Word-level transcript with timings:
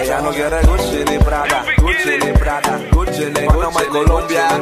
Ella 0.00 0.20
no 0.20 0.30
quiere 0.30 0.60
Gucci 0.62 1.04
ni 1.04 1.18
Prada, 1.18 1.62
Gucci 1.76 2.16
ni 2.24 2.32
Prada, 2.32 2.80
Gucci 2.90 3.24
ni 3.26 3.46
Gucci 3.46 3.86
Colombia, 3.88 4.58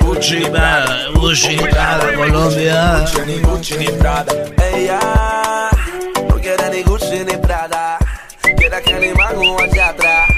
Gucci 0.00 0.40
Prada, 0.50 1.10
Gucci 1.12 1.56
Prada, 1.56 2.12
Colombia, 2.14 3.00
Gucci 3.00 3.20
ni 3.26 3.40
Gucci 3.40 3.76
ni 3.76 3.90
Prada. 3.92 4.32
Ella 4.72 5.70
no 6.26 6.34
quiere 6.40 6.68
ni 6.70 6.82
Gucci 6.82 7.24
ni 7.24 7.36
Prada, 7.36 7.98
quiere 8.56 8.80
que 8.80 8.98
ni 8.98 9.12
mago 9.12 9.58
allá 9.60 9.88
atrás. 9.88 10.37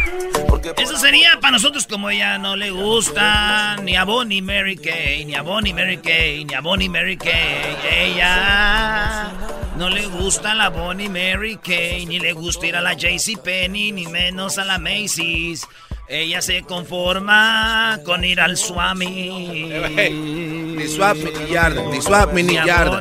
Eso 0.76 0.96
sería 0.96 1.38
para 1.40 1.52
nosotros 1.52 1.86
como 1.86 2.10
ella 2.10 2.38
no 2.38 2.56
le 2.56 2.70
gusta 2.70 3.76
ni 3.82 3.96
a 3.96 4.04
Bonnie 4.04 4.42
Mary 4.42 4.76
Kay, 4.76 5.24
ni 5.24 5.34
a 5.34 5.42
Bonnie 5.42 5.72
Mary 5.72 5.98
Kay, 5.98 6.44
ni 6.44 6.54
a 6.54 6.60
Bonnie 6.60 6.88
Mary 6.88 7.16
Kay. 7.16 7.76
Ella 7.90 9.32
no 9.76 9.88
le 9.88 10.06
gusta 10.06 10.54
la 10.54 10.68
Bonnie 10.68 11.08
Mary 11.08 11.58
Kay, 11.58 12.06
ni 12.06 12.18
le 12.18 12.32
gusta 12.32 12.66
ir 12.66 12.76
a 12.76 12.80
la 12.80 12.96
Penny, 13.42 13.92
ni 13.92 14.06
menos 14.06 14.58
a 14.58 14.64
la 14.64 14.78
Macy's. 14.78 15.66
Ella 16.08 16.42
se 16.42 16.62
conforma 16.62 18.00
con 18.04 18.24
ir 18.24 18.40
al 18.40 18.56
Swami. 18.56 19.70
Ni 20.10 20.88
swap 20.88 21.16
ni 21.16 21.52
yarda, 21.52 21.82
ni 21.82 22.02
swap 22.02 22.32
ni 22.32 22.54
yarda. 22.54 23.00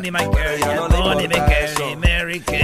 Mary 2.29 2.41
Kay. 2.41 2.61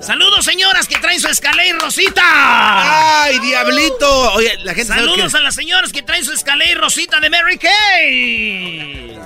Saludos, 0.00 0.44
señoras 0.44 0.88
que 0.88 0.98
traen 0.98 1.20
su 1.20 1.28
escalera 1.28 1.78
rosita. 1.78 2.22
¡Ay, 2.24 3.38
diablito! 3.38 4.32
Oye, 4.32 4.56
la 4.64 4.74
gente 4.74 4.92
Saludos 4.92 5.32
a 5.36 5.40
las 5.40 5.54
señoras 5.54 5.92
que 5.92 6.02
traen 6.02 6.24
su 6.24 6.32
escalera 6.32 6.80
rosita 6.80 7.20
de 7.20 7.30
Mary 7.30 7.56
Kay. 7.56 9.16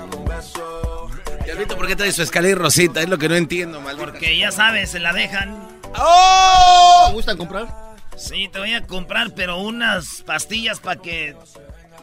Diablito, 1.45 1.75
¿por 1.75 1.87
qué 1.87 1.95
trae 1.95 2.11
su 2.11 2.21
escalera 2.21 2.61
rosita? 2.61 3.01
Es 3.01 3.09
lo 3.09 3.17
que 3.17 3.27
no 3.27 3.35
entiendo, 3.35 3.81
mal. 3.81 3.97
Porque 3.97 4.37
ya 4.37 4.51
sabes, 4.51 4.91
se 4.91 4.99
la 4.99 5.13
dejan. 5.13 5.67
¡Oh! 5.97 7.05
¿Te 7.07 7.13
gustan 7.13 7.37
comprar? 7.37 7.67
Sí, 8.15 8.47
te 8.53 8.59
voy 8.59 8.75
a 8.75 8.85
comprar, 8.85 9.31
pero 9.35 9.57
unas 9.57 10.21
pastillas 10.27 10.79
para 10.79 11.01
que 11.01 11.35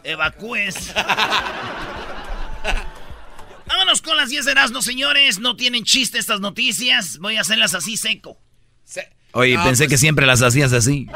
evacúes. 0.03 0.91
Vámonos 3.73 4.03
con 4.03 4.15
las 4.15 4.29
10 4.29 4.45
de 4.45 4.51
Erasmo, 4.51 4.83
señores. 4.83 5.39
No 5.39 5.55
tienen 5.55 5.83
chiste 5.83 6.19
estas 6.19 6.39
noticias. 6.39 7.17
Voy 7.17 7.37
a 7.37 7.41
hacerlas 7.41 7.73
así 7.73 7.97
seco. 7.97 8.39
Oye, 9.31 9.57
pensé 9.63 9.85
pues- 9.85 9.89
que 9.89 9.97
siempre 9.97 10.27
las 10.27 10.43
hacías 10.43 10.73
así. 10.73 11.07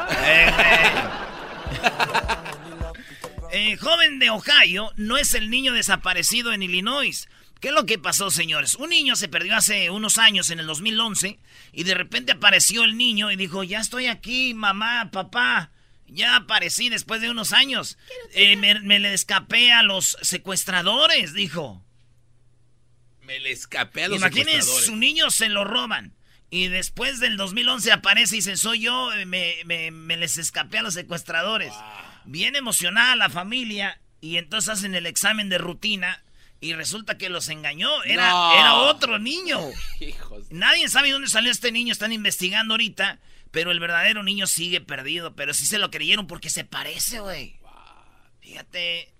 Eh, 3.52 3.76
joven 3.76 4.18
de 4.18 4.30
Ohio 4.30 4.90
no 4.96 5.16
es 5.16 5.34
el 5.34 5.50
niño 5.50 5.72
desaparecido 5.72 6.52
en 6.52 6.64
Illinois. 6.64 7.28
¿Qué 7.60 7.68
es 7.68 7.74
lo 7.74 7.86
que 7.86 7.96
pasó, 7.96 8.28
señores? 8.30 8.74
Un 8.74 8.90
niño 8.90 9.14
se 9.14 9.28
perdió 9.28 9.54
hace 9.56 9.90
unos 9.90 10.18
años, 10.18 10.50
en 10.50 10.58
el 10.58 10.66
2011, 10.66 11.38
y 11.72 11.84
de 11.84 11.94
repente 11.94 12.32
apareció 12.32 12.82
el 12.82 12.96
niño 12.96 13.30
y 13.30 13.36
dijo, 13.36 13.62
ya 13.62 13.78
estoy 13.78 14.06
aquí, 14.08 14.52
mamá, 14.52 15.10
papá. 15.12 15.70
Ya 16.08 16.34
aparecí 16.34 16.88
después 16.88 17.20
de 17.20 17.30
unos 17.30 17.52
años. 17.52 17.98
Eh, 18.34 18.56
me, 18.56 18.80
me 18.80 18.98
le 18.98 19.14
escapé 19.14 19.70
a 19.72 19.84
los 19.84 20.16
secuestradores, 20.22 21.34
dijo. 21.34 21.84
Me 23.28 23.38
le 23.38 23.52
escapé 23.52 24.04
a 24.04 24.08
los 24.08 24.18
Imagínense, 24.18 24.50
secuestradores. 24.62 24.86
su 24.86 24.96
niño 24.96 25.30
se 25.30 25.48
lo 25.48 25.62
roban. 25.64 26.14
Y 26.50 26.68
después 26.68 27.20
del 27.20 27.36
2011 27.36 27.92
aparece 27.92 28.34
y 28.34 28.38
dice, 28.38 28.56
soy 28.56 28.80
yo, 28.80 29.10
me, 29.26 29.54
me- 29.66 29.90
me 29.92 30.16
les 30.16 30.38
escapé 30.38 30.78
a 30.78 30.82
los 30.82 30.94
secuestradores. 30.94 31.72
Bien 32.24 32.56
emocionada 32.56 33.14
la 33.16 33.28
familia 33.30 34.00
y 34.20 34.38
entonces 34.38 34.70
hacen 34.70 34.94
el 34.94 35.06
examen 35.06 35.48
de 35.50 35.58
rutina 35.58 36.24
y 36.60 36.72
resulta 36.72 37.18
que 37.18 37.28
los 37.28 37.48
engañó. 37.50 38.02
Era, 38.04 38.30
No. 38.30 38.54
era 38.58 38.74
otro 38.76 39.18
niño. 39.18 39.60
Hijos. 40.00 40.46
Nadie 40.50 40.88
sabe 40.88 41.12
dónde 41.12 41.28
salió 41.28 41.52
este 41.52 41.70
niño, 41.70 41.92
están 41.92 42.12
investigando 42.12 42.74
ahorita, 42.74 43.20
pero 43.50 43.70
el 43.70 43.78
verdadero 43.78 44.22
niño 44.22 44.46
sigue 44.46 44.80
perdido. 44.80 45.36
Pero 45.36 45.52
sí 45.54 45.66
se 45.66 45.78
lo 45.78 45.90
creyeron 45.90 46.26
porque 46.26 46.48
se 46.50 46.64
parece, 46.64 47.20
güey. 47.20 47.60
Fíjate. 48.40 49.12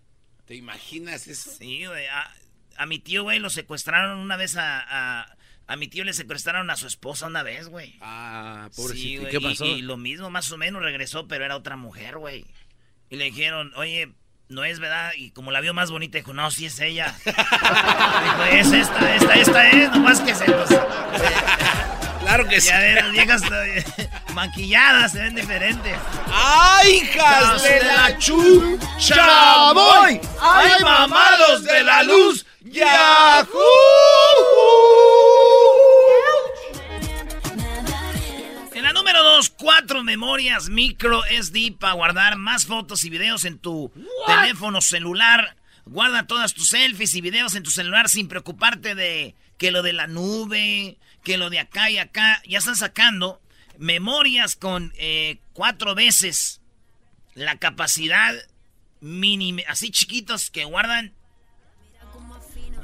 ¿Te 0.46 0.54
imaginas 0.54 1.26
eso? 1.28 1.50
Sí, 1.58 1.84
güey. 1.84 2.06
A, 2.06 2.34
a 2.78 2.86
mi 2.86 2.98
tío, 2.98 3.24
güey, 3.24 3.38
lo 3.38 3.50
secuestraron 3.50 4.18
una 4.18 4.36
vez 4.36 4.56
a, 4.56 4.80
a... 4.88 5.36
a 5.66 5.76
mi 5.76 5.88
tío 5.88 6.04
le 6.04 6.12
secuestraron 6.14 6.70
a 6.70 6.76
su 6.76 6.86
esposa 6.86 7.26
una 7.26 7.42
vez, 7.42 7.68
güey. 7.68 7.98
Ah, 8.00 8.68
Sí, 8.70 8.80
pobrecito. 8.80 9.08
¿Y 9.08 9.16
güey, 9.18 9.30
qué 9.30 9.40
pasó? 9.40 9.64
Y, 9.66 9.82
lo 9.82 9.96
mismo, 9.96 10.30
más 10.30 10.50
o 10.52 10.56
menos, 10.56 10.80
regresó, 10.82 11.26
pero 11.28 11.44
era 11.44 11.56
otra 11.56 11.76
mujer, 11.76 12.18
güey. 12.18 12.46
Y 13.10 13.16
le 13.16 13.24
dijeron, 13.26 13.72
oye, 13.76 14.12
no 14.48 14.64
es 14.64 14.78
verdad. 14.78 15.12
Y 15.16 15.30
como 15.30 15.50
la 15.50 15.60
vio 15.60 15.74
más 15.74 15.90
bonita, 15.90 16.18
dijo, 16.18 16.32
no, 16.32 16.50
sí 16.50 16.66
es 16.66 16.78
ella. 16.80 17.14
dijo, 17.24 18.44
es 18.50 18.72
esta, 18.72 19.14
esta, 19.16 19.34
esta 19.34 19.70
es, 19.70 19.90
nomás 19.90 20.20
que 20.20 20.34
se 20.34 20.46
los... 20.46 20.68
Claro 22.20 22.46
que 22.46 22.60
sí. 22.60 22.68
Ya 22.68 22.78
ves, 22.80 22.94
las 22.96 23.12
viejas 23.12 23.42
maquilladas 24.34 25.12
se 25.12 25.18
ven 25.20 25.34
diferentes. 25.34 25.96
¡Ay, 26.30 26.96
hijas 26.96 27.62
de 27.62 27.82
la 27.84 28.18
chu! 28.18 28.78
¡Chamoy! 28.98 30.20
¡Ay, 30.38 30.82
mamados 30.82 31.64
de 31.64 31.82
la 31.82 32.02
luz! 32.02 32.44
En 38.74 38.82
la 38.82 38.92
número 38.92 39.22
2, 39.22 39.50
cuatro 39.50 40.04
memorias 40.04 40.68
micro 40.68 41.22
SD 41.24 41.76
para 41.78 41.94
guardar 41.94 42.36
más 42.36 42.66
fotos 42.66 43.04
y 43.04 43.10
videos 43.10 43.46
en 43.46 43.58
tu 43.58 43.90
teléfono 44.26 44.82
celular. 44.82 45.56
Guarda 45.86 46.26
todas 46.26 46.52
tus 46.52 46.68
selfies 46.68 47.14
y 47.14 47.22
videos 47.22 47.54
en 47.54 47.62
tu 47.62 47.70
celular 47.70 48.10
sin 48.10 48.28
preocuparte 48.28 48.94
de 48.94 49.34
que 49.56 49.70
lo 49.70 49.82
de 49.82 49.94
la 49.94 50.06
nube, 50.06 50.98
que 51.24 51.38
lo 51.38 51.48
de 51.48 51.60
acá 51.60 51.90
y 51.90 51.96
acá. 51.96 52.42
Ya 52.46 52.58
están 52.58 52.76
sacando 52.76 53.40
memorias 53.78 54.56
con 54.56 54.92
eh, 54.98 55.38
cuatro 55.54 55.94
veces 55.94 56.60
la 57.34 57.56
capacidad 57.56 58.34
mínima, 59.00 59.62
así 59.68 59.90
chiquitos 59.90 60.50
que 60.50 60.64
guardan 60.64 61.14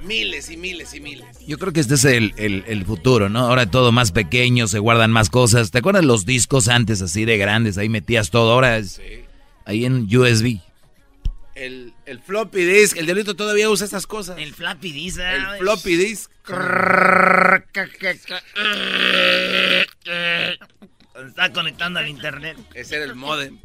Miles 0.05 0.51
y 0.51 0.57
miles 0.57 0.95
y 0.95 1.01
miles. 1.01 1.27
Yo 1.47 1.59
creo 1.59 1.73
que 1.73 1.81
este 1.81 1.95
es 1.95 2.05
el, 2.05 2.35
el- 2.37 2.65
el 2.67 2.85
futuro, 2.85 3.29
¿no? 3.29 3.41
Ahora 3.41 3.71
todo 3.71 3.91
más 3.93 4.13
pequeño, 4.13 4.67
se 4.69 4.79
guardan 4.79 5.11
más 5.11 5.31
cosas. 5.31 5.71
¿Te 5.71 5.79
acuerdas 5.79 6.05
los 6.05 6.27
discos 6.27 6.69
antes 6.69 7.01
así 7.03 7.25
de 7.25 7.39
grandes? 7.39 7.79
Ahí 7.79 7.89
metías 7.89 8.31
todo, 8.31 8.53
ahora 8.53 8.77
es 8.79 9.01
ahí 9.65 9.85
en 9.85 10.05
USB. 10.15 10.59
El, 11.55 11.95
el 12.07 12.21
floppy 12.21 12.65
disk, 12.65 12.97
el 12.97 13.07
diablito 13.07 13.35
todavía 13.37 13.71
usa 13.71 13.85
estas 13.85 14.07
cosas. 14.09 14.37
el 14.39 14.53
floppy 14.55 14.91
disk. 14.93 15.19
El 15.21 15.25
¿verdad? 15.41 15.59
floppy 15.59 15.97
disk. 15.97 16.31
Está 21.29 21.53
conectando 21.53 22.01
al 22.01 22.09
internet. 22.09 22.57
Ese 22.75 22.97
era 22.97 23.05
el 23.05 23.15
modem. 23.15 23.59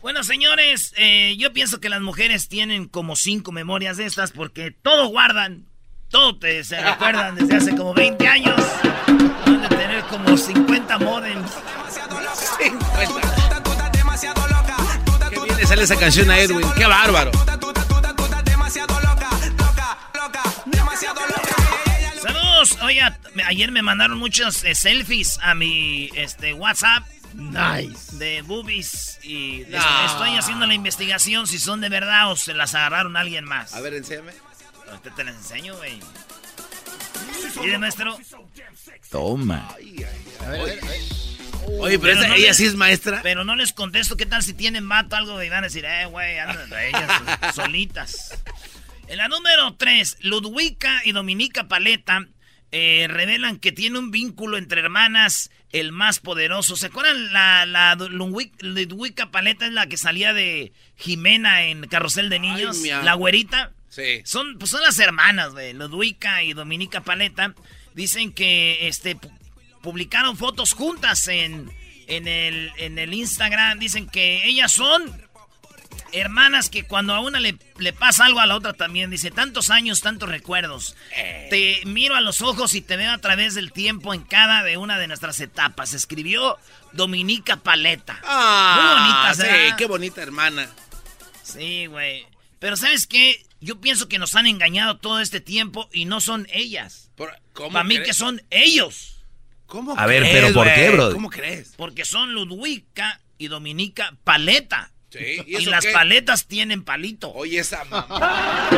Bueno, 0.00 0.22
señores, 0.22 0.94
eh, 0.96 1.34
yo 1.38 1.52
pienso 1.52 1.80
que 1.80 1.88
las 1.88 2.00
mujeres 2.00 2.48
tienen 2.48 2.86
como 2.86 3.16
cinco 3.16 3.50
memorias 3.52 3.96
de 3.96 4.06
estas 4.06 4.30
porque 4.30 4.70
todo 4.70 5.08
guardan, 5.08 5.66
todo 6.08 6.38
te, 6.38 6.62
se 6.64 6.80
recuerdan 6.80 7.34
desde 7.34 7.56
hace 7.56 7.76
como 7.76 7.94
20 7.94 8.26
años. 8.28 8.56
Van 9.44 9.64
a 9.64 9.68
tener 9.68 10.02
como 10.04 10.36
50 10.36 10.98
modems. 10.98 11.50
50. 12.58 13.34
Qué 15.30 15.40
bien 15.40 15.56
le 15.56 15.66
sale 15.66 15.82
esa 15.82 15.96
canción 15.96 16.30
a 16.30 16.38
Edwin. 16.38 16.66
Qué 16.76 16.86
bárbaro. 16.86 17.32
Saludos. 22.22 22.76
Me- 23.34 23.42
ayer 23.44 23.70
me 23.70 23.82
mandaron 23.82 24.18
muchos 24.18 24.64
eh, 24.64 24.74
selfies 24.74 25.38
a 25.42 25.54
mi 25.54 26.10
este, 26.14 26.52
WhatsApp. 26.54 27.04
Nice. 27.34 28.16
De 28.16 28.42
boobies. 28.42 29.18
Y 29.22 29.64
No. 29.68 29.78
estoy 30.06 30.36
haciendo 30.36 30.66
la 30.66 30.74
investigación 30.74 31.46
si 31.46 31.58
son 31.58 31.80
de 31.80 31.88
verdad 31.88 32.30
o 32.30 32.36
se 32.36 32.54
las 32.54 32.74
agarraron 32.74 33.16
a 33.16 33.20
alguien 33.20 33.44
más. 33.44 33.74
A 33.74 33.80
ver, 33.80 33.94
enséñame. 33.94 34.32
Ahorita 34.88 35.14
te 35.14 35.24
las 35.24 35.36
enseño, 35.36 35.76
güey. 35.76 36.00
Mire, 37.60 37.78
maestro. 37.78 38.18
Toma. 39.10 39.68
Oye, 41.80 41.98
pero, 41.98 42.12
esa- 42.18 42.28
no 42.28 42.34
ella 42.34 42.48
les- 42.48 42.56
sí 42.56 42.64
es 42.66 42.74
maestra. 42.74 43.20
Pero 43.22 43.44
no 43.44 43.54
les 43.56 43.72
contesto 43.72 44.16
qué 44.16 44.26
tal 44.26 44.42
si 44.42 44.54
tienen 44.54 44.84
mato 44.84 45.16
algo 45.16 45.42
y 45.42 45.48
van 45.48 45.64
a 45.64 45.66
decir, 45.66 45.84
eh, 45.84 46.06
güey, 46.06 46.38
andan 46.38 46.70
ellas 46.72 47.10
solitas. 47.54 48.38
En 49.06 49.18
la 49.18 49.28
número 49.28 49.74
3, 49.74 50.16
Ludwika 50.20 51.02
y 51.04 51.12
Dominica 51.12 51.68
Paleta 51.68 52.26
eh, 52.72 53.06
revelan 53.08 53.58
que 53.58 53.72
tiene 53.72 53.98
un 53.98 54.10
vínculo 54.10 54.56
entre 54.58 54.80
hermanas 54.82 55.50
el 55.72 55.92
más 55.92 56.18
poderoso. 56.20 56.76
¿Se 56.76 56.86
acuerdan? 56.86 57.32
La, 57.32 57.66
la 57.66 57.94
Ludwika 57.94 59.30
Paleta 59.30 59.66
es 59.66 59.72
la 59.72 59.86
que 59.86 59.96
salía 59.96 60.32
de 60.32 60.72
Jimena 60.96 61.64
en 61.64 61.86
Carrusel 61.88 62.30
de 62.30 62.38
Niños. 62.38 62.78
la 62.82 63.14
güerita. 63.14 63.72
Sí. 63.88 64.22
Son, 64.24 64.58
pues 64.58 64.70
son 64.70 64.82
las 64.82 64.98
hermanas 64.98 65.54
de 65.54 65.74
Ludwika 65.74 66.42
y 66.42 66.52
Dominica 66.52 67.02
Paleta. 67.02 67.54
Dicen 67.94 68.32
que 68.32 68.86
este 68.88 69.18
publicaron 69.82 70.36
fotos 70.36 70.72
juntas 70.72 71.26
en, 71.28 71.70
en, 72.06 72.28
el, 72.28 72.70
en 72.76 72.98
el 72.98 73.14
Instagram. 73.14 73.78
Dicen 73.78 74.08
que 74.08 74.46
ellas 74.46 74.72
son 74.72 75.27
hermanas 76.12 76.70
que 76.70 76.84
cuando 76.84 77.14
a 77.14 77.20
una 77.20 77.40
le, 77.40 77.56
le, 77.78 77.92
pasa 77.92 78.24
algo 78.24 78.40
a 78.40 78.46
la 78.46 78.56
otra 78.56 78.72
también, 78.72 79.10
dice, 79.10 79.30
tantos 79.30 79.70
años, 79.70 80.00
tantos 80.00 80.28
recuerdos. 80.28 80.96
Eh. 81.16 81.46
Te 81.50 81.86
miro 81.86 82.14
a 82.14 82.20
los 82.20 82.42
ojos 82.42 82.74
y 82.74 82.80
te 82.80 82.96
veo 82.96 83.12
a 83.12 83.18
través 83.18 83.54
del 83.54 83.72
tiempo 83.72 84.14
en 84.14 84.22
cada 84.22 84.62
de 84.62 84.76
una 84.76 84.98
de 84.98 85.06
nuestras 85.06 85.40
etapas. 85.40 85.94
Escribió 85.94 86.58
Dominica 86.92 87.56
Paleta. 87.56 88.20
Ah, 88.24 89.32
Muy 89.34 89.44
bonita, 89.44 89.68
sí, 89.68 89.74
qué 89.76 89.86
bonita 89.86 90.22
hermana. 90.22 90.68
Sí, 91.42 91.86
güey. 91.86 92.26
Pero 92.58 92.76
¿sabes 92.76 93.06
qué? 93.06 93.44
Yo 93.60 93.80
pienso 93.80 94.08
que 94.08 94.18
nos 94.18 94.34
han 94.34 94.46
engañado 94.46 94.98
todo 94.98 95.20
este 95.20 95.40
tiempo 95.40 95.88
y 95.92 96.04
no 96.04 96.20
son 96.20 96.46
ellas. 96.52 97.10
Para 97.54 97.84
mí 97.84 98.02
que 98.02 98.14
son 98.14 98.42
ellos. 98.50 99.16
¿Cómo 99.66 99.98
A 99.98 100.06
ver, 100.06 100.22
pero 100.22 100.52
¿por 100.54 100.72
qué, 100.72 100.90
bro? 100.90 101.12
¿Cómo 101.12 101.28
crees? 101.28 101.74
Porque 101.76 102.04
son 102.04 102.32
Ludwika 102.32 103.20
y 103.36 103.48
Dominica 103.48 104.16
Paleta. 104.24 104.92
Sí, 105.10 105.42
¿y, 105.46 105.64
las 105.64 105.86
paletas 105.86 106.46
tienen 106.46 106.84
palito. 106.84 107.32
Oye, 107.32 107.60
esa 107.60 107.82
mamá. 107.84 108.68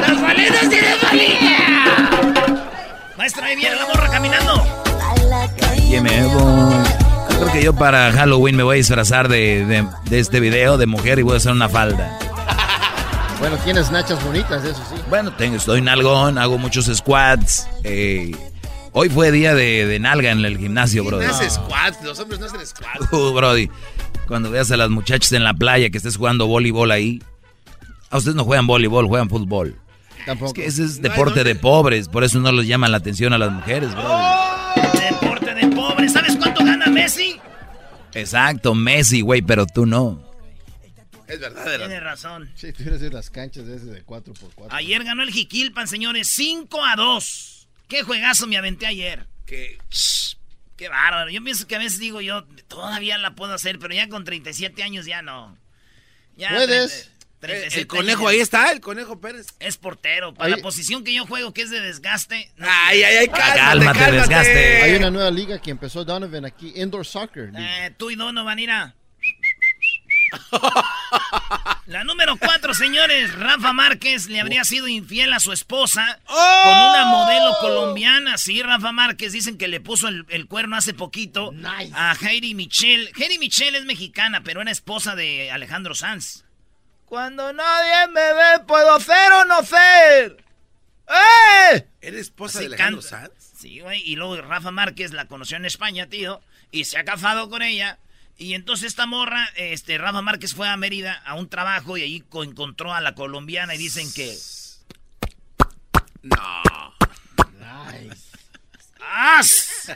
¡Las 0.00 0.20
paletas 0.20 0.68
tienen 0.68 0.98
palito! 1.00 1.46
Maestra, 3.16 3.46
ahí 3.46 3.56
viene 3.56 3.76
la 3.76 3.86
morra 3.86 4.10
caminando. 4.10 4.64
¿Qué 5.88 6.00
me 6.00 6.10
Creo 6.10 7.52
que 7.52 7.62
yo 7.62 7.74
para 7.74 8.10
Halloween 8.12 8.56
me 8.56 8.64
voy 8.64 8.74
a 8.74 8.78
disfrazar 8.78 9.28
de, 9.28 9.64
de, 10.08 10.18
este 10.18 10.40
video 10.40 10.76
de 10.76 10.86
mujer 10.86 11.20
y 11.20 11.22
voy 11.22 11.34
a 11.34 11.36
hacer 11.36 11.52
una 11.52 11.68
falda. 11.68 12.18
Bueno, 13.38 13.56
tienes 13.58 13.90
nachas 13.90 14.24
bonitas, 14.24 14.64
eso 14.64 14.82
sí. 14.90 15.00
Bueno, 15.08 15.32
tengo, 15.34 15.56
estoy 15.56 15.82
nalgón, 15.82 16.38
hago 16.38 16.58
muchos 16.58 16.86
squats. 16.86 17.68
Eh, 17.84 18.32
hoy 18.98 19.10
fue 19.10 19.30
día 19.30 19.54
de, 19.54 19.86
de, 19.86 19.98
nalga 19.98 20.30
en 20.30 20.42
el 20.42 20.56
gimnasio, 20.56 21.04
bro. 21.04 21.20
No 21.20 21.28
haces 21.28 21.54
squats, 21.54 22.02
los 22.02 22.18
hombres 22.18 22.40
no 22.40 22.46
hacen 22.46 22.66
squats. 22.66 23.12
Uh, 23.12 23.32
brody. 23.32 23.70
Cuando 24.26 24.50
veas 24.50 24.70
a 24.70 24.76
las 24.78 24.88
muchachas 24.88 25.32
en 25.32 25.44
la 25.44 25.52
playa 25.52 25.90
que 25.90 25.98
estés 25.98 26.16
jugando 26.16 26.46
voleibol 26.46 26.90
ahí. 26.90 27.22
A 28.10 28.16
ustedes 28.16 28.34
no 28.34 28.44
juegan 28.44 28.66
voleibol, 28.66 29.06
juegan 29.06 29.28
fútbol. 29.28 29.78
Tampoco. 30.24 30.48
Es 30.48 30.54
que 30.54 30.66
ese 30.66 30.84
es 30.84 31.02
deporte 31.02 31.44
de 31.44 31.54
pobres, 31.54 32.08
por 32.08 32.24
eso 32.24 32.40
no 32.40 32.50
les 32.52 32.66
llama 32.66 32.88
la 32.88 32.96
atención 32.96 33.32
a 33.34 33.38
las 33.38 33.52
mujeres, 33.52 33.92
bro. 33.92 34.02
¡Oh! 34.04 34.72
Deporte 35.10 35.54
de 35.54 35.66
pobres. 35.68 36.12
¿Sabes 36.12 36.36
cuánto 36.36 36.64
gana 36.64 36.86
Messi? 36.86 37.38
Exacto, 38.14 38.74
Messi, 38.74 39.20
güey, 39.20 39.42
pero 39.42 39.66
tú 39.66 39.84
no. 39.84 40.24
Es 41.28 41.38
verdad. 41.38 41.76
Tiene 41.78 42.00
razón. 42.00 42.48
Sí, 42.54 42.72
tú 42.72 42.84
eres 42.84 43.00
de 43.00 43.10
las 43.10 43.30
canchas 43.30 43.66
de 43.66 43.76
ese 43.76 43.86
de 43.86 44.06
4x4. 44.06 44.68
Ayer 44.70 45.04
ganó 45.04 45.22
el 45.22 45.30
Jiquilpan, 45.30 45.86
señores, 45.86 46.28
5 46.32 46.84
a 46.84 46.96
2. 46.96 47.55
Qué 47.88 48.02
juegazo 48.02 48.46
me 48.46 48.56
aventé 48.56 48.86
ayer. 48.86 49.26
Qué... 49.46 49.78
Qué 50.76 50.88
bárbaro. 50.88 51.30
Yo 51.30 51.42
pienso 51.42 51.66
que 51.66 51.74
a 51.76 51.78
veces 51.78 51.98
digo 51.98 52.20
yo, 52.20 52.44
todavía 52.68 53.16
la 53.18 53.34
puedo 53.34 53.54
hacer, 53.54 53.78
pero 53.78 53.94
ya 53.94 54.08
con 54.08 54.24
37 54.24 54.82
años 54.82 55.06
ya 55.06 55.22
no. 55.22 55.56
Ya 56.36 56.50
Puedes. 56.50 57.10
el, 57.40 57.86
conejo 57.86 58.28
ahí 58.28 58.40
está, 58.40 58.72
el 58.72 58.80
conejo 58.80 59.18
Pérez. 59.18 59.46
Es 59.58 59.78
portero. 59.78 60.34
Para 60.34 60.50
la 60.50 60.58
posición 60.58 61.02
que 61.02 61.14
yo 61.14 61.24
juego, 61.26 61.54
que 61.54 61.62
es 61.62 61.70
de 61.70 61.80
desgaste. 61.80 62.52
ay, 62.58 63.02
ay, 63.02 63.16
ay, 63.16 63.28
cálmate, 63.28 63.98
cálmate, 63.98 64.12
desgaste. 64.12 64.82
Hay 64.82 64.96
una 64.96 65.10
nueva 65.10 65.30
liga 65.30 65.58
que 65.60 65.70
empezó 65.70 66.04
Donovan 66.04 66.44
aquí, 66.44 66.74
Indoor 66.76 67.06
Soccer. 67.06 67.52
Eh, 67.56 67.94
tú 67.96 68.10
y 68.10 68.16
Donovan, 68.16 68.58
a 68.68 68.94
La 71.86 72.02
número 72.02 72.36
cuatro, 72.36 72.74
señores. 72.74 73.32
Rafa 73.34 73.72
Márquez 73.72 74.26
le 74.26 74.40
habría 74.40 74.64
sido 74.64 74.88
infiel 74.88 75.32
a 75.32 75.38
su 75.38 75.52
esposa 75.52 76.18
con 76.26 76.36
una 76.36 77.04
modelo 77.04 77.56
colombiana. 77.60 78.38
Sí, 78.38 78.60
Rafa 78.60 78.90
Márquez 78.90 79.32
dicen 79.32 79.56
que 79.56 79.68
le 79.68 79.80
puso 79.80 80.08
el, 80.08 80.46
cuerno 80.48 80.76
hace 80.76 80.94
poquito 80.94 81.54
a 81.94 82.16
Heidi 82.20 82.54
Michelle. 82.54 83.12
Heidi 83.16 83.38
Michelle 83.38 83.78
es 83.78 83.84
mexicana, 83.84 84.42
pero 84.42 84.62
era 84.62 84.72
esposa 84.72 85.14
de 85.14 85.52
Alejandro 85.52 85.94
Sanz. 85.94 86.44
Cuando 87.04 87.52
nadie 87.52 88.08
me 88.08 88.32
ve, 88.32 88.64
puedo 88.66 88.98
ser 88.98 89.32
o 89.32 89.44
no 89.44 89.62
ser. 89.62 90.44
¡Eh! 91.08 91.86
¿Eres 92.00 92.22
esposa 92.22 92.58
de 92.58 92.66
Alejandro 92.66 93.00
Sanz? 93.00 93.30
Sí, 93.38 93.78
güey. 93.78 94.02
Y 94.02 94.16
luego 94.16 94.42
Rafa 94.42 94.72
Márquez 94.72 95.12
la 95.12 95.26
conoció 95.26 95.56
en 95.56 95.64
España, 95.64 96.08
tío. 96.08 96.40
Y 96.72 96.84
se 96.86 96.98
ha 96.98 97.04
casado 97.04 97.48
con 97.48 97.62
ella. 97.62 97.98
Y 98.38 98.54
entonces 98.54 98.88
esta 98.88 99.06
morra, 99.06 99.48
este, 99.56 99.96
Rafa 99.96 100.20
Márquez 100.20 100.54
fue 100.54 100.68
a 100.68 100.76
Mérida 100.76 101.14
a 101.24 101.34
un 101.34 101.48
trabajo 101.48 101.96
y 101.96 102.02
ahí 102.02 102.24
encontró 102.42 102.92
a 102.92 103.00
la 103.00 103.14
colombiana 103.14 103.74
y 103.74 103.78
dicen 103.78 104.12
que... 104.12 104.36
No. 106.22 106.62
Nice. 107.58 108.26
¡As! 109.00 109.92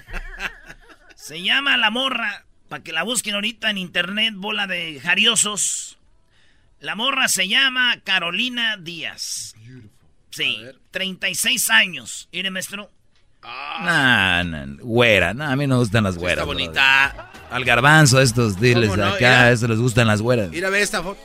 Se 1.16 1.42
llama 1.42 1.76
la 1.76 1.90
morra, 1.90 2.46
para 2.68 2.82
que 2.82 2.92
la 2.92 3.02
busquen 3.02 3.34
ahorita 3.34 3.68
en 3.68 3.78
internet, 3.78 4.34
bola 4.36 4.66
de 4.66 5.00
jariosos. 5.00 5.98
La 6.80 6.94
morra 6.94 7.28
se 7.28 7.46
llama 7.46 8.00
Carolina 8.04 8.78
Díaz. 8.78 9.54
Sí, 10.30 10.56
36 10.92 11.70
años. 11.70 12.28
Mire, 12.32 12.50
maestro. 12.50 12.90
Ah. 13.42 14.42
Nah, 14.44 14.66
güera, 14.80 15.30
a 15.30 15.56
mí 15.56 15.66
no 15.66 15.74
me 15.74 15.80
gustan 15.80 16.04
las 16.04 16.16
güeras. 16.16 16.38
Está 16.38 16.44
bonita. 16.46 17.29
Al 17.50 17.64
garbanzo, 17.64 18.20
estos 18.20 18.60
diles 18.60 18.94
de 18.94 19.04
acá, 19.04 19.48
a 19.48 19.50
les 19.50 19.78
gustan 19.78 20.06
las 20.06 20.22
güeras. 20.22 20.50
Mira, 20.50 20.70
ve 20.70 20.82
esta 20.82 21.02
foto. 21.02 21.20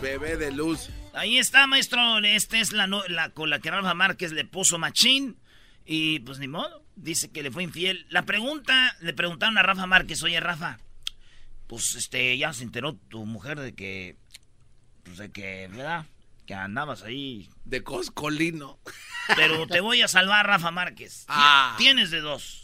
Bebé 0.00 0.36
de 0.36 0.50
luz. 0.52 0.90
Ahí 1.14 1.38
está, 1.38 1.66
maestro. 1.66 2.18
Esta 2.18 2.58
es 2.58 2.72
la, 2.72 2.86
la 2.86 3.30
con 3.30 3.50
la 3.50 3.60
que 3.60 3.70
Rafa 3.70 3.94
Márquez 3.94 4.32
le 4.32 4.44
puso 4.44 4.78
machín. 4.78 5.36
Y 5.84 6.20
pues 6.20 6.38
ni 6.38 6.48
modo. 6.48 6.82
Dice 6.96 7.30
que 7.30 7.42
le 7.42 7.50
fue 7.50 7.62
infiel. 7.62 8.06
La 8.10 8.22
pregunta, 8.22 8.96
le 9.00 9.12
preguntaron 9.12 9.56
a 9.58 9.62
Rafa 9.62 9.86
Márquez, 9.86 10.22
oye 10.22 10.38
Rafa, 10.40 10.78
pues 11.66 11.94
este, 11.94 12.36
ya 12.36 12.52
se 12.52 12.64
enteró 12.64 12.94
tu 12.94 13.24
mujer 13.24 13.58
de 13.58 13.74
que, 13.74 14.16
pues 15.04 15.18
de 15.18 15.30
que, 15.30 15.68
¿verdad? 15.68 16.04
Que 16.46 16.54
andabas 16.54 17.02
ahí. 17.02 17.48
De 17.64 17.82
coscolino. 17.82 18.78
Pero 19.36 19.66
te 19.66 19.80
voy 19.80 20.02
a 20.02 20.08
salvar, 20.08 20.46
Rafa 20.46 20.70
Márquez. 20.70 21.24
Ah. 21.28 21.74
Tienes 21.78 22.10
de 22.10 22.20
dos. 22.20 22.61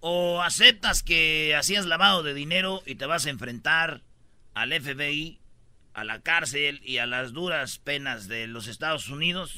O 0.00 0.42
aceptas 0.42 1.02
que 1.02 1.54
hacías 1.54 1.86
lavado 1.86 2.22
de 2.22 2.34
dinero 2.34 2.82
y 2.86 2.94
te 2.94 3.06
vas 3.06 3.26
a 3.26 3.30
enfrentar 3.30 4.00
al 4.54 4.72
FBI, 4.72 5.38
a 5.92 6.04
la 6.04 6.20
cárcel 6.20 6.80
y 6.84 6.98
a 6.98 7.06
las 7.06 7.32
duras 7.32 7.78
penas 7.78 8.26
de 8.26 8.46
los 8.46 8.66
Estados 8.66 9.08
Unidos. 9.08 9.56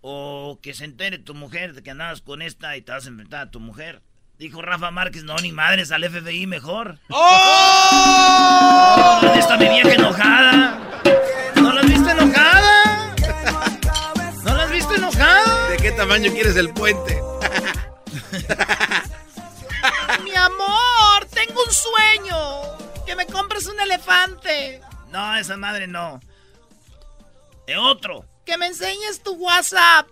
O 0.00 0.58
que 0.62 0.72
se 0.74 0.84
entere 0.84 1.18
tu 1.18 1.34
mujer 1.34 1.74
de 1.74 1.82
que 1.82 1.90
andabas 1.90 2.22
con 2.22 2.42
esta 2.42 2.76
y 2.76 2.82
te 2.82 2.92
vas 2.92 3.04
a 3.06 3.08
enfrentar 3.08 3.48
a 3.48 3.50
tu 3.50 3.60
mujer. 3.60 4.02
Dijo 4.38 4.62
Rafa 4.62 4.90
Márquez, 4.90 5.22
no, 5.24 5.36
ni 5.36 5.52
madres, 5.52 5.92
al 5.92 6.04
FBI 6.04 6.46
mejor. 6.46 6.98
¡Oh! 7.10 8.40
¿Dónde 9.22 9.38
está 9.38 9.56
mi 9.56 9.68
vieja 9.68 9.94
enojada? 9.94 10.80
¿No 11.54 11.72
la 11.72 11.82
viste 11.82 12.10
enojada? 12.10 13.14
¿No 14.42 14.54
la 14.56 14.64
has 14.64 14.72
visto 14.72 14.94
enojada? 14.94 15.68
¿De 15.68 15.76
qué 15.76 15.92
tamaño 15.92 16.32
quieres 16.32 16.56
el 16.56 16.70
puente? 16.70 17.20
No, 25.14 25.36
esa 25.36 25.56
madre 25.56 25.86
no. 25.86 26.18
De 27.68 27.76
otro. 27.76 28.26
Que 28.44 28.58
me 28.58 28.66
enseñes 28.66 29.22
tu 29.22 29.34
WhatsApp. 29.34 30.08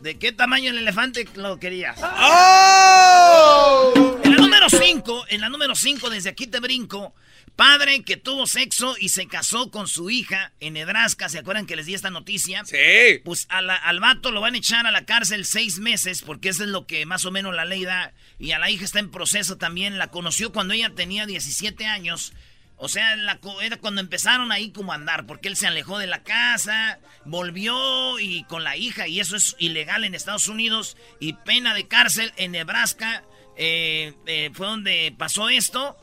¿De 0.00 0.18
qué 0.18 0.32
tamaño 0.32 0.72
el 0.72 0.78
elefante 0.78 1.24
lo 1.36 1.60
querías? 1.60 2.00
¡Oh! 2.02 3.92
En 4.24 4.32
la 4.34 4.38
número 4.38 4.68
5, 4.68 5.26
en 5.28 5.40
la 5.40 5.50
número 5.50 5.76
5, 5.76 6.10
desde 6.10 6.30
aquí 6.30 6.48
te 6.48 6.58
brinco. 6.58 7.14
Padre 7.54 8.02
que 8.02 8.16
tuvo 8.16 8.48
sexo 8.48 8.96
y 8.98 9.10
se 9.10 9.28
casó 9.28 9.70
con 9.70 9.86
su 9.86 10.10
hija 10.10 10.52
en 10.58 10.72
Nebraska. 10.72 11.28
¿Se 11.28 11.38
acuerdan 11.38 11.66
que 11.66 11.76
les 11.76 11.86
di 11.86 11.94
esta 11.94 12.10
noticia? 12.10 12.64
Sí. 12.64 13.20
Pues 13.24 13.46
al 13.50 14.00
vato 14.00 14.32
lo 14.32 14.40
van 14.40 14.54
a 14.54 14.58
echar 14.58 14.84
a 14.84 14.90
la 14.90 15.04
cárcel 15.04 15.44
seis 15.44 15.78
meses, 15.78 16.22
porque 16.22 16.48
eso 16.48 16.64
es 16.64 16.70
lo 16.70 16.88
que 16.88 17.06
más 17.06 17.24
o 17.24 17.30
menos 17.30 17.54
la 17.54 17.66
ley 17.66 17.84
da. 17.84 18.14
Y 18.40 18.50
a 18.50 18.58
la 18.58 18.68
hija 18.68 18.84
está 18.84 18.98
en 18.98 19.12
proceso 19.12 19.58
también. 19.58 19.96
La 19.96 20.08
conoció 20.08 20.50
cuando 20.50 20.74
ella 20.74 20.90
tenía 20.92 21.24
17 21.24 21.86
años. 21.86 22.32
O 22.80 22.88
sea, 22.88 23.14
la, 23.16 23.38
era 23.62 23.76
cuando 23.76 24.00
empezaron 24.00 24.52
ahí 24.52 24.72
como 24.72 24.92
a 24.92 24.96
andar, 24.96 25.26
porque 25.26 25.48
él 25.48 25.56
se 25.56 25.66
alejó 25.66 25.98
de 25.98 26.06
la 26.06 26.22
casa, 26.22 26.98
volvió 27.24 28.18
y 28.18 28.44
con 28.44 28.64
la 28.64 28.76
hija, 28.76 29.06
y 29.06 29.20
eso 29.20 29.36
es 29.36 29.54
ilegal 29.58 30.04
en 30.04 30.14
Estados 30.14 30.48
Unidos, 30.48 30.96
y 31.20 31.34
pena 31.34 31.74
de 31.74 31.86
cárcel 31.88 32.32
en 32.36 32.52
Nebraska. 32.52 33.24
Eh, 33.56 34.14
eh, 34.26 34.50
fue 34.54 34.66
donde 34.66 35.14
pasó 35.18 35.50
esto 35.50 35.96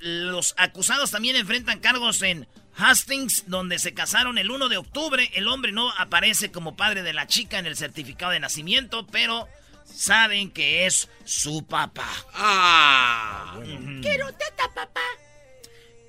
los, 0.00 0.54
acusados 0.56 1.10
también 1.10 1.36
enfrentan 1.36 1.80
cargos 1.80 2.22
en 2.22 2.48
Hastings, 2.76 3.44
donde 3.46 3.78
se 3.78 3.94
casaron 3.94 4.38
el 4.38 4.50
1 4.50 4.68
de 4.68 4.76
octubre. 4.76 5.30
El 5.34 5.48
hombre 5.48 5.72
no 5.72 5.90
aparece 5.92 6.50
como 6.50 6.76
padre 6.76 7.02
de 7.02 7.12
la 7.12 7.26
chica 7.26 7.58
en 7.58 7.66
el 7.66 7.76
certificado 7.76 8.32
de 8.32 8.40
nacimiento, 8.40 9.06
pero 9.06 9.48
saben 9.84 10.50
que 10.50 10.86
es 10.86 11.08
su 11.24 11.66
papá. 11.66 12.08
Ah. 12.34 13.58
Quiero 14.02 14.32
teta, 14.32 14.70
papá. 14.74 15.00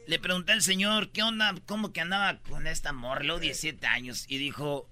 Le 0.07 0.19
pregunté 0.19 0.53
al 0.53 0.61
señor, 0.61 1.11
¿qué 1.11 1.21
onda? 1.21 1.53
¿Cómo 1.65 1.91
que 1.91 1.99
andaba 1.99 2.39
con 2.49 2.65
esta 2.65 2.93
morlo, 2.93 3.39
17 3.39 3.85
años? 3.87 4.23
Y 4.29 4.37
dijo, 4.37 4.89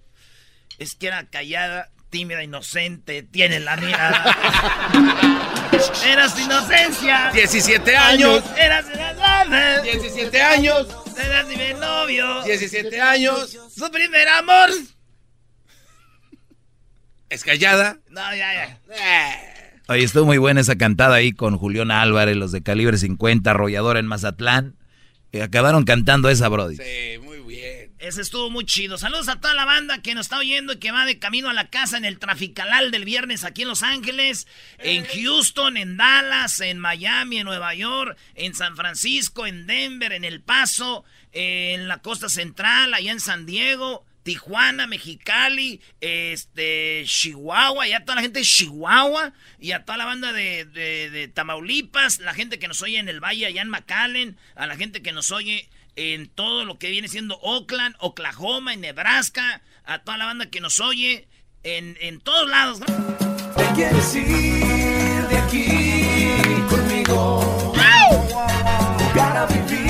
es 0.77 0.93
que 0.95 1.07
era 1.07 1.29
callada, 1.29 1.89
tímida, 2.09 2.43
inocente, 2.43 3.23
tiene 3.23 3.61
la 3.61 3.77
mirada. 3.77 4.35
Eras 6.05 6.37
inocencia. 6.37 7.31
17 7.33 7.95
años. 7.95 8.43
Eras 8.57 8.85
la 9.17 9.81
17 9.81 10.41
años. 10.41 10.87
Eras 11.17 11.47
mi 11.47 11.79
novio. 11.79 12.43
17 12.43 12.99
años. 12.99 13.57
Su 13.73 13.89
primer 13.89 14.27
amor. 14.27 14.69
¿Es 17.29 17.45
callada? 17.45 17.99
No, 18.09 18.35
ya, 18.35 18.53
ya. 18.53 18.79
Eh. 18.89 19.79
Oye, 19.87 20.03
estuvo 20.03 20.25
muy 20.25 20.39
buena 20.39 20.59
esa 20.59 20.75
cantada 20.75 21.15
ahí 21.15 21.31
con 21.31 21.57
Julián 21.57 21.91
Álvarez, 21.91 22.35
los 22.35 22.51
de 22.51 22.63
calibre 22.63 22.97
50, 22.97 23.49
arrollador 23.49 23.95
en 23.95 24.07
Mazatlán. 24.07 24.75
Y 25.35 25.41
acabaron 25.41 25.83
cantando 25.83 26.29
esa, 26.29 26.47
Brody. 26.47 26.77
Sí, 26.77 27.19
muy 27.21 27.39
bien. 27.39 27.91
Ese 27.99 28.21
estuvo 28.21 28.49
muy 28.49 28.65
chido. 28.65 28.97
Saludos 28.97 29.27
a 29.27 29.41
toda 29.41 29.53
la 29.53 29.65
banda 29.65 30.01
que 30.01 30.15
nos 30.15 30.27
está 30.27 30.37
oyendo 30.37 30.71
y 30.71 30.77
que 30.77 30.91
va 30.91 31.05
de 31.05 31.19
camino 31.19 31.49
a 31.49 31.53
la 31.53 31.69
casa 31.69 31.97
en 31.97 32.05
el 32.05 32.19
Traficalal 32.19 32.89
del 32.89 33.03
viernes 33.03 33.43
aquí 33.43 33.63
en 33.63 33.67
Los 33.67 33.83
Ángeles, 33.83 34.47
en 34.77 35.03
Houston, 35.03 35.75
en 35.75 35.97
Dallas, 35.97 36.61
en 36.61 36.79
Miami, 36.79 37.39
en 37.39 37.47
Nueva 37.47 37.75
York, 37.75 38.17
en 38.35 38.55
San 38.55 38.77
Francisco, 38.77 39.45
en 39.45 39.67
Denver, 39.67 40.13
en 40.13 40.23
El 40.23 40.39
Paso, 40.39 41.03
en 41.33 41.89
la 41.89 41.97
costa 41.97 42.29
central, 42.29 42.93
allá 42.93 43.11
en 43.11 43.19
San 43.19 43.45
Diego. 43.45 44.05
Tijuana, 44.25 44.87
Mexicali, 44.87 45.79
este, 46.01 47.03
Chihuahua, 47.05 47.87
y 47.87 47.93
a 47.93 47.99
toda 47.99 48.15
la 48.15 48.21
gente 48.23 48.39
de 48.39 48.45
Chihuahua, 48.45 49.33
y 49.59 49.71
a 49.71 49.85
toda 49.85 49.99
la 49.99 50.05
banda 50.05 50.33
de, 50.33 50.65
de, 50.65 51.11
de, 51.11 51.27
Tamaulipas, 51.27 52.17
la 52.17 52.33
gente 52.33 52.57
que 52.57 52.67
nos 52.67 52.81
oye 52.81 52.97
en 52.97 53.07
el 53.07 53.23
Valle, 53.23 53.45
allá 53.45 53.61
en 53.61 53.69
McAllen, 53.69 54.35
a 54.55 54.65
la 54.65 54.77
gente 54.77 55.03
que 55.03 55.11
nos 55.11 55.29
oye 55.29 55.69
en 55.95 56.27
todo 56.27 56.65
lo 56.65 56.79
que 56.79 56.89
viene 56.89 57.07
siendo 57.07 57.37
Oakland, 57.37 57.95
Oklahoma, 57.99 58.73
en 58.73 58.81
Nebraska, 58.81 59.61
a 59.85 59.99
toda 59.99 60.17
la 60.17 60.25
banda 60.25 60.49
que 60.49 60.59
nos 60.59 60.79
oye 60.79 61.27
en, 61.61 61.95
en 62.01 62.19
todos 62.19 62.49
lados. 62.49 62.79
Te 62.79 63.73
quieres 63.75 64.15
ir 64.15 65.27
de 65.27 65.37
aquí 65.37 65.67
conmigo. 66.67 67.73
Para 69.13 69.45
vivir 69.45 69.84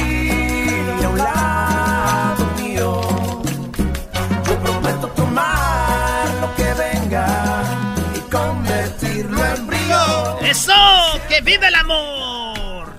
¡Que 11.35 11.41
vive 11.41 11.67
el 11.67 11.75
amor! 11.75 12.93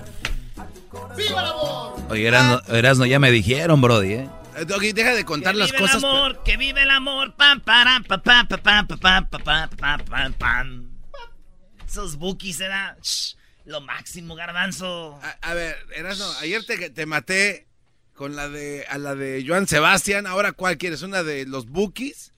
¡Viva 1.17 1.41
el 1.41 1.47
amor! 1.47 1.95
Oye, 2.11 2.27
Erasno, 2.27 2.61
Erasno, 2.67 3.07
ya 3.07 3.17
me 3.17 3.31
dijeron, 3.31 3.81
Brody, 3.81 4.13
¿eh? 4.13 4.29
Eh, 4.57 4.65
Doggy, 4.65 4.91
deja 4.93 5.15
de 5.15 5.25
contar 5.25 5.53
que 5.53 5.59
las 5.59 5.71
vive 5.71 5.81
cosas. 5.81 6.03
el 6.03 6.05
amor, 6.05 6.43
que 6.43 6.55
vive 6.55 6.83
el 6.83 6.91
amor, 6.91 7.35
pam, 7.35 7.61
param, 7.61 8.03
pam, 8.03 8.21
pam, 8.21 8.47
pam, 8.47 8.61
pam, 8.61 8.87
pam, 8.99 9.27
pam, 9.27 9.39
pam, 9.39 9.69
pam, 9.69 10.05
pam, 10.05 10.33
pam. 10.33 10.89
Esos 11.87 12.17
bookies 12.17 12.59
era 12.59 12.95
shh, 13.01 13.35
lo 13.65 13.81
máximo, 13.81 14.35
garbanzo. 14.35 15.19
A, 15.23 15.49
a 15.49 15.53
ver, 15.55 15.75
Erasno, 15.95 16.31
ayer 16.39 16.63
te, 16.63 16.91
te 16.91 17.05
maté 17.07 17.65
con 18.13 18.35
la 18.35 18.49
de 18.49 18.85
a 18.87 18.99
la 18.99 19.15
de 19.15 19.43
Joan 19.47 19.67
Sebastián. 19.67 20.27
Ahora, 20.27 20.51
¿cuál 20.51 20.77
quieres? 20.77 21.01
¿Una 21.01 21.23
de 21.23 21.47
los 21.47 21.65
Bookies? 21.65 22.33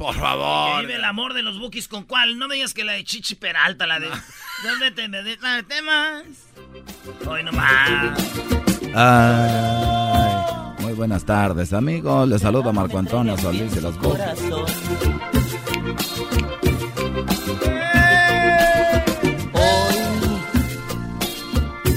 Por 0.00 0.14
favor. 0.14 0.80
vive 0.80 0.94
el 0.96 1.04
amor 1.04 1.34
de 1.34 1.42
los 1.42 1.58
bookies, 1.58 1.86
¿con 1.86 2.04
cuál? 2.04 2.38
No 2.38 2.48
me 2.48 2.54
digas 2.54 2.72
que 2.72 2.84
la 2.84 2.92
de 2.94 3.04
Chichi 3.04 3.34
Peralta, 3.34 3.86
la 3.86 4.00
de... 4.00 4.08
¿Dónde 4.64 4.90
te 4.92 5.08
me 5.08 5.22
de- 5.22 5.36
la 5.36 5.56
de 5.56 5.62
temas? 5.64 6.24
Hoy 7.28 7.42
nomás. 7.42 8.18
Ay, 8.94 10.82
muy 10.82 10.94
buenas 10.94 11.26
tardes, 11.26 11.74
amigos. 11.74 12.26
Les 12.30 12.40
saluda 12.40 12.72
Marco 12.72 12.96
Antonio 12.98 13.36
Solís 13.36 13.74
de 13.74 13.82
los 13.82 13.98
Bookies. 13.98 14.24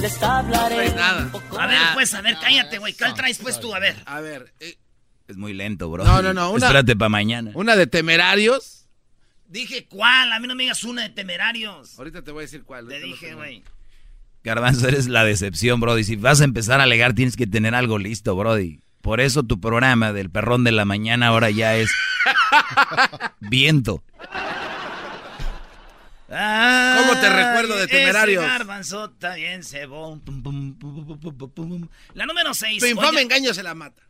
Les 0.02 0.22
hablaré. 0.22 0.90
No 0.90 0.96
nada. 0.96 1.32
A 1.60 1.68
ver, 1.68 1.80
pues, 1.94 2.14
a 2.14 2.22
ver, 2.22 2.38
cállate, 2.40 2.78
güey. 2.78 2.94
¿Cuál 2.94 3.14
traes, 3.14 3.40
pues, 3.40 3.60
tú? 3.60 3.74
A 3.74 3.80
ver. 3.80 3.96
A 4.06 4.20
ver, 4.20 4.54
eh, 4.60 4.78
Es 5.28 5.38
muy 5.38 5.54
lento, 5.54 5.90
bro. 5.90 6.04
No, 6.04 6.22
no, 6.22 6.34
no, 6.34 6.52
una- 6.52 6.66
Espérate 6.66 6.96
para 6.96 7.10
mañana. 7.10 7.52
una 7.54 7.76
de 7.76 7.88
Temerarios. 7.88 8.88
Dije, 9.48 9.86
¿cuál? 9.86 10.32
A 10.34 10.40
mí 10.40 10.48
no 10.48 10.56
me 10.56 10.64
digas 10.64 10.84
una 10.84 11.04
de 11.04 11.10
temerarios. 11.10 11.98
Ahorita 12.00 12.24
te 12.24 12.32
voy 12.32 12.42
a 12.42 12.46
decir 12.46 12.64
cuál. 12.64 12.88
Te 12.88 13.00
dije, 13.00 13.36
güey. 13.36 13.64
Garbanzo, 14.44 14.88
eres 14.88 15.08
la 15.08 15.24
decepción, 15.24 15.80
Brody. 15.80 16.04
Si 16.04 16.16
vas 16.16 16.42
a 16.42 16.44
empezar 16.44 16.80
a 16.80 16.84
alegar, 16.84 17.14
tienes 17.14 17.36
que 17.36 17.46
tener 17.46 17.76
algo 17.76 18.00
listo, 18.00 18.36
Brody. 18.36 18.80
Por 19.02 19.22
eso 19.22 19.44
tu 19.44 19.60
programa 19.62 20.12
del 20.12 20.32
perrón 20.32 20.64
de 20.64 20.72
la 20.72 20.86
mañana 20.86 21.28
ahora 21.28 21.52
ya 21.52 21.76
es 21.76 21.92
viento. 23.42 24.04
¿Cómo 26.28 27.20
te 27.22 27.30
recuerdo 27.30 27.76
de 27.78 27.88
Temerarios? 27.88 28.44
pum, 30.26 31.20
pum, 31.38 31.52
pum. 31.52 31.88
La 32.16 32.26
número 32.26 32.54
6. 32.56 32.80
Tu 32.80 32.88
infame 32.88 33.22
engaño 33.22 33.54
se 33.54 33.62
la 33.62 33.76
mata. 33.76 34.02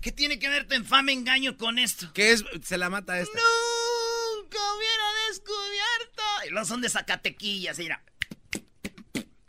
¿Qué 0.00 0.12
tiene 0.12 0.38
que 0.38 0.48
ver 0.48 0.66
tu 0.68 0.74
infame 0.74 1.12
engaño 1.12 1.56
con 1.56 1.78
esto? 1.78 2.12
¿Qué 2.12 2.32
es? 2.32 2.44
Se 2.62 2.78
la 2.78 2.90
mata 2.90 3.18
esta. 3.18 3.32
Nunca 3.38 4.58
hubiera 4.76 5.04
descubierto. 5.28 6.22
Y 6.48 6.50
los 6.50 6.68
son 6.68 6.80
de 6.80 6.88
Zacatequillas, 6.88 7.78
mira. 7.78 8.02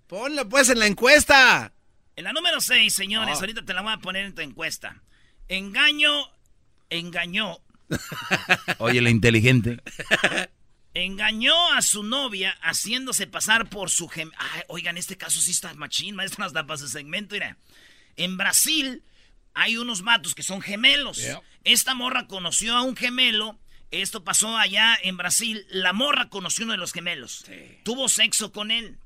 Ponla 0.08 0.46
pues 0.48 0.70
en 0.70 0.79
la 0.79 0.88
encuesta. 0.88 1.74
En 2.15 2.24
la 2.24 2.34
número 2.34 2.60
6, 2.62 2.94
señores, 2.94 3.36
Ah. 3.38 3.39
ahorita 3.41 3.63
te 3.65 3.74
la 3.74 3.82
voy 3.82 3.94
a 3.94 3.98
poner 4.00 4.25
en 4.25 4.34
tu 4.34 4.41
encuesta. 4.41 5.03
Engaño, 5.48 6.12
engañó, 6.89 7.60
Oye, 8.79 9.01
la 9.01 9.10
inteligente. 9.10 9.82
engañó 10.94 11.72
a 11.74 11.82
su 11.82 12.03
novia 12.03 12.58
haciéndose 12.62 13.27
pasar 13.27 13.70
por 13.70 13.89
su 13.89 14.08
gem... 14.10 14.32
Ay, 14.38 14.62
oigan, 14.67 14.98
este 14.98 15.15
caso 15.17 15.39
sí 15.39 15.51
está 15.51 15.74
machín, 15.75 16.15
maestro, 16.15 16.44
hasta 16.46 16.65
para 16.65 16.77
su 16.77 16.88
segmento, 16.88 17.36
mira. 17.36 17.58
En 18.15 18.36
Brasil 18.38 19.03
hay 19.60 19.78
unos 19.78 20.02
matos 20.04 20.36
que 20.36 20.44
son 20.44 20.62
gemelos. 20.62 21.18
Esta 21.64 21.94
morra 21.96 22.28
conoció 22.28 22.76
a 22.76 22.82
un 22.84 22.96
gemelo. 22.96 23.60
Esto 23.92 24.24
pasó 24.24 24.58
allá 24.58 24.98
en 25.02 25.18
Brasil. 25.18 25.66
La 25.70 25.94
morra 25.94 26.30
conoció 26.30 26.66
uno 26.66 26.74
de 26.74 26.78
los 26.78 26.94
gemelos. 26.94 27.44
Tuvo 27.84 28.08
sexo 28.10 28.52
con 28.52 28.72
él. 28.72 28.98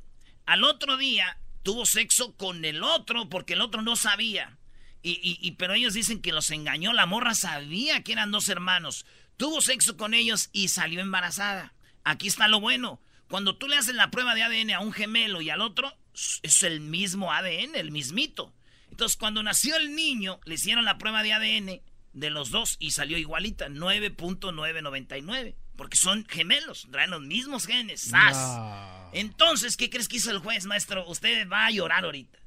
Al 0.46 0.64
otro 0.64 0.98
día 0.98 1.38
tuvo 1.64 1.86
sexo 1.86 2.36
con 2.36 2.66
el 2.66 2.84
otro 2.84 3.30
porque 3.30 3.54
el 3.54 3.62
otro 3.62 3.82
no 3.82 3.96
sabía. 3.96 4.58
Y, 5.04 5.12
y- 5.24 5.38
y- 5.42 5.52
pero 5.52 5.74
ellos 5.74 5.94
dicen 5.94 6.22
que 6.22 6.32
los 6.32 6.52
engañó. 6.52 6.94
La 6.94 7.06
morra 7.06 7.34
sabía 7.36 8.04
que 8.04 8.12
eran 8.12 8.32
dos 8.32 8.50
hermanos. 8.50 9.06
Tuvo 9.38 9.62
sexo 9.62 9.98
con 9.98 10.14
ellos 10.14 10.50
y 10.52 10.68
salió 10.68 11.00
embarazada. 11.02 11.74
Aquí 12.04 12.28
está 12.28 12.48
lo 12.48 12.60
bueno. 12.60 13.00
Cuando 13.30 13.56
tú 13.56 13.68
le 13.68 13.78
haces 13.78 13.96
la 13.96 14.12
prueba 14.12 14.36
de 14.36 14.44
ADN 14.44 14.72
a 14.74 14.80
un 14.82 14.92
gemelo 14.92 15.42
y 15.42 15.50
al 15.50 15.62
otro, 15.62 15.96
es 16.44 16.64
el 16.64 16.82
mismo 16.82 17.32
ADN, 17.32 17.76
el 17.76 17.92
mismito. 17.92 18.54
Entonces, 18.92 19.18
cuando 19.18 19.42
nació 19.42 19.78
el 19.78 19.96
niño, 19.96 20.40
le 20.46 20.56
hicieron 20.56 20.86
la 20.86 20.98
prueba 20.98 21.24
de 21.24 21.34
ADN 21.34 21.82
de 22.14 22.30
los 22.30 22.52
dos 22.52 22.76
y 22.80 22.92
salió 22.92 23.18
igualita, 23.18 23.68
9.999. 23.70 25.56
Porque 25.76 25.98
son 25.98 26.26
gemelos, 26.26 26.88
traen 26.92 27.10
los 27.10 27.22
mismos 27.22 27.66
genes. 27.66 28.02
¡Sas! 28.02 29.10
Entonces, 29.14 29.78
¿qué 29.78 29.90
crees 29.90 30.08
que 30.08 30.18
hizo 30.18 30.30
el 30.30 30.40
juez, 30.40 30.66
maestro? 30.66 31.08
Usted 31.08 31.50
va 31.50 31.66
a 31.66 31.72
llorar 31.72 32.06
ahorita. 32.06 32.38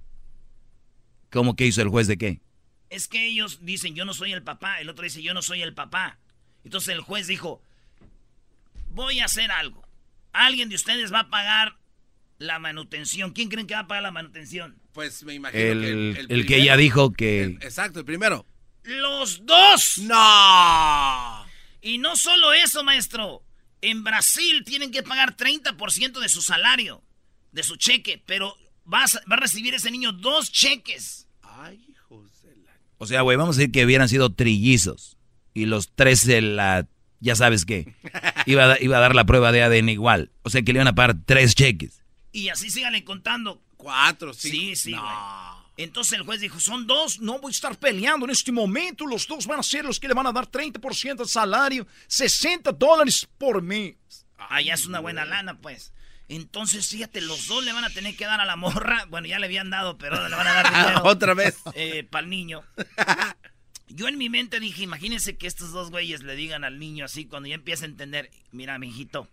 ¿Cómo 1.30 1.56
que 1.56 1.66
hizo 1.66 1.82
el 1.82 1.88
juez 1.88 2.06
de 2.06 2.16
qué? 2.16 2.40
Es 2.90 3.08
que 3.08 3.26
ellos 3.26 3.64
dicen, 3.64 3.96
yo 3.96 4.04
no 4.04 4.14
soy 4.14 4.32
el 4.32 4.44
papá. 4.44 4.80
El 4.80 4.88
otro 4.88 5.02
dice, 5.02 5.22
yo 5.22 5.34
no 5.34 5.42
soy 5.42 5.62
el 5.62 5.74
papá. 5.74 6.18
Entonces 6.62 6.94
el 6.94 7.00
juez 7.00 7.26
dijo, 7.26 7.60
voy 8.90 9.18
a 9.18 9.24
hacer 9.24 9.50
algo. 9.50 9.84
Alguien 10.32 10.68
de 10.68 10.76
ustedes 10.76 11.12
va 11.12 11.20
a 11.20 11.30
pagar 11.30 11.76
la 12.38 12.58
manutención. 12.58 13.32
¿Quién 13.32 13.48
creen 13.48 13.66
que 13.66 13.74
va 13.74 13.80
a 13.80 13.88
pagar 13.88 14.04
la 14.04 14.10
manutención? 14.12 14.80
Pues 14.94 15.22
me 15.24 15.34
imagino 15.34 15.62
El, 15.62 15.80
que 15.80 15.88
el, 15.90 16.16
el, 16.16 16.26
que 16.28 16.44
primero- 16.44 16.64
ya 16.64 16.76
dijo 16.78 17.12
que... 17.12 17.42
el- 17.42 17.52
exacto, 17.62 17.98
el 17.98 18.04
primero. 18.06 18.46
¡Los 18.84 19.44
dos! 19.44 19.98
¡No! 19.98 21.46
Y 21.82 21.98
no 21.98 22.16
solo 22.16 22.52
eso, 22.52 22.82
maestro. 22.84 23.42
En 23.82 24.04
Brasil 24.04 24.62
tienen 24.64 24.90
que 24.90 25.02
pagar 25.02 25.36
30% 25.36 26.18
de 26.20 26.28
su 26.28 26.40
salario, 26.40 27.02
de 27.52 27.62
su 27.62 27.76
cheque, 27.76 28.22
pero 28.24 28.56
va 28.90 29.04
a, 29.04 29.06
va 29.30 29.36
a 29.36 29.40
recibir 29.40 29.74
ese 29.74 29.90
niño 29.90 30.12
dos 30.12 30.50
cheques. 30.50 31.26
Ay, 31.42 31.84
hijos 31.90 32.40
de 32.42 32.56
la... 32.56 32.72
O 32.98 33.06
sea, 33.06 33.20
güey, 33.22 33.36
vamos 33.36 33.56
a 33.56 33.58
decir 33.58 33.72
que 33.72 33.84
hubieran 33.84 34.08
sido 34.08 34.32
trillizos. 34.32 35.18
Y 35.52 35.66
los 35.66 35.90
tres 35.94 36.26
de 36.26 36.40
la... 36.40 36.86
Ya 37.20 37.36
sabes 37.36 37.64
qué. 37.64 37.94
Iba 38.46 38.72
a, 38.74 38.82
iba 38.82 38.98
a 38.98 39.00
dar 39.00 39.14
la 39.14 39.24
prueba 39.24 39.50
de 39.52 39.62
ADN 39.62 39.88
igual. 39.88 40.30
O 40.42 40.50
sea 40.50 40.62
que 40.62 40.72
le 40.72 40.78
iban 40.78 40.88
a 40.88 40.94
pagar 40.94 41.16
tres 41.24 41.54
cheques. 41.54 42.02
Y 42.32 42.48
así 42.48 42.70
síganle 42.70 43.04
contando. 43.04 43.62
Cuatro, 43.84 44.32
cinco. 44.32 44.56
Sí, 44.56 44.76
sí, 44.76 44.90
No. 44.92 45.02
güey. 45.02 45.64
Entonces 45.76 46.14
el 46.14 46.22
juez 46.24 46.40
dijo, 46.40 46.58
son 46.58 46.86
dos, 46.86 47.20
No 47.20 47.38
voy 47.38 47.50
a 47.50 47.52
estar 47.52 47.76
peleando 47.78 48.24
en 48.26 48.30
este 48.30 48.50
momento. 48.50 49.04
Los 49.06 49.26
dos 49.26 49.46
van 49.46 49.60
a 49.60 49.62
ser 49.62 49.84
los 49.84 50.00
que 50.00 50.08
le 50.08 50.14
van 50.14 50.26
a 50.26 50.32
dar 50.32 50.46
30% 50.50 51.16
del 51.16 51.28
salario, 51.28 51.86
60 52.06 52.72
dólares 52.72 53.28
por 53.38 53.60
mes. 53.60 53.96
Allá 54.38 54.72
es 54.74 54.86
una 54.86 55.00
buena 55.00 55.24
lana, 55.26 55.58
pues. 55.60 55.92
Entonces, 56.28 56.88
fíjate, 56.88 57.20
los 57.20 57.46
dos 57.48 57.62
le 57.62 57.72
van 57.74 57.84
a 57.84 57.90
tener 57.90 58.16
que 58.16 58.24
dar 58.24 58.40
a 58.40 58.46
la 58.46 58.56
morra. 58.56 59.04
Bueno, 59.10 59.26
ya 59.26 59.38
le 59.38 59.44
habían 59.46 59.68
dado, 59.68 59.98
pero 59.98 60.26
le 60.28 60.34
van 60.34 60.46
a 60.46 60.54
dar 60.54 60.70
dinero. 60.74 61.02
Otra 61.04 61.34
vez. 61.34 61.58
Eh, 61.74 62.04
para 62.10 62.24
el 62.24 62.30
niño. 62.30 62.62
Yo 63.88 64.08
en 64.08 64.16
mi 64.16 64.28
mente 64.30 64.60
dije, 64.60 64.82
imagínense 64.82 65.36
que 65.36 65.46
estos 65.46 65.72
dos 65.72 65.90
güeyes 65.90 66.22
le 66.22 66.34
digan 66.34 66.64
al 66.64 66.78
niño 66.78 67.04
así 67.04 67.26
cuando 67.26 67.48
ya 67.50 67.54
empieza 67.54 67.84
a 67.84 67.88
entender, 67.88 68.30
mira, 68.50 68.78
mijito, 68.78 69.28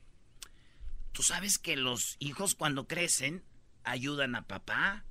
tú 1.14 1.24
sabes 1.24 1.58
que 1.58 1.78
los 1.78 2.18
hijos 2.20 2.54
cuando 2.54 2.86
crecen 2.86 3.44
ayudan 3.84 4.36
a 4.36 4.48
papá. 4.48 5.04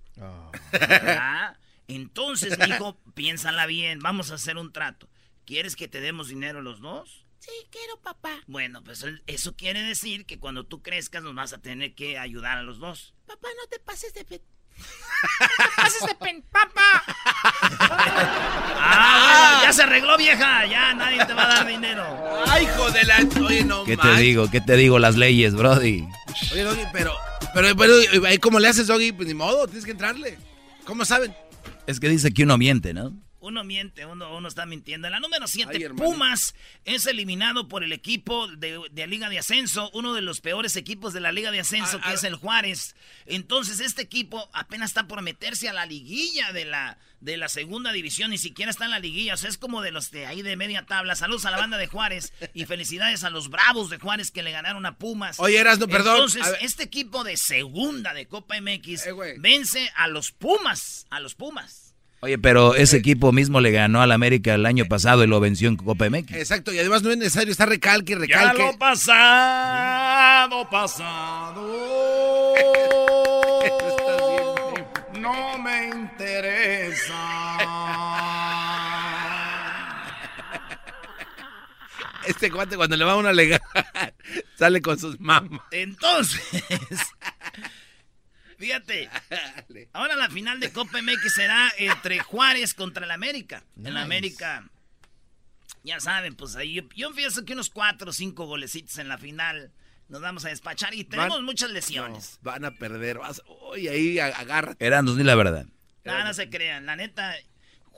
¿verdad? 0.73 1.57
Entonces, 1.89 2.57
hijo, 2.69 2.99
piénsala 3.15 3.67
bien, 3.67 4.01
vamos 4.01 4.31
a 4.31 4.35
hacer 4.35 4.57
un 4.57 4.73
trato. 4.73 5.09
¿Quieres 5.45 5.77
que 5.77 5.89
te 5.89 6.01
demos 6.01 6.29
dinero 6.29 6.63
los 6.63 6.81
dos? 6.81 7.27
Sí, 7.41 7.51
quiero 7.71 7.99
papá. 8.01 8.39
Bueno, 8.47 8.85
pues 8.85 9.05
eso 9.27 9.57
quiere 9.57 9.83
decir 9.83 10.27
que 10.27 10.39
cuando 10.39 10.65
tú 10.65 10.83
crezcas 10.83 11.23
nos 11.23 11.35
vas 11.35 11.53
a 11.55 11.59
tener 11.59 11.95
que 11.95 12.19
ayudar 12.19 12.59
a 12.59 12.63
los 12.63 12.79
dos. 12.79 13.15
Papá, 13.27 13.49
no 13.61 13.67
te 13.69 13.79
pases 13.81 14.13
de 14.13 14.25
pen. 14.25 14.43
no 15.41 15.47
te 15.49 15.77
pases 15.77 16.07
de 16.07 16.15
pen, 16.15 16.43
papá. 16.43 17.03
ah, 18.79 19.49
bueno, 19.51 19.63
ya 19.65 19.73
se 19.73 19.83
arregló, 19.83 20.19
vieja. 20.19 20.67
Ya 20.67 20.95
nadie 20.95 21.25
te 21.25 21.33
va 21.33 21.45
a 21.45 21.49
dar 21.49 21.67
dinero. 21.67 22.05
Ay, 22.47 22.65
hijo 22.65 22.91
de 22.91 23.05
la. 23.05 23.27
Oye, 23.45 23.65
no 23.65 23.85
¿Qué 23.85 23.97
te 23.97 24.15
digo? 24.17 24.51
¿Qué 24.51 24.61
te 24.61 24.77
digo? 24.77 24.99
Las 24.99 25.17
leyes, 25.17 25.55
Brody. 25.55 26.07
Oye, 26.53 26.63
Doggy, 26.63 26.85
pero. 26.93 27.15
Pero, 27.55 27.77
pero, 27.77 28.27
ahí 28.27 28.39
¿cómo 28.39 28.59
le 28.61 28.69
haces, 28.69 28.87
Doggy? 28.87 29.13
Pues 29.13 29.29
ni 29.29 29.35
modo, 29.35 29.67
tienes 29.67 29.85
que 29.85 29.91
entrarle. 29.91 30.39
¿Cómo 30.85 31.05
saben? 31.05 31.35
Es 31.87 32.01
que 32.01 32.09
dice 32.09 32.33
que 32.33 32.45
uno 32.45 32.57
miente, 32.59 32.95
¿no? 32.95 33.13
Uno 33.41 33.65
miente, 33.65 34.05
uno, 34.05 34.37
uno 34.37 34.49
está 34.49 34.67
mintiendo. 34.67 35.09
En 35.09 35.13
la 35.13 35.21
número 35.21 35.47
7, 35.47 35.91
Pumas 35.95 36.55
es 36.85 37.07
eliminado 37.07 37.69
por 37.69 37.83
el 37.83 37.93
equipo 37.93 38.49
de, 38.49 38.81
de, 38.91 39.07
Liga 39.07 39.31
de 39.31 39.39
Ascenso, 39.39 39.91
uno 39.95 40.13
de 40.13 40.21
los 40.21 40.43
peores 40.43 40.77
equipos 40.77 41.15
de 41.15 41.21
la 41.21 41.33
Liga 41.33 41.51
de 41.51 41.61
Ascenso, 41.61 41.97
ah, 41.99 42.03
que 42.03 42.11
ah. 42.11 42.15
es 42.15 42.25
el 42.25 42.35
Juárez. 42.35 42.95
Entonces, 43.25 43.81
este 43.81 44.03
equipo 44.03 44.51
apenas 44.53 44.91
está 44.91 45.09
por 45.09 45.23
meterse 45.23 45.71
a 45.71 45.73
la 45.73 45.87
liguilla 45.87 46.53
de 46.53 46.67
la, 46.67 46.99
de 47.21 47.37
la 47.37 47.49
segunda 47.49 47.93
división, 47.93 48.31
ni 48.31 48.39
siquiera 48.39 48.71
está 48.71 48.87
en 48.87 48.91
la 48.91 48.99
liguilla. 48.99 49.35
O 49.35 49.37
sea, 49.37 49.51
es 49.51 49.59
como 49.59 49.83
de 49.83 49.93
los 49.93 50.11
de 50.11 50.27
ahí 50.27 50.43
de 50.43 50.57
media 50.57 50.87
tabla. 50.87 51.15
Saludos 51.15 51.45
a 51.45 51.51
la 51.51 51.59
banda 51.59 51.77
de 51.79 51.87
Juárez 51.87 52.33
y 52.55 52.65
felicidades 52.65 53.25
a 53.25 53.31
los 53.31 53.51
bravos 53.51 53.91
de 53.91 53.99
Juárez 53.99 54.31
que 54.31 54.43
le 54.43 54.53
ganaron 54.53 54.87
a 54.87 54.97
Pumas. 54.97 55.39
Oye, 55.39 55.59
eras, 55.59 55.79
no, 55.79 55.87
perdón. 55.89 56.17
Entonces, 56.17 56.47
este 56.61 56.83
equipo 56.85 57.25
de 57.25 57.37
segunda 57.37 58.15
de 58.15 58.27
Copa 58.27 58.61
MX 58.61 59.07
eh, 59.07 59.15
vence 59.39 59.91
a 59.97 60.09
los 60.09 60.33
Pumas, 60.33 61.07
a 61.11 61.21
los 61.21 61.35
Pumas. 61.35 61.95
Oye, 62.23 62.37
pero 62.37 62.75
ese 62.75 62.99
equipo 62.99 63.33
mismo 63.33 63.63
le 63.63 63.71
ganó 63.71 64.03
al 64.03 64.13
América 64.13 64.53
el 64.55 64.67
año 64.67 64.85
pasado 64.85 65.25
y 65.25 65.27
lo 65.27 65.41
venció 65.41 65.69
en 65.69 65.77
Copa 65.77 66.11
MX. 66.11 66.33
Exacto, 66.33 66.71
y 66.71 66.79
además 66.79 67.03
no 67.03 67.11
es 67.11 67.17
necesario 67.17 67.51
estar 67.51 67.67
recalque 67.67 68.13
y 68.13 68.17
recalque. 68.17 68.59
Ya 68.59 68.67
lo 68.67 68.79
pasado, 68.79 70.69
pasado. 70.69 72.10
Este 82.27 82.51
cuate 82.51 82.77
cuando 82.77 82.97
le 82.97 83.05
va 83.05 83.13
a 83.13 83.17
una 83.17 83.33
legal 83.33 83.61
sale 84.57 84.83
con 84.83 84.99
sus 84.99 85.19
mamás. 85.21 85.61
Entonces, 85.71 86.41
Fíjate. 88.59 89.09
Ahora 89.95 90.17
la 90.17 90.29
final 90.29 90.61
de 90.61 90.71
Copa 90.71 91.01
MX 91.01 91.35
será 91.35 91.73
entre 91.79 92.19
Juárez 92.19 92.75
contra 92.75 93.07
el 93.07 93.11
América. 93.11 93.65
En 93.83 93.95
la 93.95 94.03
América, 94.03 94.69
ya 95.83 95.99
saben, 95.99 96.35
pues 96.35 96.57
ahí 96.57 96.75
yo, 96.75 96.83
yo 96.95 97.15
pienso 97.15 97.47
que 97.47 97.55
unos 97.55 97.71
cuatro 97.71 98.11
o 98.11 98.13
cinco 98.13 98.45
golecitos 98.45 98.99
en 98.99 99.09
la 99.09 99.17
final 99.17 99.73
nos 100.09 100.21
vamos 100.21 100.45
a 100.45 100.51
despachar 100.51 100.93
y 100.93 101.05
tenemos 101.05 101.41
muchas 101.43 101.71
lesiones. 101.71 102.39
van 102.43 102.67
a 102.67 102.73
perder. 102.73 103.19
Vas, 103.19 103.41
uy, 103.73 103.89
ahí 103.89 104.19
agárrate. 104.19 104.85
Eran 104.85 105.07
dos 105.07 105.17
ni 105.17 105.25
la 105.25 105.37
verdad. 105.37 105.65
No, 106.05 106.23
no 106.23 106.35
se 106.35 106.51
crean. 106.51 106.85
La 106.85 106.97
neta, 106.97 107.35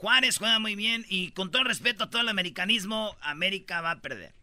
Juárez 0.03 0.37
juega 0.37 0.59
muy 0.59 0.75
bien 0.75 1.05
y 1.07 1.31
con 1.31 1.49
todo 1.49 1.63
respeto 1.63 2.03
a 2.03 2.09
todo 2.09 2.21
el 2.21 2.27
americanismo, 2.27 3.15
América 3.21 3.79
va 3.79 3.91
a 3.91 4.01
perder. 4.01 4.33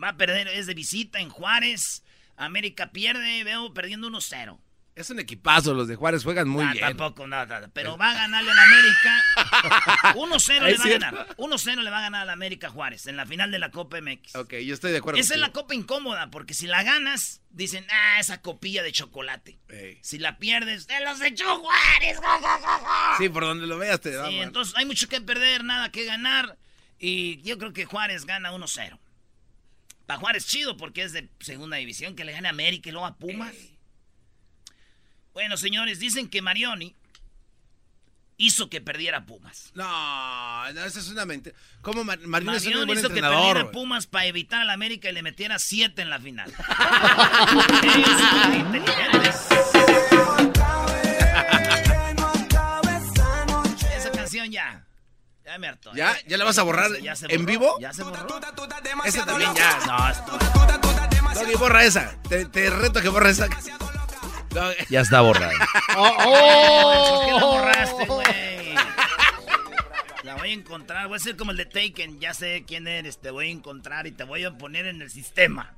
Va 0.00 0.10
a 0.10 0.16
perder, 0.16 0.46
es 0.46 0.68
de 0.68 0.74
visita 0.74 1.18
en 1.18 1.28
Juárez. 1.28 2.04
América 2.36 2.92
pierde, 2.92 3.42
veo 3.42 3.74
perdiendo 3.74 4.08
1-0. 4.08 4.60
Es 5.00 5.08
un 5.08 5.18
equipazo, 5.18 5.72
los 5.72 5.88
de 5.88 5.96
Juárez 5.96 6.22
juegan 6.22 6.46
muy 6.46 6.62
bien. 6.66 6.80
Tampoco, 6.80 7.26
nada, 7.26 7.70
pero 7.72 7.96
va 7.96 8.10
a 8.10 8.14
ganarle 8.14 8.52
la 8.52 8.62
América. 8.62 9.22
1-0 10.14 10.60
le 10.60 10.76
va 10.76 10.84
a 10.84 10.88
ganar. 10.88 11.36
1-0 11.38 11.82
le 11.82 11.90
va 11.90 11.98
a 11.98 12.02
ganar 12.02 12.22
a 12.22 12.24
la 12.26 12.32
América 12.34 12.68
Juárez 12.68 13.06
en 13.06 13.16
la 13.16 13.24
final 13.24 13.50
de 13.50 13.58
la 13.58 13.70
Copa 13.70 13.98
MX. 13.98 14.36
Ok, 14.36 14.56
yo 14.56 14.74
estoy 14.74 14.92
de 14.92 14.98
acuerdo. 14.98 15.18
Esa 15.18 15.32
es 15.32 15.40
la 15.40 15.52
copa 15.52 15.74
incómoda, 15.74 16.30
porque 16.30 16.52
si 16.52 16.66
la 16.66 16.82
ganas, 16.82 17.40
dicen, 17.48 17.86
ah, 17.90 18.20
esa 18.20 18.42
copilla 18.42 18.82
de 18.82 18.92
chocolate. 18.92 19.58
Si 20.02 20.18
la 20.18 20.36
pierdes, 20.36 20.86
te 20.86 21.02
los 21.02 21.18
echó 21.22 21.58
Juárez. 21.60 22.18
sí, 23.16 23.30
por 23.30 23.44
donde 23.44 23.66
lo 23.66 23.78
veas 23.78 24.02
te 24.02 24.10
da. 24.10 24.28
Sí, 24.28 24.38
entonces 24.40 24.74
hay 24.76 24.84
mucho 24.84 25.08
que 25.08 25.22
perder, 25.22 25.64
nada 25.64 25.90
que 25.90 26.04
ganar. 26.04 26.58
Y 26.98 27.40
yo 27.40 27.56
creo 27.56 27.72
que 27.72 27.86
Juárez 27.86 28.26
gana 28.26 28.52
1-0. 28.52 28.98
Para 30.04 30.20
Juárez 30.20 30.46
chido 30.46 30.76
porque 30.76 31.04
es 31.04 31.12
de 31.12 31.30
segunda 31.38 31.78
división, 31.78 32.14
que 32.14 32.26
le 32.26 32.32
gane 32.32 32.48
a 32.48 32.50
América 32.50 32.90
y 32.90 32.92
luego 32.92 33.06
a 33.06 33.16
Pumas. 33.16 33.54
Bueno, 35.32 35.56
señores, 35.56 35.98
dicen 35.98 36.28
que 36.28 36.42
Marioni 36.42 36.94
hizo 38.36 38.68
que 38.70 38.80
perdiera 38.80 39.26
Pumas. 39.26 39.70
No, 39.74 40.72
no 40.72 40.84
esa 40.84 40.98
es 40.98 41.08
una 41.08 41.26
mentira. 41.26 41.54
¿Cómo 41.82 42.04
Marioni, 42.04 42.56
es 42.56 42.66
un 42.66 42.86
buen 42.86 42.98
hizo 42.98 43.08
que 43.08 43.20
perdiera 43.20 43.70
Pumas 43.70 44.06
para 44.06 44.26
evitar 44.26 44.62
a 44.62 44.64
la 44.64 44.72
América 44.72 45.10
y 45.10 45.12
le 45.12 45.22
metiera 45.22 45.58
siete 45.58 46.02
en 46.02 46.10
la 46.10 46.18
final. 46.18 46.50
Esa 53.96 54.10
canción 54.12 54.50
ya. 54.50 54.84
Ya 55.44 55.58
me 55.58 55.68
harto. 55.68 55.92
¿Ya? 55.94 56.16
¿Ya 56.26 56.36
la 56.38 56.44
vas 56.44 56.58
a 56.58 56.62
borrar 56.62 56.90
en 57.28 57.46
vivo? 57.46 57.78
¿Ya 57.80 57.92
se 57.92 58.02
borró? 58.04 58.40
Esa 59.04 59.26
también 59.26 59.54
ya. 59.54 59.78
No, 59.86 59.98
No, 61.34 61.58
borra 61.58 61.84
esa. 61.84 62.16
Te, 62.28 62.46
te 62.46 62.70
reto 62.70 63.02
que 63.02 63.08
borra 63.08 63.30
esa. 63.30 63.48
Ya 64.88 65.00
está 65.00 65.20
borrado. 65.20 65.52
oh, 65.96 66.16
oh. 66.26 67.10
¿Por 67.10 67.26
qué 67.26 67.32
la 67.32 67.44
borraste, 67.44 68.06
güey? 68.06 68.74
La 70.24 70.36
voy 70.36 70.50
a 70.50 70.52
encontrar. 70.52 71.08
Voy 71.08 71.16
a 71.16 71.20
ser 71.20 71.36
como 71.36 71.52
el 71.52 71.56
de 71.56 71.66
Taken. 71.66 72.20
Ya 72.20 72.34
sé 72.34 72.64
quién 72.66 72.86
eres. 72.86 73.18
Te 73.20 73.30
voy 73.30 73.48
a 73.48 73.50
encontrar 73.50 74.06
y 74.06 74.12
te 74.12 74.24
voy 74.24 74.44
a 74.44 74.56
poner 74.56 74.86
en 74.86 75.02
el 75.02 75.10
sistema. 75.10 75.74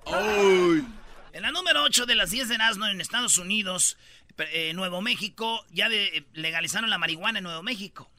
En 1.32 1.42
la 1.42 1.50
número 1.50 1.82
8 1.82 2.06
de 2.06 2.14
las 2.14 2.30
10 2.30 2.48
de 2.48 2.54
Erasmo 2.56 2.86
en 2.86 3.00
Estados 3.00 3.38
Unidos, 3.38 3.96
eh, 4.38 4.72
Nuevo 4.74 5.00
México, 5.00 5.64
ya 5.70 5.88
de, 5.88 6.26
legalizaron 6.34 6.90
la 6.90 6.98
marihuana 6.98 7.38
en 7.38 7.44
Nuevo 7.44 7.62
México. 7.62 8.10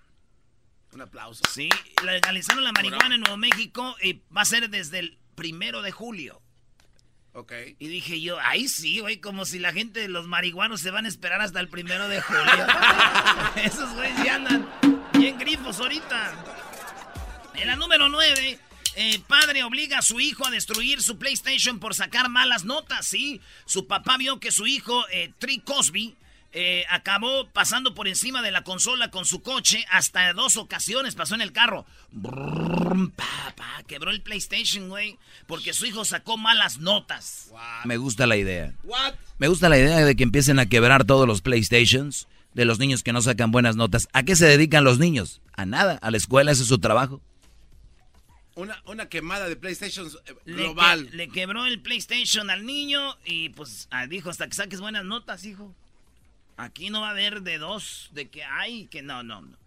Un 0.93 1.01
aplauso. 1.01 1.43
Sí, 1.49 1.69
legalizaron 2.03 2.63
la 2.63 2.71
marihuana 2.71 3.15
en 3.15 3.21
Nuevo 3.21 3.37
México 3.37 3.95
y 4.01 4.21
va 4.35 4.41
a 4.41 4.45
ser 4.45 4.69
desde 4.69 4.99
el 4.99 5.17
primero 5.35 5.81
de 5.81 5.91
julio. 5.91 6.42
Ok. 7.33 7.51
Y 7.79 7.87
dije 7.87 8.21
yo, 8.21 8.39
ahí 8.39 8.67
sí, 8.67 8.99
güey, 8.99 9.19
como 9.19 9.45
si 9.45 9.57
la 9.57 9.73
gente, 9.73 10.07
los 10.07 10.27
marihuanos 10.27 10.81
se 10.81 10.91
van 10.91 11.05
a 11.05 11.07
esperar 11.07 11.41
hasta 11.41 11.59
el 11.59 11.67
primero 11.67 12.07
de 12.07 12.21
julio. 12.21 12.67
Esos 13.63 13.91
güeyes 13.95 14.23
ya 14.23 14.35
andan 14.35 14.69
bien 15.17 15.39
grifos 15.39 15.79
ahorita. 15.79 16.31
En 17.55 17.67
la 17.67 17.75
número 17.75 18.07
9, 18.07 18.59
eh, 18.95 19.19
padre 19.27 19.63
obliga 19.63 19.97
a 19.97 20.01
su 20.03 20.19
hijo 20.19 20.45
a 20.45 20.51
destruir 20.51 21.01
su 21.01 21.17
PlayStation 21.17 21.79
por 21.79 21.95
sacar 21.95 22.29
malas 22.29 22.65
notas, 22.65 23.07
¿sí? 23.07 23.41
Su 23.65 23.87
papá 23.87 24.17
vio 24.17 24.39
que 24.39 24.51
su 24.51 24.67
hijo, 24.67 25.03
eh, 25.09 25.33
Tri 25.39 25.59
Cosby, 25.59 26.15
eh, 26.55 26.85
acabó 26.89 27.49
pasando 27.49 27.95
por 27.95 28.07
encima 28.07 28.43
de 28.43 28.51
la 28.51 28.63
consola 28.63 29.09
con 29.09 29.25
su 29.25 29.41
coche 29.41 29.85
hasta 29.89 30.33
dos 30.33 30.55
ocasiones 30.55 31.15
pasó 31.15 31.33
en 31.33 31.41
el 31.41 31.51
carro. 31.51 31.85
quebró 33.87 34.11
el 34.11 34.21
PlayStation, 34.21 34.87
güey, 34.87 35.17
porque 35.47 35.73
su 35.73 35.87
hijo 35.87 36.05
sacó 36.05 36.37
malas 36.37 36.77
notas. 36.77 37.51
Me 37.85 37.97
gusta 37.97 38.27
la 38.27 38.37
idea. 38.37 38.73
Me 39.39 39.47
gusta 39.47 39.67
la 39.67 39.79
idea 39.79 40.05
de 40.05 40.15
que 40.15 40.21
empiecen 40.21 40.59
a 40.59 40.67
quebrar 40.67 41.05
todos 41.05 41.27
los 41.27 41.41
PlayStations 41.41 42.27
de 42.53 42.65
los 42.65 42.77
niños 42.77 43.01
que 43.01 43.13
no 43.13 43.23
sacan 43.23 43.51
buenas 43.51 43.75
notas. 43.75 44.07
¿A 44.13 44.21
qué 44.21 44.35
se 44.35 44.45
dedican 44.45 44.83
los 44.83 44.99
niños? 44.99 45.41
A 45.53 45.65
nada, 45.65 45.97
a 46.03 46.11
la 46.11 46.17
escuela, 46.17 46.51
ese 46.51 46.61
es 46.61 46.67
su 46.67 46.77
trabajo. 46.77 47.19
Una, 48.55 48.79
una 48.85 49.09
quemada 49.09 49.49
de 49.49 49.55
PlayStation 49.55 50.07
eh, 50.27 50.35
global. 50.45 51.09
Le, 51.13 51.29
quebró 51.29 51.65
el 51.65 51.81
PlayStation 51.81 52.51
al 52.51 52.67
niño 52.67 53.17
y 53.25 53.49
pues 53.49 53.89
dijo, 54.09 54.29
hasta 54.29 54.47
que 54.47 54.53
saques 54.53 54.79
buenas 54.79 55.03
notas, 55.03 55.43
hijo. 55.45 55.73
Aquí 56.57 56.89
no 56.89 57.01
va 57.01 57.07
a 57.07 57.11
haber 57.11 57.41
de 57.41 57.57
dos, 57.57 58.09
de 58.13 58.29
que 58.29 58.43
hay, 58.43 58.87
que 58.87 59.01
no, 59.01 59.23
no, 59.23 59.41
no. 59.41 59.57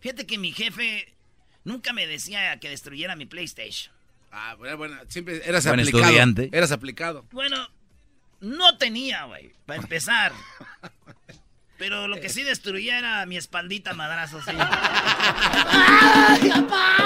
Fíjate 0.00 0.26
que 0.26 0.38
mi 0.38 0.52
jefe 0.52 1.14
nunca 1.64 1.92
me 1.92 2.06
decía 2.06 2.58
que 2.60 2.68
destruyera 2.68 3.16
mi 3.16 3.26
PlayStation. 3.26 3.94
Ah, 4.32 4.54
bueno, 4.58 4.76
bueno, 4.76 4.96
siempre 5.08 5.40
eras 5.48 5.66
aplicado. 5.66 6.02
Estudiante. 6.02 6.50
Eras 6.52 6.72
aplicado. 6.72 7.24
Bueno, 7.30 7.68
no 8.40 8.76
tenía, 8.78 9.24
güey, 9.24 9.52
para 9.64 9.80
empezar. 9.80 10.32
Pero 11.78 12.08
lo 12.08 12.20
que 12.20 12.28
sí 12.28 12.42
destruía 12.42 12.98
era 12.98 13.26
mi 13.26 13.36
espaldita 13.36 13.94
madrazo, 13.94 14.40
sí. 14.42 14.52
¡Ay, 14.56 16.50
papá! 16.50 17.04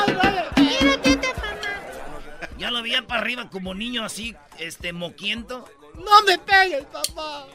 Ya 2.58 2.72
lo 2.72 2.82
veía 2.82 3.06
para 3.06 3.20
arriba 3.20 3.48
como 3.50 3.72
niño 3.72 4.04
así, 4.04 4.34
este, 4.58 4.92
moquiento. 4.92 5.70
No 5.94 6.22
me 6.26 6.38
pegues, 6.38 6.84
papá. 6.86 7.46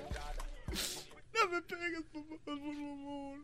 No 1.34 1.50
me 1.50 1.62
pegues, 1.62 2.02
papá, 2.14 2.36
por 2.46 2.60
favor. 2.60 3.40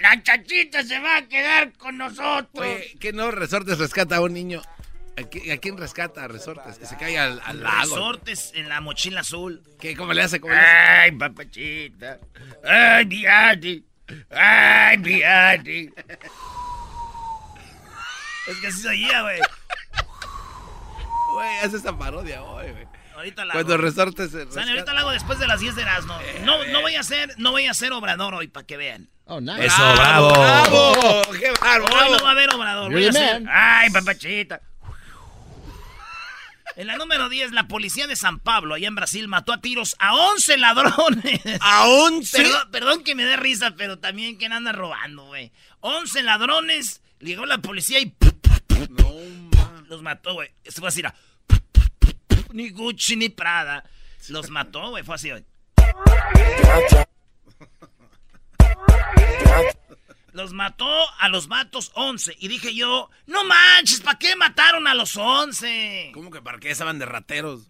La 0.00 0.22
chachita 0.22 0.82
se 0.82 0.98
va 1.00 1.16
a 1.18 1.28
quedar 1.28 1.72
con 1.74 1.98
nosotros. 1.98 2.48
Oye, 2.54 2.96
¿qué 3.00 3.12
no 3.12 3.30
resortes 3.30 3.78
rescata 3.78 4.16
a 4.16 4.20
un 4.20 4.32
niño? 4.32 4.62
¿A, 5.18 5.22
qui- 5.22 5.52
a 5.52 5.58
quién 5.58 5.76
rescata 5.76 6.24
a 6.24 6.28
resortes? 6.28 6.78
Que 6.78 6.86
se 6.86 6.96
caiga 6.96 7.24
al, 7.24 7.42
al 7.44 7.62
lago. 7.62 7.80
Resortes 7.96 8.52
en 8.54 8.68
la 8.68 8.80
mochila 8.80 9.20
azul. 9.20 9.62
¿Qué? 9.80 9.94
¿Cómo 9.96 10.12
le 10.14 10.22
hace? 10.22 10.40
¿Cómo 10.40 10.54
le 10.54 10.60
hace? 10.60 10.68
Ay, 10.70 11.12
papachita. 11.12 12.18
Ay, 12.64 13.04
Biati. 13.04 13.84
Ay, 14.30 14.96
Biati. 14.98 15.90
Es 18.46 18.56
que 18.60 18.66
así 18.68 18.80
se 18.80 18.88
oía, 18.88 19.22
güey. 19.22 19.40
Güey, 21.34 21.56
hace 21.62 21.76
esa 21.76 21.96
parodia 21.96 22.42
hoy, 22.42 22.70
güey. 22.70 22.86
Ahorita 23.20 23.44
la 23.44 23.52
Cuando 23.52 23.74
hago. 23.74 23.82
resortes 23.82 24.30
se 24.30 24.38
Sani, 24.38 24.46
rescata. 24.46 24.70
ahorita 24.70 24.94
la 24.94 25.00
hago 25.00 25.10
después 25.10 25.38
de 25.38 25.46
las 25.46 25.60
10 25.60 25.76
de 25.76 25.84
las 25.84 26.06
no. 26.06 26.18
No, 26.44 26.64
no 26.66 26.80
voy 26.80 26.94
a 26.96 27.00
hacer, 27.00 27.34
no 27.36 27.50
voy 27.50 27.66
a 27.66 27.72
hacer 27.72 27.92
obrador 27.92 28.34
hoy 28.34 28.48
para 28.48 28.66
que 28.66 28.76
vean. 28.78 29.10
Oh, 29.26 29.40
nice. 29.42 29.66
Eso, 29.66 29.92
bravo. 29.94 30.32
¡Bravo! 30.32 31.22
¡Qué 31.38 31.52
bárbaro! 31.60 31.94
Hoy 31.94 32.10
no 32.12 32.22
va 32.24 32.28
a 32.28 32.32
haber 32.32 32.54
obrador. 32.54 32.90
Voy 32.92 33.06
a 33.06 33.12
man. 33.12 33.46
Ay, 33.50 33.90
papachita. 33.90 34.60
En 36.76 36.86
la 36.86 36.96
número 36.96 37.28
10, 37.28 37.52
la 37.52 37.68
policía 37.68 38.06
de 38.06 38.16
San 38.16 38.38
Pablo, 38.38 38.74
allá 38.74 38.88
en 38.88 38.94
Brasil, 38.94 39.28
mató 39.28 39.52
a 39.52 39.60
tiros 39.60 39.96
a 39.98 40.14
11 40.14 40.56
ladrones. 40.56 41.40
¿A 41.60 41.86
11? 41.88 42.36
Perdón, 42.42 42.70
perdón 42.70 43.04
que 43.04 43.14
me 43.14 43.24
dé 43.24 43.36
risa, 43.36 43.74
pero 43.76 43.98
también 43.98 44.36
quién 44.36 44.52
anda 44.52 44.72
robando, 44.72 45.26
güey. 45.26 45.52
11 45.80 46.22
ladrones, 46.22 47.02
llegó 47.18 47.44
la 47.44 47.58
policía 47.58 48.00
y 48.00 48.14
No, 48.88 49.12
ma. 49.58 49.82
los 49.88 50.00
mató, 50.02 50.34
güey. 50.34 50.48
Se 50.64 50.80
fue 50.80 50.88
así, 50.88 51.00
era, 51.00 51.14
ni 52.52 52.70
Gucci 52.70 53.16
ni 53.16 53.28
Prada. 53.28 53.84
Los 54.28 54.50
mató, 54.50 54.90
güey, 54.90 55.02
fue 55.02 55.14
así, 55.14 55.30
güey. 55.30 55.44
Los 60.32 60.52
mató 60.52 60.86
a 61.18 61.28
los 61.28 61.48
matos 61.48 61.90
11. 61.94 62.36
Y 62.38 62.48
dije 62.48 62.74
yo, 62.74 63.10
no 63.26 63.44
manches, 63.44 64.00
¿para 64.00 64.18
qué 64.18 64.36
mataron 64.36 64.86
a 64.86 64.94
los 64.94 65.16
11? 65.16 66.12
¿Cómo 66.14 66.30
que 66.30 66.40
para 66.40 66.58
qué 66.58 66.70
estaban 66.70 66.98
de 66.98 67.06
rateros? 67.06 67.68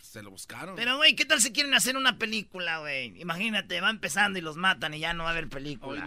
Se 0.00 0.22
lo 0.22 0.30
buscaron. 0.30 0.74
Pero, 0.74 0.96
güey, 0.96 1.14
¿qué 1.14 1.26
tal 1.26 1.38
si 1.38 1.52
quieren 1.52 1.74
hacer 1.74 1.94
una 1.96 2.16
película, 2.16 2.78
güey? 2.78 3.20
Imagínate, 3.20 3.78
va 3.82 3.90
empezando 3.90 4.38
y 4.38 4.42
los 4.42 4.56
matan 4.56 4.94
y 4.94 5.00
ya 5.00 5.12
no 5.12 5.24
va 5.24 5.30
a 5.30 5.32
haber 5.32 5.50
película. 5.50 6.02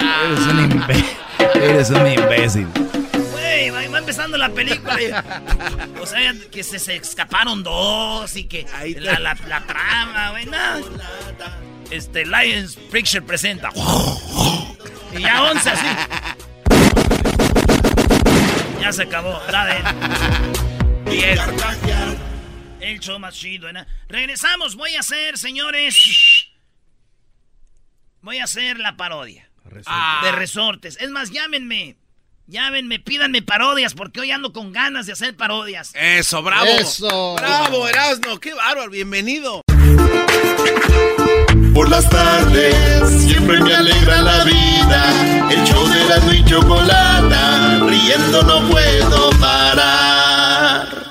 Eres 0.00 0.38
un, 0.46 1.60
Eres 1.60 1.90
un 1.90 2.06
imbécil. 2.06 2.68
Güey, 3.70 3.86
va, 3.86 3.92
va 3.92 3.98
empezando 3.98 4.36
la 4.38 4.48
película. 4.50 4.96
y- 5.00 5.10
o 6.00 6.06
sea, 6.06 6.34
que 6.50 6.62
se, 6.62 6.78
se 6.78 6.96
escaparon 6.96 7.62
dos 7.62 8.34
y 8.36 8.44
que 8.44 8.66
Ahí 8.74 8.94
la, 8.94 9.18
la, 9.18 9.34
la 9.48 9.66
trama, 9.66 10.30
güey, 10.30 10.46
no. 10.46 10.58
Este, 11.90 12.24
Lions 12.24 12.76
Picture 12.90 13.22
presenta. 13.22 13.70
y 15.16 15.20
ya 15.22 15.42
11 15.44 15.70
así. 15.70 15.86
Ya 18.80 18.92
se 18.92 19.02
acabó. 19.04 19.40
La 19.50 19.66
de... 19.66 21.10
Diez. 21.10 21.40
El 22.80 23.00
show 23.00 23.18
más 23.18 23.34
chido, 23.34 23.68
¿eh? 23.70 23.86
Regresamos, 24.08 24.76
voy 24.76 24.94
a 24.96 25.00
hacer, 25.00 25.38
señores. 25.38 26.48
Voy 28.20 28.38
a 28.38 28.44
hacer 28.44 28.78
la 28.78 28.96
parodia. 28.96 29.48
De 30.22 30.32
resortes. 30.32 30.98
Es 31.00 31.10
más, 31.10 31.30
llámenme. 31.30 31.96
Llámenme, 32.46 32.98
pídanme 32.98 33.40
parodias, 33.40 33.94
porque 33.94 34.20
hoy 34.20 34.30
ando 34.30 34.52
con 34.52 34.70
ganas 34.70 35.06
de 35.06 35.12
hacer 35.12 35.34
parodias. 35.34 35.92
Eso, 35.94 36.42
bravo. 36.42 36.66
Eso. 36.66 37.36
Bravo, 37.36 37.88
Erasmo. 37.88 38.38
Qué 38.38 38.52
bárbaro. 38.52 38.90
Bienvenido. 38.90 39.62
Por 41.72 41.88
las 41.88 42.08
tardes 42.10 43.24
siempre 43.24 43.60
me 43.60 43.74
alegra 43.74 44.20
la 44.20 44.44
vida. 44.44 45.50
El 45.50 45.64
show 45.64 45.88
de 45.88 46.04
la 46.04 46.34
y 46.34 46.44
chocolata, 46.44 47.80
riendo 47.86 48.42
no 48.42 48.68
puedo 48.70 49.30
parar. 49.40 51.10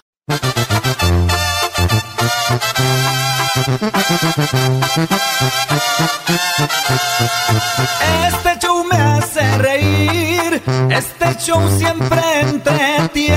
Este 8.28 8.60
show 8.60 8.84
me 8.86 8.96
hace 8.96 9.58
reír, 9.58 10.23
este 10.89 11.36
show 11.39 11.62
siempre 11.78 12.22
entretiene. 12.42 13.36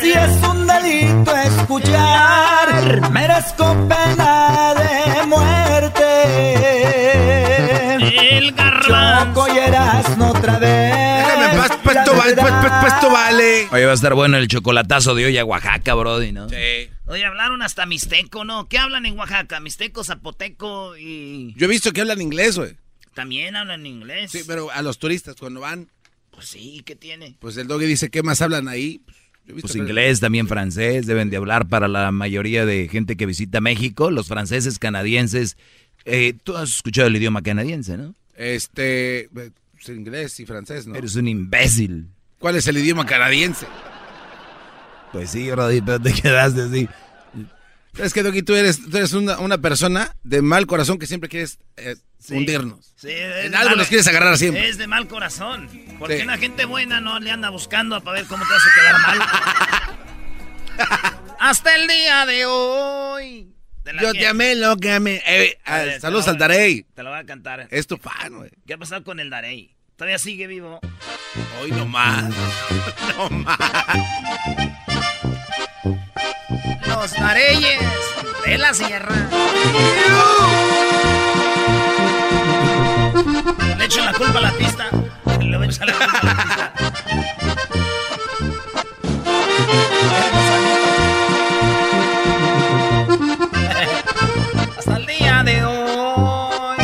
Si 0.00 0.12
es 0.12 0.42
un 0.48 0.66
delito 0.66 1.36
escuchar, 1.36 3.10
merezco 3.10 3.74
pena 3.88 4.74
de 4.74 5.26
muerte. 5.26 6.04
El 8.36 8.52
garbanzo. 8.52 9.46
Choco 9.46 9.46
otra 10.30 10.58
vez. 10.58 11.26
Déjame 11.26 11.48
pues 11.82 11.96
esto 11.96 12.14
vale, 12.14 12.34
pues, 12.36 12.52
pues, 12.60 12.72
pues 12.80 12.92
esto 12.92 13.10
vale. 13.10 13.68
Oye, 13.70 13.84
va 13.84 13.90
a 13.92 13.94
estar 13.94 14.14
bueno 14.14 14.36
el 14.36 14.48
chocolatazo 14.48 15.14
de 15.14 15.26
hoy 15.26 15.38
a 15.38 15.44
Oaxaca, 15.44 15.94
Brody, 15.94 16.32
¿no? 16.32 16.48
Sí. 16.48 16.90
Oye, 17.06 17.24
hablaron 17.24 17.62
hasta 17.62 17.86
mixteco, 17.86 18.44
¿no? 18.44 18.68
¿Qué 18.68 18.78
hablan 18.78 19.06
en 19.06 19.18
Oaxaca? 19.18 19.60
Mixteco, 19.60 20.04
zapoteco 20.04 20.96
y... 20.96 21.54
Yo 21.56 21.66
he 21.66 21.68
visto 21.68 21.92
que 21.92 22.02
hablan 22.02 22.20
inglés, 22.20 22.58
güey. 22.58 22.76
También 23.18 23.56
hablan 23.56 23.84
inglés. 23.84 24.30
Sí, 24.30 24.42
pero 24.46 24.70
a 24.70 24.80
los 24.80 24.98
turistas 25.00 25.34
cuando 25.34 25.58
van, 25.58 25.88
Pues 26.30 26.46
sí, 26.46 26.82
¿qué 26.86 26.94
tiene? 26.94 27.34
pues 27.40 27.56
el 27.56 27.66
doggy 27.66 27.84
dice, 27.86 28.10
¿qué 28.10 28.22
más 28.22 28.40
hablan 28.42 28.68
ahí? 28.68 29.00
Pues, 29.04 29.16
yo 29.44 29.52
he 29.52 29.54
visto 29.56 29.66
Pues 29.66 29.74
inglés, 29.76 30.20
también 30.20 30.46
francés, 30.46 31.04
deben 31.06 31.28
de 31.28 31.36
hablar 31.36 31.66
para 31.66 31.88
la 31.88 32.12
mayoría 32.12 32.64
de 32.64 32.86
gente 32.88 33.16
que 33.16 33.26
visita 33.26 33.60
México. 33.60 34.12
Los 34.12 34.28
franceses, 34.28 34.78
canadienses. 34.78 35.56
eh, 36.04 36.32
Tú 36.44 36.56
has 36.56 36.76
escuchado 36.76 37.08
el 37.08 37.16
idioma 37.16 37.42
canadiense, 37.42 37.96
¿no? 37.96 38.14
Este, 38.36 39.28
pues, 39.34 39.50
inglés 39.88 40.38
y 40.38 40.46
francés, 40.46 40.86
¿no? 40.86 40.94
Eres 40.94 41.16
un 41.16 41.26
imbécil. 41.26 42.06
¿Cuál 42.38 42.54
es 42.54 42.68
el 42.68 42.78
idioma 42.78 43.04
canadiense? 43.04 43.66
Pues 45.12 45.30
sí, 45.30 45.50
Brody, 45.50 45.80
pero 45.80 45.98
te 46.00 46.12
quedaste 46.12 46.62
así. 46.62 46.88
Es 47.98 48.12
que, 48.14 48.22
Doggy, 48.22 48.42
tú 48.42 48.54
eres, 48.54 48.88
tú 48.88 48.96
eres 48.96 49.12
una, 49.12 49.38
una 49.38 49.58
persona 49.58 50.14
de 50.22 50.40
mal 50.42 50.66
corazón 50.66 50.98
que 50.98 51.06
siempre 51.06 51.28
quieres 51.28 51.58
eh, 51.76 51.96
Sí. 52.20 52.34
hundirnos. 52.34 52.92
Sí, 52.96 53.08
En 53.10 53.54
algo 53.54 53.70
mal- 53.70 53.78
nos 53.78 53.88
quieres 53.88 54.06
agarrar 54.08 54.36
siempre. 54.38 54.68
Es 54.68 54.76
de 54.78 54.86
mal 54.86 55.06
corazón. 55.08 55.68
Porque 55.98 56.18
Sí. 56.18 56.22
una 56.24 56.36
gente 56.38 56.64
buena 56.64 57.00
no 57.00 57.18
le 57.20 57.30
anda 57.30 57.50
buscando 57.50 58.00
para 58.02 58.18
ver 58.20 58.26
cómo 58.26 58.44
te 58.46 58.54
hace 58.54 58.68
quedar 58.74 59.00
mal. 59.00 59.18
Hasta 61.40 61.74
el 61.76 61.86
día 61.88 62.26
de 62.26 62.46
hoy. 62.46 63.54
¿Te 63.84 63.92
la 63.92 64.02
Yo 64.02 64.12
te 64.12 64.26
amé, 64.26 64.54
lo 64.56 64.76
que 64.76 64.92
amé. 64.92 65.22
Eh, 65.26 65.58
ah, 65.64 65.84
saludos 66.00 66.26
al 66.28 66.36
Darey. 66.38 66.84
Te 66.94 67.02
lo 67.02 67.10
voy 67.10 67.18
a 67.20 67.24
cantar. 67.24 67.68
Es 67.70 67.86
tu 67.86 67.96
fan, 67.96 68.34
güey. 68.36 68.50
¿Qué 68.66 68.74
ha 68.74 68.78
pasado 68.78 69.02
con 69.04 69.18
el 69.20 69.30
Darey? 69.30 69.74
¿Todavía 69.96 70.18
sigue 70.18 70.46
vivo? 70.46 70.80
Hoy 71.60 71.70
no 71.72 71.86
más. 71.86 72.32
Los 77.00 77.12
de 78.44 78.58
la 78.58 78.74
Sierra. 78.74 79.14
Le 83.76 83.84
echo 83.84 84.04
la 84.04 84.12
culpa 84.12 84.38
a 84.38 84.40
la 84.40 84.50
pista. 84.50 84.86
Le 85.40 85.66
echar 85.66 85.86
la 85.86 85.92
culpa 85.94 86.18
a 86.18 86.24
la 86.24 86.32
pista. 86.40 86.72
Hasta 94.76 94.96
el 94.96 95.06
día 95.06 95.42
de 95.44 95.64
hoy. 95.64 96.78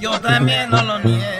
Yo 0.00 0.18
también 0.22 0.70
no 0.70 0.82
lo 0.82 0.98
niego. 1.00 1.35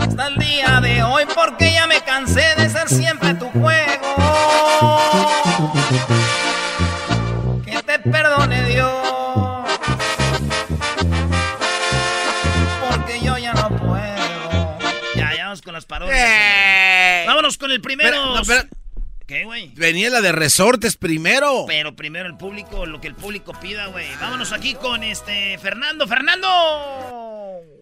Hasta 0.00 0.26
el 0.28 0.36
día 0.36 0.80
de 0.80 1.02
hoy, 1.02 1.24
porque 1.34 1.72
ya 1.72 1.86
me 1.86 2.00
cansé 2.02 2.54
de 2.56 2.68
ser 2.68 2.88
siempre 2.88 3.34
tu 3.34 3.48
juego. 3.50 4.16
Que 7.64 7.82
te 7.82 7.98
perdone 7.98 8.64
Dios. 8.68 8.92
Porque 12.90 13.20
yo 13.22 13.38
ya 13.38 13.52
no 13.54 13.68
puedo. 13.70 14.78
Ya, 15.14 15.34
ya 15.34 15.44
vamos 15.44 15.62
con 15.62 15.72
las 15.72 15.86
parodias. 15.86 16.18
Eh. 16.18 17.24
Vámonos 17.26 17.56
con 17.58 17.70
el 17.70 17.80
primero. 17.80 18.34
No. 18.34 18.42
¿Qué, 19.26 19.44
güey? 19.44 19.72
Venía 19.76 20.08
la 20.08 20.22
de 20.22 20.32
resortes 20.32 20.96
primero. 20.96 21.64
Pero 21.66 21.94
primero 21.94 22.26
el 22.26 22.36
público, 22.36 22.86
lo 22.86 23.00
que 23.00 23.08
el 23.08 23.14
público 23.14 23.52
pida, 23.60 23.86
güey. 23.86 24.06
Vámonos 24.20 24.52
aquí 24.52 24.74
con 24.74 25.04
este 25.04 25.58
Fernando. 25.58 26.06
¡Fernando! 26.06 27.77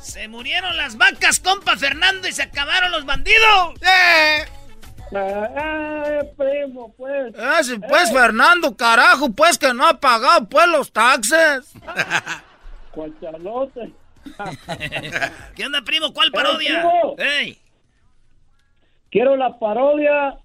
Se 0.00 0.28
murieron 0.28 0.76
las 0.76 0.96
vacas, 0.96 1.40
compa 1.40 1.76
Fernando, 1.76 2.28
y 2.28 2.32
se 2.32 2.42
acabaron 2.42 2.92
los 2.92 3.04
bandidos. 3.04 3.74
Eh, 3.82 4.44
primo, 6.36 6.94
pues. 6.96 7.34
Eh, 7.34 7.64
sí, 7.64 7.78
pues, 7.88 8.12
Fernando, 8.12 8.76
carajo, 8.76 9.30
pues 9.30 9.58
que 9.58 9.74
no 9.74 9.86
ha 9.86 9.98
pagado, 9.98 10.48
pues, 10.48 10.68
los 10.68 10.92
taxes. 10.92 11.72
Cuachalote. 12.92 13.92
¿Qué 15.56 15.66
onda, 15.66 15.82
primo? 15.82 16.12
¿Cuál 16.12 16.30
parodia? 16.30 16.84
¡Ey! 17.18 17.58
Quiero 19.10 19.36
la 19.36 19.58
parodia 19.58 20.38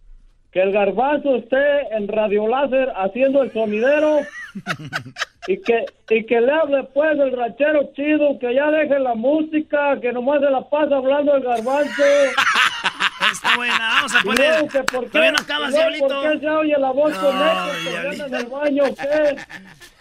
que 0.51 0.62
el 0.62 0.71
garbanzo 0.71 1.36
esté 1.36 1.93
en 1.95 2.08
Radio 2.08 2.47
Láser 2.47 2.91
haciendo 2.95 3.43
el 3.43 3.51
sonidero 3.51 4.21
y 5.47 5.62
que 5.62 5.86
y 6.10 6.25
que 6.25 6.39
le 6.39 6.51
hable 6.51 6.84
pues 6.93 7.17
el 7.19 7.31
ranchero 7.36 7.91
chido, 7.95 8.38
que 8.39 8.53
ya 8.53 8.69
deje 8.69 8.99
la 8.99 9.15
música, 9.15 9.99
que 10.01 10.13
nomás 10.13 10.39
se 10.39 10.49
la 10.49 10.62
pasa 10.69 10.97
hablando 10.97 11.36
el 11.36 11.43
garbanzo. 11.43 12.03
Está 13.31 13.55
buena, 13.55 13.77
vamos 13.77 14.15
a 14.15 14.21
poner. 14.21 14.67
Que 14.67 14.84
por 14.84 15.05
qué, 15.05 15.10
Todavía 15.10 15.31
no 15.31 15.39
acabas, 15.39 15.71
luego, 15.71 15.89
diablito. 15.89 16.21
¿Por 16.21 16.31
qué 16.31 16.39
se 16.39 16.49
oye 16.49 16.75
la 16.77 16.91
voz 16.91 17.13
No, 17.13 17.21
con 17.21 17.38
anda 17.38 18.25
en 18.25 18.36
el 18.36 18.45
baño 18.45 18.84
qué? 18.95 19.36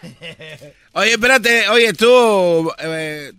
Oye, 0.93 1.11
espérate, 1.11 1.67
oye, 1.69 1.93
tú, 1.93 2.71
eh, 2.79 3.31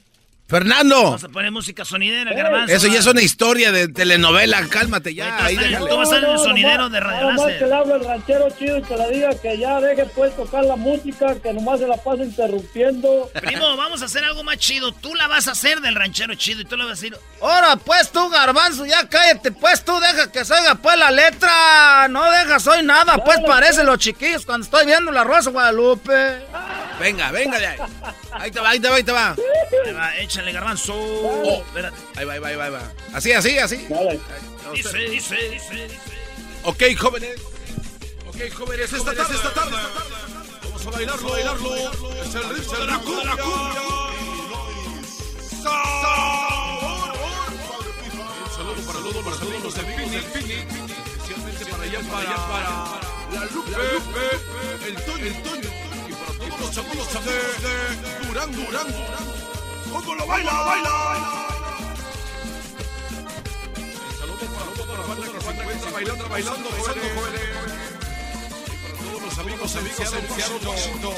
Fernando. 0.49 1.03
Vamos 1.03 1.25
a 1.25 1.29
poner 1.29 1.51
música 1.51 1.85
sonidera, 1.85 2.33
garbanzo. 2.33 2.73
Eso 2.73 2.87
ya 2.87 3.01
es 3.01 3.07
una 3.07 3.21
historia 3.21 3.73
de 3.73 3.89
telenovela, 3.89 4.65
cálmate 4.69 5.13
ya. 5.13 5.45
ahí 5.45 5.57
Tú 5.57 5.63
déjale. 5.63 5.97
vas 5.97 6.09
a 6.13 6.15
ser 6.21 6.25
el 6.25 6.39
sonidero 6.39 6.89
de 6.89 7.01
Radio 7.01 7.21
Nomás 7.31 7.37
Láser. 7.47 7.59
que 7.59 7.67
le 7.67 7.75
hable 7.75 7.95
el 7.95 8.05
ranchero 8.05 8.49
chido 8.57 8.79
y 8.79 8.83
que 8.83 8.97
le 8.97 9.11
diga 9.11 9.31
que 9.41 9.59
ya 9.59 9.81
deje 9.81 10.05
pues 10.15 10.37
tocar 10.37 10.65
la 10.65 10.77
música, 10.77 11.35
que 11.43 11.53
nomás 11.53 11.81
se 11.81 11.89
la 11.89 11.97
pasa 11.97 12.23
interrumpiendo. 12.23 13.29
Primo, 13.41 13.77
vamos 13.77 14.03
a 14.03 14.05
hacer 14.05 14.23
algo 14.25 14.45
más 14.45 14.59
chido. 14.59 14.93
Tú 14.93 15.17
la 15.17 15.27
vas 15.27 15.49
a 15.49 15.53
hacer 15.53 15.81
del 15.81 15.97
ranchero 15.97 16.33
chido 16.37 16.61
y 16.61 16.65
tú 16.65 16.77
le 16.77 16.85
vas 16.85 16.93
a 16.93 17.01
decir, 17.01 17.17
Ahora, 17.43 17.77
pues, 17.77 18.11
tú, 18.13 18.29
garbanzo, 18.31 18.87
ya 18.87 19.07
cállate, 19.09 19.51
pues, 19.53 19.85
tú, 19.85 19.99
deja 19.99 20.31
que 20.31 20.45
se 20.45 20.55
oiga, 20.55 20.77
pues, 20.77 20.97
la 20.97 21.11
letra. 21.11 22.07
No 22.09 22.31
dejas 22.31 22.65
hoy 22.69 22.85
nada, 22.85 23.17
pues, 23.25 23.41
parece 23.47 23.83
los 23.83 23.99
chiquillos 23.99 24.47
cuando 24.47 24.65
estoy 24.65 24.87
viendo 24.87 25.11
la 25.11 25.25
Rosa 25.25 25.51
Guadalupe. 25.51 26.37
Venga, 27.01 27.31
venga 27.33 27.59
de 27.59 27.67
ahí. 27.67 27.79
Ahí 28.33 28.51
te 28.51 28.61
va, 28.61 28.71
ahí 28.71 28.81
te 28.81 28.89
va, 28.89 28.97
ahí 28.97 29.03
te 29.03 29.13
va. 29.13 29.37
Ahí 29.87 29.93
va, 29.93 30.17
échale 30.37 30.53
garbanzo. 30.53 30.92
Oh. 30.94 31.64
Ahí 32.14 32.25
va, 32.27 32.35
ahí 32.35 32.38
va, 32.38 32.49
ahí 32.49 32.57
va, 32.57 32.64
ahí 32.64 32.70
va. 32.70 32.92
Así, 33.14 33.33
así, 33.33 33.59
así. 33.59 33.88
Dice, 34.75 34.99
dice, 34.99 35.37
dice, 35.49 35.75
dice. 35.75 36.01
Ok, 36.64 36.83
jóvenes. 36.99 37.40
Ok, 38.29 38.53
jóvenes, 38.53 38.92
esta 38.92 39.14
tarde, 39.14 39.35
esta 39.35 39.55
tarde. 39.55 39.77
Vamos 40.64 40.87
a 40.87 40.90
bailarlo, 40.90 41.31
bailarlo. 41.31 41.77
Es 41.77 42.35
el 42.35 42.49
ritmo 42.51 42.79
de 42.79 42.87
la 42.87 42.99
cumbia. 42.99 43.33
Un 48.44 48.53
saludo 48.53 48.83
para 48.85 49.01
todos 49.01 49.25
los 49.25 49.42
amigos 49.42 49.75
del 49.75 49.87
Pini, 49.87 50.16
especialmente 50.16 51.66
para 51.66 51.83
allá, 51.83 52.01
para 52.11 52.20
allá, 52.20 52.37
para 52.46 52.70
la 53.33 53.44
Lupe, 53.46 53.77
el 54.87 54.96
Toño, 55.05 55.25
el 55.25 55.42
Toño, 55.42 55.70
y 56.09 56.12
para 56.12 56.33
todos 56.38 56.61
los 56.61 56.77
amigos 56.79 57.09
de, 57.25 57.31
de 57.62 58.27
Durán, 58.27 58.53
Durán, 58.53 58.87
¿Cómo 59.97 60.15
lo 60.15 60.27
baila, 60.27 60.53
baila? 60.53 60.91
Un 63.79 64.19
saludo 64.19 64.45
para 64.55 64.71
toda 64.77 64.93
la 64.99 65.07
banda 65.07 65.27
que 65.33 65.41
se 65.41 65.51
encuentra 65.51 65.91
bailando, 65.91 66.29
bailando, 66.29 66.69
jóvenes. 66.69 67.13
Y 68.67 68.77
para 68.77 68.95
todos 69.03 69.23
los 69.23 69.39
amigos, 69.39 69.71
Seattle, 69.71 70.29
Washington. 70.29 71.15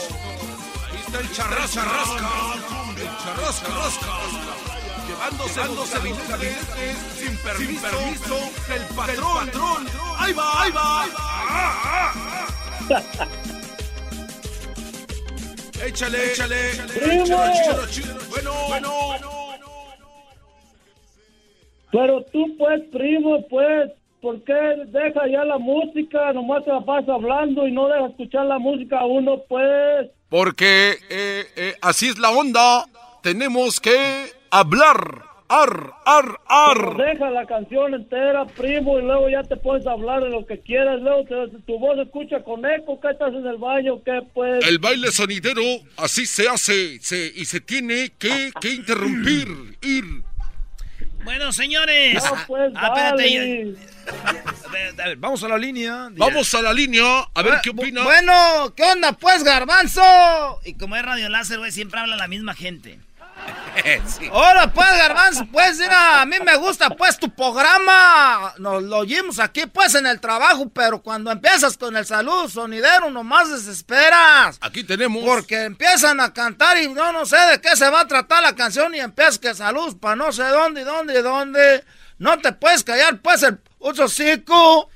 Ahí 0.87 0.99
está 1.05 1.19
el 1.19 1.33
charrasca, 1.33 1.83
charrasca, 1.83 2.29
el 2.99 3.11
charrasca, 3.19 3.69
rasca, 3.69 4.13
llevándose, 5.09 5.55
llevándose 5.55 5.99
billetes 5.99 6.57
sin 7.19 7.37
permiso, 7.39 8.39
del 8.69 8.85
patrón. 8.95 9.51
Ahí 10.19 10.33
va, 10.33 10.63
ahí 10.63 10.71
va. 10.71 11.05
Échale, 15.85 16.33
échale, 16.33 16.57
¡Primo! 16.95 17.25
échale, 17.25 17.53
échale. 17.53 18.13
Bueno, 18.31 18.53
bueno. 18.69 19.09
Pero 21.91 22.23
tú, 22.33 22.55
pues, 22.59 22.83
primo, 22.93 23.47
pues, 23.49 23.91
¿por 24.21 24.43
qué 24.45 24.53
deja 24.87 25.27
ya 25.29 25.45
la 25.45 25.59
música? 25.59 26.33
Nomás 26.33 26.65
te 26.65 26.73
la 26.73 26.81
pasa 26.81 27.15
hablando 27.15 27.67
y 27.67 27.73
no 27.73 27.89
deja 27.89 28.07
escuchar 28.09 28.47
la 28.47 28.59
música 28.59 28.99
a 28.99 29.07
uno, 29.07 29.43
pues. 29.49 30.11
Porque 30.29 30.99
eh, 31.09 31.47
eh, 31.57 31.75
así 31.81 32.09
es 32.09 32.19
la 32.19 32.31
onda. 32.31 32.85
Tenemos 33.23 33.81
que 33.81 34.27
hablar. 34.51 35.28
Ar, 35.51 35.93
ar, 36.05 36.25
Pero 36.75 36.91
ar. 36.91 36.97
deja 36.97 37.31
la 37.31 37.47
canción 37.47 37.95
entera, 37.95 38.45
primo, 38.47 38.99
y 38.99 39.03
luego 39.03 39.31
ya 39.31 39.43
te 39.43 39.57
puedes 39.57 39.87
hablar 39.87 40.23
de 40.23 40.29
lo 40.29 40.45
que 40.47 40.61
quieras. 40.61 41.01
Luego 41.01 41.25
te- 41.25 41.57
tu 41.67 41.79
voz 41.79 41.97
se 41.97 42.03
escucha 42.03 42.43
con 42.45 42.67
eco. 42.67 43.01
¿Qué 43.01 43.09
estás 43.11 43.33
en 43.33 43.47
el 43.47 43.57
baño? 43.57 44.03
¿Qué, 44.05 44.21
pues? 44.35 44.63
El 44.67 44.79
baile 44.79 45.11
sonidero 45.11 45.63
así 45.97 46.27
se 46.27 46.49
hace 46.49 46.99
se, 47.01 47.33
y 47.35 47.47
se 47.47 47.61
tiene 47.61 48.11
que, 48.19 48.53
que 48.61 48.73
interrumpir. 48.75 49.49
Ir. 49.83 50.05
Bueno, 51.25 51.51
señores. 51.53 52.23
No, 52.25 52.31
pues, 52.47 52.73
Ah, 52.77 52.87
espérate, 52.89 53.39
vale. 53.39 53.77
A 54.67 54.71
ver, 54.71 55.01
a 55.01 55.09
ver, 55.09 55.17
vamos 55.17 55.43
a 55.45 55.49
la 55.49 55.59
línea. 55.59 56.09
Vamos 56.13 56.55
a 56.55 56.63
la 56.63 56.73
línea 56.73 57.05
a 57.35 57.43
ver 57.43 57.55
qué 57.63 57.71
opina. 57.71 58.03
Bueno, 58.05 58.73
¿qué 58.77 58.83
onda, 58.85 59.13
pues, 59.13 59.43
garbanzo? 59.45 60.03
Y 60.65 60.75
como 60.75 60.95
es 60.97 61.03
Radio 61.03 61.29
Láser, 61.29 61.59
güey, 61.59 61.73
siempre 61.73 62.01
habla 62.01 62.17
la 62.17 62.29
misma 62.29 62.55
gente. 62.55 62.99
Ahora, 64.33 64.73
pues, 64.73 64.89
garbanzo, 64.89 65.47
pues, 65.53 65.79
mira, 65.79 66.23
a 66.23 66.27
mí 66.27 66.37
me 66.45 66.57
gusta, 66.57 66.91
pues, 66.91 67.19
tu 67.19 67.31
programa. 67.35 68.55
Nos 68.59 68.83
lo 68.83 68.99
oímos 68.99 69.39
aquí, 69.39 69.67
pues, 69.67 69.95
en 69.95 70.07
el 70.07 70.21
trabajo, 70.21 70.69
pero 70.69 71.03
cuando 71.03 71.31
empiezas 71.31 71.77
con 71.77 71.97
el 71.97 72.07
saludo 72.07 72.49
sonidero, 72.49 73.11
nomás 73.11 73.51
desesperas. 73.51 74.59
Aquí 74.61 74.85
tenemos. 74.85 75.23
Porque 75.25 75.65
empiezan 75.65 76.21
a 76.21 76.33
cantar 76.33 76.77
y 76.79 76.89
no, 76.89 77.13
no 77.13 77.27
sé 77.27 77.39
de 77.51 77.61
qué 77.61 77.77
se 77.77 77.89
va 77.89 78.03
a 78.03 78.09
tratar 78.09 78.43
la 78.43 78.55
canción 78.55 78.95
y 78.95 79.01
empiezas 79.01 79.39
que 79.39 79.55
salud 79.55 79.97
para 79.99 80.17
no 80.17 80.33
sé 80.33 80.45
dónde 80.45 80.83
y 80.83 80.85
dónde 80.85 81.19
y 81.19 81.23
dónde. 81.23 81.85
No 82.19 82.39
te 82.39 82.53
puedes 82.53 82.83
callar, 82.83 83.21
pues, 83.21 83.43
el 83.43 83.61
hocico. 83.81 84.91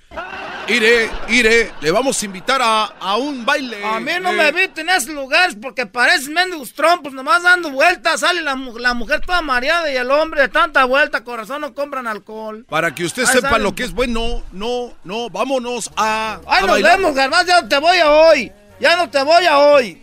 Iré, 0.69 1.11
iré. 1.29 1.73
Le 1.81 1.91
vamos 1.91 2.23
a 2.23 2.25
invitar 2.25 2.61
a, 2.63 2.85
a 3.01 3.17
un 3.17 3.45
baile. 3.45 3.85
A 3.85 3.99
mí 3.99 4.13
no 4.21 4.31
Eh, 4.31 4.33
me 4.37 4.49
eviten 4.49 4.89
esos 4.91 5.09
lugares 5.13 5.57
porque 5.61 5.87
parecen 5.87 6.33
mendigos 6.35 6.73
trompos, 6.73 7.13
nomás 7.13 7.43
dando 7.43 7.71
vueltas. 7.71 8.21
Sale 8.21 8.43
la, 8.43 8.55
mu- 8.55 8.79
la 8.79 8.95
mujer 8.95 9.21
toda 9.27 9.43
mareada 9.43 9.91
y 9.93 9.97
el 9.97 10.11
hombre 10.11 10.43
de 10.43 10.49
tanta 10.49 10.85
vuelta, 10.85 11.25
corazón, 11.25 11.63
no 11.63 11.75
compran 11.75 12.07
alcohol. 12.07 12.65
Para 12.69 12.95
que 12.95 13.05
usted 13.05 13.23
Ahí 13.27 13.33
sepa 13.35 13.51
sale. 13.51 13.65
lo 13.65 13.75
que 13.75 13.83
es 13.83 13.93
bueno, 13.93 14.43
no, 14.53 14.95
no, 15.03 15.29
vámonos 15.31 15.91
a. 15.97 16.39
¡Ay, 16.47 16.59
a 16.59 16.61
nos 16.61 16.71
bailar. 16.71 16.99
vemos! 16.99 17.15
Ya 17.17 17.29
no 17.29 17.69
te 17.69 17.79
voy 17.79 17.99
a 17.99 18.11
hoy. 18.11 18.53
Ya 18.81 18.97
no 18.97 19.11
te 19.11 19.23
voy 19.25 19.45
a 19.47 19.59
hoy. 19.59 20.03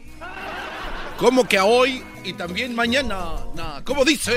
¿Cómo 1.18 1.48
que 1.48 1.58
a 1.58 1.64
hoy 1.66 2.04
y 2.24 2.34
también 2.34 2.76
mañana? 2.76 3.18
Nah, 3.56 3.82
¿Cómo 3.84 4.04
dice? 4.04 4.34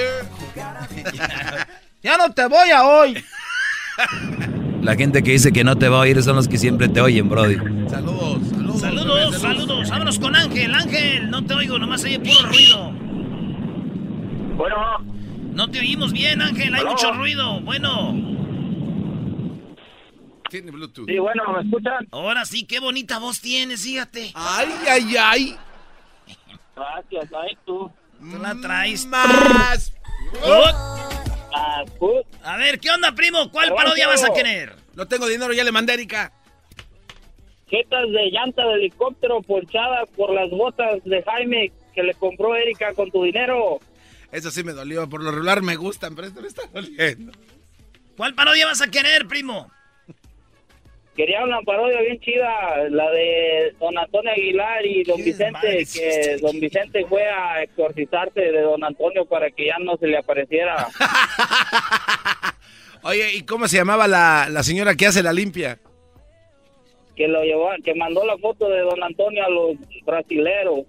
Ya 2.03 2.17
no 2.17 2.33
te 2.33 2.47
voy 2.47 2.71
a 2.71 2.83
hoy. 2.85 3.25
La 4.83 4.97
gente 4.97 5.23
que 5.23 5.31
dice 5.31 5.53
que 5.53 5.62
no 5.64 5.77
te 5.77 5.88
va 5.88 5.99
a 5.99 6.01
oír 6.01 6.21
son 6.23 6.37
los 6.37 6.49
que 6.49 6.59
siempre 6.59 6.88
te 6.88 7.01
oyen, 7.01 7.29
Brody. 7.29 7.57
Saludos, 7.88 8.49
saludos. 8.49 8.81
Saludos, 8.81 9.38
saludos. 9.40 9.90
Vámonos 9.90 10.18
con 10.18 10.35
Ángel. 10.35 10.75
Ángel, 10.75 11.31
no 11.31 11.45
te 11.45 11.55
oigo, 11.55 11.79
nomás 11.79 12.03
oye 12.05 12.18
puro 12.18 12.49
ruido. 12.49 12.90
Bueno, 14.57 14.77
No 15.55 15.68
te 15.68 15.79
oímos 15.81 16.12
bien, 16.12 16.42
Ángel, 16.42 16.75
hay 16.75 16.81
¿Aló? 16.81 16.90
mucho 16.90 17.12
ruido. 17.12 17.61
Bueno, 17.61 18.12
Tiene 20.51 20.71
Bluetooth. 20.71 21.07
sí, 21.09 21.18
bueno, 21.18 21.42
¿me 21.53 21.62
escuchan? 21.62 22.07
ahora 22.11 22.45
sí, 22.45 22.64
qué 22.64 22.81
bonita 22.81 23.18
voz 23.18 23.40
tienes, 23.40 23.83
fíjate. 23.85 24.33
Ay, 24.35 24.68
ay, 24.90 25.16
ay. 25.16 25.57
Gracias, 26.77 27.33
ahí 27.35 27.57
tú. 27.64 27.90
Tú 28.18 28.38
la 28.38 28.55
traes. 28.61 29.07
Más. 29.07 29.92
Ah, 31.55 31.85
pues, 31.99 32.25
A 32.43 32.57
ver, 32.57 32.79
¿qué 32.81 32.91
onda, 32.91 33.12
primo? 33.12 33.51
¿Cuál 33.51 33.75
parodia 33.75 34.09
vas 34.09 34.25
a 34.25 34.33
querer? 34.33 34.75
No 34.95 35.07
tengo 35.07 35.27
dinero, 35.27 35.53
ya 35.53 35.65
le 35.65 35.73
mandé 35.73 35.93
a 35.93 35.95
Erika. 35.95 36.33
jetas 37.69 38.11
de 38.11 38.31
llanta 38.31 38.67
de 38.67 38.75
helicóptero 38.75 39.41
ponchada 39.43 40.05
por 40.17 40.33
las 40.33 40.51
botas 40.51 41.03
de 41.05 41.23
Jaime 41.23 41.73
que 41.95 42.03
le 42.03 42.15
compró 42.15 42.55
Erika 42.55 42.93
con 42.95 43.11
tu 43.11 43.23
dinero. 43.25 43.81
Eso 44.31 44.51
sí 44.51 44.62
me 44.65 44.73
dolió. 44.73 45.09
Por 45.09 45.23
lo 45.23 45.31
regular 45.31 45.62
me 45.62 45.77
gustan, 45.77 46.15
pero 46.15 46.27
esto 46.29 46.41
me 46.41 46.49
está 46.49 46.62
doliendo. 46.73 47.33
¿Cuál 48.17 48.35
parodia 48.35 48.67
vas 48.67 48.81
a 48.81 48.91
querer, 48.91 49.27
primo? 49.27 49.71
Quería 51.16 51.44
una 51.44 51.61
parodia 51.61 52.01
bien 52.01 52.18
chida, 52.20 52.88
la 52.88 53.11
de 53.11 53.75
don 53.79 53.96
Antonio 53.98 54.33
Aguilar 54.33 54.87
y 54.87 55.05
don 55.05 55.18
¿Qué 55.18 55.25
Vicente, 55.25 55.85
que 55.92 56.37
don 56.40 56.59
Vicente 56.59 57.05
fue 57.07 57.27
a 57.27 57.62
exorcizarse 57.62 58.40
de 58.40 58.62
don 58.62 58.83
Antonio 58.83 59.27
para 59.27 59.51
que 59.51 59.66
ya 59.66 59.77
no 59.79 59.96
se 59.98 60.07
le 60.07 60.16
apareciera. 60.16 60.88
Oye, 63.03 63.35
¿y 63.35 63.42
cómo 63.42 63.68
se 63.68 63.77
llamaba 63.77 64.09
la, 64.09 64.48
la 64.51 64.62
señora 64.62 64.94
que 64.94 65.07
hace 65.07 65.22
la 65.22 65.33
limpia? 65.33 65.79
que 67.14 67.29
lo 67.29 67.42
llevó, 67.44 67.70
que 67.85 67.94
mandó 67.94 68.25
la 68.25 68.38
foto 68.38 68.68
de 68.68 68.81
don 68.81 69.03
Antonio 69.03 69.44
a 69.44 69.51
los 69.51 69.77
brasileros. 70.05 70.81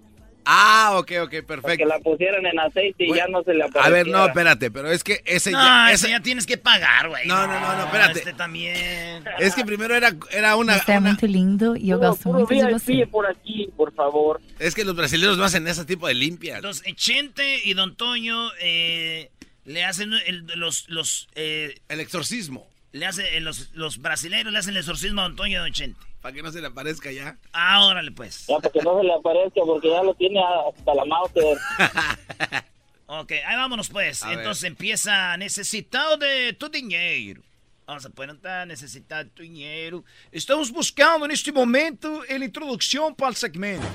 Ah, 0.46 0.96
ok, 0.98 1.12
ok, 1.22 1.30
perfecto. 1.46 1.76
Que 1.78 1.86
la 1.86 1.98
pusieran 2.00 2.44
en 2.44 2.58
aceite 2.60 3.04
y 3.06 3.14
ya 3.14 3.26
no 3.28 3.42
se 3.42 3.54
le 3.54 3.64
apareciera. 3.64 3.86
A 3.86 3.90
ver, 3.90 4.06
no, 4.08 4.26
espérate, 4.26 4.70
pero 4.70 4.90
es 4.90 5.02
que 5.02 5.22
ese 5.24 5.50
No, 5.50 5.62
ya... 5.62 5.92
ese 5.92 6.10
ya 6.10 6.20
tienes 6.20 6.46
que 6.46 6.58
pagar, 6.58 7.08
güey. 7.08 7.26
No, 7.26 7.46
no, 7.46 7.58
no, 7.60 7.76
no, 7.76 7.84
espérate. 7.84 8.18
Este 8.18 8.32
también. 8.34 9.24
Es 9.38 9.54
que 9.54 9.64
primero 9.64 9.94
era, 9.94 10.12
era 10.30 10.56
una... 10.56 10.76
É 10.76 11.00
muito 11.00 11.26
lindo 11.26 11.74
gosto 11.98 12.22
puro 12.24 12.38
muito 12.40 12.54
de 12.54 12.74
VIP 12.86 13.10
por 13.10 13.26
aquí, 13.26 13.70
por 13.76 13.92
favor. 13.94 14.40
Es 14.58 14.74
que 14.74 14.84
los 14.84 14.94
brasileños 14.94 15.38
no 15.38 15.44
hacen 15.44 15.66
ese 15.66 15.84
tipo 15.84 16.06
de 16.08 16.14
limpias. 16.14 16.56
Entonces, 16.56 16.94
Chente 16.94 17.60
y 17.64 17.72
Don 17.74 17.96
Toño 17.96 18.50
eh, 18.60 19.30
le 19.64 19.84
hacen 19.84 20.12
el- 20.26 20.44
los... 20.56 20.88
los 20.88 21.28
eh, 21.34 21.74
El 21.88 22.00
exorcismo. 22.00 22.68
le 22.92 23.06
hace, 23.06 23.36
eh, 23.36 23.40
los, 23.40 23.70
los 23.74 23.98
brasileños 23.98 24.52
le 24.52 24.58
hacen 24.58 24.72
el 24.74 24.78
exorcismo 24.80 25.20
a 25.22 25.24
Don 25.24 25.36
Toño 25.36 25.52
y 25.52 25.56
a 25.56 25.60
Don 25.60 25.72
Chente. 25.72 26.00
Para 26.24 26.36
que 26.36 26.42
no 26.42 26.50
se 26.50 26.62
le 26.62 26.68
aparezca 26.68 27.12
ya. 27.12 27.36
Ah, 27.52 27.84
órale, 27.84 28.10
pues. 28.10 28.46
Ya, 28.46 28.56
para 28.56 28.70
que 28.70 28.80
no 28.80 28.98
se 28.98 29.04
le 29.04 29.12
aparezca, 29.12 29.60
porque 29.66 29.90
ya 29.90 30.02
lo 30.02 30.14
tiene 30.14 30.40
hasta 30.42 30.94
la 30.94 31.04
mouse. 31.04 31.32
Ok, 33.06 33.32
ahí 33.32 33.56
vámonos 33.56 33.90
pues. 33.90 34.22
A 34.22 34.30
ver. 34.30 34.38
Entonces 34.38 34.64
empieza 34.64 35.36
necesitado 35.36 36.16
de 36.16 36.54
tu 36.54 36.70
dinero. 36.70 37.42
Vamos 37.86 38.06
a 38.06 38.08
poner 38.08 38.38
necesitado 38.66 39.24
de 39.24 39.30
tu 39.30 39.42
dinero. 39.42 40.02
Estamos 40.32 40.72
buscando 40.72 41.28
neste 41.28 41.52
momento 41.52 42.22
a 42.26 42.34
introdução 42.34 43.14
para 43.14 43.32
o 43.32 43.34
segmento. 43.34 43.86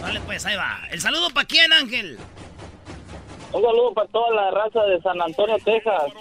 Vale, 0.00 0.20
pues 0.20 0.46
ahí 0.46 0.54
va. 0.54 0.86
¿El 0.92 1.00
saludo 1.00 1.30
para 1.30 1.48
quién, 1.48 1.72
Ángel? 1.72 2.16
Un 3.52 3.62
saludo 3.62 3.92
para 3.92 4.08
toda 4.08 4.30
la 4.30 4.50
raza 4.52 4.84
de 4.84 5.02
San 5.02 5.20
Antonio, 5.20 5.56
Texas. 5.64 6.12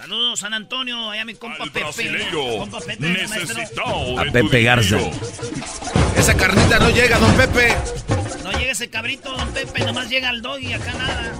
Saludos, 0.00 0.40
San 0.40 0.54
Antonio, 0.54 1.10
allá 1.10 1.26
mi 1.26 1.34
compa 1.34 1.62
Al 1.62 1.70
Pepe. 1.70 1.84
brasileiro 1.84 2.56
Compa 2.60 2.80
Pepe, 2.80 3.26
A 4.16 4.24
de 4.24 4.30
Pepe 4.32 4.58
tu 4.58 4.64
Garza. 4.64 4.96
Esa 6.16 6.34
carnita 6.34 6.78
no 6.78 6.88
llega, 6.88 7.18
don 7.18 7.30
Pepe. 7.34 7.76
No 8.42 8.50
llega 8.52 8.72
ese 8.72 8.88
cabrito, 8.88 9.30
don 9.36 9.52
Pepe, 9.52 9.84
nomás 9.84 10.08
llega 10.08 10.30
el 10.30 10.40
dog 10.40 10.58
y 10.58 10.72
acá 10.72 10.94
nada. 10.94 11.34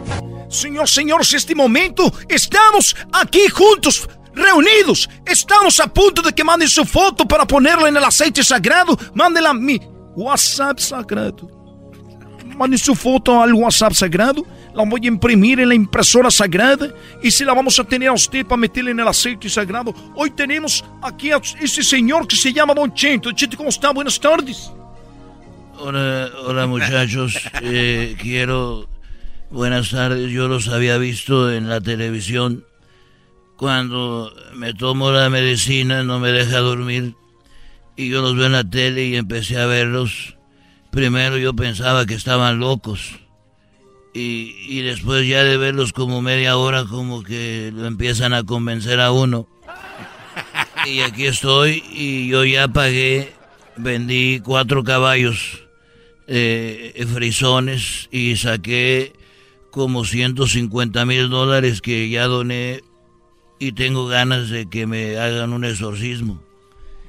Senhor, 0.51 0.87
senhores, 0.87 1.33
neste 1.33 1.55
momento 1.55 2.13
estamos 2.29 2.95
aqui 3.15 3.49
juntos, 3.49 4.07
reunidos. 4.35 5.09
Estamos 5.25 5.81
a 5.81 5.87
ponto 5.87 6.21
de 6.21 6.31
que 6.31 6.45
mandem 6.45 6.69
sua 6.69 6.85
foto 6.85 7.27
para 7.27 7.47
ponerla 7.47 7.91
no 7.91 8.05
aceite 8.05 8.45
sagrado. 8.45 8.95
Mandem-la 9.15 9.51
a 9.51 9.55
mi 9.55 9.81
WhatsApp 10.15 10.81
sagrado. 10.81 11.60
Mandem 12.61 12.77
sua 12.77 12.95
foto 12.95 13.31
ao 13.31 13.49
WhatsApp 13.57 13.95
sagrado. 13.95 14.47
La 14.75 14.85
voy 14.85 15.01
a 15.05 15.09
imprimir 15.09 15.59
en 15.61 15.69
la 15.71 15.75
impresora 15.75 16.31
sagrada 16.31 16.95
y 17.23 17.31
se 17.31 17.43
la 17.43 17.55
vamos 17.55 17.79
a 17.81 17.85
tener 17.85 18.11
a 18.11 18.13
usted 18.13 18.45
para 18.45 18.59
meterla 18.59 18.91
en 18.91 19.01
el 19.01 19.09
aceite 19.09 19.49
sagrado. 19.49 19.95
Hoy 20.15 20.31
tenemos 20.31 20.85
aquí 21.01 21.31
a 21.31 21.41
ese 21.59 21.83
señor 21.83 22.29
que 22.29 22.37
se 22.37 22.53
llama 22.53 22.75
Don 22.75 22.93
Chento. 22.93 23.33
Chento, 23.33 23.57
¿cómo 23.57 23.71
está? 23.71 23.93
Buenas 23.93 24.21
tardes. 24.21 24.71
Hola, 25.79 26.29
hola 26.45 26.67
muchachos, 26.67 27.39
Eh, 27.63 28.15
quiero... 28.21 28.87
Buenas 29.49 29.91
tardes, 29.91 30.31
yo 30.31 30.47
los 30.47 30.69
había 30.69 30.99
visto 30.99 31.51
en 31.51 31.67
la 31.67 31.81
televisión. 31.81 32.67
Cuando 33.57 34.35
me 34.55 34.75
tomo 34.75 35.11
la 35.11 35.31
medicina 35.31 36.05
no 36.05 36.21
me 36.21 36.31
deja 36.31 36.59
dormir 36.59 37.15
y 37.97 38.11
yo 38.11 38.21
los 38.21 38.37
veo 38.37 38.47
en 38.47 38.53
la 38.53 38.65
tele 38.65 39.07
y 39.07 39.17
empecé 39.17 39.59
a 39.59 39.65
verlos. 39.65 40.37
Primero 40.91 41.39
yo 41.39 41.55
pensaba 41.55 42.07
que 42.07 42.15
estaban 42.15 42.59
locos 42.59 43.21
y, 44.13 44.57
y 44.69 44.83
después 44.83 45.27
ya 45.27 45.45
de 45.45 45.57
verlos 45.57 45.93
como 45.93 46.21
media 46.21 46.57
hora 46.57 46.85
como 46.85 47.23
que 47.23 47.71
lo 47.75 47.87
empiezan 47.87 48.33
a 48.33 48.45
convencer 48.45 49.01
a 49.01 49.13
uno. 49.13 49.47
Y 50.87 51.01
aquí 51.01 51.27
estoy 51.27 51.85
y 51.93 52.29
yo 52.29 52.45
ya 52.45 52.69
pagué, 52.69 53.33
vendí 53.77 54.41
cuatro 54.43 54.83
caballos 54.83 55.63
eh, 56.27 57.07
frisones 57.13 58.09
y 58.11 58.37
saqué 58.37 59.13
como 59.71 60.05
150 60.05 61.05
mil 61.05 61.29
dólares 61.29 61.81
que 61.81 62.09
ya 62.09 62.27
doné 62.27 62.83
y 63.59 63.73
tengo 63.73 64.07
ganas 64.07 64.49
de 64.49 64.69
que 64.69 64.87
me 64.87 65.19
hagan 65.19 65.53
un 65.53 65.65
exorcismo. 65.65 66.43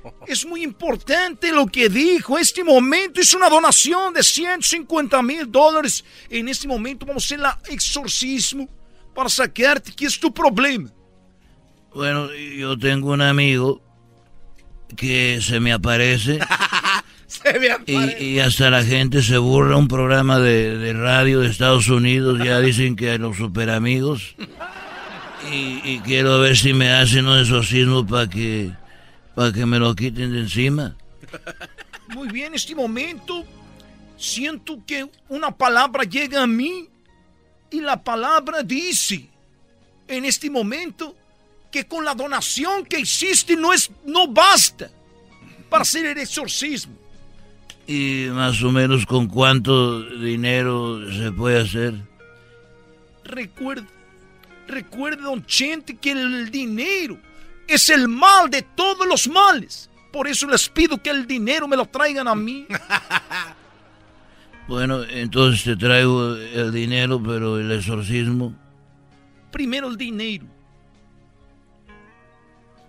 Es 0.28 0.46
muy 0.46 0.64
importante 0.64 1.52
lo 1.52 1.66
que 1.68 1.90
dijo. 1.90 2.38
Este 2.38 2.64
momento 2.64 3.22
es 3.22 3.34
una 3.34 3.50
donación 3.50 4.14
de 4.14 4.24
150 4.24 5.22
mil 5.22 5.52
dólares. 5.52 6.04
En 6.30 6.48
este 6.48 6.68
momento 6.68 7.06
vamos 7.06 7.24
a 7.24 7.36
hacer 7.36 7.40
el 7.40 7.74
exorcismo 7.74 8.70
para 9.14 9.30
sacarte 9.30 9.92
que 9.92 10.06
es 10.06 10.20
tu 10.20 10.34
problema. 10.34 10.92
Bueno, 11.94 12.34
yo 12.34 12.78
tengo 12.78 13.12
un 13.12 13.22
amigo 13.22 13.82
que 14.96 15.40
se 15.42 15.60
me 15.60 15.74
aparece 15.74 16.40
Se 17.28 17.60
me 17.60 17.68
y, 17.68 17.70
aparece. 17.70 18.24
y 18.24 18.40
hasta 18.40 18.70
la 18.70 18.84
gente 18.84 19.22
se 19.22 19.38
burla. 19.38 19.78
Un 19.78 19.88
programa 19.88 20.40
de, 20.40 20.78
de 20.78 20.94
radio 20.94 21.40
de 21.40 21.48
Estados 21.50 21.88
Unidos 21.88 22.40
ya 22.44 22.60
dicen 22.62 22.96
que 22.96 23.18
los 23.18 23.38
super 23.38 23.70
amigos. 23.70 24.36
Y, 25.52 25.82
y 25.84 26.02
quiero 26.06 26.40
ver 26.40 26.58
si 26.58 26.74
me 26.74 26.92
hacen 26.92 27.28
un 27.28 27.40
exorcismo 27.40 28.06
para 28.06 28.30
que, 28.30 28.72
para 29.36 29.52
que 29.52 29.66
me 29.66 29.80
lo 29.80 29.96
quiten 29.96 30.32
de 30.32 30.40
encima. 30.42 30.96
Muy 32.10 32.28
bien, 32.30 32.54
este 32.54 32.76
momento 32.76 33.46
siento 34.18 34.80
que 34.86 35.10
una 35.30 35.52
palabra 35.52 36.04
llega 36.04 36.44
a 36.44 36.48
mí 36.48 36.88
y 37.70 37.82
la 37.82 38.04
palabra 38.04 38.64
dice 38.64 39.30
en 40.08 40.26
este 40.26 40.50
momento 40.50 41.16
que 41.72 41.86
con 41.88 42.04
la 42.04 42.14
donación 42.14 42.86
que 42.86 43.00
hiciste 43.00 43.56
no 43.56 43.72
es 43.72 43.90
no 44.06 44.28
basta 44.28 44.92
para 45.70 45.84
hacer 45.84 46.06
el 46.06 46.18
exorcismo. 46.18 46.94
Y 47.88 48.28
más 48.32 48.62
o 48.62 48.72
menos 48.72 49.06
con 49.06 49.28
cuánto 49.28 50.02
dinero 50.20 51.00
se 51.12 51.32
puede 51.32 51.62
hacer. 51.62 51.94
Recuerde, 53.24 53.88
recuerde, 54.68 55.22
don 55.22 55.46
Chente, 55.46 55.96
que 55.96 56.12
el 56.12 56.52
dinero 56.52 57.18
es 57.76 57.90
el 57.90 58.08
mal 58.08 58.50
de 58.50 58.62
todos 58.62 59.06
los 59.08 59.28
males. 59.28 59.90
Por 60.12 60.28
eso 60.28 60.48
les 60.48 60.68
pido 60.70 61.02
que 61.02 61.10
el 61.10 61.26
dinero 61.26 61.68
me 61.68 61.76
lo 61.78 61.86
traigan 61.86 62.28
a 62.28 62.36
mí. 62.36 62.68
Bueno, 64.68 65.04
entonces 65.04 65.64
te 65.66 65.76
traigo 65.76 66.36
el 66.36 66.72
dinero, 66.72 67.22
pero 67.22 67.60
el 67.60 67.70
exorcismo. 67.74 68.56
Primero 69.52 69.90
el 69.90 69.98
dinero. 69.98 70.46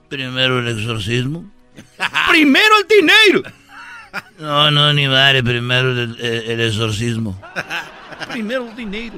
Primero 0.08 0.60
el 0.60 0.68
exorcismo. 0.78 1.50
Primero 2.30 2.74
el 2.80 2.86
dinero. 2.88 3.42
No, 4.38 4.70
no, 4.70 4.92
ni 4.92 5.08
madre, 5.08 5.42
primero 5.42 5.90
el, 5.92 6.20
el- 6.20 6.50
el 6.50 6.60
exorcismo. 6.60 7.40
Primero 8.30 8.68
el 8.68 8.76
dinero. 8.76 9.14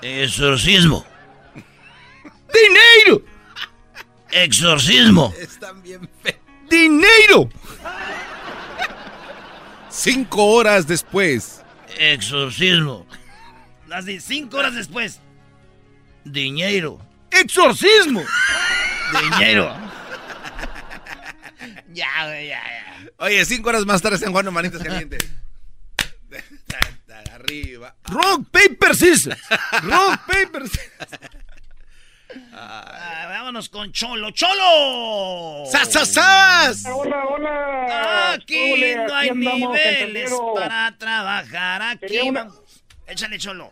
Exorcismo. 0.00 1.04
¡Dinero! 2.50 3.22
Exorcismo. 4.42 5.32
Están 5.40 5.82
bien 5.82 6.08
feos. 6.22 6.36
¡Dinero! 6.68 7.48
Cinco 9.88 10.44
horas 10.44 10.86
después. 10.86 11.62
Exorcismo. 11.98 13.06
Las 13.86 14.04
de 14.04 14.20
cinco 14.20 14.58
horas 14.58 14.74
después. 14.74 15.20
Dinero. 16.24 17.00
¡Exorcismo! 17.30 18.22
Dinero. 19.22 19.74
ya, 21.94 22.26
güey, 22.26 22.48
ya, 22.48 22.62
ya. 22.62 23.10
Oye, 23.18 23.44
cinco 23.46 23.70
horas 23.70 23.86
más 23.86 24.02
tarde 24.02 24.18
San 24.18 24.32
Juan 24.32 24.52
Manitas 24.52 24.82
Calientes. 24.82 25.26
Arriba. 27.32 27.94
Rock, 28.08 28.48
paper, 28.50 28.94
scissors. 28.94 29.38
Rock, 29.82 30.20
paper, 30.26 30.68
scissors. 30.68 31.35
Ah, 32.52 33.26
vámonos 33.28 33.68
con 33.68 33.92
Cholo. 33.92 34.30
¡Cholo! 34.30 35.64
¡Sas, 35.66 35.92
sas, 35.92 36.12
sas! 36.14 36.84
Hola, 36.94 37.24
hola. 37.28 38.32
Aquí 38.34 38.72
Ole, 38.72 38.96
no 38.96 39.14
hay 39.14 39.28
aquí 39.28 39.38
andamos, 39.38 39.76
niveles 39.76 40.34
para 40.54 40.96
trabajar. 40.98 41.82
Aquí 41.82 42.18
una- 42.20 42.44
vamos. 42.44 42.84
Échale, 43.06 43.38
Cholo. 43.38 43.70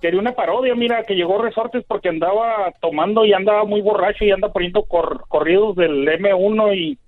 Quería 0.00 0.18
una 0.18 0.32
parodia, 0.32 0.74
mira, 0.74 1.04
que 1.04 1.14
llegó 1.14 1.42
Resortes 1.42 1.84
porque 1.86 2.08
andaba 2.08 2.72
tomando 2.80 3.24
y 3.26 3.34
andaba 3.34 3.64
muy 3.64 3.82
borracho 3.82 4.24
y 4.24 4.30
anda 4.30 4.50
poniendo 4.50 4.84
cor- 4.84 5.26
corridos 5.28 5.76
del 5.76 6.08
M1 6.08 6.74
y, 6.74 6.98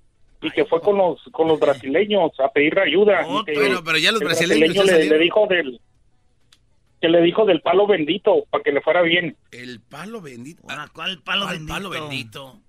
y 0.42 0.50
que 0.50 0.66
fue 0.66 0.80
con 0.82 0.98
los 0.98 1.18
con 1.32 1.48
los 1.48 1.58
brasileños 1.58 2.32
a 2.38 2.48
pedir 2.50 2.78
ayuda. 2.78 3.22
Oh, 3.26 3.42
que 3.44 3.52
pero- 3.54 3.82
pero 3.82 3.96
ya 3.96 4.12
los 4.12 4.20
el 4.20 4.26
brasileños 4.28 4.74
brasileño 4.84 5.10
le 5.10 5.18
dijo 5.18 5.46
del 5.46 5.80
que 7.02 7.08
le 7.08 7.20
dijo 7.20 7.44
del 7.44 7.60
palo 7.60 7.86
bendito 7.86 8.44
para 8.48 8.62
que 8.64 8.72
le 8.72 8.80
fuera 8.80 9.02
bien. 9.02 9.36
El 9.50 9.80
palo 9.80 10.22
bendito. 10.22 10.62
Ahora, 10.70 10.88
¿cuál 10.94 11.18
palo 11.22 11.44
¿Cuál 11.46 11.56
bendito? 11.58 11.74
palo 11.74 11.90
bendito? 11.90 12.60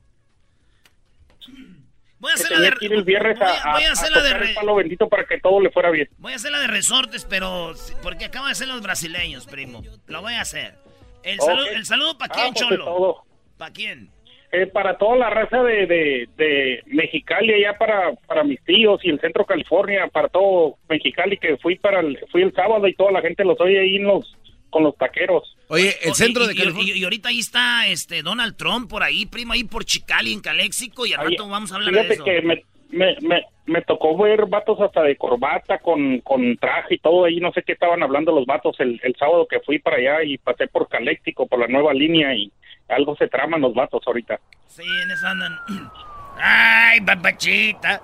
Voy 2.20 2.32
a 2.32 2.36
hacer 2.36 2.52
la 2.52 2.60
de... 2.60 2.74
ir 2.82 2.94
el 2.94 3.04
viernes 3.04 3.38
voy, 3.38 3.48
a, 3.48 3.52
a, 3.64 3.74
voy 3.74 3.84
a 3.84 3.90
a- 3.90 3.92
hacer 3.92 4.12
a 4.14 4.16
la 4.18 4.24
de... 4.40 4.46
el 4.50 4.56
palo 4.56 4.76
bendito 4.76 5.08
para 5.10 5.26
que 5.26 5.40
todo 5.40 5.60
le 5.62 5.70
fuera 5.72 5.90
bien. 5.92 6.10
Voy 6.18 6.34
a 6.34 6.38
hacer 6.38 6.52
la 6.52 6.60
de 6.60 6.68
resortes, 6.68 7.26
pero... 7.26 7.74
Porque 8.02 8.26
acaban 8.26 8.50
de 8.50 8.56
ser 8.56 8.68
los 8.70 8.82
brasileños, 8.82 9.46
primo. 9.46 9.84
Lo 10.08 10.22
voy 10.22 10.34
a 10.34 10.42
hacer. 10.42 10.76
El, 11.22 11.40
Ok. 11.40 11.46
saludo, 11.48 11.66
el 11.68 11.86
saludo 11.86 12.18
para 12.18 12.34
quién, 12.34 12.48
Ah, 12.48 12.52
pues, 12.56 12.70
de 12.70 12.78
Cholo. 12.78 13.26
¿Para 13.58 13.74
quién? 13.74 14.10
Eh, 14.54 14.68
para 14.68 14.97
toda 14.97 15.18
la 15.18 15.30
raza 15.30 15.62
de, 15.64 15.86
de, 15.88 16.30
de 16.38 16.84
Mexicali, 16.86 17.54
allá 17.54 17.78
para, 17.78 18.14
para 18.28 18.43
mis 18.43 18.64
tíos 18.64 19.04
y 19.04 19.10
el 19.10 19.20
centro 19.20 19.45
California, 19.45 20.08
para 20.14 20.30
todo 20.30 20.76
Mexicali, 20.88 21.38
que 21.38 21.58
fui 21.58 21.76
para 21.76 21.99
el, 22.01 22.18
fui 22.32 22.43
el 22.43 22.54
sábado 22.54 22.88
y 22.88 22.93
toda 22.93 23.12
la 23.12 23.22
gente 23.22 23.43
los 23.43 23.60
oye 23.60 23.80
ahí 23.80 23.95
en 23.97 24.04
los, 24.06 24.38
con 24.70 24.84
los 24.84 24.95
taqueros. 24.95 25.58
Oye, 25.70 25.95
el 26.04 26.12
Oh, 26.12 26.14
centro 26.16 26.43
y- 26.43 26.47
de 26.47 26.54
y- 26.54 26.58
California. 26.58 26.95
Y, 26.95 26.99
y 26.99 27.04
ahorita 27.04 27.30
ahí 27.30 27.39
está 27.39 27.88
este 27.88 28.22
Donald 28.22 28.56
Trump 28.56 28.89
por 28.89 29.01
ahí, 29.04 29.26
primo, 29.26 29.54
ahí 29.54 29.64
por 29.64 29.86
Chicali, 29.86 30.32
en 30.32 30.39
Caléxico, 30.41 31.06
y 31.08 31.14
al 31.14 31.22
Ahí- 31.22 31.30
rato 31.32 31.49
vamos 31.49 31.72
a 31.72 31.76
hablar 31.76 31.91
de 31.91 31.99
Fíjate 32.04 32.14
eso. 32.14 32.24
que 32.24 32.41
me, 32.43 32.64
me, 32.91 33.16
me, 33.22 33.41
me 33.66 33.82
tocó 33.82 34.16
ver 34.18 34.45
vatos 34.45 34.80
hasta 34.82 35.01
de 35.01 35.16
corbata, 35.16 35.80
con, 35.80 36.20
con 36.20 36.58
traje 36.58 36.93
y 36.93 36.97
todo 36.99 37.26
ahí, 37.26 37.39
no 37.39 37.51
sé 37.54 37.64
qué 37.64 37.72
estaban 37.72 38.04
hablando 38.04 38.32
los 38.32 38.45
vatos 38.45 38.80
el, 38.80 38.99
el 39.04 39.16
sábado 39.16 39.47
que 39.49 39.62
fui 39.62 39.80
para 39.80 39.97
allá 39.97 40.24
y 40.24 40.38
pasé 40.38 40.68
por 40.68 40.88
Caléxico, 40.88 41.47
por 41.47 41.58
la 41.60 41.68
nueva 41.68 41.91
línea 41.93 42.36
y 42.36 42.51
algo 42.90 43.16
se 43.16 43.28
traman 43.28 43.62
los 43.62 43.74
vatos 43.74 44.02
ahorita. 44.06 44.40
Sí, 44.68 44.84
en 45.04 45.12
eso 45.12 45.28
andan. 45.28 45.60
Ay, 46.38 47.00
papachita, 47.02 48.02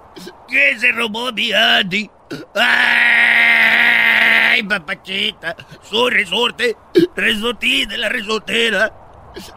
¿quién 0.47 0.79
se 0.79 0.91
robó 0.91 1.31
mi 1.31 1.51
Andy? 1.51 2.09
Ay, 2.55 4.61
papachita, 4.63 5.55
soy 5.81 6.11
resorte, 6.11 6.77
resortín 7.15 7.89
de 7.89 7.97
la 7.97 8.09
resortera. 8.09 8.93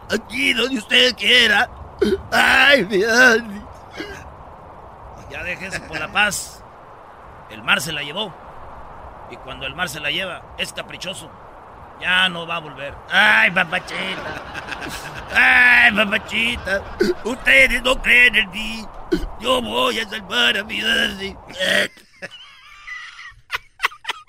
Aquí 0.09 0.53
donde 0.53 0.79
usted 0.79 1.15
quiera. 1.15 1.69
Ay, 2.31 2.83
mi 2.85 3.03
Andy. 3.03 3.61
Ya 5.29 5.43
déjese 5.43 5.79
por 5.81 5.99
la 5.99 6.11
paz. 6.11 6.63
El 7.51 7.61
mar 7.61 7.79
se 7.79 7.93
la 7.93 8.01
llevó. 8.01 8.33
Y 9.29 9.35
cuando 9.37 9.67
el 9.67 9.75
mar 9.75 9.89
se 9.89 9.99
la 9.99 10.09
lleva, 10.09 10.41
es 10.57 10.73
caprichoso. 10.73 11.29
Ya 12.03 12.27
no 12.27 12.45
va 12.45 12.57
a 12.57 12.59
volver. 12.59 12.93
Ay, 13.09 13.49
papachita. 13.51 14.43
Ay, 15.33 15.93
papachita. 15.93 16.97
Ustedes 17.23 17.81
no 17.81 18.01
creen 18.01 18.35
en 18.35 18.49
mí. 18.51 18.85
Yo 19.39 19.61
voy 19.61 19.99
a 19.99 20.09
salvar 20.09 20.57
a 20.57 20.65
mi 20.65 20.81
Andy. 20.81 21.33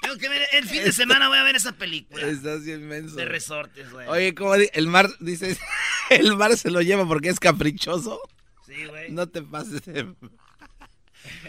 Tengo 0.03 0.19
que 0.19 0.29
ver, 0.29 0.43
el 0.53 0.69
fin 0.69 0.85
de 0.85 0.93
semana 0.93 1.27
voy 1.27 1.39
a 1.39 1.43
ver 1.43 1.57
esa 1.57 1.73
película. 1.73 2.25
Estás 2.25 2.63
bien 2.63 2.87
menso. 2.87 3.17
De 3.17 3.25
resortes, 3.25 3.91
güey. 3.91 4.07
Oye, 4.07 4.37
¿cómo 4.37 4.55
el 4.55 4.87
mar, 4.87 5.11
dices, 5.19 5.59
el 6.11 6.37
mar 6.37 6.57
se 6.57 6.71
lo 6.71 6.81
lleva 6.81 7.09
porque 7.09 7.31
es 7.31 7.41
caprichoso? 7.41 8.21
Sí, 8.65 8.85
güey. 8.85 9.11
No 9.11 9.27
te 9.27 9.43
pases 9.43 9.85
de... 9.85 10.15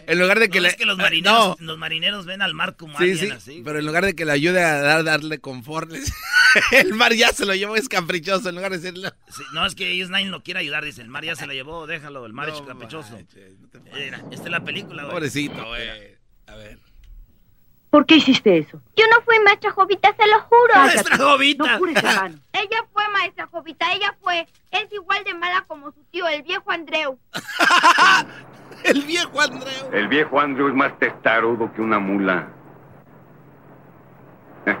En 0.06 0.18
lugar 0.18 0.38
de 0.40 0.48
que 0.48 0.58
No, 0.58 0.62
le... 0.62 0.68
es 0.68 0.76
que 0.76 0.86
los 0.86 0.96
marineros, 0.98 1.60
no. 1.60 1.66
los 1.66 1.78
marineros 1.78 2.26
ven 2.26 2.42
al 2.42 2.54
mar 2.54 2.76
como 2.76 2.96
Sí, 2.98 3.04
alguien 3.10 3.18
sí, 3.18 3.30
así. 3.32 3.62
pero 3.64 3.78
en 3.78 3.86
lugar 3.86 4.04
de 4.04 4.14
que 4.14 4.24
le 4.24 4.32
ayude 4.32 4.62
a 4.62 4.80
dar, 4.80 5.04
darle 5.04 5.38
confort, 5.40 5.90
les- 5.90 6.12
el 6.72 6.94
mar 6.94 7.12
ya 7.14 7.28
se 7.32 7.44
lo 7.46 7.54
llevó, 7.54 7.76
es 7.76 7.88
caprichoso, 7.88 8.48
en 8.48 8.54
lugar 8.54 8.70
de 8.72 8.78
decirlo. 8.78 9.10
Sí, 9.28 9.42
no, 9.52 9.66
es 9.66 9.74
que 9.74 9.90
ellos 9.90 10.08
nadie 10.10 10.26
lo 10.26 10.42
quiere 10.42 10.60
ayudar. 10.60 10.84
Dice, 10.84 11.02
el 11.02 11.08
mar 11.08 11.24
ya 11.24 11.34
se 11.36 11.46
la 11.46 11.54
llevó, 11.54 11.86
déjalo, 11.86 12.24
el 12.26 12.32
mar 12.32 12.48
No 12.48 12.54
es 12.54 12.60
caprichoso. 12.62 13.12
manches, 13.12 13.52
Mira, 13.94 14.22
esta 14.30 14.44
es 14.44 14.50
la 14.50 14.64
película, 14.64 15.02
güey. 15.04 15.14
Pobrecito, 15.14 15.64
güey. 15.66 15.88
A 16.46 16.54
ver. 16.54 16.78
¿Por 17.96 18.04
qué 18.04 18.16
hiciste 18.16 18.58
eso? 18.58 18.78
Yo 18.94 19.06
no 19.10 19.22
fui 19.22 19.38
maestra 19.42 19.70
Jovita, 19.70 20.14
se 20.14 20.26
lo 20.26 20.38
juro. 20.42 20.74
Maestra 20.74 21.16
Jovita. 21.16 21.64
No 21.64 21.78
jures, 21.78 21.96
hermano. 21.96 22.36
Ella 22.52 22.84
fue 22.92 23.08
maestra 23.08 23.46
Jovita, 23.46 23.90
ella 23.94 24.14
fue. 24.20 24.46
Es 24.70 24.92
igual 24.92 25.24
de 25.24 25.32
mala 25.32 25.64
como 25.66 25.90
su 25.92 26.04
tío, 26.10 26.28
el 26.28 26.42
viejo 26.42 26.70
Andreu. 26.70 27.18
El 28.84 29.00
viejo 29.00 29.40
Andreu. 29.40 29.90
El 29.94 30.08
viejo 30.08 30.38
Andrew 30.38 30.68
es 30.68 30.74
más 30.74 30.98
testarudo 30.98 31.72
que 31.72 31.80
una 31.80 31.98
mula. 31.98 32.48
Eh, 34.66 34.76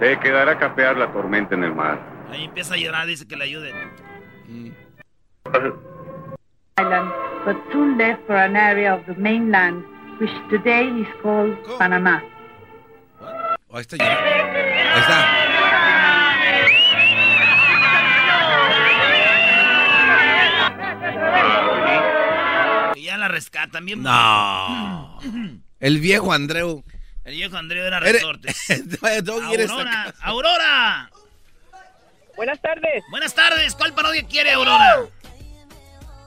Se 0.00 0.18
quedará 0.18 0.50
a 0.50 0.58
capear 0.58 0.96
la 0.96 1.12
tormenta 1.12 1.54
en 1.54 1.62
el 1.62 1.72
mar. 1.72 2.00
Ahí 2.32 2.46
empieza 2.46 2.74
a 2.74 2.76
llorar, 2.76 3.06
dice 3.06 3.28
que 3.28 3.36
le 3.36 3.44
ayuden. 3.44 3.92
island, 6.76 7.12
but 7.44 7.56
soon 7.70 7.96
left 7.96 8.26
for 8.26 8.34
an 8.34 8.56
area 8.56 8.92
of 8.92 9.06
the 9.06 9.14
mainland, 9.14 9.84
which 10.18 10.30
today 10.50 10.86
is 11.00 11.08
called 11.22 11.56
Panama. 11.78 12.20
Oh, 13.20 13.76
ahí 13.76 13.82
está 13.82 13.96
llorando. 13.96 14.30
Ahí 14.94 15.00
está. 15.00 15.40
Y 22.94 23.02
ya 23.04 23.16
la 23.18 23.28
rescatan 23.28 23.84
bien. 23.84 24.02
No. 24.02 25.20
El 25.80 25.98
viejo 26.00 26.32
Andreu. 26.32 26.84
El 27.24 27.34
viejo 27.34 27.56
Andreu 27.56 27.84
era 27.84 27.98
eres 27.98 28.22
Aurora. 29.70 30.14
Aurora. 30.20 31.10
Buenas 32.36 32.60
tardes. 32.60 33.04
Buenas 33.10 33.34
tardes. 33.34 33.74
¿Cuál 33.74 33.94
parodia 33.94 34.26
quiere, 34.26 34.52
Aurora? 34.52 35.06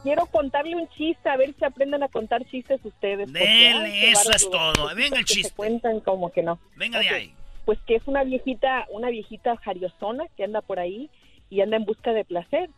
Quiero 0.07 0.25
contarle 0.27 0.73
un 0.73 0.87
chiste, 0.87 1.27
a 1.27 1.35
ver 1.35 1.53
si 1.59 1.65
aprenden 1.65 2.01
a 2.01 2.07
contar 2.07 2.45
chistes 2.45 2.79
ustedes. 2.85 3.29
Dele, 3.33 4.09
eso 4.11 4.31
es 4.31 4.49
todo. 4.49 4.95
Venga 4.95 5.19
el 5.19 5.27
se 5.27 5.33
chiste. 5.33 5.53
cuentan 5.53 5.99
como 5.99 6.31
que 6.31 6.41
no. 6.41 6.59
Venga 6.77 6.99
de 6.99 7.09
ahí. 7.09 7.33
Pues 7.65 7.77
que 7.85 7.95
es 7.95 8.07
una 8.07 8.23
viejita, 8.23 8.87
una 8.89 9.09
viejita 9.09 9.57
jariosona 9.57 10.23
que 10.37 10.45
anda 10.45 10.61
por 10.61 10.79
ahí 10.79 11.09
y 11.49 11.59
anda 11.59 11.75
en 11.75 11.83
busca 11.83 12.13
de 12.13 12.23
placer. 12.23 12.69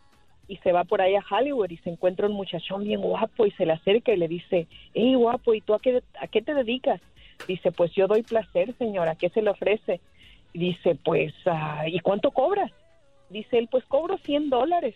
Y 0.48 0.58
se 0.58 0.72
va 0.72 0.86
por 0.86 1.02
ahí 1.02 1.14
a 1.16 1.24
Hollywood 1.30 1.70
y 1.70 1.78
se 1.78 1.92
encuentra 1.92 2.26
un 2.26 2.34
muchachón 2.34 2.84
bien 2.84 3.02
guapo 3.02 3.46
y 3.46 3.52
se 3.52 3.68
le 3.68 3.74
acerca 3.74 4.12
y 4.12 4.18
le 4.18 4.28
dice, 4.28 4.66
hey 4.96 5.14
guapo, 5.14 5.54
¿y 5.54 5.62
tú 5.62 5.76
a 5.76 5.80
qué, 5.80 6.02
a 6.20 6.26
qué 6.26 6.42
te 6.42 6.56
dedicas? 6.56 7.00
Dice, 7.48 7.72
pues 7.72 7.92
yo 7.92 8.08
doy 8.08 8.24
placer, 8.24 8.76
señora, 8.80 9.14
¿qué 9.14 9.30
se 9.30 9.44
le 9.44 9.52
ofrece? 9.52 10.02
Dice, 10.56 10.96
pues, 10.96 11.36
ah, 11.46 11.84
¿y 11.88 12.00
cuánto 12.00 12.32
cobras? 12.32 12.72
Dice 13.30 13.60
él, 13.60 13.68
pues 13.70 13.86
cobro 13.86 14.18
100 14.18 14.50
dólares. 14.50 14.96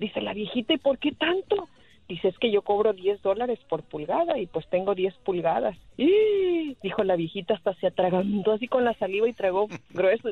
Dice 0.00 0.22
la 0.22 0.32
viejita, 0.32 0.72
¿y 0.72 0.78
por 0.78 0.98
qué 0.98 1.12
tanto? 1.12 1.68
Dice, 2.08 2.28
es 2.28 2.38
que 2.38 2.50
yo 2.50 2.62
cobro 2.62 2.94
10 2.94 3.20
dólares 3.20 3.58
por 3.68 3.82
pulgada 3.82 4.38
y 4.38 4.46
pues 4.46 4.66
tengo 4.68 4.94
10 4.94 5.14
pulgadas. 5.18 5.76
¡Y! 5.98 6.74
Dijo 6.82 7.04
la 7.04 7.16
viejita, 7.16 7.54
hasta 7.54 7.74
se 7.74 7.86
atragantó 7.86 8.52
así 8.52 8.66
con 8.66 8.84
la 8.84 8.94
saliva 8.94 9.28
y 9.28 9.34
tragó 9.34 9.68
grueso. 9.90 10.30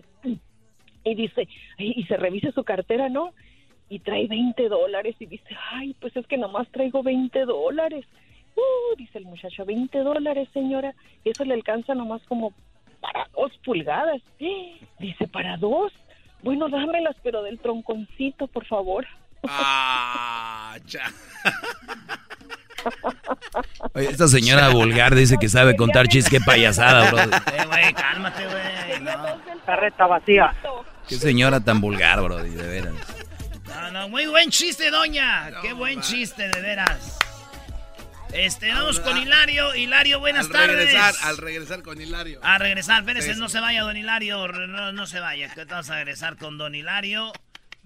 Y 1.05 1.15
dice, 1.15 1.47
"Ay, 1.79 1.93
y 1.97 2.05
se 2.05 2.17
revisa 2.17 2.51
su 2.51 2.65
cartera, 2.65 3.11
¿no? 3.11 3.35
Y 3.91 3.99
trae 3.99 4.27
20 4.27 4.69
dólares 4.71 5.17
y 5.21 5.27
dice, 5.27 5.55
ay, 5.71 5.95
pues 6.01 6.17
es 6.17 6.27
que 6.27 6.39
nomás 6.39 6.67
traigo 6.69 7.03
20 7.03 7.45
dólares. 7.45 8.07
Uh, 8.57 8.97
dice 8.97 9.19
el 9.19 9.27
muchacho, 9.27 9.67
20 9.67 9.99
dólares, 9.99 10.49
señora. 10.55 10.95
Y 11.25 11.31
eso 11.31 11.45
le 11.45 11.55
alcanza 11.55 11.95
nomás 11.95 12.23
como 12.25 12.55
para 13.01 13.29
dos 13.37 13.53
pulgadas. 13.65 14.23
Dice, 14.99 15.29
¿para 15.29 15.59
dos? 15.59 15.93
Bueno, 16.43 16.69
dámelas, 16.71 17.17
pero 17.23 17.43
del 17.43 17.59
tronconcito, 17.59 18.47
por 18.47 18.65
favor. 18.65 19.07
Ah, 19.47 20.77
cha. 20.87 21.13
Oye, 23.95 24.11
esta 24.11 24.29
señora 24.29 24.69
vulgar 24.69 25.15
dice 25.15 25.37
que 25.41 25.49
sabe 25.49 25.77
contar 25.77 26.09
chistes. 26.09 26.31
Qué 26.31 26.41
payasada, 26.41 27.11
bro. 27.11 27.19
Eh, 27.21 27.67
güey, 27.67 27.95
cálmate, 27.95 28.45
güey. 28.47 29.01
No. 29.01 29.41
Carreta 29.67 30.07
vacía. 30.07 30.55
Qué 31.09 31.17
señora 31.17 31.61
tan 31.61 31.81
vulgar, 31.81 32.21
bro. 32.21 32.39
De 32.39 32.67
veras. 32.67 32.95
no, 33.67 33.91
no, 33.91 34.09
muy 34.09 34.27
buen 34.27 34.51
chiste, 34.51 34.91
doña. 34.91 35.51
Qué 35.63 35.73
buen 35.73 36.01
chiste, 36.01 36.49
de 36.49 36.61
veras. 36.61 37.19
Este, 38.33 38.73
vamos 38.73 39.01
con 39.01 39.17
Hilario. 39.17 39.75
Hilario, 39.75 40.21
buenas 40.21 40.47
al 40.47 40.53
tardes. 40.53 40.77
Regresar, 40.77 41.15
al 41.23 41.37
regresar 41.39 41.83
con 41.83 42.01
Hilario. 42.01 42.41
A 42.43 42.59
regresar, 42.59 43.05
Sí, 43.21 43.31
no 43.37 43.49
se 43.49 43.61
vaya, 43.61 43.83
don 43.83 43.97
Hilario. 43.97 44.47
no 44.49 45.07
se 45.07 45.21
vaya, 45.21 45.53
que 45.55 45.65
vamos 45.65 45.89
a 45.91 45.95
regresar 45.95 46.37
con 46.37 46.59
don 46.59 46.75
Hilario. 46.75 47.33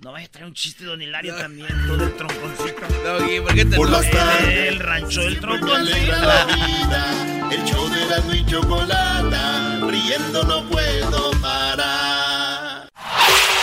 No 0.03 0.11
vaya 0.11 0.27
a 0.27 0.29
traer 0.29 0.49
un 0.49 0.55
chiste, 0.55 0.85
don 0.85 1.01
Hilario, 1.01 1.37
también, 1.37 1.69
todo 1.87 2.03
el 2.03 2.17
tronconcito. 2.17 2.81
Doggy, 3.05 3.41
¿por 3.41 3.55
qué 3.55 3.65
te 3.65 3.77
Por 3.77 3.89
las 3.89 4.11
tardes. 4.11 4.69
El 4.69 4.81
rancho 4.81 5.21
del 5.21 5.39
tronconcito. 5.39 5.77
alegra 5.77 6.19
la 6.19 6.45
vida, 6.47 7.51
el 7.53 7.65
show 7.65 7.89
de 7.89 8.07
la 8.07 8.37
y 8.37 8.47
chocolata, 8.47 9.79
riendo 9.87 10.43
no 10.43 10.69
puedo 10.69 11.31
parar. 11.41 12.89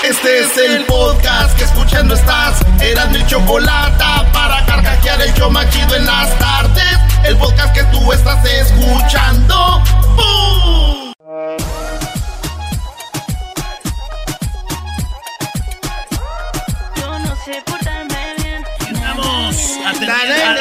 Este 0.01 0.39
es 0.39 0.57
el 0.57 0.85
podcast 0.85 1.57
que 1.57 1.65
escuchando 1.65 2.15
estás, 2.15 2.61
eran 2.81 3.11
mi 3.11 3.25
chocolata, 3.27 4.31
para 4.31 4.65
carcajear 4.65 5.21
el 5.21 5.33
show 5.33 5.51
machido 5.51 5.93
en 5.93 6.05
las 6.05 6.39
tardes, 6.39 6.99
el 7.25 7.35
podcast 7.35 7.75
que 7.75 7.83
tú 7.91 8.13
estás 8.13 8.45
escuchando. 8.45 9.83
¡Bum! 10.15 10.38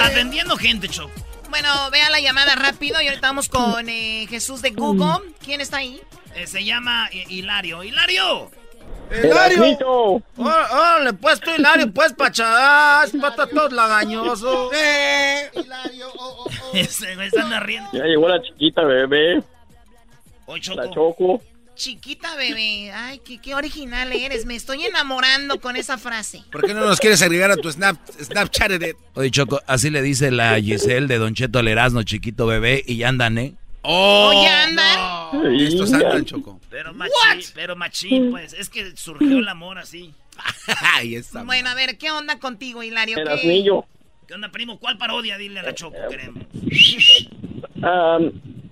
Atendiendo 0.03 0.57
gente, 0.57 0.89
Choco. 0.89 1.13
Bueno, 1.51 1.69
vea 1.91 2.11
la 2.11 2.21
llamada 2.21 2.55
rápido 2.57 3.01
y 3.01 3.09
ahorita 3.09 3.29
vamos 3.29 3.49
con 3.49 3.89
eh, 3.89 4.27
Jesús 4.29 4.61
de 4.63 4.71
Google. 4.71 5.33
¿Quién 5.43 5.61
está 5.61 5.79
ahí? 5.79 6.01
Eh, 6.35 6.47
se 6.47 6.65
llama 6.65 7.09
eh, 7.13 7.25
Hilario. 7.29 7.83
¡Hilario! 7.83 8.51
¡Hilario! 9.11 10.23
¡Órale, 10.37 11.15
pues 11.15 11.41
tú, 11.41 11.51
Hilario, 11.57 11.91
pues, 11.91 12.13
pachas! 12.13 13.11
¡Pata 13.19 13.47
todos 13.47 13.73
lagañosos! 13.73 14.71
Ese 16.75 17.15
güey 17.15 17.31
se 17.31 17.41
anda 17.41 17.61
riendo. 17.61 17.91
Ya 17.93 18.05
llegó 18.05 18.29
la 18.29 18.43
chiquita 18.43 18.83
bebé. 18.83 19.43
Hoy 20.47 20.61
La 20.75 20.91
Choco. 20.91 21.43
Chiquita 21.79 22.35
bebé. 22.35 22.91
Ay, 22.93 23.21
qué, 23.25 23.41
qué 23.41 23.55
original 23.55 24.13
eres. 24.13 24.45
Me 24.47 24.57
estoy 24.57 24.85
enamorando 24.85 25.61
con 25.61 25.77
esa 25.77 25.97
frase. 25.97 26.43
¿Por 26.51 26.67
qué 26.67 26.75
no 26.75 26.85
nos 26.85 26.99
quieres 26.99 27.23
agregar 27.23 27.53
a 27.53 27.57
tu 27.57 27.71
Snap, 27.71 27.97
Snapchat? 28.21 28.73
Edith? 28.73 28.97
Oye, 29.15 29.31
Choco, 29.31 29.63
así 29.65 29.89
le 29.89 30.03
dice 30.03 30.33
la 30.33 30.61
Giselle 30.61 31.07
de 31.07 31.19
Don 31.19 31.35
Cheto 31.35 31.61
al 31.61 31.69
Erasmo, 31.69 32.03
chiquito 32.03 32.47
bebé, 32.47 32.83
y 32.85 32.97
ya 32.97 33.09
andan, 33.11 33.39
¿eh? 33.39 33.55
¡Oh! 33.83 34.33
Oye, 34.35 34.49
andan. 34.49 35.55
Y 35.57 35.67
estos 35.69 35.93
andan, 35.93 36.25
Choco. 36.25 36.61
Pero 36.69 36.93
machín, 36.95 37.53
pero 37.55 37.77
machín, 37.77 38.33
pues. 38.33 38.55
Es 38.55 38.69
que 38.69 38.97
surgió 38.97 39.39
el 39.39 39.47
amor 39.47 39.79
así. 39.79 40.13
Ahí 40.95 41.15
está. 41.15 41.45
Bueno, 41.45 41.69
a 41.71 41.75
ver, 41.75 41.97
¿qué 41.97 42.11
onda 42.11 42.41
contigo, 42.41 42.83
Hilario? 42.83 43.19
El 43.19 43.29
¿Qué-. 43.41 43.71
¿Qué 44.27 44.35
onda, 44.35 44.51
primo? 44.51 44.81
¿Cuál 44.81 44.99
parodia? 44.99 45.39
Dile 45.39 45.61
a 45.61 45.63
la 45.63 45.75
Choco, 45.77 45.97
queremos. 46.11 46.45
Ah, 47.81 48.19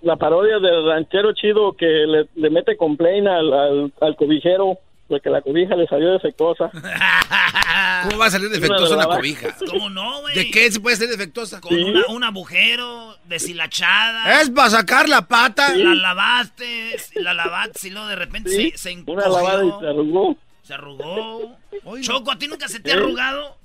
la 0.03 0.17
parodia 0.17 0.59
del 0.59 0.87
ranchero 0.87 1.33
chido 1.33 1.75
que 1.77 1.87
le, 1.87 2.29
le 2.35 2.51
mete 2.51 2.77
complaint 2.77 3.27
al, 3.27 3.53
al, 3.53 3.93
al 4.01 4.17
cobijero 4.17 4.79
porque 5.09 5.31
la 5.31 5.41
cobija 5.41 5.77
le 5.77 5.87
salió 5.87 6.11
defectuosa. 6.13 6.69
¿Cómo 8.05 8.19
va 8.19 8.27
a 8.27 8.31
salir 8.31 8.49
defectuosa 8.51 8.97
una 8.97 9.07
cobija? 9.07 9.55
¿Cómo 9.71 9.89
no, 9.89 10.21
güey? 10.23 10.35
¿De 10.35 10.51
qué 10.51 10.71
se 10.71 10.81
puede 10.81 10.97
ser 10.97 11.09
defectuosa? 11.09 11.61
Con 11.61 11.81
una- 11.81 12.07
un 12.09 12.25
agujero 12.25 13.17
deshilachada. 13.27 14.41
Es 14.43 14.51
para 14.51 14.71
sacar 14.71 15.09
la 15.09 15.27
pata. 15.29 15.77
La 15.77 15.95
lavaste, 15.95 16.97
la 17.17 17.35
lavaste 17.35 17.89
y 17.89 17.91
luego 17.93 18.09
de 18.09 18.17
repente 18.17 18.51
Sí, 18.51 18.73
se, 18.75 18.79
se 18.95 19.03
una 19.07 19.29
lavada 19.29 19.65
y 19.65 19.69
encogió, 19.69 19.81
se 19.81 19.89
arrugó. 19.95 20.37
se 20.63 20.75
arrugó. 20.75 21.57
Choco, 22.01 22.33
¿a 22.33 22.39
ti 22.39 22.49
nunca 22.49 22.67
se 22.69 22.81
te 22.81 22.91
ha 22.91 22.95
¿Eh? 22.95 22.99
arrugado? 22.99 23.57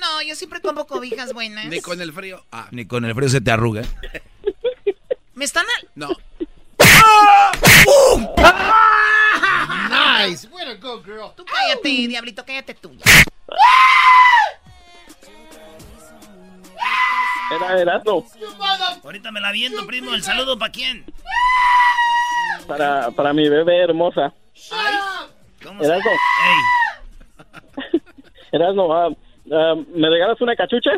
No, 0.00 0.22
yo 0.26 0.34
siempre 0.34 0.60
compro 0.60 0.86
cobijas 0.86 1.32
buenas. 1.32 1.66
Ni 1.66 1.80
con 1.80 2.00
el 2.00 2.12
frío. 2.12 2.42
Ah, 2.50 2.66
Ni 2.72 2.86
con 2.86 3.04
el 3.04 3.14
frío 3.14 3.28
se 3.28 3.40
te 3.40 3.50
arruga. 3.52 3.82
¿Me 5.42 5.46
están 5.46 5.66
al... 5.76 5.88
no. 5.96 6.08
Nice. 9.90 10.46
Way 10.52 10.66
to 10.66 10.76
go, 10.80 11.02
girl. 11.02 11.32
Tú 11.34 11.44
cállate, 11.44 11.88
diablito, 11.88 12.44
cállate 12.46 12.74
tú. 12.74 12.96
Era 17.56 17.80
Erasmo 17.80 18.24
Ahorita 19.02 19.32
me 19.32 19.40
la 19.40 19.50
viendo, 19.50 19.84
primo. 19.84 20.14
¿El 20.14 20.22
saludo 20.22 20.56
para 20.56 20.70
quién? 20.70 21.04
para, 22.68 23.10
para 23.10 23.32
mi 23.32 23.48
bebé 23.48 23.82
hermosa. 23.82 24.32
¿Cómo 25.60 25.82
Erasmo, 25.82 26.10
Ey, 27.82 28.00
Erasmo, 28.52 28.94
ah, 28.94 29.08
ah, 29.50 29.74
¿me 29.88 30.08
regalas 30.08 30.40
una 30.40 30.54
cachucha? 30.54 30.92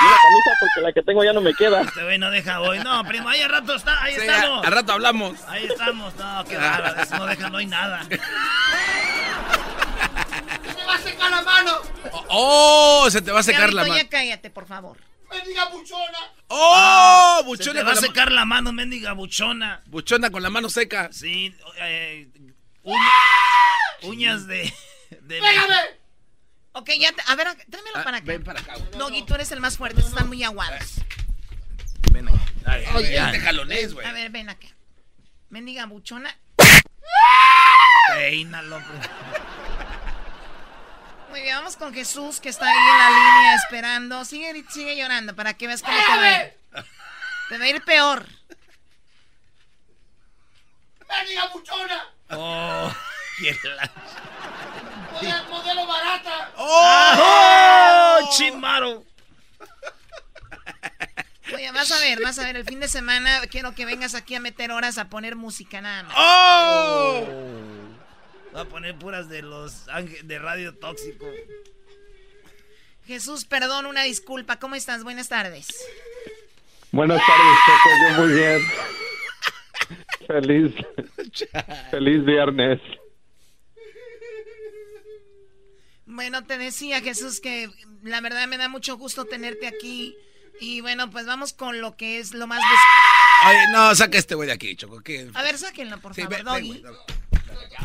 Y 0.00 0.04
una 0.04 0.16
camisa 0.22 0.50
porque 0.60 0.80
la 0.82 0.92
que 0.92 1.02
tengo 1.02 1.24
ya 1.24 1.32
no 1.32 1.40
me 1.40 1.54
queda. 1.54 1.82
este 1.82 2.02
güey 2.02 2.18
no 2.18 2.30
deja 2.30 2.60
hoy. 2.60 2.78
No, 2.80 3.04
primo, 3.04 3.28
ahí 3.28 3.40
al 3.42 3.50
rato 3.50 3.74
está, 3.76 4.02
ahí 4.02 4.14
Sí, 4.14 4.20
estamos. 4.22 4.66
al 4.66 4.72
rato 4.72 4.92
hablamos. 4.92 5.40
Ahí 5.48 5.64
estamos. 5.66 6.14
No, 6.16 6.44
qué 6.44 6.58
raro. 6.58 7.00
Eso 7.00 7.16
no 7.18 7.26
deja, 7.26 7.48
no 7.50 7.58
hay 7.58 7.66
nada. 7.66 8.02
Se 10.76 10.84
va 10.84 10.94
a 10.94 10.98
secar 10.98 11.30
la 11.30 11.42
mano. 11.42 11.72
¡Oh! 12.28 13.06
Se 13.10 13.22
te 13.22 13.30
va 13.32 13.40
a 13.40 13.42
secar 13.42 13.72
la 13.72 13.82
mano. 13.82 13.96
ya 13.96 14.08
cállate, 14.08 14.50
por 14.50 14.66
favor. 14.66 14.98
Mendiga 15.30 15.64
buchona. 15.66 16.18
¡Oh! 16.48 17.38
Se 17.40 17.44
Buchona 17.46 17.72
te 17.80 17.84
con 17.84 17.88
va 17.88 17.92
a 17.92 18.00
secar 18.00 18.30
la 18.32 18.44
mano, 18.44 18.72
mendiga 18.72 19.12
buchona. 19.12 19.82
Buchona 19.86 20.30
con 20.30 20.42
la 20.42 20.50
mano 20.50 20.68
seca. 20.68 21.08
Sí, 21.12 21.54
eh, 21.80 22.28
uña- 22.82 23.12
uñas 24.02 24.46
de... 24.46 24.72
de 25.22 25.40
Pégame. 25.40 25.74
Ok, 26.76 26.90
ya, 26.98 27.12
te- 27.12 27.22
a 27.26 27.34
ver, 27.36 27.46
tráemelo 27.70 28.02
para 28.04 28.16
acá. 28.18 28.24
Ah, 28.26 28.32
Ven 28.32 28.44
para 28.44 28.60
acá. 28.60 28.74
güey. 28.76 28.90
Doggy, 28.98 29.22
tú 29.24 29.34
eres 29.34 29.50
el 29.52 29.60
más 29.60 29.76
fuerte, 29.78 30.00
están 30.00 30.26
muy 30.28 30.42
aguados. 30.42 30.94
Ven 32.12 32.28
ahí. 32.28 32.34
Ay, 32.66 32.84
ay, 32.94 33.16
ay. 33.16 33.40
jalonés, 33.40 33.94
güey. 33.94 34.06
A 34.06 34.12
ver, 34.12 34.30
ven 34.30 34.48
acá. 34.50 34.66
Mendiga 35.50 35.86
buchona. 35.86 36.36
Peínalo. 38.16 38.80
Muy 41.30 41.40
bien, 41.42 41.56
vamos 41.56 41.76
con 41.76 41.92
Jesús, 41.94 42.40
que 42.40 42.48
está 42.48 42.66
ahí 42.66 42.76
en 42.76 42.98
la 42.98 43.08
línea 43.08 43.54
esperando. 43.56 44.24
Sigue, 44.24 44.64
sigue 44.70 44.96
llorando 44.96 45.34
para 45.34 45.54
que 45.54 45.66
veas 45.66 45.82
cómo 45.82 45.96
te 45.96 46.16
va 46.16 46.22
a 46.22 46.44
ir. 46.44 46.54
Te 47.50 47.58
va 47.58 47.64
a 47.64 47.68
ir 47.68 47.84
peor. 47.84 48.26
Mendiga 51.08 51.46
buchona. 51.52 52.04
Oh, 52.30 52.92
quiere 53.38 53.58
la- 53.76 53.90
Modelo, 55.14 55.44
modelo 55.48 55.86
barata. 55.86 56.52
¡Oh! 56.56 58.30
¡Chimaro! 58.36 59.04
Oye, 61.54 61.70
vas 61.72 61.92
a 61.92 62.00
ver, 62.00 62.20
vas 62.20 62.38
a 62.38 62.44
ver, 62.44 62.56
el 62.56 62.64
fin 62.64 62.80
de 62.80 62.88
semana 62.88 63.40
quiero 63.48 63.74
que 63.74 63.84
vengas 63.84 64.14
aquí 64.14 64.34
a 64.34 64.40
meter 64.40 64.72
horas 64.72 64.98
a 64.98 65.08
poner 65.08 65.36
música 65.36 65.80
nada 65.80 66.02
más. 66.02 66.14
¡Oh! 66.18 67.26
Voy 68.52 68.60
a 68.60 68.64
poner 68.64 68.96
puras 68.96 69.28
de 69.28 69.42
los 69.42 69.86
de 70.24 70.38
radio 70.38 70.74
tóxico. 70.74 71.26
Jesús, 73.06 73.44
perdón, 73.44 73.86
una 73.86 74.02
disculpa. 74.02 74.58
¿Cómo 74.58 74.74
estás? 74.74 75.04
Buenas 75.04 75.28
tardes. 75.28 75.68
Buenas 76.90 77.20
tardes, 77.24 77.58
Choco. 77.66 77.90
Yo 78.00 78.22
muy 78.22 78.32
bien. 78.34 78.60
Feliz, 80.26 80.72
feliz 81.90 82.24
viernes. 82.24 82.80
Bueno, 86.14 86.44
te 86.44 86.58
decía 86.58 87.00
Jesús 87.00 87.40
que 87.40 87.68
la 88.02 88.20
verdad 88.20 88.46
me 88.46 88.56
da 88.56 88.68
mucho 88.68 88.96
gusto 88.96 89.24
tenerte 89.24 89.66
aquí. 89.66 90.16
Y 90.60 90.80
bueno, 90.80 91.10
pues 91.10 91.26
vamos 91.26 91.52
con 91.52 91.80
lo 91.80 91.96
que 91.96 92.18
es 92.20 92.32
lo 92.32 92.46
más... 92.46 92.60
Oye, 93.48 93.66
no, 93.72 93.92
saca 93.96 94.16
este 94.16 94.36
güey 94.36 94.46
de 94.46 94.52
aquí, 94.54 94.76
Choco. 94.76 95.00
¿qué? 95.00 95.28
A 95.34 95.42
ver, 95.42 95.58
sáquenlo, 95.58 96.00
por 96.00 96.14
Sí, 96.14 96.22
favor, 96.22 96.36
ven, 96.36 96.44
ven, 96.44 96.54
Doggy. 96.54 96.68
güey, 96.68 96.82
dale. 96.82 96.98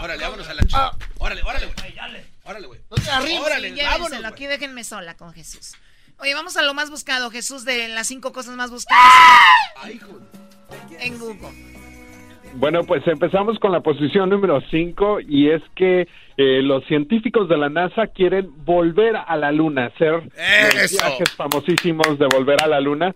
Órale, 0.01 0.23
vámonos 0.23 0.47
a 0.47 0.53
la 0.53 0.61
chica. 0.61 0.91
Órale, 1.17 1.41
órale, 1.41 1.65
güey. 1.65 2.25
Órale, 2.43 2.67
güey. 2.67 2.79
No 2.91 2.97
te 2.97 3.09
arrimes. 3.09 3.41
Órale, 3.41 3.69
Llévenselo, 3.71 3.89
vámonos. 4.05 4.25
aquí 4.25 4.45
déjenme 4.45 4.83
sola 4.83 5.17
con 5.17 5.33
Jesús. 5.33 5.71
Oye, 6.19 6.33
vamos 6.35 6.55
a 6.57 6.61
lo 6.61 6.73
más 6.75 6.89
buscado, 6.91 7.31
Jesús, 7.31 7.65
de 7.65 7.87
las 7.87 8.05
cinco 8.07 8.31
cosas 8.31 8.55
más 8.55 8.69
buscadas 8.69 9.01
en 10.99 11.17
Google. 11.17 11.78
Bueno, 12.55 12.83
pues 12.83 13.05
empezamos 13.07 13.57
con 13.59 13.71
la 13.71 13.81
posición 13.81 14.29
número 14.29 14.61
5 14.69 15.19
y 15.21 15.49
es 15.49 15.61
que 15.75 16.07
eh, 16.37 16.61
los 16.61 16.85
científicos 16.85 17.47
de 17.47 17.57
la 17.57 17.69
NASA 17.69 18.07
quieren 18.07 18.49
volver 18.65 19.15
a 19.15 19.37
la 19.37 19.51
Luna, 19.51 19.85
hacer 19.87 20.23
los 20.23 20.91
viajes 20.91 21.31
famosísimos 21.35 22.17
de 22.17 22.27
volver 22.27 22.63
a 22.63 22.67
la 22.67 22.79
Luna, 22.79 23.15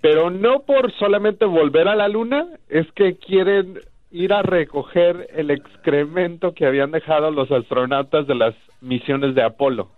pero 0.00 0.30
no 0.30 0.62
por 0.62 0.92
solamente 0.98 1.44
volver 1.44 1.88
a 1.88 1.96
la 1.96 2.08
Luna, 2.08 2.46
es 2.68 2.86
que 2.94 3.16
quieren 3.16 3.80
ir 4.10 4.32
a 4.32 4.42
recoger 4.42 5.28
el 5.34 5.50
excremento 5.50 6.54
que 6.54 6.66
habían 6.66 6.92
dejado 6.92 7.30
los 7.30 7.50
astronautas 7.50 8.26
de 8.26 8.34
las 8.36 8.54
misiones 8.80 9.34
de 9.34 9.42
Apolo. 9.42 9.90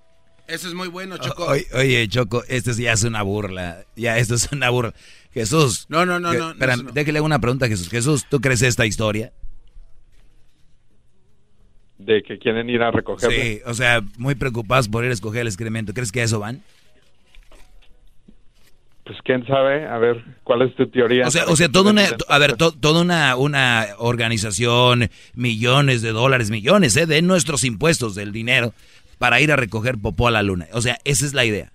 Eso 0.49 0.69
es 0.69 0.75
muy 0.75 0.89
bueno, 0.89 1.19
Choco. 1.19 1.47
Oye, 1.47 1.67
oye, 1.75 2.09
Choco, 2.09 2.43
esto 2.49 2.71
ya 2.73 2.93
es 2.93 3.03
una 3.03 3.23
burla. 3.23 3.85
Ya, 3.97 4.17
esto 4.17 4.35
es 4.35 4.51
una 4.53 4.71
burla. 4.71 4.95
Jesús. 5.41 5.85
No, 5.91 6.07
no, 6.07 6.19
no, 6.19 6.31
que- 6.33 6.39
no, 6.39 6.51
espera, 6.53 6.77
no. 6.77 6.91
déjale 6.93 7.21
una 7.21 7.39
pregunta 7.39 7.67
a 7.67 7.69
Jesús. 7.69 7.89
Jesús, 7.91 8.25
¿tú 8.29 8.41
crees 8.41 8.63
esta 8.63 8.87
historia? 8.87 9.33
De 11.99 12.23
que 12.23 12.39
quieren 12.39 12.69
ir 12.71 12.83
a 12.83 12.91
recogerlo. 12.91 13.37
Sí, 13.37 13.61
o 13.67 13.75
sea, 13.75 14.03
muy 14.19 14.35
preocupados 14.35 14.89
por 14.89 15.05
ir 15.05 15.11
a 15.11 15.15
escoger 15.15 15.43
el 15.43 15.47
excremento. 15.49 15.93
¿Crees 15.95 16.13
que 16.13 16.21
a 16.21 16.25
eso 16.25 16.39
van? 16.41 16.63
Pues 19.05 19.19
quién 19.25 19.47
sabe, 19.47 19.87
a 19.87 19.99
ver, 19.99 20.25
¿cuál 20.43 20.63
es 20.63 20.75
tu 20.75 20.89
teoría? 20.89 21.27
O 21.29 21.31
sea, 21.31 21.45
o 21.47 21.55
sea, 21.55 21.69
toda 21.69 21.93
una, 21.93 22.05
a 22.29 22.39
ver, 22.39 22.57
to- 22.57 22.73
toda 22.73 23.03
una, 23.03 23.37
una 23.37 23.87
organización, 23.99 25.11
millones 25.35 26.03
de 26.03 26.11
dólares, 26.11 26.51
millones, 26.51 26.97
¿eh? 26.97 27.07
De 27.07 27.23
nuestros 27.23 27.63
impuestos, 27.63 28.15
del 28.17 28.33
dinero, 28.33 28.75
para 29.19 29.41
ir 29.41 29.53
a 29.53 29.57
recoger 29.57 29.97
popó 29.99 30.27
a 30.27 30.33
la 30.33 30.43
luna. 30.43 30.67
O 30.73 30.81
sea, 30.81 30.99
esa 31.05 31.25
es 31.25 31.35
la 31.35 31.45
idea. 31.45 31.73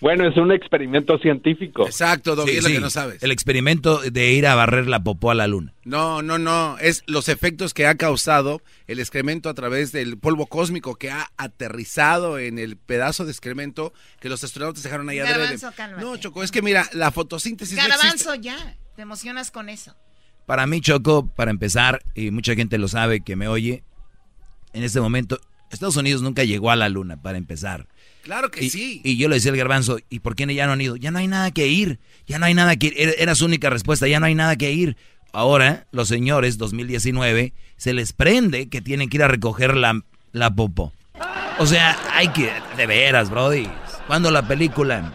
Bueno, 0.00 0.28
es 0.28 0.36
un 0.36 0.52
experimento 0.52 1.18
científico. 1.18 1.86
Exacto, 1.86 2.36
Doggy, 2.36 2.50
Sí, 2.52 2.56
es 2.58 2.62
lo 2.62 2.68
sí, 2.68 2.74
que 2.74 2.80
no 2.80 2.90
sabes. 2.90 3.22
El 3.22 3.30
experimento 3.30 4.00
de 4.00 4.32
ir 4.32 4.46
a 4.46 4.54
barrer 4.54 4.86
la 4.88 5.02
popó 5.02 5.30
a 5.30 5.34
la 5.34 5.46
luna. 5.46 5.72
No, 5.84 6.20
no, 6.20 6.38
no. 6.38 6.76
Es 6.78 7.02
los 7.06 7.28
efectos 7.28 7.72
que 7.72 7.86
ha 7.86 7.94
causado 7.94 8.60
el 8.86 8.98
excremento 9.00 9.48
a 9.48 9.54
través 9.54 9.92
del 9.92 10.18
polvo 10.18 10.46
cósmico 10.46 10.96
que 10.96 11.10
ha 11.10 11.30
aterrizado 11.38 12.38
en 12.38 12.58
el 12.58 12.76
pedazo 12.76 13.24
de 13.24 13.30
excremento 13.30 13.94
que 14.20 14.28
los 14.28 14.44
astronautas 14.44 14.82
dejaron 14.82 15.08
ahí. 15.08 15.16
Garbanzo, 15.16 15.72
cálmate. 15.74 16.04
No, 16.04 16.16
Choco, 16.18 16.42
es 16.42 16.50
que 16.50 16.60
mira, 16.60 16.88
la 16.92 17.10
fotosíntesis 17.10 17.76
no. 17.76 17.88
Garbanzo, 17.88 18.34
ya. 18.34 18.76
Te 18.96 19.02
emocionas 19.02 19.50
con 19.50 19.68
eso. 19.68 19.94
Para 20.44 20.66
mí, 20.66 20.80
Choco, 20.80 21.26
para 21.34 21.50
empezar, 21.50 22.02
y 22.14 22.30
mucha 22.30 22.54
gente 22.54 22.78
lo 22.78 22.88
sabe 22.88 23.20
que 23.20 23.34
me 23.34 23.48
oye, 23.48 23.82
en 24.72 24.84
este 24.84 25.00
momento, 25.00 25.40
Estados 25.70 25.96
Unidos 25.96 26.22
nunca 26.22 26.44
llegó 26.44 26.70
a 26.70 26.76
la 26.76 26.88
luna, 26.88 27.20
para 27.20 27.38
empezar. 27.38 27.86
Claro 28.22 28.50
que 28.50 28.64
y, 28.64 28.70
sí. 28.70 29.00
Y 29.04 29.16
yo 29.18 29.28
le 29.28 29.36
decía 29.36 29.50
al 29.52 29.56
garbanzo, 29.56 29.98
¿y 30.10 30.20
por 30.20 30.34
qué 30.34 30.52
ya 30.54 30.66
no 30.66 30.72
han 30.72 30.80
ido? 30.80 30.96
Ya 30.96 31.10
no 31.10 31.18
hay 31.18 31.26
nada 31.28 31.50
que 31.50 31.66
ir, 31.68 31.98
ya 32.26 32.38
no 32.38 32.46
hay 32.46 32.54
nada 32.54 32.76
que 32.76 32.88
ir. 32.88 32.94
Era, 32.96 33.12
era 33.18 33.34
su 33.34 33.44
única 33.44 33.70
respuesta, 33.70 34.08
ya 34.08 34.18
no 34.20 34.26
hay 34.26 34.34
nada 34.34 34.56
que 34.56 34.72
ir. 34.72 34.96
Ahora, 35.32 35.86
los 35.92 36.08
señores, 36.08 36.56
2019, 36.58 37.52
se 37.76 37.92
les 37.94 38.12
prende 38.12 38.68
que 38.68 38.80
tienen 38.80 39.08
que 39.10 39.18
ir 39.18 39.22
a 39.22 39.28
recoger 39.28 39.76
la, 39.76 40.00
la 40.32 40.50
popó. 40.54 40.92
O 41.58 41.66
sea, 41.66 41.98
hay 42.12 42.28
que, 42.28 42.50
de 42.76 42.86
veras, 42.86 43.30
brody. 43.30 43.68
¿Cuándo 44.06 44.30
la 44.30 44.46
película? 44.46 45.12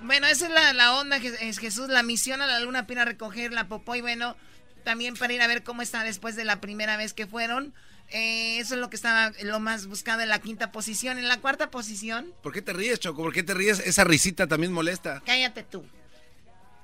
Bueno, 0.00 0.26
esa 0.26 0.46
es 0.46 0.52
la, 0.52 0.72
la 0.72 0.94
onda, 0.94 1.18
Je- 1.18 1.36
es 1.40 1.58
Jesús, 1.58 1.88
la 1.88 2.02
misión 2.02 2.40
a 2.42 2.46
la 2.46 2.60
luna 2.60 2.82
para 2.86 2.92
ir 2.92 2.98
a 3.00 3.04
recoger 3.06 3.52
la 3.52 3.66
popó 3.66 3.94
y 3.96 4.00
bueno, 4.00 4.36
también 4.84 5.14
para 5.16 5.32
ir 5.32 5.42
a 5.42 5.46
ver 5.46 5.62
cómo 5.62 5.82
está 5.82 6.04
después 6.04 6.36
de 6.36 6.44
la 6.44 6.60
primera 6.60 6.96
vez 6.96 7.12
que 7.12 7.26
fueron. 7.26 7.72
Eh, 8.12 8.58
eso 8.58 8.74
es 8.74 8.80
lo 8.80 8.88
que 8.88 8.96
estaba 8.96 9.32
lo 9.42 9.58
más 9.58 9.86
buscado 9.88 10.22
en 10.22 10.28
la 10.28 10.38
quinta 10.38 10.70
posición. 10.72 11.18
En 11.18 11.28
la 11.28 11.40
cuarta 11.40 11.70
posición. 11.70 12.26
¿Por 12.42 12.52
qué 12.52 12.62
te 12.62 12.72
ríes, 12.72 13.00
Choco? 13.00 13.22
¿Por 13.22 13.32
qué 13.32 13.42
te 13.42 13.54
ríes? 13.54 13.84
Esa 13.86 14.04
risita 14.04 14.46
también 14.46 14.72
molesta. 14.72 15.22
Cállate 15.24 15.64
tú. 15.64 15.84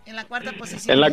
En 0.04 0.16
la 0.16 0.24
cuarta 0.24 0.52
posición. 0.52 0.94
En 0.94 1.00
la, 1.00 1.12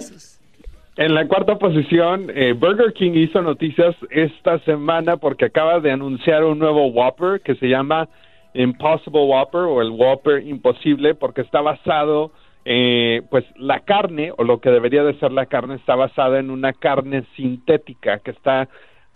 en 0.99 1.13
la 1.13 1.27
cuarta 1.27 1.57
posición, 1.57 2.31
eh, 2.33 2.53
Burger 2.53 2.93
King 2.93 3.11
hizo 3.13 3.41
noticias 3.41 3.95
esta 4.09 4.59
semana 4.65 5.17
porque 5.17 5.45
acaba 5.45 5.79
de 5.79 5.91
anunciar 5.91 6.43
un 6.43 6.59
nuevo 6.59 6.87
Whopper 6.87 7.41
que 7.41 7.55
se 7.55 7.67
llama 7.67 8.09
Impossible 8.53 9.21
Whopper 9.21 9.61
o 9.61 9.81
el 9.81 9.91
Whopper 9.91 10.45
Imposible 10.45 11.13
porque 11.13 11.41
está 11.41 11.61
basado, 11.61 12.31
eh, 12.65 13.21
pues 13.29 13.45
la 13.55 13.81
carne 13.81 14.33
o 14.37 14.43
lo 14.43 14.59
que 14.59 14.71
debería 14.71 15.03
de 15.03 15.17
ser 15.19 15.31
la 15.31 15.45
carne 15.45 15.75
está 15.75 15.95
basada 15.95 16.39
en 16.39 16.49
una 16.49 16.73
carne 16.73 17.23
sintética 17.35 18.19
que 18.19 18.31
está 18.31 18.67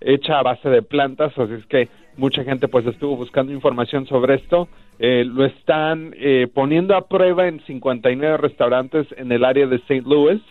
hecha 0.05 0.39
a 0.39 0.43
base 0.43 0.69
de 0.69 0.81
plantas, 0.81 1.37
así 1.37 1.53
es 1.53 1.65
que 1.65 1.89
mucha 2.17 2.43
gente 2.43 2.67
pues 2.67 2.85
estuvo 2.85 3.15
buscando 3.15 3.51
información 3.51 4.05
sobre 4.07 4.35
esto. 4.35 4.67
Eh, 4.99 5.23
lo 5.25 5.45
están 5.45 6.13
eh, 6.17 6.47
poniendo 6.53 6.95
a 6.95 7.07
prueba 7.07 7.47
en 7.47 7.59
59 7.65 8.37
restaurantes 8.37 9.07
en 9.17 9.31
el 9.31 9.43
área 9.43 9.65
de 9.67 9.77
St. 9.77 10.03
Louis, 10.05 10.41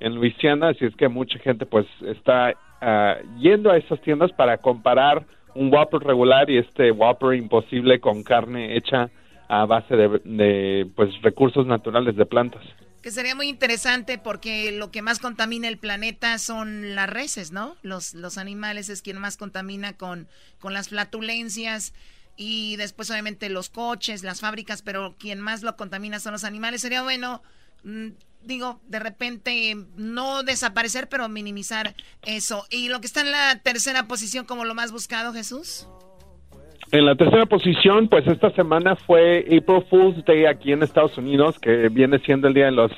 en 0.00 0.14
Luisiana, 0.14 0.68
así 0.68 0.84
es 0.84 0.94
que 0.94 1.08
mucha 1.08 1.38
gente 1.38 1.64
pues 1.64 1.86
está 2.02 2.54
ah, 2.82 3.16
yendo 3.38 3.70
a 3.70 3.78
esas 3.78 4.00
tiendas 4.02 4.30
para 4.32 4.58
comparar 4.58 5.24
un 5.54 5.72
Whopper 5.72 6.00
regular 6.00 6.50
y 6.50 6.58
este 6.58 6.90
Whopper 6.92 7.34
imposible 7.34 7.98
con 7.98 8.22
carne 8.22 8.76
hecha 8.76 9.08
a 9.48 9.64
base 9.64 9.96
de, 9.96 10.20
de 10.24 10.86
pues 10.94 11.10
recursos 11.22 11.66
naturales 11.66 12.16
de 12.16 12.26
plantas. 12.26 12.62
Que 13.06 13.12
sería 13.12 13.36
muy 13.36 13.46
interesante 13.46 14.18
porque 14.18 14.72
lo 14.72 14.90
que 14.90 15.00
más 15.00 15.20
contamina 15.20 15.68
el 15.68 15.78
planeta 15.78 16.40
son 16.40 16.96
las 16.96 17.08
reses, 17.08 17.52
¿no? 17.52 17.76
Los, 17.82 18.14
los 18.14 18.36
animales 18.36 18.88
es 18.88 19.00
quien 19.00 19.20
más 19.20 19.36
contamina 19.36 19.96
con, 19.96 20.26
con 20.58 20.74
las 20.74 20.88
flatulencias 20.88 21.92
y 22.36 22.74
después 22.74 23.08
obviamente 23.12 23.48
los 23.48 23.68
coches, 23.68 24.24
las 24.24 24.40
fábricas, 24.40 24.82
pero 24.82 25.14
quien 25.20 25.38
más 25.38 25.62
lo 25.62 25.76
contamina 25.76 26.18
son 26.18 26.32
los 26.32 26.42
animales. 26.42 26.80
Sería 26.80 27.02
bueno, 27.02 27.44
mm, 27.84 28.08
digo, 28.42 28.80
de 28.88 28.98
repente 28.98 29.76
no 29.94 30.42
desaparecer, 30.42 31.08
pero 31.08 31.28
minimizar 31.28 31.94
eso. 32.22 32.66
¿Y 32.70 32.88
lo 32.88 33.00
que 33.00 33.06
está 33.06 33.20
en 33.20 33.30
la 33.30 33.60
tercera 33.60 34.08
posición 34.08 34.46
como 34.46 34.64
lo 34.64 34.74
más 34.74 34.90
buscado, 34.90 35.32
Jesús? 35.32 35.86
En 36.92 37.04
la 37.04 37.16
tercera 37.16 37.46
posición, 37.46 38.06
pues 38.08 38.26
esta 38.28 38.50
semana 38.50 38.94
fue 38.94 39.40
April 39.40 39.82
Fool's 39.90 40.24
Day 40.24 40.44
aquí 40.44 40.72
en 40.72 40.84
Estados 40.84 41.18
Unidos, 41.18 41.58
que 41.58 41.88
viene 41.88 42.20
siendo 42.20 42.46
el 42.46 42.54
Día 42.54 42.66
de 42.66 42.72
los 42.72 42.92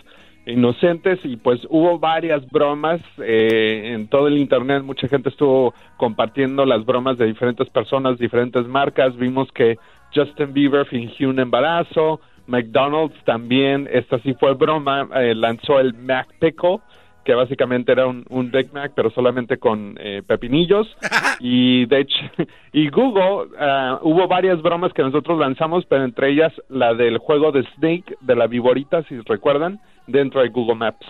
Inocentes, 0.45 1.19
y 1.25 1.37
pues 1.37 1.61
hubo 1.71 1.99
varias 1.99 2.47
bromas 2.51 3.01
eh, 3.19 3.93
en 3.95 4.09
todo 4.09 4.29
el 4.29 4.37
Internet. 4.37 4.83
Mucha 4.83 5.09
gente 5.09 5.31
estuvo 5.31 5.73
compartiendo 5.97 6.67
las 6.67 6.85
bromas 6.85 7.17
de 7.17 7.27
diferentes 7.27 7.69
personas, 7.71 8.19
diferentes 8.19 8.67
marcas. 8.67 9.17
Vimos 9.17 9.51
que 9.53 9.77
Justin 10.15 10.53
Bieber 10.53 10.87
fingió 10.87 11.31
un 11.31 11.41
embarazo, 11.41 12.21
McDonald's 12.47 13.17
también, 13.25 13.89
esta 13.91 14.19
sí 14.21 14.35
fue 14.39 14.55
broma, 14.55 15.09
eh, 15.15 15.35
lanzó 15.35 15.81
el 15.81 15.95
Mac 15.95 16.29
Pickle, 16.41 16.81
que 17.29 17.35
básicamente 17.35 17.93
era 17.93 18.07
un, 18.07 18.25
un 18.31 18.51
Big 18.51 18.73
Mac, 18.73 18.93
pero 18.97 19.11
solamente 19.11 19.59
con 19.59 19.99
eh, 20.01 20.23
pepinillos. 20.27 20.87
y 21.41 21.85
de 21.85 22.01
hecho, 22.01 22.17
y 22.73 22.89
Google, 22.89 23.55
ah, 23.61 23.99
hubo 24.01 24.27
varias 24.27 24.63
bromas 24.63 24.95
que 24.95 25.03
nosotros 25.03 25.39
lanzamos, 25.39 25.85
pero 25.85 26.05
entre 26.05 26.31
ellas 26.31 26.55
la 26.71 26.95
del 26.95 27.19
juego 27.19 27.53
de 27.53 27.65
Snake, 27.75 28.17
de 28.23 28.35
la 28.35 28.47
viborita, 28.47 29.03
si 29.03 29.21
recuerdan, 29.27 29.79
dentro 30.07 30.41
de 30.41 30.49
Google 30.49 30.77
Maps. 30.77 31.07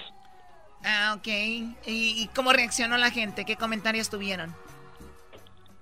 Ah, 0.85 1.15
ok. 1.17 1.29
¿Y, 1.29 1.77
y 1.87 2.29
cómo 2.35 2.53
reaccionó 2.53 2.97
la 2.97 3.13
gente? 3.13 3.45
¿Qué 3.45 3.55
comentarios 3.55 4.11
tuvieron? 4.11 4.53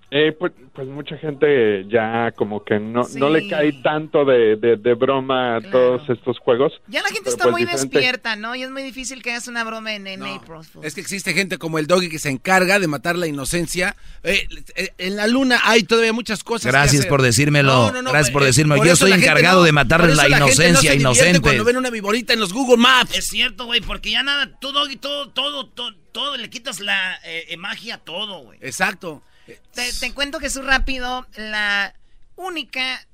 Eh, 0.08 0.30
pues, 0.38 0.52
pues, 0.72 0.86
mucha 0.86 1.16
gente 1.18 1.84
ya 1.88 2.30
como 2.36 2.62
que 2.64 2.78
no, 2.78 3.02
no 3.16 3.28
le 3.28 3.48
cae 3.48 3.72
tanto 3.82 4.24
de, 4.24 4.54
de, 4.54 4.94
broma 4.94 5.56
a 5.56 5.60
todos 5.60 6.08
estos 6.08 6.38
juegos. 6.38 6.72
Ya 6.86 7.02
la 7.02 7.08
gente 7.08 7.28
está 7.28 7.44
pues 7.44 7.52
muy 7.52 7.64
despierta, 7.64 8.36
¿no? 8.36 8.54
Y 8.54 8.62
es 8.62 8.70
muy 8.70 8.84
difícil 8.84 9.20
que 9.20 9.32
hagas 9.32 9.48
una 9.48 9.64
broma 9.64 9.94
en, 9.94 10.06
en 10.06 10.22
April 10.22 10.60
Es 10.84 10.94
que 10.94 11.00
existe 11.00 11.34
gente 11.34 11.58
como 11.58 11.80
el 11.80 11.88
Doggy 11.88 12.08
que 12.08 12.20
se 12.20 12.30
encarga 12.30 12.78
de 12.78 12.86
matar 12.86 13.16
la 13.16 13.26
inocencia. 13.26 13.96
Eh, 14.22 14.46
eh, 14.76 14.90
en 14.98 15.16
la 15.16 15.26
luna 15.26 15.60
hay 15.64 15.82
todavía 15.82 16.12
muchas 16.12 16.44
cosas. 16.44 16.70
Gracias 16.70 17.04
por 17.06 17.20
decírmelo. 17.20 17.90
Gracias 17.90 18.30
por 18.30 18.44
decírmelo. 18.44 18.84
Yo 18.84 18.94
soy 18.94 19.10
encargado 19.10 19.64
de 19.64 19.72
matar 19.72 20.08
la 20.08 20.28
inocencia 20.28 20.94
inocente. 20.94 21.40
Cuando 21.40 21.64
ven 21.64 21.78
una 21.78 21.90
viborita 21.90 22.32
en 22.32 22.38
los 22.38 22.52
Google 22.52 22.76
Maps. 22.76 23.18
Es 23.18 23.26
cierto, 23.26 23.64
güey, 23.64 23.80
porque 23.80 24.12
ya 24.12 24.22
nada, 24.22 24.56
tú 24.60 24.70
Doggy, 24.70 24.96
todo, 24.96 25.30
todo, 25.30 25.66
todo, 25.66 25.96
todo, 26.12 26.36
le 26.36 26.48
quitas 26.48 26.78
la 26.78 27.18
magia 27.58 27.96
a 27.96 27.98
todo, 27.98 28.44
güey. 28.44 28.60
Exacto. 28.62 29.24
Te, 29.72 30.12
cuento 30.12 30.38
que 30.38 30.46
es 30.46 30.56
rápido. 30.62 31.26
La 31.36 31.94
única 32.36 33.06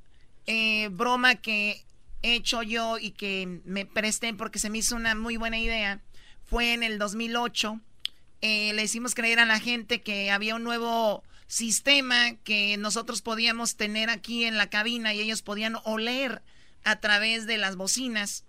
eh, 0.47 0.89
broma 0.91 1.37
que 1.37 1.85
he 2.23 2.35
hecho 2.35 2.63
yo 2.63 2.99
y 2.99 3.11
que 3.11 3.61
me 3.65 3.85
presté 3.85 4.33
porque 4.35 4.59
se 4.59 4.71
me 4.71 4.79
hizo 4.79 4.97
una 4.97 5.15
muy 5.15 5.37
buena 5.37 5.59
idea 5.59 6.01
fue 6.45 6.73
en 6.73 6.83
el 6.83 6.99
2008. 6.99 7.81
Eh, 8.41 8.73
le 8.75 8.83
hicimos 8.83 9.15
creer 9.15 9.39
a 9.41 9.47
la 9.47 9.61
gente 9.61 10.03
que 10.03 10.31
había 10.31 10.55
un 10.55 10.65
nuevo 10.65 11.23
sistema 11.47 12.35
que 12.45 12.77
nosotros 12.79 13.21
podíamos 13.23 13.77
tener 13.77 14.09
aquí 14.11 14.45
en 14.45 14.57
la 14.57 14.71
cabina 14.71 15.13
y 15.13 15.21
ellos 15.21 15.43
podían 15.43 15.77
oler 15.85 16.43
a 16.85 16.97
través 17.01 17.47
de 17.47 17.59
las 17.59 17.77
bocinas. 17.77 18.45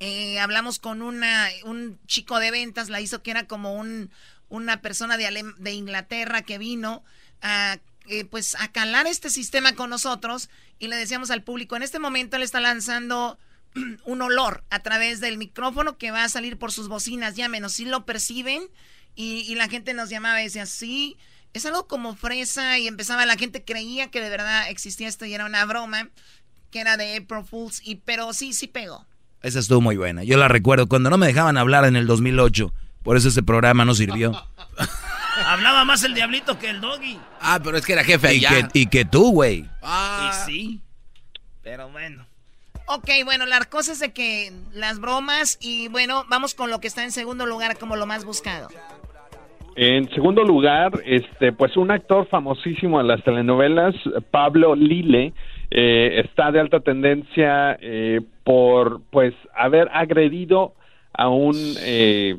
Eh, 0.00 0.38
hablamos 0.38 0.78
con 0.78 1.02
una, 1.02 1.48
un 1.64 1.98
chico 2.06 2.38
de 2.38 2.50
ventas, 2.50 2.88
la 2.88 3.00
hizo 3.00 3.22
que 3.22 3.32
era 3.32 3.46
como 3.46 3.74
un, 3.74 4.10
una 4.48 4.80
persona 4.80 5.16
de, 5.16 5.52
de 5.58 5.72
Inglaterra 5.72 6.42
que 6.42 6.58
vino 6.58 7.04
a, 7.42 7.78
eh, 8.08 8.24
pues, 8.24 8.54
a 8.58 8.72
calar 8.72 9.06
este 9.06 9.30
sistema 9.30 9.74
con 9.74 9.90
nosotros 9.90 10.48
y 10.78 10.88
le 10.88 10.96
decíamos 10.96 11.30
al 11.30 11.42
público, 11.42 11.76
en 11.76 11.82
este 11.82 11.98
momento 11.98 12.36
él 12.36 12.42
está 12.42 12.60
lanzando 12.60 13.38
un 14.04 14.22
olor 14.22 14.64
a 14.70 14.80
través 14.80 15.20
del 15.20 15.36
micrófono 15.36 15.98
que 15.98 16.10
va 16.10 16.24
a 16.24 16.28
salir 16.28 16.58
por 16.58 16.72
sus 16.72 16.88
bocinas, 16.88 17.36
llámenos, 17.36 17.72
si 17.72 17.84
lo 17.84 18.06
perciben 18.06 18.62
y, 19.14 19.54
la 19.56 19.68
gente 19.68 19.94
nos 19.94 20.10
llamaba 20.10 20.40
y 20.40 20.44
decía, 20.44 20.64
sí, 20.64 21.16
es 21.52 21.66
algo 21.66 21.88
como 21.88 22.14
fresa 22.14 22.78
y 22.78 22.86
empezaba, 22.86 23.26
la 23.26 23.36
gente 23.36 23.64
creía 23.64 24.12
que 24.12 24.20
de 24.20 24.30
verdad 24.30 24.70
existía 24.70 25.08
esto 25.08 25.24
y 25.24 25.34
era 25.34 25.44
una 25.44 25.64
broma, 25.64 26.08
que 26.70 26.80
era 26.80 26.96
de 26.96 27.16
April 27.16 27.44
Fools, 27.44 27.80
y, 27.84 27.96
pero 27.96 28.32
sí, 28.32 28.52
sí 28.52 28.68
pegó. 28.68 29.06
Esa 29.42 29.58
estuvo 29.58 29.80
muy 29.80 29.96
buena, 29.96 30.22
yo 30.22 30.36
la 30.38 30.46
recuerdo, 30.46 30.88
cuando 30.88 31.10
no 31.10 31.18
me 31.18 31.26
dejaban 31.26 31.56
hablar 31.56 31.84
en 31.84 31.96
el 31.96 32.06
2008 32.06 32.72
por 33.08 33.16
eso 33.16 33.28
ese 33.28 33.42
programa 33.42 33.86
no 33.86 33.94
sirvió. 33.94 34.32
Hablaba 35.46 35.86
más 35.86 36.04
el 36.04 36.12
diablito 36.12 36.58
que 36.58 36.68
el 36.68 36.82
doggy. 36.82 37.18
Ah, 37.40 37.58
pero 37.64 37.78
es 37.78 37.86
que 37.86 37.94
era 37.94 38.04
jefe 38.04 38.34
y 38.34 38.40
Que, 38.42 38.66
y 38.74 38.86
que 38.86 39.06
tú, 39.06 39.32
güey. 39.32 39.64
Ah. 39.80 40.30
Y 40.30 40.52
sí. 40.52 40.80
Pero 41.62 41.88
bueno. 41.88 42.26
Ok, 42.86 43.08
bueno, 43.24 43.46
las 43.46 43.66
cosas 43.66 43.98
de 43.98 44.12
que 44.12 44.52
las 44.74 45.00
bromas 45.00 45.56
y 45.62 45.88
bueno, 45.88 46.26
vamos 46.28 46.54
con 46.54 46.68
lo 46.68 46.80
que 46.80 46.86
está 46.86 47.02
en 47.02 47.10
segundo 47.10 47.46
lugar 47.46 47.78
como 47.78 47.96
lo 47.96 48.04
más 48.04 48.26
buscado. 48.26 48.68
En 49.74 50.10
segundo 50.10 50.44
lugar, 50.44 50.92
este, 51.06 51.52
pues 51.52 51.78
un 51.78 51.90
actor 51.90 52.28
famosísimo 52.28 53.00
en 53.00 53.06
las 53.06 53.24
telenovelas, 53.24 53.94
Pablo 54.30 54.74
Lile, 54.74 55.32
eh, 55.70 56.20
está 56.26 56.52
de 56.52 56.60
alta 56.60 56.80
tendencia 56.80 57.78
eh, 57.80 58.20
por, 58.44 59.00
pues, 59.10 59.32
haber 59.54 59.88
agredido 59.94 60.74
a 61.14 61.30
un 61.30 61.56
eh, 61.80 62.36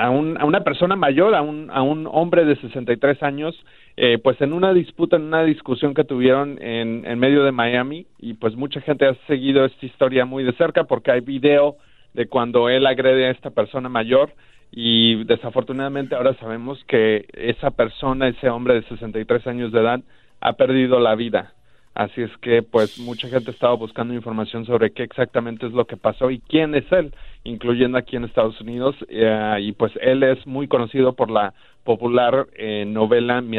a, 0.00 0.08
un, 0.08 0.40
a 0.40 0.46
una 0.46 0.60
persona 0.60 0.96
mayor, 0.96 1.34
a 1.34 1.42
un, 1.42 1.70
a 1.70 1.82
un 1.82 2.08
hombre 2.10 2.46
de 2.46 2.56
63 2.56 3.22
años, 3.22 3.54
eh, 3.96 4.18
pues 4.18 4.40
en 4.40 4.54
una 4.54 4.72
disputa, 4.72 5.16
en 5.16 5.22
una 5.22 5.44
discusión 5.44 5.92
que 5.92 6.04
tuvieron 6.04 6.58
en, 6.62 7.04
en 7.04 7.18
medio 7.18 7.44
de 7.44 7.52
Miami, 7.52 8.06
y 8.18 8.34
pues 8.34 8.56
mucha 8.56 8.80
gente 8.80 9.06
ha 9.06 9.14
seguido 9.26 9.64
esta 9.66 9.84
historia 9.84 10.24
muy 10.24 10.42
de 10.42 10.52
cerca 10.54 10.84
porque 10.84 11.10
hay 11.10 11.20
video 11.20 11.76
de 12.14 12.26
cuando 12.26 12.70
él 12.70 12.86
agrede 12.86 13.26
a 13.26 13.30
esta 13.30 13.50
persona 13.50 13.90
mayor 13.90 14.32
y 14.72 15.24
desafortunadamente 15.24 16.14
ahora 16.14 16.34
sabemos 16.34 16.82
que 16.84 17.26
esa 17.34 17.70
persona, 17.70 18.28
ese 18.28 18.48
hombre 18.48 18.74
de 18.74 18.82
63 18.84 19.46
años 19.48 19.70
de 19.70 19.80
edad, 19.80 20.00
ha 20.40 20.54
perdido 20.54 20.98
la 20.98 21.14
vida. 21.14 21.52
Así 21.94 22.22
es 22.22 22.30
que 22.38 22.62
pues 22.62 22.98
mucha 22.98 23.28
gente 23.28 23.50
estaba 23.50 23.74
buscando 23.74 24.14
información 24.14 24.64
sobre 24.64 24.92
qué 24.92 25.02
exactamente 25.02 25.66
es 25.66 25.72
lo 25.72 25.86
que 25.86 25.96
pasó 25.96 26.30
y 26.30 26.38
quién 26.38 26.74
es 26.74 26.90
él, 26.92 27.12
incluyendo 27.44 27.98
aquí 27.98 28.16
en 28.16 28.24
Estados 28.24 28.60
Unidos. 28.60 28.96
Eh, 29.08 29.58
y 29.60 29.72
pues 29.72 29.92
él 30.00 30.22
es 30.22 30.46
muy 30.46 30.68
conocido 30.68 31.14
por 31.14 31.30
la 31.30 31.54
popular 31.84 32.48
eh, 32.54 32.84
novela 32.86 33.40
Mi, 33.40 33.58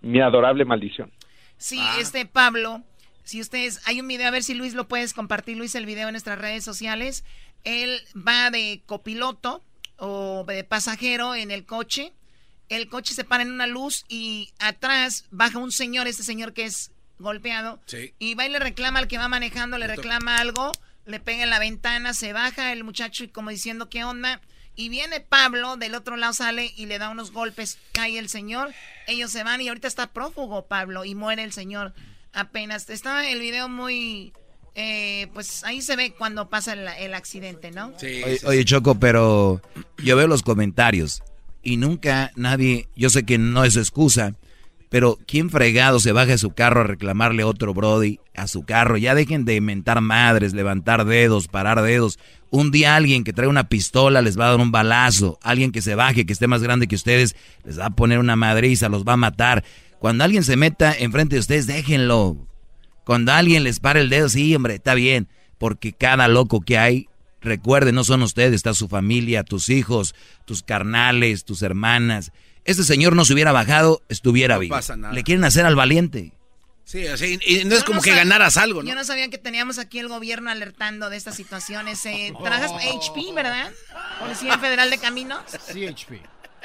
Mi 0.00 0.20
adorable 0.20 0.64
maldición. 0.64 1.10
Sí, 1.56 1.80
este 2.00 2.26
Pablo, 2.26 2.82
si 3.24 3.40
ustedes, 3.40 3.80
hay 3.86 4.00
un 4.00 4.08
video, 4.08 4.26
a 4.26 4.32
ver 4.32 4.42
si 4.42 4.54
Luis 4.54 4.74
lo 4.74 4.88
puedes 4.88 5.14
compartir, 5.14 5.56
Luis, 5.56 5.74
el 5.74 5.86
video 5.86 6.08
en 6.08 6.12
nuestras 6.12 6.38
redes 6.38 6.64
sociales. 6.64 7.24
Él 7.64 8.00
va 8.16 8.50
de 8.50 8.82
copiloto 8.86 9.62
o 9.96 10.44
de 10.44 10.64
pasajero 10.64 11.34
en 11.34 11.50
el 11.50 11.64
coche. 11.64 12.12
El 12.68 12.88
coche 12.88 13.14
se 13.14 13.24
para 13.24 13.42
en 13.42 13.52
una 13.52 13.66
luz 13.66 14.04
y 14.08 14.50
atrás 14.58 15.26
baja 15.30 15.58
un 15.58 15.70
señor, 15.70 16.08
este 16.08 16.22
señor 16.22 16.52
que 16.52 16.64
es 16.64 16.90
golpeado. 17.18 17.78
Y 18.18 18.34
va 18.34 18.46
y 18.46 18.50
le 18.50 18.58
reclama 18.58 18.98
al 18.98 19.08
que 19.08 19.18
va 19.18 19.28
manejando, 19.28 19.78
le 19.78 19.86
reclama 19.86 20.38
algo, 20.38 20.72
le 21.06 21.20
pega 21.20 21.44
en 21.44 21.50
la 21.50 21.58
ventana, 21.58 22.14
se 22.14 22.32
baja 22.32 22.72
el 22.72 22.84
muchacho 22.84 23.24
y 23.24 23.28
como 23.28 23.50
diciendo 23.50 23.88
qué 23.88 24.04
onda. 24.04 24.40
Y 24.74 24.88
viene 24.88 25.20
Pablo, 25.20 25.76
del 25.76 25.94
otro 25.94 26.16
lado 26.16 26.32
sale 26.32 26.72
y 26.76 26.86
le 26.86 26.98
da 26.98 27.10
unos 27.10 27.30
golpes, 27.30 27.78
cae 27.92 28.18
el 28.18 28.28
señor, 28.28 28.72
ellos 29.06 29.30
se 29.30 29.44
van 29.44 29.60
y 29.60 29.68
ahorita 29.68 29.86
está 29.86 30.12
prófugo 30.12 30.66
Pablo 30.66 31.04
y 31.04 31.14
muere 31.14 31.42
el 31.42 31.52
señor 31.52 31.92
apenas. 32.32 32.88
Estaba 32.88 33.28
el 33.28 33.40
video 33.40 33.68
muy... 33.68 34.32
Eh, 34.74 35.28
pues 35.34 35.64
ahí 35.64 35.82
se 35.82 35.96
ve 35.96 36.14
cuando 36.16 36.48
pasa 36.48 36.72
el, 36.72 37.12
accidente, 37.12 37.70
¿no? 37.70 37.92
Sí, 37.98 38.22
oye, 38.22 38.40
oye, 38.44 38.64
Choco, 38.64 38.94
pero 38.94 39.60
yo 39.98 40.16
veo 40.16 40.26
los 40.26 40.42
comentarios 40.42 41.22
y 41.62 41.76
nunca 41.76 42.32
nadie, 42.36 42.88
yo 42.96 43.10
sé 43.10 43.24
que 43.24 43.36
no 43.36 43.64
es 43.64 43.76
excusa, 43.76 44.34
pero 44.92 45.18
¿quién 45.26 45.48
fregado 45.48 46.00
se 46.00 46.12
baja 46.12 46.32
de 46.32 46.38
su 46.38 46.50
carro 46.50 46.82
a 46.82 46.84
reclamarle 46.84 47.44
otro 47.44 47.72
Brody 47.72 48.20
a 48.34 48.46
su 48.46 48.64
carro? 48.64 48.98
Ya 48.98 49.14
dejen 49.14 49.46
de 49.46 49.58
mentar 49.62 50.02
madres, 50.02 50.52
levantar 50.52 51.06
dedos, 51.06 51.48
parar 51.48 51.80
dedos. 51.80 52.18
Un 52.50 52.70
día 52.70 52.94
alguien 52.94 53.24
que 53.24 53.32
trae 53.32 53.48
una 53.48 53.70
pistola 53.70 54.20
les 54.20 54.38
va 54.38 54.48
a 54.48 54.50
dar 54.50 54.60
un 54.60 54.70
balazo. 54.70 55.38
Alguien 55.42 55.72
que 55.72 55.80
se 55.80 55.94
baje, 55.94 56.26
que 56.26 56.34
esté 56.34 56.46
más 56.46 56.62
grande 56.62 56.88
que 56.88 56.94
ustedes, 56.96 57.36
les 57.64 57.80
va 57.80 57.86
a 57.86 57.90
poner 57.96 58.18
una 58.18 58.36
madriza, 58.36 58.90
los 58.90 59.04
va 59.04 59.14
a 59.14 59.16
matar. 59.16 59.64
Cuando 59.98 60.24
alguien 60.24 60.44
se 60.44 60.58
meta 60.58 60.92
enfrente 60.92 61.36
de 61.36 61.40
ustedes, 61.40 61.66
déjenlo. 61.66 62.46
Cuando 63.06 63.32
alguien 63.32 63.64
les 63.64 63.80
pare 63.80 64.02
el 64.02 64.10
dedo, 64.10 64.28
sí, 64.28 64.54
hombre, 64.54 64.74
está 64.74 64.92
bien. 64.92 65.26
Porque 65.56 65.94
cada 65.94 66.28
loco 66.28 66.60
que 66.60 66.76
hay, 66.76 67.08
recuerden, 67.40 67.94
no 67.94 68.04
son 68.04 68.20
ustedes, 68.20 68.56
está 68.56 68.74
su 68.74 68.88
familia, 68.88 69.42
tus 69.42 69.70
hijos, 69.70 70.14
tus 70.44 70.62
carnales, 70.62 71.46
tus 71.46 71.62
hermanas. 71.62 72.30
Este 72.64 72.84
señor 72.84 73.16
no 73.16 73.24
se 73.24 73.32
hubiera 73.32 73.52
bajado, 73.52 74.02
estuviera 74.08 74.58
vivo. 74.58 74.76
Le 75.12 75.22
quieren 75.24 75.44
hacer 75.44 75.66
al 75.66 75.74
valiente. 75.74 76.32
Sí, 76.84 77.06
así, 77.06 77.38
y 77.46 77.64
no 77.64 77.76
es 77.76 77.84
como 77.84 78.02
que 78.02 78.14
ganaras 78.14 78.56
algo, 78.56 78.82
¿no? 78.82 78.88
Yo 78.88 78.94
no 78.94 79.04
sabía 79.04 79.28
que 79.30 79.38
teníamos 79.38 79.78
aquí 79.78 79.98
el 79.98 80.08
gobierno 80.08 80.50
alertando 80.50 81.10
de 81.10 81.16
estas 81.16 81.36
situaciones. 81.36 82.04
Eh, 82.06 82.32
trabajas 82.42 82.72
HP, 82.72 83.32
¿verdad? 83.34 83.72
Policía 84.20 84.58
Federal 84.58 84.90
de 84.90 84.98
Caminos. 84.98 85.42
CHP. 85.46 86.20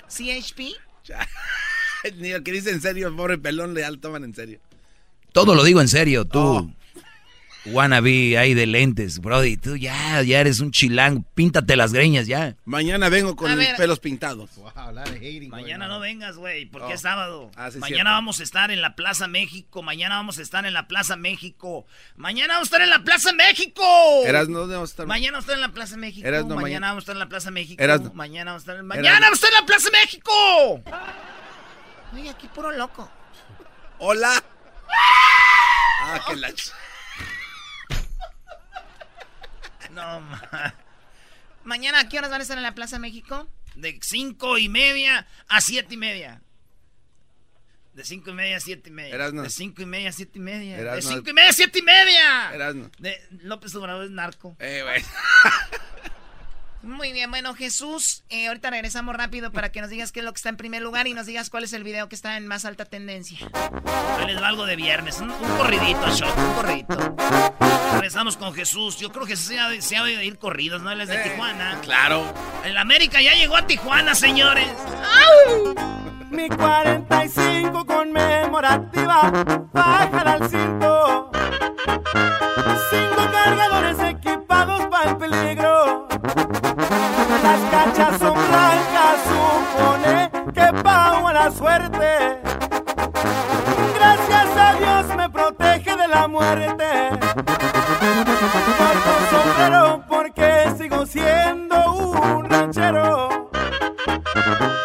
CHP. 0.09 0.75
Ni 2.17 2.31
lo 2.31 2.43
que 2.43 2.51
dice 2.51 2.71
en 2.71 2.81
serio, 2.81 3.15
pobre 3.15 3.37
pelón, 3.37 3.73
le 3.73 3.83
toman 3.97 4.23
en 4.23 4.33
serio. 4.33 4.59
Todo 5.31 5.55
lo 5.55 5.63
digo 5.63 5.81
en 5.81 5.87
serio, 5.87 6.25
tú. 6.25 6.39
Oh 6.39 6.76
wannabe 7.71 8.37
ahí 8.37 8.53
de 8.53 8.65
lentes, 8.65 9.19
Brody. 9.19 9.57
Tú 9.57 9.75
ya, 9.75 10.21
ya 10.21 10.39
eres 10.39 10.59
un 10.59 10.71
chilango. 10.71 11.23
Píntate 11.35 11.75
las 11.75 11.93
greñas 11.93 12.27
ya. 12.27 12.55
Mañana 12.65 13.09
vengo 13.09 13.35
con 13.35 13.55
mis 13.57 13.69
pelos 13.69 13.99
pintados. 13.99 14.49
Mañana 15.49 15.87
no 15.87 15.99
vengas, 15.99 16.37
güey, 16.37 16.65
porque 16.65 16.93
es 16.93 17.01
sábado. 17.01 17.51
Ah, 17.55 17.69
mañana 17.79 18.11
vamos 18.11 18.39
a 18.39 18.43
estar 18.43 18.71
en 18.71 18.81
la 18.81 18.95
Plaza 18.95 19.27
México. 19.27 19.81
Mañana 19.83 20.15
vamos 20.15 20.39
a 20.39 20.41
estar 20.41 20.65
en 20.65 20.73
la 20.73 20.87
Plaza 20.87 21.15
México. 21.15 21.85
Mañana 22.15 22.55
vamos 22.55 22.67
a 22.67 22.69
estar 22.69 22.81
en 22.81 22.89
la 22.89 23.03
Plaza 23.03 23.33
México. 23.33 23.83
Eras 24.25 24.49
no 24.49 24.67
vamos 24.67 24.89
a 24.89 24.91
estar. 24.91 25.05
Mañana 25.05 25.37
vamos 25.37 25.49
a 25.49 25.51
estar 25.51 25.55
en 25.55 25.61
la 25.61 25.73
Plaza 25.73 25.97
México. 25.97 26.55
mañana 26.55 26.87
vamos 26.87 27.01
a 27.01 27.03
estar 27.03 27.15
en 27.15 27.19
la 27.19 27.29
Plaza 27.29 27.51
México. 27.51 27.83
Mañana 28.13 28.51
vamos 28.51 28.61
a 28.61 28.63
estar 28.63 28.77
en... 28.77 28.85
Mañana 28.85 29.19
vamos 29.19 29.31
a 29.31 29.45
estar 29.45 29.51
en 29.51 29.59
la 29.59 29.65
Plaza 29.65 29.89
México. 29.91 30.31
Oye, 32.13 32.29
aquí 32.29 32.47
puro 32.47 32.71
loco. 32.71 33.09
Hola. 33.99 34.43
Ah, 36.01 36.21
qué 36.27 36.35
la... 36.35 36.49
No, 39.97 40.21
Mañana, 41.63 42.01
¿a 42.01 42.07
qué 42.07 42.19
horas 42.19 42.29
van 42.29 42.39
a 42.39 42.43
estar 42.43 42.55
en 42.55 42.61
la 42.61 42.75
Plaza 42.75 42.99
México? 42.99 43.49
De 43.75 43.99
cinco 44.03 44.59
y 44.59 44.69
media 44.69 45.25
a 45.47 45.59
siete 45.59 45.95
y 45.95 45.97
media. 45.97 46.41
De 47.93 48.03
cinco 48.03 48.29
y 48.29 48.33
media 48.33 48.57
a 48.57 48.59
siete 48.59 48.89
y 48.89 48.93
media. 48.93 49.31
De 49.31 49.49
cinco 49.49 49.81
y 49.81 49.85
media 49.87 50.09
a 50.09 50.11
siete 50.11 50.37
y 50.37 50.41
media. 50.41 50.77
De 50.77 51.01
cinco 51.01 51.31
y 51.31 51.33
media 51.33 51.49
a 51.49 51.53
siete 51.53 51.79
y 51.79 51.81
media. 51.81 52.85
De 52.99 53.19
López 53.41 53.73
Obrador 53.73 54.05
es 54.05 54.11
narco. 54.11 54.55
Eh, 54.59 54.83
güey. 54.83 55.03
Muy 56.87 57.11
bien, 57.11 57.29
bueno, 57.29 57.53
Jesús, 57.53 58.23
eh, 58.29 58.47
ahorita 58.47 58.69
regresamos 58.69 59.13
rápido 59.13 59.51
para 59.51 59.73
que 59.73 59.81
nos 59.81 59.89
digas 59.89 60.13
qué 60.13 60.21
es 60.21 60.25
lo 60.25 60.31
que 60.31 60.37
está 60.37 60.47
en 60.47 60.55
primer 60.55 60.81
lugar 60.81 61.05
y 61.05 61.13
nos 61.13 61.25
digas 61.25 61.49
cuál 61.49 61.65
es 61.65 61.73
el 61.73 61.83
video 61.83 62.07
que 62.07 62.15
está 62.15 62.37
en 62.37 62.47
más 62.47 62.63
alta 62.63 62.85
tendencia. 62.85 63.37
Ahí 64.17 64.25
les 64.25 64.41
va 64.41 64.47
algo 64.47 64.65
de 64.65 64.77
viernes, 64.77 65.19
un, 65.19 65.27
corridito, 65.57 66.09
shot, 66.15 66.37
un 66.37 66.53
corridito. 66.53 67.15
Regresamos 67.91 68.37
con 68.37 68.53
Jesús. 68.53 68.97
Yo 68.97 69.11
creo 69.11 69.25
que 69.25 69.35
se 69.35 69.59
ha, 69.59 69.81
se 69.81 69.97
ha 69.97 70.03
de 70.03 70.23
ir 70.23 70.37
corridos, 70.37 70.81
¿no? 70.81 70.89
Él 70.89 71.01
es 71.01 71.09
de 71.09 71.17
eh, 71.17 71.29
Tijuana. 71.29 71.77
Claro. 71.81 72.23
El 72.63 72.77
América 72.77 73.21
ya 73.21 73.33
llegó 73.33 73.57
a 73.57 73.67
Tijuana, 73.67 74.15
señores. 74.15 74.69
Mi 76.31 76.47
45 76.47 77.85
conmemorativa, 77.85 79.69
baja 79.73 80.21
al 80.21 80.49
cinto. 80.49 81.31
Cinco 82.89 83.29
cargadores 83.31 83.99
equipados 83.99 84.36
Cachas 87.71 88.19
son 88.19 88.33
blancas, 88.33 89.17
supone 89.27 90.31
que 90.53 90.83
pago 90.83 91.27
a 91.27 91.33
la 91.33 91.51
suerte. 91.51 92.41
Gracias 93.95 94.57
a 94.57 94.73
Dios 94.73 95.15
me 95.17 95.29
protege 95.29 95.95
de 95.95 96.07
la 96.07 96.27
muerte. 96.27 97.09
Porto 98.77 99.13
sombrero 99.31 100.03
porque 100.07 100.73
sigo 100.77 101.05
siendo 101.05 101.91
un 101.93 102.45
ranchero. 102.49 103.49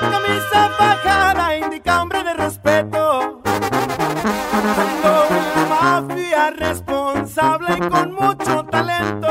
Camisa 0.01 0.71
bajada 0.79 1.57
indica 1.57 2.03
hombre 2.03 2.25
de 2.25 2.35
respeto. 2.35 3.41
Tengo 3.43 5.15
una 5.31 5.67
mafia 5.69 6.51
responsable 6.51 7.77
y 7.77 7.81
con 7.89 8.13
mucho 8.15 8.65
talento. 8.65 9.22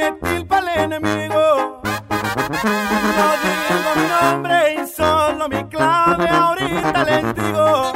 Proyectil 0.00 0.46
para 0.46 0.74
el 0.74 0.92
enemigo. 0.92 1.80
No 1.82 3.26
digo 3.42 3.90
mi 3.96 4.04
nombre 4.08 4.74
y 4.74 4.86
solo 4.86 5.48
mi 5.48 5.64
clave, 5.64 6.28
ahorita 6.28 7.04
les 7.04 7.34
digo. 7.34 7.92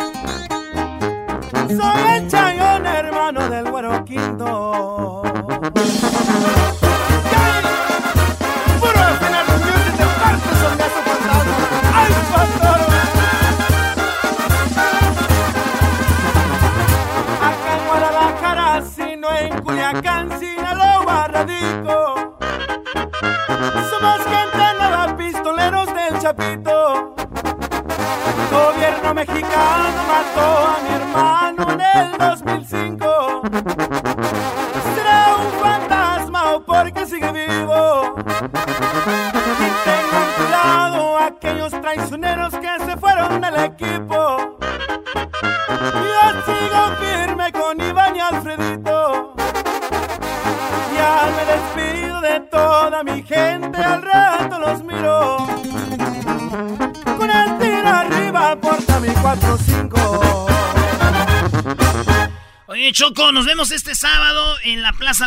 Soy 1.68 2.02
el 2.16 2.28
chayón, 2.28 2.53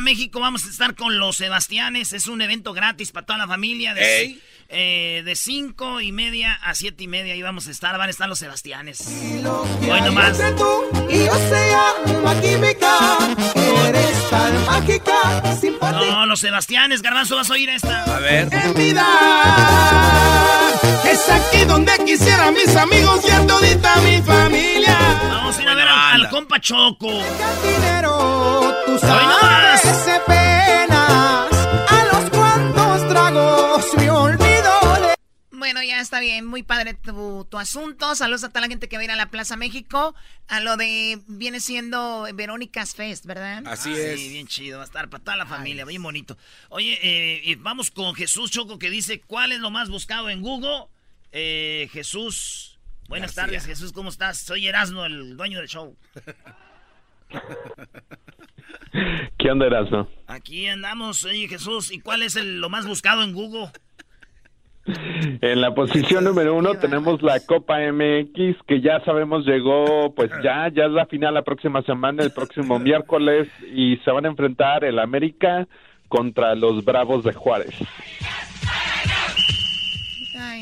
México. 0.02 0.40
Vamos 0.40 0.66
a 0.66 0.70
estar 0.70 0.96
con 0.96 1.18
los 1.20 1.38
Sebastianes. 1.38 2.14
Es 2.14 2.28
un 2.28 2.42
evento 2.42 2.74
gratis 2.74 3.12
para 3.12 3.26
toda 3.26 3.40
la 3.40 3.48
familia. 3.48 3.94
De, 3.94 4.40
eh, 4.70 5.22
de 5.24 5.36
cinco 5.36 6.02
y 6.02 6.12
media 6.12 6.54
a 6.54 6.76
siete 6.76 7.04
y 7.04 7.08
media. 7.08 7.34
Ahí 7.34 7.42
vamos 7.42 7.68
a 7.68 7.72
estar. 7.72 7.98
Van 7.98 8.08
a 8.08 8.12
estar 8.12 8.28
los 8.28 8.40
Sebastianes. 8.40 9.02
Hoy 9.08 10.02
nomás. 10.02 10.40
Y 11.10 11.26
yo 11.26 11.34
sea 11.50 11.94
una 12.20 12.42
química, 12.42 13.18
eres 13.88 14.30
tan 14.30 14.66
mágica, 14.66 15.58
No, 15.92 16.26
los 16.26 16.40
Sebastianes, 16.40 17.02
Garbanzo, 17.02 17.36
vas 17.36 17.50
a 17.50 17.54
oír 17.54 17.70
esta. 17.70 18.04
A 18.04 18.20
ver. 18.20 18.50
En 18.52 18.74
vida. 18.74 19.06
Es 21.10 21.30
aquí 21.30 21.64
donde 21.66 21.92
quisiera 22.06 22.52
mis 22.52 22.76
amigos 22.76 23.22
y 23.26 23.32
a 23.32 23.48
todita 23.48 23.96
mi 24.02 24.22
familia. 24.22 24.98
Vamos 25.30 25.58
a 25.58 25.62
ir 25.62 25.70
a 25.70 25.76
ver 25.76 25.87
Choco. 26.60 27.08
Dinero, 27.08 28.76
tú 28.86 28.98
sabes 29.00 30.22
penas. 30.26 31.52
A 31.90 32.10
los 32.12 32.30
cuantos 32.32 33.10
tragos 33.10 33.86
me 33.98 34.10
olvido 34.10 34.72
de. 35.02 35.16
Bueno, 35.52 35.84
ya 35.84 36.00
está 36.02 36.20
bien, 36.20 36.46
muy 36.46 36.64
padre 36.64 36.96
tu, 36.96 37.46
tu, 37.46 37.58
asunto. 37.58 38.16
Saludos 38.16 38.44
a 38.44 38.50
toda 38.50 38.62
la 38.62 38.68
gente 38.68 38.90
que 38.90 38.98
va 38.98 39.02
a 39.02 39.06
ir 39.06 39.12
a 39.12 39.16
la 39.16 39.30
Plaza 39.30 39.56
México. 39.56 40.16
A 40.48 40.60
lo 40.60 40.78
de, 40.78 41.22
viene 41.28 41.60
siendo 41.60 42.28
Verónica's 42.34 42.96
Fest, 42.96 43.26
¿verdad? 43.26 43.64
Así 43.68 43.94
ah, 43.94 43.98
es. 43.98 44.20
Sí, 44.20 44.30
bien 44.30 44.48
chido, 44.48 44.78
va 44.78 44.84
a 44.84 44.88
estar 44.88 45.10
para 45.10 45.24
toda 45.24 45.38
la 45.38 45.46
familia, 45.46 45.86
bien 45.86 46.02
bonito. 46.02 46.38
Oye, 46.70 46.98
eh, 47.04 47.56
vamos 47.60 47.92
con 47.92 48.16
Jesús 48.16 48.50
Choco 48.50 48.80
que 48.80 48.90
dice, 48.90 49.22
¿cuál 49.22 49.52
es 49.52 49.60
lo 49.60 49.70
más 49.70 49.90
buscado 49.90 50.30
en 50.30 50.42
Google? 50.42 50.86
Eh, 51.32 51.90
Jesús, 51.92 52.77
buenas 53.08 53.36
tardes 53.36 53.66
Jesús, 53.66 53.92
¿cómo 53.92 54.10
estás? 54.10 54.40
Soy 54.40 54.68
Erasno, 54.68 55.06
el 55.06 55.38
dueño 55.38 55.60
del 55.60 55.68
show. 55.68 55.96
¿Qué 59.38 59.52
onda, 59.52 59.66
Erasno? 59.68 60.08
Aquí 60.28 60.68
andamos, 60.68 61.24
oye 61.26 61.48
Jesús, 61.48 61.92
¿y 61.92 62.00
cuál 62.00 62.24
es 62.24 62.36
el, 62.36 62.60
lo 62.60 62.70
más 62.70 62.88
buscado 62.88 63.24
en 63.24 63.34
Google? 63.34 63.70
En 65.42 65.60
la 65.60 65.76
posición 65.76 66.24
número 66.24 66.56
uno 66.56 66.76
tenemos 66.76 67.22
la 67.22 67.42
Copa 67.42 67.80
MX, 67.92 68.64
que 68.66 68.80
ya 68.82 69.04
sabemos 69.04 69.46
llegó, 69.46 70.14
pues 70.16 70.32
ya, 70.42 70.70
ya 70.70 70.86
es 70.86 70.92
la 70.92 71.06
final 71.06 71.34
la 71.34 71.42
próxima 71.42 71.82
semana, 71.82 72.24
el 72.24 72.32
próximo 72.32 72.80
miércoles, 72.80 73.50
y 73.74 73.98
se 73.98 74.12
van 74.12 74.26
a 74.26 74.30
enfrentar 74.30 74.86
el 74.86 75.00
América 75.00 75.68
contra 76.08 76.56
los 76.56 76.86
Bravos 76.86 77.26
de 77.26 77.34
Juárez. 77.34 77.76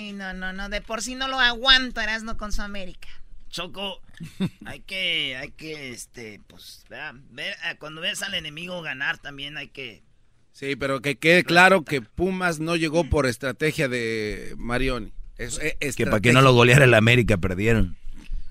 Ay, 0.06 0.14
no, 0.14 0.36
no, 0.36 0.54
no, 0.54 0.70
de 0.70 0.82
por 0.82 1.02
sí 1.02 1.16
no 1.16 1.28
lo 1.28 1.40
aguanto, 1.40 2.00
Erasno 2.00 2.38
con 2.38 2.52
su 2.52 2.62
América. 2.62 3.08
Choco, 3.50 4.00
hay 4.66 4.82
que, 4.82 5.36
hay 5.36 5.50
que, 5.50 5.90
este, 5.90 6.40
pues, 6.46 6.86
ver, 7.32 7.56
cuando 7.80 8.02
ves 8.02 8.22
al 8.22 8.36
enemigo 8.36 8.84
ganar 8.84 9.18
también 9.18 9.58
hay 9.58 9.70
que 9.70 10.04
Sí, 10.52 10.76
pero 10.76 11.02
que 11.02 11.18
quede 11.18 11.44
claro 11.44 11.84
que 11.84 12.02
Pumas 12.02 12.60
no 12.60 12.76
llegó 12.76 13.10
por 13.10 13.26
estrategia 13.26 13.88
de 13.88 14.54
Marioni. 14.58 15.12
Es, 15.38 15.60
que 15.96 16.06
para 16.06 16.20
que 16.20 16.34
no 16.34 16.42
lo 16.42 16.54
goleara 16.54 16.86
el 16.86 16.94
América 16.94 17.38
perdieron. 17.38 17.98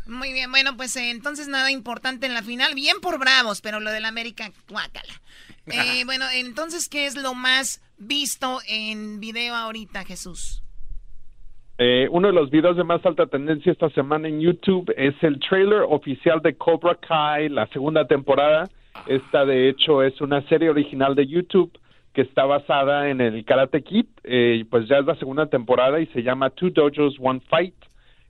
Muy 0.07 0.33
bien, 0.33 0.51
bueno, 0.51 0.77
pues 0.77 0.97
eh, 0.97 1.11
entonces 1.11 1.47
nada 1.47 1.71
importante 1.71 2.27
en 2.27 2.35
la 2.35 2.43
final. 2.43 2.75
Bien 2.75 3.01
por 3.01 3.19
Bravos, 3.21 3.61
pero 3.61 3.79
lo 3.79 3.93
del 3.93 4.05
América, 4.07 4.51
guácala. 4.69 5.23
Eh, 5.67 6.05
bueno, 6.05 6.27
entonces, 6.31 6.91
¿qué 6.91 7.07
es 7.07 7.15
lo 7.15 7.33
más 7.33 7.81
visto 7.97 8.61
en 8.67 9.19
video 9.19 9.55
ahorita, 9.55 10.05
Jesús? 10.05 10.64
Eh, 11.77 12.07
uno 12.11 12.29
de 12.29 12.35
los 12.35 12.51
videos 12.51 12.77
de 12.77 12.85
más 12.85 13.05
alta 13.05 13.27
tendencia 13.27 13.73
esta 13.73 13.91
semana 13.91 14.29
en 14.29 14.41
YouTube 14.41 14.95
es 14.97 15.15
el 15.23 15.41
trailer 15.41 15.81
oficial 15.89 16.41
de 16.41 16.57
Cobra 16.57 16.95
Kai, 16.95 17.49
la 17.49 17.67
segunda 17.69 18.07
temporada. 18.07 18.71
Esta, 19.07 19.45
de 19.45 19.69
hecho, 19.69 20.01
es 20.03 20.21
una 20.21 20.41
serie 20.49 20.71
original 20.71 21.17
de 21.17 21.27
YouTube 21.27 21.77
que 22.13 22.23
está 22.23 22.45
basada 22.45 23.11
en 23.11 23.21
el 23.21 23.45
Karate 23.45 23.83
Kid, 23.83 24.07
eh, 24.23 24.65
pues 24.71 24.87
ya 24.89 24.99
es 24.99 25.05
la 25.05 25.17
segunda 25.17 25.47
temporada 25.47 26.01
y 26.01 26.07
se 26.07 26.23
llama 26.23 26.51
Two 26.51 26.71
Dojos, 26.71 27.17
One 27.21 27.41
Fight. 27.49 27.75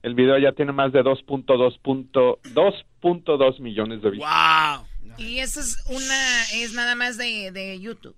El 0.01 0.15
video 0.15 0.39
ya 0.39 0.53
tiene 0.53 0.71
más 0.71 0.91
de 0.91 1.03
2.2 1.03 3.59
millones 3.59 4.01
de 4.01 4.09
vistas. 4.09 4.79
¡Wow! 4.79 4.87
Y 5.17 5.37
eso 5.37 5.59
es 5.59 5.85
una, 5.89 6.41
es 6.63 6.73
nada 6.73 6.95
más 6.95 7.15
de, 7.17 7.51
de 7.51 7.79
YouTube. 7.79 8.15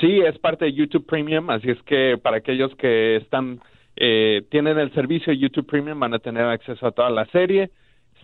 Sí, 0.00 0.20
es 0.20 0.38
parte 0.38 0.66
de 0.66 0.72
YouTube 0.72 1.06
Premium, 1.06 1.50
así 1.50 1.70
es 1.70 1.82
que 1.82 2.16
para 2.16 2.38
aquellos 2.38 2.74
que 2.76 3.16
están, 3.16 3.60
eh, 3.96 4.42
tienen 4.50 4.78
el 4.78 4.92
servicio 4.94 5.32
YouTube 5.32 5.66
Premium 5.66 5.98
van 5.98 6.14
a 6.14 6.18
tener 6.18 6.44
acceso 6.44 6.86
a 6.86 6.92
toda 6.92 7.10
la 7.10 7.26
serie 7.26 7.70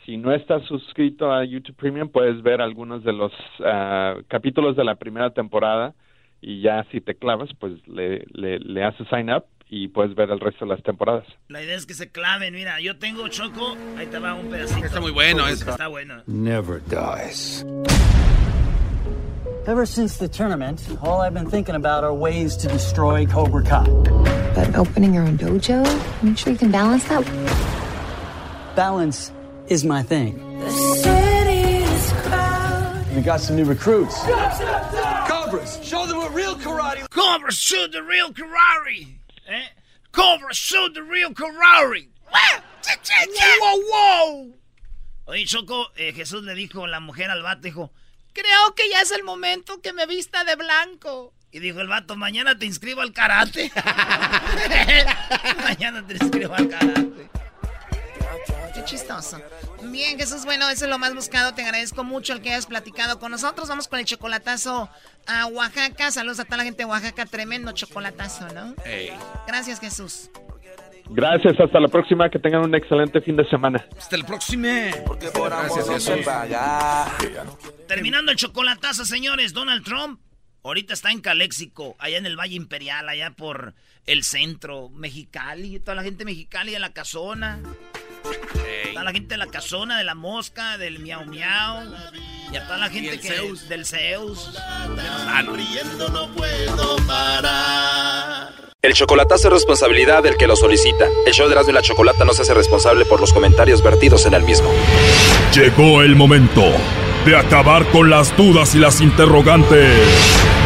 si 0.06 0.16
no 0.16 0.32
estás 0.32 0.62
suscrito 0.64 1.32
a 1.32 1.44
YouTube 1.44 1.76
Premium, 1.76 2.08
puedes 2.08 2.40
ver 2.42 2.62
algunos 2.62 3.02
de 3.02 3.12
los 3.12 3.32
ah, 3.64 4.14
capítulos 4.28 4.76
de 4.76 4.84
la 4.84 4.94
primera 4.94 5.30
temporada 5.30 5.94
y 6.40 6.62
ya 6.62 6.86
si 6.92 7.00
te 7.00 7.16
clavas, 7.16 7.50
pues 7.58 7.74
le, 7.88 8.24
le, 8.32 8.84
haces 8.84 9.06
sign 9.08 9.30
up 9.30 9.44
y 9.68 9.88
puedes 9.88 10.14
ver 10.14 10.30
el 10.30 10.38
resto 10.38 10.64
de 10.64 10.70
las 10.70 10.82
temporadas. 10.84 11.26
La 11.48 11.60
idea 11.60 11.74
es 11.74 11.86
que 11.86 11.94
se 11.94 12.12
claven, 12.12 12.54
mira, 12.54 12.80
yo 12.80 12.98
tengo 12.98 13.26
Choco, 13.28 13.76
ahí 13.98 14.06
te 14.06 14.20
va 14.20 14.34
un 14.34 14.48
pedacito. 14.48 14.86
Está 14.86 15.00
muy 15.00 15.10
bueno 15.10 15.46
eso. 15.48 15.68
Está 15.68 15.88
bueno. 15.88 16.22
Never 16.26 16.80
dies. 16.84 17.66
Ever 19.66 19.84
since 19.84 20.18
the 20.18 20.28
tournament, 20.28 20.80
all 21.02 21.20
I've 21.20 21.34
been 21.34 21.50
thinking 21.50 21.74
about 21.74 22.04
are 22.04 22.14
ways 22.14 22.56
to 22.58 22.68
destroy 22.68 23.26
Cobra 23.26 23.64
Kai. 23.64 23.82
But 24.54 24.76
opening 24.76 25.12
your 25.12 25.24
own 25.24 25.36
dojo? 25.36 25.82
Make 26.22 26.38
sure 26.38 26.52
you 26.52 26.58
can 26.58 26.70
balance 26.70 27.02
that. 27.08 27.24
Balance 28.76 29.32
is 29.66 29.84
my 29.84 30.04
thing. 30.04 30.38
The 30.60 30.70
city 30.70 31.82
is 31.82 33.16
we 33.16 33.22
got 33.22 33.40
some 33.40 33.56
new 33.56 33.64
recruits. 33.64 34.16
Cobras, 35.26 35.82
show 35.82 36.06
them 36.06 36.18
what 36.18 36.32
real 36.32 36.54
karate. 36.54 37.08
Cobras, 37.10 37.58
show 37.58 37.88
the 37.90 38.04
real 38.04 38.32
karate. 38.32 39.16
Eh? 39.48 39.66
Cobras, 40.12 40.56
show 40.56 40.88
the 40.94 41.02
real 41.02 41.30
karate. 41.30 42.06
¡Wow, 43.60 43.82
wow! 43.90 44.46
Oye, 45.26 45.44
Choco, 45.44 45.86
eh, 45.96 46.12
Jesús 46.12 46.44
le 46.44 46.54
dijo, 46.54 46.86
la 46.88 47.00
mujer 47.00 47.30
al 47.30 47.42
vato, 47.42 47.62
dijo, 47.62 47.90
creo 48.36 48.74
que 48.74 48.88
ya 48.90 49.00
es 49.00 49.10
el 49.12 49.24
momento 49.24 49.80
que 49.80 49.94
me 49.94 50.06
vista 50.06 50.44
de 50.44 50.56
blanco. 50.56 51.32
Y 51.52 51.58
dijo 51.58 51.80
el 51.80 51.88
vato, 51.88 52.16
mañana 52.16 52.58
te 52.58 52.66
inscribo 52.66 53.00
al 53.00 53.14
karate. 53.14 53.72
mañana 55.64 56.06
te 56.06 56.14
inscribo 56.14 56.54
al 56.54 56.68
karate. 56.68 57.30
Qué 58.74 58.84
chistoso. 58.84 59.40
Bien, 59.84 60.18
Jesús, 60.18 60.44
bueno, 60.44 60.68
eso 60.68 60.84
es 60.84 60.90
lo 60.90 60.98
más 60.98 61.14
buscado. 61.14 61.54
Te 61.54 61.62
agradezco 61.62 62.04
mucho 62.04 62.34
el 62.34 62.42
que 62.42 62.50
hayas 62.50 62.66
platicado 62.66 63.18
con 63.18 63.30
nosotros. 63.30 63.68
Vamos 63.68 63.88
con 63.88 64.00
el 64.00 64.04
chocolatazo 64.04 64.90
a 65.26 65.46
Oaxaca. 65.46 66.10
Saludos 66.10 66.40
a 66.40 66.44
toda 66.44 66.58
la 66.58 66.64
gente 66.64 66.82
de 66.82 66.84
Oaxaca. 66.84 67.24
Tremendo 67.24 67.72
chocolatazo, 67.72 68.48
¿no? 68.48 68.74
Gracias, 69.46 69.80
Jesús. 69.80 70.28
Gracias, 71.10 71.58
hasta 71.58 71.80
la 71.80 71.88
próxima. 71.88 72.28
Que 72.28 72.38
tengan 72.38 72.62
un 72.62 72.74
excelente 72.74 73.20
fin 73.20 73.36
de 73.36 73.48
semana. 73.48 73.84
Hasta 73.96 74.16
el 74.16 74.24
próximo. 74.24 74.68
Gracias, 75.34 75.88
Jesús. 75.88 76.26
Terminando 77.86 78.32
el 78.32 78.36
chocolatazo, 78.36 79.04
señores. 79.04 79.52
Donald 79.52 79.84
Trump 79.84 80.20
ahorita 80.62 80.94
está 80.94 81.12
en 81.12 81.20
Caléxico, 81.20 81.94
allá 81.98 82.18
en 82.18 82.26
el 82.26 82.36
Valle 82.36 82.56
Imperial, 82.56 83.08
allá 83.08 83.30
por 83.30 83.74
el 84.06 84.24
centro, 84.24 84.88
Mexicali. 84.90 85.78
Toda 85.80 85.94
la 85.94 86.02
gente 86.02 86.24
Mexicali 86.24 86.72
de 86.72 86.80
la 86.80 86.92
casona. 86.92 87.60
A 88.98 89.04
la 89.04 89.12
gente 89.12 89.34
de 89.34 89.38
la 89.38 89.46
casona, 89.46 89.98
de 89.98 90.04
la 90.04 90.14
mosca, 90.14 90.78
del 90.78 91.00
miau 91.00 91.26
miau. 91.26 91.84
Y 92.52 92.56
a 92.56 92.64
toda 92.64 92.78
la 92.78 92.88
gente 92.88 93.20
que 93.20 93.28
Zeus? 93.28 93.68
del 93.68 93.84
Zeus. 93.84 94.52
riendo 95.52 96.08
no 96.08 96.28
puedo 96.28 96.96
parar. 97.06 98.52
El 98.80 98.94
chocolatazo 98.94 99.48
es 99.48 99.54
responsabilidad 99.54 100.22
del 100.22 100.36
que 100.36 100.46
lo 100.46 100.56
solicita. 100.56 101.08
El 101.26 101.32
show 101.32 101.46
de 101.46 101.52
Erasmo 101.52 101.70
y 101.70 101.74
la 101.74 101.82
Chocolata 101.82 102.24
no 102.24 102.32
se 102.32 102.42
hace 102.42 102.54
responsable 102.54 103.04
por 103.04 103.20
los 103.20 103.32
comentarios 103.32 103.82
vertidos 103.82 104.26
en 104.26 104.34
el 104.34 104.44
mismo. 104.44 104.70
Llegó 105.52 106.02
el 106.02 106.14
momento 106.14 106.62
de 107.24 107.36
acabar 107.36 107.84
con 107.90 108.08
las 108.08 108.36
dudas 108.36 108.74
y 108.74 108.78
las 108.78 109.00
interrogantes. 109.00 110.65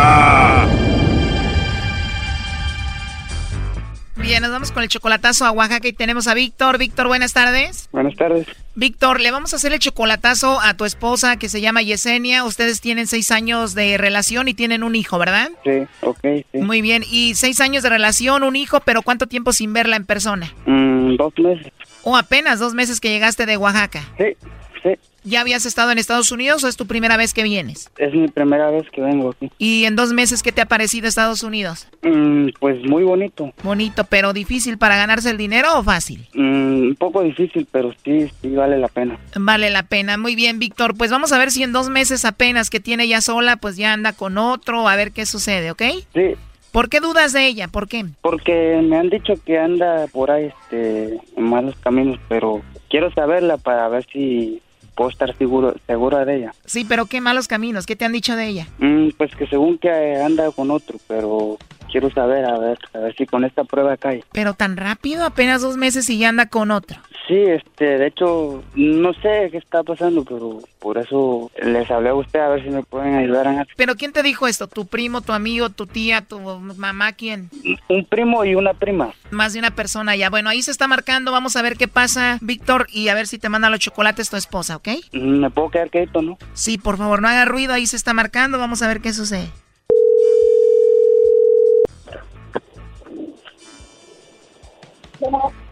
Bien, 4.31 4.43
nos 4.43 4.51
vamos 4.51 4.71
con 4.71 4.81
el 4.81 4.87
chocolatazo 4.87 5.43
a 5.43 5.51
Oaxaca 5.51 5.89
y 5.89 5.91
tenemos 5.91 6.25
a 6.29 6.33
Víctor. 6.33 6.77
Víctor, 6.77 7.07
buenas 7.07 7.33
tardes. 7.33 7.89
Buenas 7.91 8.15
tardes. 8.15 8.47
Víctor, 8.75 9.19
le 9.19 9.29
vamos 9.29 9.51
a 9.51 9.57
hacer 9.57 9.73
el 9.73 9.79
chocolatazo 9.79 10.61
a 10.61 10.73
tu 10.73 10.85
esposa 10.85 11.35
que 11.35 11.49
se 11.49 11.59
llama 11.59 11.81
Yesenia. 11.81 12.45
Ustedes 12.45 12.79
tienen 12.79 13.07
seis 13.07 13.29
años 13.31 13.75
de 13.75 13.97
relación 13.97 14.47
y 14.47 14.53
tienen 14.53 14.83
un 14.83 14.95
hijo, 14.95 15.19
¿verdad? 15.19 15.51
Sí, 15.65 15.85
ok, 15.99 16.19
sí. 16.49 16.59
Muy 16.59 16.81
bien. 16.81 17.03
Y 17.11 17.35
seis 17.35 17.59
años 17.59 17.83
de 17.83 17.89
relación, 17.89 18.43
un 18.43 18.55
hijo, 18.55 18.79
pero 18.79 19.01
¿cuánto 19.01 19.27
tiempo 19.27 19.51
sin 19.51 19.73
verla 19.73 19.97
en 19.97 20.05
persona? 20.05 20.53
Mm, 20.65 21.17
dos 21.17 21.37
meses. 21.37 21.73
¿O 22.03 22.15
apenas 22.15 22.57
dos 22.57 22.73
meses 22.73 23.01
que 23.01 23.09
llegaste 23.09 23.45
de 23.45 23.57
Oaxaca? 23.57 24.01
Sí, 24.17 24.37
sí. 24.81 24.97
¿Ya 25.23 25.41
habías 25.41 25.65
estado 25.65 25.91
en 25.91 25.99
Estados 25.99 26.31
Unidos 26.31 26.63
o 26.63 26.67
es 26.67 26.77
tu 26.77 26.87
primera 26.87 27.15
vez 27.15 27.33
que 27.33 27.43
vienes? 27.43 27.91
Es 27.97 28.13
mi 28.13 28.27
primera 28.27 28.71
vez 28.71 28.89
que 28.91 29.01
vengo 29.01 29.29
aquí. 29.29 29.51
¿Y 29.59 29.85
en 29.85 29.95
dos 29.95 30.13
meses 30.13 30.41
qué 30.41 30.51
te 30.51 30.61
ha 30.61 30.65
parecido 30.65 31.07
Estados 31.07 31.43
Unidos? 31.43 31.87
Mm, 32.01 32.49
pues 32.59 32.83
muy 32.83 33.03
bonito. 33.03 33.53
Bonito, 33.63 34.03
pero 34.05 34.33
difícil 34.33 34.79
para 34.79 34.95
ganarse 34.95 35.29
el 35.29 35.37
dinero 35.37 35.77
o 35.77 35.83
fácil? 35.83 36.27
Mm, 36.33 36.89
un 36.89 36.95
poco 36.95 37.21
difícil, 37.21 37.67
pero 37.71 37.93
sí, 38.03 38.31
sí 38.41 38.49
vale 38.49 38.79
la 38.79 38.87
pena. 38.87 39.19
Vale 39.35 39.69
la 39.69 39.83
pena. 39.83 40.17
Muy 40.17 40.35
bien, 40.35 40.57
Víctor. 40.57 40.97
Pues 40.97 41.11
vamos 41.11 41.31
a 41.31 41.37
ver 41.37 41.51
si 41.51 41.61
en 41.61 41.71
dos 41.71 41.89
meses 41.89 42.25
apenas 42.25 42.69
que 42.71 42.79
tiene 42.79 43.07
ya 43.07 43.21
sola, 43.21 43.57
pues 43.57 43.77
ya 43.77 43.93
anda 43.93 44.13
con 44.13 44.39
otro, 44.39 44.87
a 44.87 44.95
ver 44.95 45.11
qué 45.11 45.27
sucede, 45.27 45.69
¿ok? 45.69 45.83
Sí. 46.13 46.35
¿Por 46.71 46.89
qué 46.89 46.99
dudas 46.99 47.33
de 47.33 47.45
ella? 47.45 47.67
¿Por 47.67 47.87
qué? 47.87 48.05
Porque 48.21 48.81
me 48.81 48.97
han 48.97 49.09
dicho 49.09 49.33
que 49.45 49.59
anda 49.59 50.07
por 50.07 50.31
ahí 50.31 50.45
este, 50.45 51.19
en 51.35 51.43
malos 51.43 51.75
caminos, 51.83 52.17
pero 52.29 52.61
quiero 52.89 53.11
saberla 53.11 53.57
para 53.57 53.89
ver 53.89 54.05
si 54.11 54.61
puedo 55.01 55.09
estar 55.09 55.35
seguro 55.35 55.73
segura 55.87 56.23
de 56.25 56.35
ella. 56.37 56.53
Sí, 56.65 56.85
pero 56.87 57.07
qué 57.07 57.21
malos 57.21 57.47
caminos, 57.47 57.87
¿qué 57.87 57.95
te 57.95 58.05
han 58.05 58.11
dicho 58.11 58.35
de 58.35 58.45
ella? 58.45 58.67
Mm, 58.77 59.09
pues 59.17 59.35
que 59.35 59.47
según 59.47 59.79
que 59.79 59.89
anda 59.89 60.51
con 60.51 60.69
otro, 60.69 60.99
pero 61.07 61.57
quiero 61.91 62.09
saber, 62.09 62.45
a 62.45 62.57
ver, 62.57 62.79
a 62.93 62.99
ver 62.99 63.15
si 63.15 63.25
con 63.25 63.43
esta 63.43 63.63
prueba 63.63 63.97
cae. 63.97 64.23
Pero 64.31 64.53
tan 64.53 64.77
rápido, 64.77 65.25
apenas 65.25 65.61
dos 65.61 65.77
meses 65.77 66.09
y 66.09 66.17
ya 66.17 66.29
anda 66.29 66.47
con 66.47 66.71
otro. 66.71 66.97
Sí, 67.27 67.37
este, 67.37 67.97
de 67.97 68.07
hecho, 68.07 68.63
no 68.75 69.13
sé 69.13 69.49
qué 69.51 69.57
está 69.57 69.83
pasando, 69.83 70.25
pero 70.25 70.59
por 70.79 70.97
eso 70.97 71.51
les 71.63 71.89
hablé 71.89 72.09
a 72.09 72.15
usted 72.15 72.39
a 72.39 72.49
ver 72.49 72.63
si 72.63 72.69
me 72.69 72.83
pueden 72.83 73.15
ayudar 73.15 73.47
eso. 73.47 73.71
¿Pero 73.77 73.95
quién 73.95 74.11
te 74.11 74.23
dijo 74.23 74.47
esto? 74.47 74.67
¿Tu 74.67 74.85
primo, 74.85 75.21
tu 75.21 75.31
amigo, 75.31 75.69
tu 75.69 75.87
tía, 75.87 76.21
tu 76.21 76.39
mamá? 76.39 77.13
¿Quién? 77.13 77.49
Un 77.87 78.05
primo 78.05 78.43
y 78.43 78.55
una 78.55 78.73
prima. 78.73 79.13
Más 79.29 79.53
de 79.53 79.59
una 79.59 79.71
persona 79.71 80.15
ya. 80.15 80.29
Bueno, 80.29 80.49
ahí 80.49 80.61
se 80.61 80.71
está 80.71 80.87
marcando. 80.87 81.31
Vamos 81.31 81.55
a 81.55 81.61
ver 81.61 81.77
qué 81.77 81.87
pasa, 81.87 82.37
Víctor, 82.41 82.87
y 82.91 83.07
a 83.09 83.13
ver 83.13 83.27
si 83.27 83.37
te 83.37 83.49
manda 83.49 83.69
los 83.69 83.79
chocolates 83.79 84.29
tu 84.29 84.35
esposa, 84.35 84.75
¿ok? 84.77 84.89
¿Me 85.13 85.49
puedo 85.51 85.69
quedar 85.69 85.89
quieto, 85.89 86.21
no? 86.21 86.37
Sí, 86.53 86.77
por 86.77 86.97
favor, 86.97 87.21
no 87.21 87.27
haga 87.27 87.45
ruido. 87.45 87.73
Ahí 87.73 87.85
se 87.85 87.95
está 87.95 88.13
marcando. 88.13 88.57
Vamos 88.57 88.81
a 88.81 88.87
ver 88.87 88.99
qué 88.99 89.13
sucede. 89.13 89.47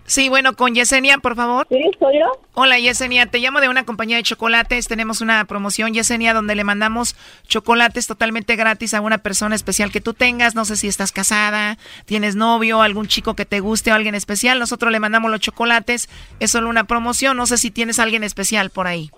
Sí, 0.05 0.27
bueno, 0.27 0.55
con 0.55 0.73
Yesenia, 0.73 1.19
por 1.19 1.35
favor. 1.35 1.67
Sí, 1.69 1.79
soy 1.99 2.19
yo. 2.19 2.25
Hola, 2.55 2.79
Yesenia, 2.79 3.27
te 3.27 3.37
llamo 3.37 3.61
de 3.61 3.69
una 3.69 3.85
compañía 3.85 4.17
de 4.17 4.23
chocolates. 4.23 4.87
Tenemos 4.87 5.21
una 5.21 5.45
promoción, 5.45 5.93
Yesenia, 5.93 6.33
donde 6.33 6.55
le 6.55 6.63
mandamos 6.63 7.15
chocolates 7.47 8.07
totalmente 8.07 8.55
gratis 8.55 8.95
a 8.95 9.01
una 9.01 9.19
persona 9.19 9.53
especial 9.53 9.91
que 9.91 10.01
tú 10.01 10.15
tengas. 10.15 10.55
No 10.55 10.65
sé 10.65 10.77
si 10.77 10.87
estás 10.87 11.11
casada, 11.11 11.77
tienes 12.05 12.35
novio, 12.35 12.81
algún 12.81 13.07
chico 13.07 13.35
que 13.35 13.45
te 13.45 13.59
guste 13.59 13.91
o 13.91 13.95
alguien 13.95 14.15
especial. 14.15 14.57
Nosotros 14.57 14.91
le 14.91 14.99
mandamos 14.99 15.29
los 15.29 15.41
chocolates. 15.41 16.09
Es 16.39 16.49
solo 16.49 16.69
una 16.69 16.85
promoción. 16.85 17.37
No 17.37 17.45
sé 17.45 17.57
si 17.57 17.69
tienes 17.69 17.99
a 17.99 18.03
alguien 18.03 18.23
especial 18.23 18.71
por 18.71 18.87
ahí. 18.87 19.11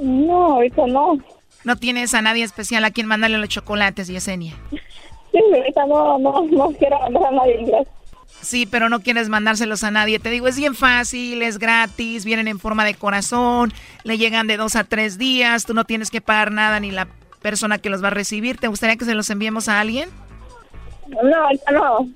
No, 0.00 0.54
ahorita 0.54 0.86
no. 0.86 1.18
No 1.64 1.76
tienes 1.76 2.14
a 2.14 2.22
nadie 2.22 2.44
especial 2.44 2.84
a 2.84 2.90
quien 2.90 3.06
mandarle 3.06 3.36
los 3.36 3.50
chocolates, 3.50 4.08
Yesenia. 4.08 4.54
Sí, 5.30 5.40
ahorita 5.54 5.84
no, 5.84 6.18
no, 6.18 6.42
no 6.50 6.70
quiero 6.78 6.98
mandar 7.00 7.26
a 7.26 7.30
nadie. 7.32 7.58
Gracias. 7.66 7.97
Sí, 8.48 8.64
pero 8.64 8.88
no 8.88 9.00
quieres 9.00 9.28
mandárselos 9.28 9.84
a 9.84 9.90
nadie. 9.90 10.18
Te 10.18 10.30
digo, 10.30 10.48
es 10.48 10.56
bien 10.56 10.74
fácil, 10.74 11.42
es 11.42 11.58
gratis, 11.58 12.24
vienen 12.24 12.48
en 12.48 12.58
forma 12.58 12.82
de 12.86 12.94
corazón, 12.94 13.74
le 14.04 14.16
llegan 14.16 14.46
de 14.46 14.56
dos 14.56 14.74
a 14.74 14.84
tres 14.84 15.18
días, 15.18 15.66
tú 15.66 15.74
no 15.74 15.84
tienes 15.84 16.10
que 16.10 16.22
pagar 16.22 16.50
nada 16.50 16.80
ni 16.80 16.90
la 16.90 17.08
persona 17.42 17.76
que 17.76 17.90
los 17.90 18.02
va 18.02 18.06
a 18.06 18.12
recibir. 18.12 18.56
¿Te 18.56 18.68
gustaría 18.68 18.96
que 18.96 19.04
se 19.04 19.14
los 19.14 19.28
enviemos 19.28 19.68
a 19.68 19.80
alguien? 19.80 20.08
No, 21.08 21.48
no. 21.70 22.08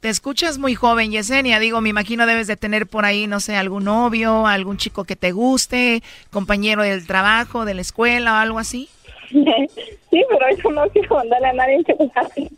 Te 0.00 0.10
escuchas 0.10 0.58
muy 0.58 0.74
joven, 0.74 1.10
Yesenia. 1.10 1.58
Digo, 1.58 1.80
me 1.80 1.88
imagino 1.88 2.26
debes 2.26 2.48
de 2.48 2.58
tener 2.58 2.86
por 2.86 3.06
ahí, 3.06 3.26
no 3.26 3.40
sé, 3.40 3.56
algún 3.56 3.84
novio, 3.84 4.46
algún 4.46 4.76
chico 4.76 5.04
que 5.04 5.16
te 5.16 5.32
guste, 5.32 6.02
compañero 6.30 6.82
del 6.82 7.06
trabajo, 7.06 7.64
de 7.64 7.72
la 7.72 7.80
escuela 7.80 8.34
o 8.34 8.36
algo 8.36 8.58
así. 8.58 8.90
Sí, 10.12 10.22
pero 10.28 10.44
yo 10.62 10.70
no 10.72 10.86
quiero 10.90 11.16
mandarle 11.16 11.48
a 11.48 11.52
nadie 11.54 11.82
chocolate. 11.84 12.50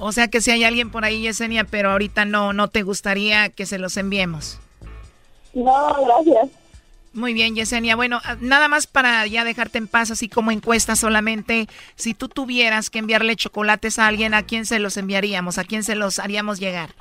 O 0.00 0.12
sea 0.12 0.28
que 0.28 0.40
si 0.40 0.50
hay 0.50 0.64
alguien 0.64 0.90
por 0.90 1.04
ahí, 1.04 1.20
Yesenia, 1.20 1.64
pero 1.64 1.90
ahorita 1.90 2.24
no, 2.24 2.54
no 2.54 2.68
te 2.68 2.82
gustaría 2.82 3.50
que 3.50 3.66
se 3.66 3.78
los 3.78 3.98
enviemos. 3.98 4.58
No, 5.52 5.94
gracias. 6.04 6.48
Muy 7.12 7.34
bien, 7.34 7.54
Yesenia. 7.54 7.96
Bueno, 7.96 8.20
ah, 8.24 8.36
nada 8.40 8.68
más 8.68 8.86
para 8.86 9.26
ya 9.26 9.44
dejarte 9.44 9.76
en 9.76 9.88
paz, 9.88 10.10
así 10.10 10.28
como 10.28 10.52
encuesta 10.52 10.96
solamente, 10.96 11.68
si 11.96 12.14
tú 12.14 12.28
tuvieras 12.28 12.88
que 12.88 13.00
enviarle 13.00 13.36
chocolates 13.36 13.98
a 13.98 14.06
alguien, 14.06 14.32
¿a 14.32 14.44
quién 14.44 14.64
se 14.64 14.78
los 14.78 14.96
enviaríamos? 14.96 15.58
¿A 15.58 15.64
quién 15.64 15.82
se 15.82 15.96
los 15.96 16.18
haríamos 16.18 16.60
llegar? 16.60 16.94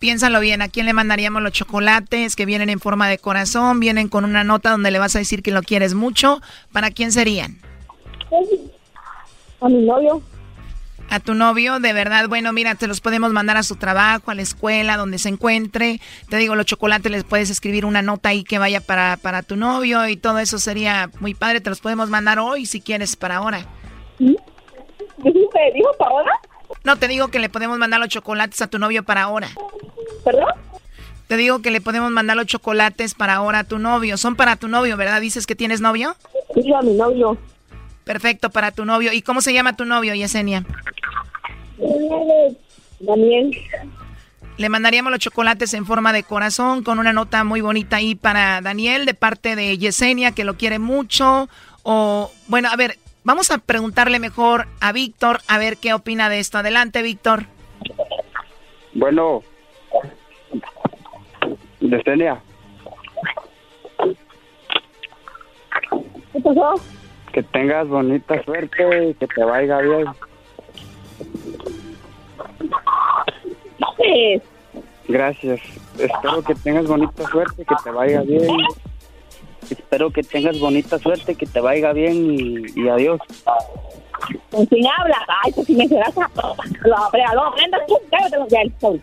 Piénsalo 0.00 0.40
bien, 0.40 0.60
¿a 0.60 0.68
quién 0.68 0.86
le 0.86 0.92
mandaríamos 0.92 1.42
los 1.42 1.52
chocolates 1.52 2.34
que 2.34 2.46
vienen 2.46 2.70
en 2.70 2.80
forma 2.80 3.08
de 3.08 3.18
corazón, 3.18 3.78
vienen 3.78 4.08
con 4.08 4.24
una 4.24 4.42
nota 4.42 4.70
donde 4.70 4.90
le 4.90 4.98
vas 4.98 5.14
a 5.14 5.20
decir 5.20 5.42
que 5.42 5.52
lo 5.52 5.62
quieres 5.62 5.94
mucho? 5.94 6.40
¿Para 6.72 6.90
quién 6.90 7.12
serían? 7.12 7.58
A 9.60 9.68
mi 9.68 9.84
novio. 9.84 10.22
A 11.08 11.20
tu 11.20 11.34
novio, 11.34 11.78
de 11.78 11.92
verdad, 11.92 12.28
bueno, 12.28 12.52
mira, 12.52 12.74
te 12.74 12.88
los 12.88 13.00
podemos 13.00 13.32
mandar 13.32 13.56
a 13.56 13.62
su 13.62 13.76
trabajo, 13.76 14.30
a 14.30 14.34
la 14.34 14.42
escuela, 14.42 14.96
donde 14.96 15.18
se 15.18 15.28
encuentre. 15.28 16.00
Te 16.28 16.36
digo, 16.36 16.56
los 16.56 16.66
chocolates 16.66 17.12
les 17.12 17.22
puedes 17.22 17.48
escribir 17.48 17.84
una 17.84 18.02
nota 18.02 18.30
ahí 18.30 18.42
que 18.42 18.58
vaya 18.58 18.80
para, 18.80 19.16
para 19.16 19.42
tu 19.42 19.54
novio 19.54 20.08
y 20.08 20.16
todo 20.16 20.40
eso 20.40 20.58
sería 20.58 21.10
muy 21.20 21.34
padre. 21.34 21.60
Te 21.60 21.70
los 21.70 21.80
podemos 21.80 22.10
mandar 22.10 22.40
hoy 22.40 22.66
si 22.66 22.80
quieres 22.80 23.14
para 23.14 23.36
ahora. 23.36 23.66
¿Dijiste, 24.18 25.60
dijo 25.74 25.92
para 25.96 26.10
ahora? 26.10 26.32
No, 26.82 26.96
te 26.96 27.06
digo 27.06 27.28
que 27.28 27.38
le 27.38 27.48
podemos 27.48 27.78
mandar 27.78 28.00
los 28.00 28.08
chocolates 28.08 28.60
a 28.62 28.66
tu 28.66 28.80
novio 28.80 29.04
para 29.04 29.22
ahora. 29.22 29.48
¿Perdón? 30.24 30.48
Te 31.28 31.36
digo 31.36 31.60
que 31.60 31.70
le 31.70 31.80
podemos 31.80 32.10
mandar 32.10 32.36
los 32.36 32.46
chocolates 32.46 33.14
para 33.14 33.34
ahora 33.34 33.60
a 33.60 33.64
tu 33.64 33.78
novio. 33.78 34.16
Son 34.16 34.34
para 34.34 34.56
tu 34.56 34.66
novio, 34.66 34.96
¿verdad? 34.96 35.20
¿Dices 35.20 35.46
que 35.46 35.54
tienes 35.54 35.80
novio? 35.80 36.16
Sí, 36.54 36.72
a 36.72 36.82
mi 36.82 36.94
novio. 36.94 37.38
Perfecto, 38.06 38.50
para 38.50 38.70
tu 38.70 38.84
novio. 38.84 39.12
¿Y 39.12 39.20
cómo 39.20 39.40
se 39.40 39.52
llama 39.52 39.74
tu 39.74 39.84
novio, 39.84 40.14
Yesenia? 40.14 40.64
Daniel. 43.00 43.50
Le 44.58 44.68
mandaríamos 44.68 45.10
los 45.10 45.18
chocolates 45.18 45.74
en 45.74 45.84
forma 45.84 46.12
de 46.12 46.22
corazón 46.22 46.84
con 46.84 47.00
una 47.00 47.12
nota 47.12 47.42
muy 47.42 47.60
bonita 47.62 47.96
ahí 47.96 48.14
para 48.14 48.60
Daniel 48.60 49.06
de 49.06 49.14
parte 49.14 49.56
de 49.56 49.76
Yesenia, 49.76 50.30
que 50.30 50.44
lo 50.44 50.56
quiere 50.56 50.78
mucho. 50.78 51.48
O, 51.82 52.30
bueno, 52.46 52.68
a 52.70 52.76
ver, 52.76 52.96
vamos 53.24 53.50
a 53.50 53.58
preguntarle 53.58 54.20
mejor 54.20 54.68
a 54.80 54.92
Víctor 54.92 55.40
a 55.48 55.58
ver 55.58 55.76
qué 55.76 55.92
opina 55.92 56.28
de 56.28 56.38
esto. 56.38 56.58
Adelante, 56.58 57.02
Víctor. 57.02 57.46
Bueno, 58.94 59.42
Yesenia, 61.80 62.40
¿Qué 66.32 66.40
pasó? 66.40 66.80
Que 67.36 67.42
tengas 67.42 67.86
bonita 67.86 68.42
suerte 68.44 69.08
y 69.10 69.12
que 69.12 69.26
te 69.26 69.44
vaya 69.44 69.78
bien. 69.80 70.06
Sí. 73.98 74.42
Gracias. 75.06 75.60
Espero 75.98 76.42
que 76.42 76.54
tengas 76.54 76.86
bonita 76.86 77.28
suerte, 77.28 77.66
que 77.66 77.74
te 77.84 77.90
vaya 77.90 78.22
bien. 78.22 78.56
Espero 79.70 80.10
que 80.10 80.22
tengas 80.22 80.58
bonita 80.58 80.98
suerte, 80.98 81.34
que 81.34 81.44
te 81.44 81.60
vaya 81.60 81.92
bien 81.92 82.14
y, 82.14 82.64
y 82.74 82.88
adiós. 82.88 83.20
¿Con 84.50 84.64
quién 84.64 84.86
hablas? 84.98 85.20
Ay, 85.44 85.52
pues 85.52 85.66
si 85.66 85.76
me 85.76 85.86
serás 85.88 86.16
a... 86.16 86.30
Tú, 87.86 88.00
los 88.34 88.48
del 88.48 88.72
sol. 88.80 89.02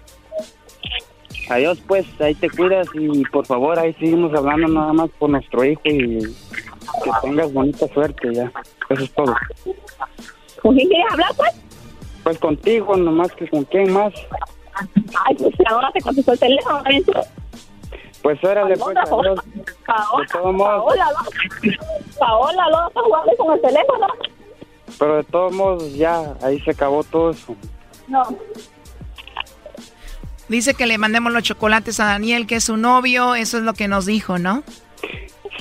Adiós, 1.52 1.80
pues, 1.88 2.08
ahí 2.20 2.34
te 2.34 2.50
cuidas 2.50 2.88
y 2.96 3.22
por 3.26 3.46
favor, 3.46 3.78
ahí 3.78 3.94
seguimos 3.94 4.34
hablando 4.34 4.70
nada 4.70 4.92
más 4.92 5.12
por 5.20 5.30
nuestro 5.30 5.64
hijo 5.64 5.82
y 5.86 6.36
que 7.04 7.12
tengas 7.22 7.52
bonita 7.54 7.88
suerte 7.94 8.34
ya. 8.34 8.52
Eso 8.90 9.04
es 9.04 9.12
todo. 9.14 9.36
¿Con 10.62 10.76
quién 10.76 10.88
quieres 10.88 11.12
hablar, 11.12 11.32
pues? 11.36 11.52
Pues 12.24 12.38
contigo, 12.38 12.96
nomás 12.96 13.32
que 13.34 13.50
con 13.50 13.64
quién 13.66 13.92
más. 13.92 14.14
Ay, 15.26 15.36
pues 15.36 15.54
ahora 15.70 15.92
te 15.94 16.02
contestó 16.02 16.34
el 16.34 16.40
teléfono. 16.40 16.84
Pues 18.22 18.44
órale, 18.44 18.78
pues, 18.78 18.98
adiós. 18.98 19.40
Paola, 19.86 20.22
De 20.22 20.28
todos 20.32 20.54
modos, 20.56 20.84
Paola, 20.86 21.06
¿no? 21.12 22.18
Paola, 22.20 22.64
¿no 22.72 22.88
estás 22.88 23.04
jugando 23.04 23.32
con 23.38 23.54
el 23.54 23.62
teléfono? 23.62 24.08
pero 25.00 25.18
de 25.18 25.24
todos 25.24 25.54
modos 25.54 25.94
ya, 25.96 26.36
ahí 26.42 26.60
se 26.62 26.72
acabó 26.72 27.04
todo 27.04 27.32
eso. 27.32 27.56
No. 28.08 28.24
Dice 30.48 30.74
que 30.74 30.86
le 30.86 30.98
mandemos 30.98 31.32
los 31.34 31.44
chocolates 31.44 32.00
a 32.00 32.06
Daniel, 32.06 32.48
que 32.48 32.56
es 32.56 32.66
su 32.66 32.78
novio. 32.78 33.36
Eso 33.36 33.58
es 33.58 33.64
lo 33.64 33.74
que 33.74 33.88
nos 33.88 34.06
dijo, 34.06 34.38
¿no? 34.38 34.64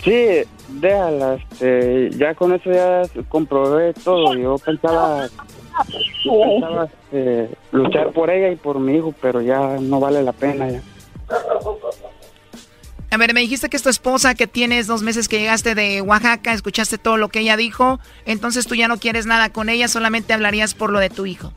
Sí, 0.03 0.43
déjala, 0.69 1.35
este, 1.35 2.11
ya 2.17 2.35
con 2.35 2.53
eso 2.53 2.73
ya 2.73 3.03
comprobé 3.29 3.93
todo. 3.95 4.35
Yo 4.35 4.57
pensaba, 4.59 5.29
yo 6.25 6.33
pensaba 6.33 6.85
este, 6.85 7.51
luchar 7.73 8.13
por 8.13 8.31
ella 8.31 8.51
y 8.51 8.57
por 8.57 8.79
mi 8.79 8.97
hijo, 8.97 9.15
pero 9.21 9.41
ya 9.41 9.79
no 9.81 10.01
vale 10.01 10.23
la 10.23 10.33
pena 10.33 10.71
ya. 10.71 10.83
A 13.11 13.19
ver, 13.19 13.35
me 13.35 13.41
dijiste 13.41 13.69
que 13.69 13.77
es 13.77 13.83
tu 13.83 13.91
esposa, 13.91 14.35
que 14.35 14.47
tienes 14.47 14.87
dos 14.87 15.03
meses 15.03 15.29
que 15.29 15.39
llegaste 15.39 15.75
de 15.75 16.01
Oaxaca, 16.01 16.55
escuchaste 16.55 16.97
todo 16.97 17.19
lo 17.19 17.29
que 17.29 17.41
ella 17.41 17.59
dijo, 17.59 18.01
entonces 18.25 18.67
tú 18.67 18.75
ya 18.75 18.89
no 18.89 18.97
quieres 18.97 19.27
nada 19.27 19.53
con 19.53 19.69
ella, 19.69 19.87
solamente 19.87 20.33
hablarías 20.33 20.73
por 20.73 20.91
lo 20.91 20.99
de 20.99 21.11
tu 21.11 21.27
hijo. 21.27 21.53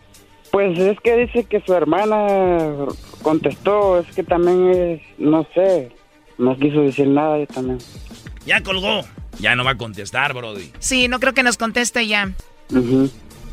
Pues 0.52 0.78
es 0.78 1.00
que 1.00 1.16
dice 1.16 1.46
que 1.46 1.62
su 1.62 1.74
hermana 1.74 2.88
contestó, 3.22 4.00
es 4.00 4.08
que 4.14 4.24
también 4.24 4.70
es, 4.70 5.02
no 5.18 5.48
sé, 5.56 5.94
no 6.38 6.58
quiso 6.58 6.82
decir 6.82 7.08
nada 7.08 7.40
yo 7.40 7.48
también. 7.48 7.78
Ya 8.46 8.62
colgó. 8.62 9.04
Ya 9.40 9.56
no 9.56 9.64
va 9.64 9.72
a 9.72 9.78
contestar, 9.78 10.34
Brody. 10.34 10.72
Sí, 10.80 11.08
no 11.08 11.20
creo 11.20 11.34
que 11.34 11.44
nos 11.44 11.58
conteste 11.58 12.08
ya. 12.08 12.32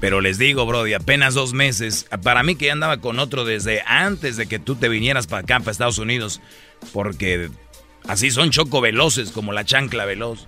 Pero 0.01 0.21
les 0.21 0.39
digo, 0.39 0.67
Brody, 0.67 0.95
apenas 0.95 1.35
dos 1.35 1.53
meses. 1.53 2.07
Para 2.23 2.43
mí 2.43 2.57
que 2.57 2.67
ya 2.67 2.73
andaba 2.73 2.99
con 2.99 3.19
otro 3.19 3.45
desde 3.45 3.83
antes 3.87 4.37
de 4.37 4.47
que 4.47 4.59
tú 4.59 4.77
te 4.77 4.89
vinieras 4.89 5.27
para 5.27 5.43
acá, 5.43 5.59
para 5.59 5.73
Estados 5.73 5.99
Unidos. 5.99 6.41
Porque 6.93 7.51
así 8.07 8.31
son 8.31 8.51
choco 8.51 8.81
veloces, 8.81 9.31
como 9.31 9.53
la 9.53 9.65
chancla 9.65 10.05
veloz. 10.05 10.47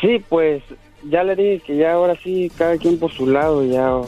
Sí, 0.00 0.22
pues 0.28 0.62
ya 1.04 1.22
le 1.22 1.36
dije 1.36 1.62
que 1.66 1.76
ya 1.76 1.92
ahora 1.92 2.16
sí, 2.22 2.50
cada 2.56 2.76
quien 2.76 2.98
por 2.98 3.12
su 3.12 3.26
lado, 3.26 3.64
ya. 3.64 4.00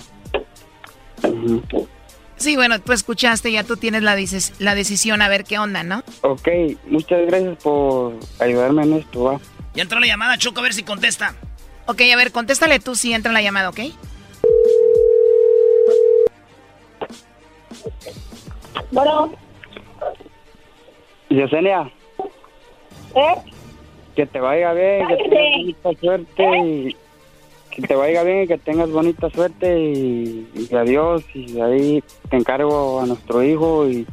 Sí, 2.39 2.57
bueno, 2.57 2.81
tú 2.81 2.93
escuchaste, 2.93 3.51
ya 3.53 3.65
tú 3.65 3.77
tienes 3.77 4.03
la, 4.03 4.15
dices, 4.15 4.53
la 4.59 4.75
decisión 4.75 5.23
a 5.23 5.29
ver 5.29 5.45
qué 5.45 5.59
onda, 5.59 5.83
¿no? 5.83 6.03
Ok, 6.23 6.49
muchas 6.87 7.27
gracias 7.27 7.57
por 7.63 8.15
ayudarme 8.39 8.85
en 8.85 8.93
esto, 8.95 9.25
va. 9.25 9.41
Ya 9.75 9.83
entró 9.83 9.99
la 10.01 10.07
llamada, 10.07 10.39
Choco, 10.39 10.61
a 10.61 10.63
ver 10.63 10.73
si 10.75 10.83
contesta. 10.85 11.35
Ok, 11.87 12.01
a 12.13 12.17
ver, 12.17 12.33
contéstale 12.33 12.79
tú 12.81 12.95
si 12.95 13.13
entra 13.13 13.33
la 13.33 13.43
llamada, 13.43 13.71
¿ok? 13.71 13.81
Bueno. 18.91 19.33
Yesenia. 21.29 21.91
¿Eh? 23.15 23.35
Que 24.17 24.27
te 24.27 24.41
vaya 24.41 24.73
bien, 24.73 25.07
Cállate. 25.07 25.23
que 25.25 25.29
tengas 25.31 25.85
mucha 25.85 26.01
suerte 26.01 26.43
¿Eh? 26.45 26.65
y 26.91 26.97
que 27.81 27.87
te 27.87 27.95
vaya 27.95 28.25
bien 28.25 28.43
y 28.43 28.47
que 28.49 28.59
tengas 28.59 28.91
bonita 28.91 29.31
suerte 29.31 29.79
y, 29.79 30.51
y 30.69 30.75
adiós 30.75 31.23
y 31.33 31.61
ahí 31.61 32.03
te 32.29 32.37
encargo 32.37 33.01
a 33.01 33.07
nuestro 33.07 33.45
hijo 33.45 33.89
y, 33.89 34.05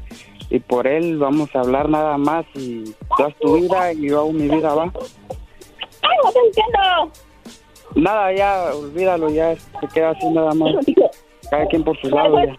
y 0.51 0.59
por 0.59 0.85
él 0.85 1.17
vamos 1.17 1.49
a 1.55 1.61
hablar 1.61 1.89
nada 1.89 2.15
más 2.17 2.45
y 2.53 2.93
tú 3.17 3.23
haz 3.23 3.35
tu 3.37 3.55
vida 3.55 3.91
y 3.93 4.09
yo 4.09 4.19
hago 4.19 4.33
mi 4.33 4.47
vida, 4.47 4.75
¿va? 4.75 4.83
¡Ay, 4.83 6.17
no 6.23 6.31
te 6.31 6.39
entiendo! 6.45 7.11
Nada, 7.95 8.33
ya, 8.33 8.75
olvídalo, 8.75 9.29
ya 9.31 9.55
se 9.55 9.87
queda 9.93 10.11
así 10.11 10.29
nada 10.29 10.53
más. 10.53 10.75
Cada 11.49 11.65
quien 11.65 11.83
por 11.83 11.99
su 12.01 12.09
lado 12.09 12.37
ya. 12.45 12.55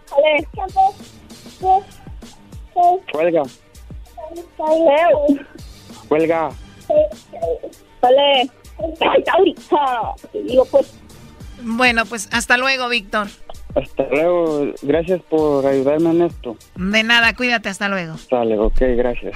Cuelga, 3.11 3.43
cuelga. 6.09 6.49
Vale. 8.01 8.49
Hasta 8.79 9.31
ahorita. 9.33 10.15
Te 10.31 10.43
digo, 10.43 10.65
pues. 10.65 10.93
Bueno, 11.61 12.05
pues 12.05 12.29
hasta 12.31 12.57
luego, 12.57 12.87
Víctor. 12.89 13.27
Hasta 13.75 14.07
luego, 14.09 14.73
gracias 14.81 15.21
por 15.29 15.65
ayudarme 15.65 16.09
en 16.09 16.21
esto. 16.23 16.57
De 16.75 17.03
nada, 17.03 17.35
cuídate, 17.35 17.69
hasta 17.69 17.89
luego. 17.89 18.17
Sale, 18.17 18.57
ok, 18.57 18.79
gracias. 18.95 19.35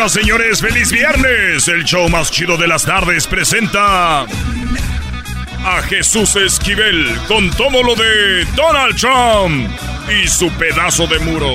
Señoras, 0.00 0.12
señores, 0.12 0.60
feliz 0.62 0.92
viernes. 0.92 1.68
El 1.68 1.84
show 1.84 2.08
más 2.08 2.30
chido 2.30 2.56
de 2.56 2.66
las 2.66 2.86
tardes 2.86 3.26
presenta 3.26 4.22
a 4.22 5.82
Jesús 5.90 6.36
Esquivel 6.36 7.20
con 7.28 7.50
todo 7.50 7.82
lo 7.82 7.94
de 7.94 8.46
Donald 8.56 8.96
Trump 8.96 9.70
y 10.08 10.26
su 10.26 10.50
pedazo 10.52 11.06
de 11.06 11.18
muro. 11.18 11.52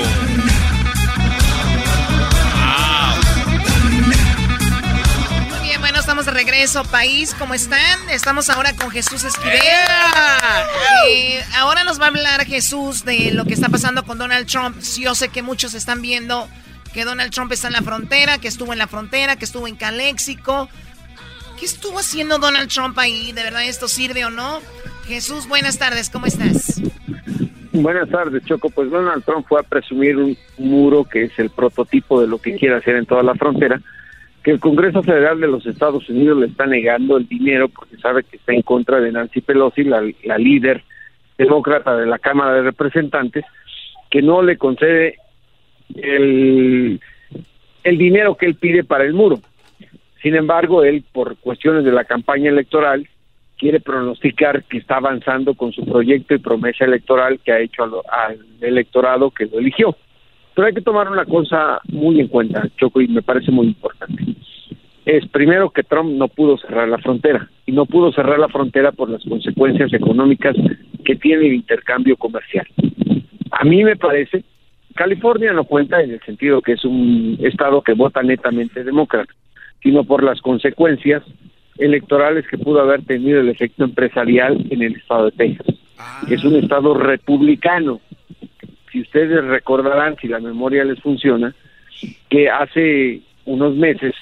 Muy 5.50 5.60
bien, 5.64 5.82
bueno, 5.82 6.00
estamos 6.00 6.28
de 6.28 6.32
regreso, 6.32 6.84
país. 6.84 7.36
¿Cómo 7.40 7.56
están? 7.56 8.10
Estamos 8.12 8.52
ahora 8.52 8.74
con 8.74 8.92
Jesús 8.92 9.24
Esquivel. 9.24 9.60
Eh, 11.10 11.44
ahora 11.56 11.84
nos 11.84 12.00
va 12.00 12.06
a 12.06 12.10
hablar 12.10 12.46
Jesús 12.46 13.06
de 13.06 13.32
lo 13.32 13.46
que 13.46 13.56
está 13.56 13.70
pasando 13.70 14.06
con 14.06 14.20
Donald 14.20 14.46
Trump. 14.46 14.80
Yo 15.00 15.16
sé 15.16 15.30
que 15.30 15.42
muchos 15.42 15.74
están 15.74 16.04
viendo 16.04 16.48
que 16.96 17.04
Donald 17.04 17.30
Trump 17.32 17.52
está 17.52 17.68
en 17.68 17.74
la 17.74 17.82
frontera, 17.82 18.38
que 18.38 18.48
estuvo 18.48 18.72
en 18.72 18.80
la 18.80 18.88
frontera, 18.88 19.36
que 19.36 19.44
estuvo 19.44 19.68
en 19.68 19.76
Caléxico. 19.76 20.70
¿Qué 21.60 21.66
estuvo 21.66 22.00
haciendo 22.00 22.38
Donald 22.40 22.70
Trump 22.70 22.98
ahí? 22.98 23.34
¿De 23.34 23.44
verdad 23.44 23.66
esto 23.66 23.90
sirve 23.90 24.24
o 24.24 24.30
no? 24.30 24.62
Jesús, 25.06 25.46
buenas 25.50 25.78
tardes, 25.78 26.10
¿cómo 26.10 26.26
estás? 26.26 26.82
Buenas 27.74 28.08
tardes, 28.08 28.46
Choco. 28.46 28.70
Pues 28.70 28.90
Donald 28.90 29.26
Trump 29.26 29.46
fue 29.46 29.60
a 29.60 29.64
presumir 29.64 30.16
un 30.16 30.38
muro 30.58 31.04
que 31.04 31.24
es 31.24 31.38
el 31.38 31.50
prototipo 31.50 32.22
de 32.22 32.28
lo 32.28 32.38
que 32.38 32.56
quiere 32.56 32.76
hacer 32.76 32.96
en 32.96 33.06
toda 33.06 33.24
la 33.24 33.36
frontera, 33.36 33.82
que 34.42 34.52
el 34.52 34.62
Congreso 34.62 35.04
Federal 35.04 35.42
de 35.42 35.48
los 35.48 35.66
Estados 35.66 36.08
Unidos 36.08 36.40
le 36.40 36.46
está 36.46 36.66
negando 36.66 37.18
el 37.18 37.28
dinero 37.28 37.68
porque 37.68 37.98
sabe 37.98 38.24
que 38.24 38.38
está 38.38 38.54
en 38.54 38.62
contra 38.62 39.02
de 39.02 39.12
Nancy 39.12 39.42
Pelosi, 39.42 39.84
la, 39.84 40.02
la 40.24 40.38
líder 40.38 40.82
demócrata 41.38 41.98
de 41.98 42.06
la 42.06 42.20
Cámara 42.20 42.54
de 42.54 42.62
Representantes, 42.62 43.44
que 44.10 44.22
no 44.22 44.42
le 44.42 44.58
concede 44.58 45.18
el, 45.94 47.00
el 47.84 47.98
dinero 47.98 48.36
que 48.36 48.46
él 48.46 48.56
pide 48.56 48.84
para 48.84 49.04
el 49.04 49.14
muro. 49.14 49.40
Sin 50.22 50.36
embargo, 50.36 50.84
él, 50.84 51.04
por 51.12 51.38
cuestiones 51.38 51.84
de 51.84 51.92
la 51.92 52.04
campaña 52.04 52.50
electoral, 52.50 53.08
quiere 53.58 53.80
pronosticar 53.80 54.64
que 54.64 54.78
está 54.78 54.98
avanzando 54.98 55.54
con 55.54 55.72
su 55.72 55.86
proyecto 55.86 56.34
y 56.34 56.40
promesa 56.40 56.86
electoral 56.86 57.40
que 57.44 57.52
ha 57.52 57.60
hecho 57.60 57.84
al, 57.84 57.92
al 58.12 58.40
electorado 58.62 59.32
que 59.32 59.46
lo 59.46 59.60
eligió. 59.60 59.96
Pero 60.54 60.68
hay 60.68 60.74
que 60.74 60.82
tomar 60.82 61.10
una 61.10 61.26
cosa 61.26 61.80
muy 61.90 62.20
en 62.20 62.28
cuenta, 62.28 62.68
Choco, 62.78 63.02
y 63.02 63.08
me 63.08 63.22
parece 63.22 63.52
muy 63.52 63.68
importante. 63.68 64.24
Es 65.06 65.28
primero 65.28 65.70
que 65.70 65.84
Trump 65.84 66.14
no 66.14 66.28
pudo 66.28 66.58
cerrar 66.58 66.88
la 66.90 66.98
frontera, 66.98 67.50
y 67.66 67.72
no 67.72 67.86
pudo 67.86 68.12
cerrar 68.12 68.40
la 68.40 68.48
frontera 68.48 68.92
por 68.92 69.10
las 69.10 69.24
consecuencias 69.24 69.94
económicas 69.94 70.56
que 71.04 71.16
tiene 71.16 71.46
el 71.48 71.54
intercambio 71.54 72.18
comercial. 72.18 72.66
A 73.52 73.64
mí 73.64 73.84
me 73.84 73.96
parece, 73.96 74.44
California 74.96 75.52
no 75.52 75.66
cuenta 75.66 76.02
en 76.02 76.12
el 76.12 76.22
sentido 76.22 76.62
que 76.62 76.74
es 76.74 76.86
un 76.86 77.38
estado 77.42 77.82
que 77.82 77.94
vota 77.94 78.24
netamente 78.24 78.84
demócrata, 78.84 79.32
sino 79.84 80.06
por 80.06 80.24
las 80.24 80.42
consecuencias 80.42 81.22
electorales 81.78 82.48
que 82.48 82.58
pudo 82.58 82.80
haber 82.80 83.04
tenido 83.04 83.42
el 83.42 83.50
efecto 83.50 83.84
empresarial 83.84 84.66
en 84.70 84.82
el 84.82 84.96
estado 84.96 85.26
de 85.26 85.32
Texas, 85.32 85.76
es 86.30 86.44
un 86.46 86.56
estado 86.56 86.94
republicano. 86.94 88.00
Si 88.92 89.02
ustedes 89.02 89.44
recordarán, 89.44 90.16
si 90.22 90.30
la 90.30 90.40
memoria 90.40 90.86
les 90.86 91.02
funciona, 91.02 91.54
que 92.30 92.50
hace 92.50 93.22
unos 93.46 93.76
meses 93.76 94.14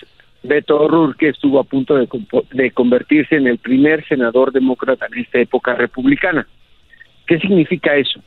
Beto 0.41 0.81
O'Rourke 0.81 1.29
estuvo 1.29 1.59
a 1.59 1.63
punto 1.63 1.95
de, 1.95 2.07
de 2.51 2.71
convertirse 2.71 3.35
en 3.35 3.45
el 3.45 3.59
primer 3.59 4.05
senador 4.07 4.51
demócrata 4.51 5.05
en 5.05 5.19
esta 5.19 5.39
época 5.39 5.75
republicana. 5.75 6.47
¿Qué 7.27 7.39
significa 7.39 7.95
eso? 7.95 8.19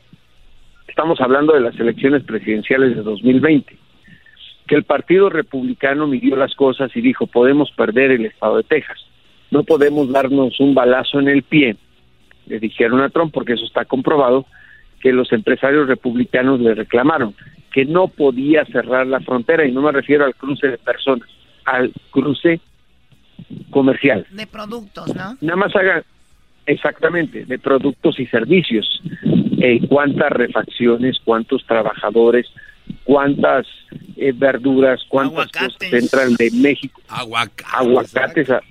Estamos 0.97 1.21
hablando 1.21 1.53
de 1.53 1.59
las 1.59 1.79
elecciones 1.79 2.23
presidenciales 2.23 2.95
de 2.95 3.03
2020 3.03 3.77
que 4.67 4.73
el 4.73 4.83
Partido 4.83 5.29
Republicano 5.29 6.07
midió 6.07 6.35
las 6.35 6.55
cosas 6.55 6.89
y 6.95 7.01
dijo, 7.01 7.27
podemos 7.27 7.69
perder 7.69 8.09
el 8.09 8.25
estado 8.25 8.57
de 8.57 8.63
Texas, 8.63 8.97
no 9.51 9.61
podemos 9.61 10.09
darnos 10.11 10.59
un 10.59 10.73
balazo 10.73 11.19
en 11.19 11.27
el 11.27 11.43
pie, 11.43 11.75
le 12.47 12.59
dijeron 12.59 12.99
a 13.01 13.09
Trump, 13.09 13.31
porque 13.31 13.53
eso 13.53 13.65
está 13.65 13.85
comprobado, 13.85 14.47
que 14.99 15.13
los 15.13 15.31
empresarios 15.33 15.87
republicanos 15.87 16.59
le 16.61 16.73
reclamaron 16.73 17.35
que 17.71 17.85
no 17.85 18.07
podía 18.07 18.65
cerrar 18.65 19.05
la 19.05 19.19
frontera, 19.19 19.67
y 19.67 19.71
no 19.71 19.83
me 19.83 19.91
refiero 19.91 20.25
al 20.25 20.33
cruce 20.33 20.67
de 20.67 20.77
personas, 20.79 21.29
al 21.63 21.93
cruce 22.09 22.59
comercial. 23.69 24.25
De 24.31 24.47
productos, 24.47 25.15
¿no? 25.15 25.37
Nada 25.41 25.57
más 25.57 25.75
haga 25.75 26.03
exactamente 26.65 27.45
de 27.45 27.59
productos 27.59 28.19
y 28.19 28.25
servicios. 28.25 28.99
Eh, 29.59 29.79
cuántas 29.87 30.29
refacciones, 30.31 31.17
cuántos 31.23 31.65
trabajadores, 31.65 32.47
cuántas 33.03 33.65
eh, 34.15 34.31
verduras, 34.35 35.01
cuántas 35.09 35.51
cosas 35.51 35.75
entran 35.91 36.35
de 36.35 36.51
México. 36.51 37.01
Aguacates. 37.07 38.49
a- 38.51 38.61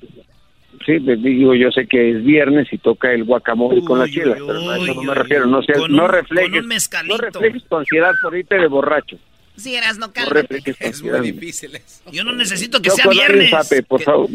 Sí, 0.85 1.01
les 1.01 1.21
digo, 1.21 1.53
yo 1.55 1.73
sé 1.73 1.89
que 1.89 2.13
es 2.13 2.23
viernes 2.23 2.69
y 2.73 2.79
toca 2.79 3.11
el 3.13 3.25
guacamole 3.25 3.83
con 3.83 3.99
las 3.99 4.09
chelas, 4.11 4.39
pero 4.47 4.61
no, 4.61 4.71
a 4.71 4.77
eso 4.79 4.95
no 4.95 5.03
me 5.03 5.15
refiero. 5.15 5.47
No, 5.47 5.61
seas- 5.63 5.79
Con 5.79 5.91
no 5.97 6.05
un- 6.05 6.11
reflejes, 6.11 6.51
con 6.53 6.59
un 6.61 6.67
mezcalito. 6.69 7.17
no 7.17 7.23
reflejes 7.23 7.65
tu 7.69 7.77
ansiedad 7.77 8.13
por 8.23 8.37
irte 8.37 8.55
de 8.57 8.67
borracho. 8.69 9.19
Sí, 9.57 9.75
eras 9.75 9.99
no 9.99 10.07
No 10.09 10.13
cálmate. 10.13 10.43
reflejes 10.43 10.79
tu 10.79 10.87
ansiedad. 10.87 11.81
Yo 12.13 12.23
no 12.23 12.33
necesito 12.33 12.81
que 12.81 12.91
Choco, 12.91 12.97
sea 12.97 13.07
dale 13.07 13.21
un 13.21 13.27
viernes. 13.41 13.51
zape, 13.51 13.83
por 13.83 14.01
favor. 14.03 14.29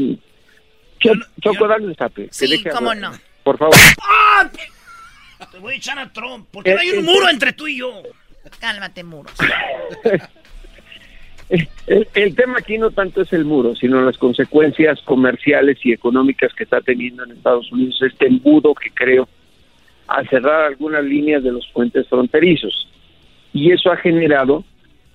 Cho- 1.00 1.14
Choco, 1.42 1.68
dale 1.70 1.86
un 1.88 1.96
zape. 1.96 2.24
que 2.26 2.34
Sí, 2.34 2.64
cómo 2.64 2.92
hablar. 2.92 3.12
no. 3.14 3.18
Por 3.44 3.58
favor. 3.58 3.76
¡Ah! 4.04 4.50
Te 5.52 5.60
voy 5.60 5.74
a 5.74 5.78
echar 5.78 6.00
a 6.00 6.12
Trump. 6.12 6.48
¿Por 6.52 6.64
qué 6.64 6.74
no 6.74 6.80
hay 6.80 6.90
Eh, 6.90 7.00
un 7.00 7.06
eh, 7.08 7.12
muro 7.12 7.30
entre 7.30 7.54
tú 7.54 7.68
y 7.68 7.78
yo? 7.78 8.04
Cálmate, 8.60 9.04
muros. 9.04 9.34
El, 11.88 12.08
el 12.14 12.34
tema 12.34 12.60
aquí 12.60 12.78
no 12.78 12.92
tanto 12.92 13.22
es 13.22 13.34
el 13.34 13.44
muro, 13.44 13.76
sino 13.76 14.02
las 14.02 14.18
consecuencias 14.18 15.02
comerciales 15.02 15.78
y 15.84 15.92
económicas 15.92 16.54
que 16.54 16.64
está 16.64 16.80
teniendo 16.80 17.26
en 17.26 17.32
Estados 17.32 17.70
Unidos 17.74 18.02
este 18.02 18.28
embudo 18.28 18.74
que 18.74 18.90
creo 18.92 19.28
al 20.08 20.30
cerrar 20.30 20.64
algunas 20.64 21.04
líneas 21.04 21.44
de 21.44 21.52
los 21.52 21.68
puentes 21.74 22.08
fronterizos. 22.08 22.88
Y 23.54 23.72
eso 23.74 23.92
ha 23.92 23.98
generado 23.98 24.64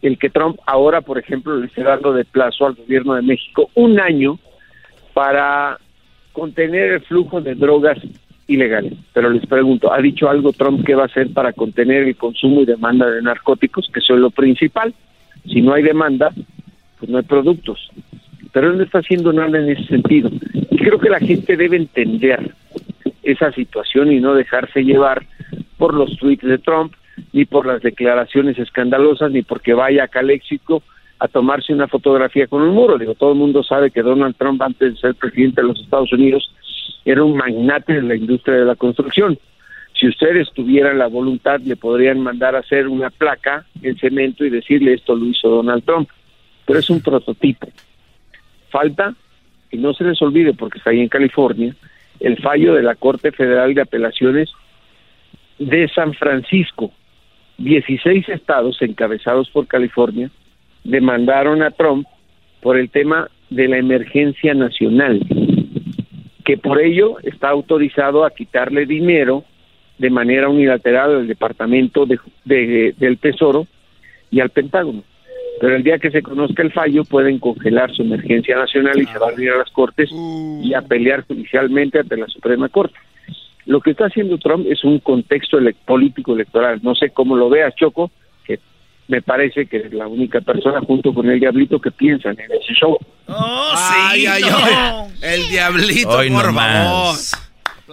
el 0.03 0.19
que 0.19 0.29
Trump 0.29 0.59
ahora, 0.67 1.01
por 1.01 1.19
ejemplo, 1.19 1.57
le 1.57 1.69
esté 1.69 1.83
dando 1.83 2.13
de 2.13 2.27
plazo 2.27 2.67
al 2.67 2.75
gobierno 2.75 3.15
de 3.15 3.23
México 3.23 3.71
un 3.75 3.99
año 3.99 4.39
para 5.15 5.79
contener 6.35 6.93
el 6.93 7.01
flujo 7.01 7.41
de 7.41 7.55
drogas 7.55 7.97
ilegales. 8.47 8.95
Pero 9.13 9.31
les 9.31 9.47
pregunto, 9.47 9.93
¿ha 9.93 10.01
dicho 10.01 10.29
algo 10.29 10.53
Trump 10.53 10.85
que 10.85 10.95
va 10.95 11.03
a 11.03 11.07
hacer 11.07 11.33
para 11.33 11.53
contener 11.53 12.05
el 12.05 12.17
consumo 12.17 12.63
y 12.63 12.67
demanda 12.67 13.11
de 13.11 13.23
narcóticos, 13.23 13.91
que 13.93 14.01
es 14.01 14.09
lo 14.11 14.31
principal? 14.31 14.95
Si 15.45 15.63
no 15.63 15.73
hay 15.73 15.83
demanda, 15.83 16.33
pues 16.99 17.11
no 17.11 17.19
hay 17.19 17.25
productos. 17.25 17.91
Pero 18.53 18.71
él 18.71 18.79
no 18.79 18.85
está 18.85 18.99
haciendo 18.99 19.33
nada 19.33 19.59
en 19.59 19.71
ese 19.71 19.85
sentido. 19.85 20.31
Y 20.71 20.77
creo 20.77 20.99
que 20.99 21.11
la 21.11 21.21
gente 21.21 21.57
debe 21.57 21.77
entender 21.77 22.53
esa 23.23 23.53
situación 23.53 24.13
y 24.13 24.21
no 24.21 24.35
dejarse 24.35 24.85
llevar 24.85 25.27
por 25.77 25.95
los 25.95 26.17
tweets 26.17 26.47
de 26.47 26.59
Trump, 26.59 26.95
ni 27.33 27.45
por 27.45 27.67
las 27.67 27.83
declaraciones 27.83 28.59
escandalosas, 28.59 29.31
ni 29.31 29.43
porque 29.43 29.75
vaya 29.75 30.05
a 30.05 30.09
Caléxico 30.09 30.83
a 31.19 31.29
tomarse 31.29 31.73
una 31.73 31.89
fotografía 31.89 32.47
con 32.47 32.63
un 32.63 32.75
muro. 32.75 32.99
Digo, 32.99 33.15
todo 33.15 33.33
el 33.33 33.39
mundo 33.39 33.63
sabe 33.63 33.91
que 33.91 34.03
Donald 34.03 34.37
Trump, 34.37 34.61
antes 34.63 34.95
de 34.95 35.01
ser 35.01 35.15
presidente 35.15 35.63
de 35.63 35.69
los 35.69 35.81
Estados 35.81 36.13
Unidos, 36.13 36.55
era 37.07 37.23
un 37.23 37.37
magnate 37.37 37.95
de 37.95 38.03
la 38.03 38.17
industria 38.17 38.57
de 38.57 38.65
la 38.65 38.75
construcción. 38.75 39.39
Si 39.99 40.09
ustedes 40.09 40.53
tuvieran 40.53 40.99
la 40.99 41.07
voluntad, 41.07 41.61
le 41.61 41.77
podrían 41.77 42.21
mandar 42.21 42.57
a 42.57 42.59
hacer 42.59 42.89
una 42.89 43.11
placa 43.11 43.65
en 43.81 43.97
cemento 43.97 44.45
y 44.45 44.51
decirle 44.51 44.95
esto 44.95 45.15
lo 45.15 45.25
hizo 45.25 45.49
Donald 45.49 45.85
Trump. 45.85 46.11
Pero 46.67 46.81
es 46.81 46.91
un 46.91 47.01
prototipo. 47.01 47.69
Falta, 48.71 49.15
y 49.71 49.79
no 49.79 49.95
se 49.95 50.03
les 50.03 50.21
olvide 50.21 50.53
porque 50.53 50.79
está 50.79 50.91
ahí 50.91 51.01
en 51.01 51.09
California, 51.09 51.75
el 52.19 52.37
fallo 52.39 52.75
de 52.75 52.83
la 52.83 52.97
Corte 52.97 53.31
Federal 53.31 53.73
de 53.73 53.83
Apelaciones 53.83 54.51
de 55.59 55.89
San 55.89 56.13
Francisco. 56.13 56.93
16 57.59 58.29
estados 58.29 58.83
encabezados 58.83 59.49
por 59.51 59.69
California 59.69 60.29
demandaron 60.83 61.63
a 61.63 61.71
Trump 61.71 62.07
por 62.61 62.77
el 62.77 62.91
tema 62.91 63.31
de 63.49 63.69
la 63.69 63.79
emergencia 63.79 64.55
nacional, 64.55 65.21
que 66.47 66.57
por 66.57 66.81
ello 66.81 67.17
está 67.25 67.49
autorizado 67.51 68.25
a 68.25 68.31
quitarle 68.31 68.87
dinero 68.87 69.43
de 69.99 70.11
manera 70.11 70.49
unilateral 70.49 71.17
al 71.17 71.27
Departamento 71.27 72.07
de, 72.07 72.19
de- 72.45 72.95
del 72.97 73.19
Tesoro 73.19 73.67
y 74.31 74.39
al 74.39 74.51
Pentágono. 74.51 75.03
Pero 75.61 75.75
el 75.75 75.83
día 75.83 75.99
que 75.99 76.11
se 76.13 76.23
conozca 76.23 76.63
el 76.63 76.71
fallo 76.73 77.03
pueden 77.05 77.41
congelar 77.41 77.93
su 77.93 78.03
emergencia 78.03 78.57
nacional 78.57 78.97
y 79.03 79.07
se 79.07 79.19
van 79.19 79.37
a 79.37 79.43
ir 79.43 79.51
a 79.51 79.57
las 79.59 79.71
Cortes 79.71 80.09
y 80.63 80.73
a 80.73 80.83
pelear 80.83 81.25
judicialmente 81.27 81.99
ante 81.99 82.17
la 82.17 82.27
Suprema 82.29 82.69
Corte. 82.69 82.95
Lo 83.65 83.81
que 83.81 83.91
está 83.91 84.05
haciendo 84.07 84.39
Trump 84.39 84.67
es 84.71 84.85
un 84.85 85.01
contexto 85.01 85.59
ele- 85.59 85.75
político 85.85 86.35
electoral. 86.35 86.79
No 86.83 86.95
sé 86.95 87.11
cómo 87.11 87.35
lo 87.37 87.49
veas, 87.49 87.75
Choco, 87.75 88.13
que 88.47 88.61
me 89.09 89.21
parece 89.21 89.67
que 89.67 89.79
es 89.79 89.93
la 89.93 90.07
única 90.07 90.41
persona 90.43 90.81
junto 90.83 91.13
con 91.13 91.29
el 91.29 91.41
Diablito 91.41 91.81
que 91.81 91.91
piensan 91.91 92.37
en 92.39 92.53
ese 92.53 92.73
show. 92.75 92.97
¡Oh, 93.27 93.73
Ay, 93.77 94.21
sí! 94.21 94.27
ay, 94.29 94.43
no. 94.43 94.49
ay. 94.57 95.06
El 95.37 95.49
diablito, 95.49 96.09
Hoy 96.11 96.31
por 96.31 96.53
no 96.53 96.55
favor. 96.55 97.15
más. 97.15 97.33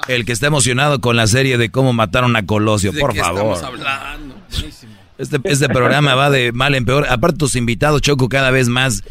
El 0.08 0.26
que 0.26 0.32
está 0.32 0.48
emocionado 0.48 1.00
con 1.02 1.16
la 1.16 1.28
serie 1.28 1.58
de 1.58 1.70
cómo 1.70 1.94
mataron 1.94 2.36
a 2.36 2.46
Colosio, 2.46 2.92
¿De 2.92 3.00
por 3.00 3.14
qué 3.14 3.20
favor. 3.20 3.54
estamos 3.56 3.64
hablando? 3.64 4.36
Buenísimo. 4.52 4.94
Este, 5.18 5.40
este 5.46 5.70
programa 5.70 6.16
va 6.16 6.30
de 6.30 6.52
mal 6.52 6.74
en 6.76 6.86
peor. 6.86 7.06
Aparte, 7.10 7.38
tus 7.38 7.56
invitados, 7.56 8.02
Choco, 8.02 8.28
cada 8.30 8.50
vez 8.52 8.68
más 8.68 9.04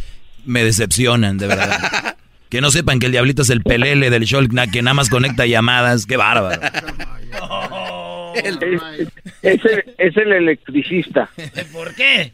me 0.45 0.65
decepcionan, 0.65 1.39
de 1.39 1.47
verdad. 1.47 2.17
Que 2.53 2.61
no 2.61 2.71
sepan 2.71 2.99
que 2.99 3.07
el 3.07 3.13
diablito 3.13 3.41
es 3.41 3.49
el 3.49 3.63
pelele 3.63 4.11
del 4.11 4.25
show, 4.25 4.47
que 4.71 4.83
nada 4.83 4.93
más 4.93 5.09
conecta 5.09 5.47
llamadas. 5.47 6.05
¡Qué 6.05 6.19
bárbaro! 6.19 6.61
Es, 8.35 8.57
es 9.43 9.65
el, 9.65 9.85
es 9.99 10.17
el 10.17 10.33
electricista. 10.33 11.29
¿Por 11.73 11.95
qué? 11.95 12.33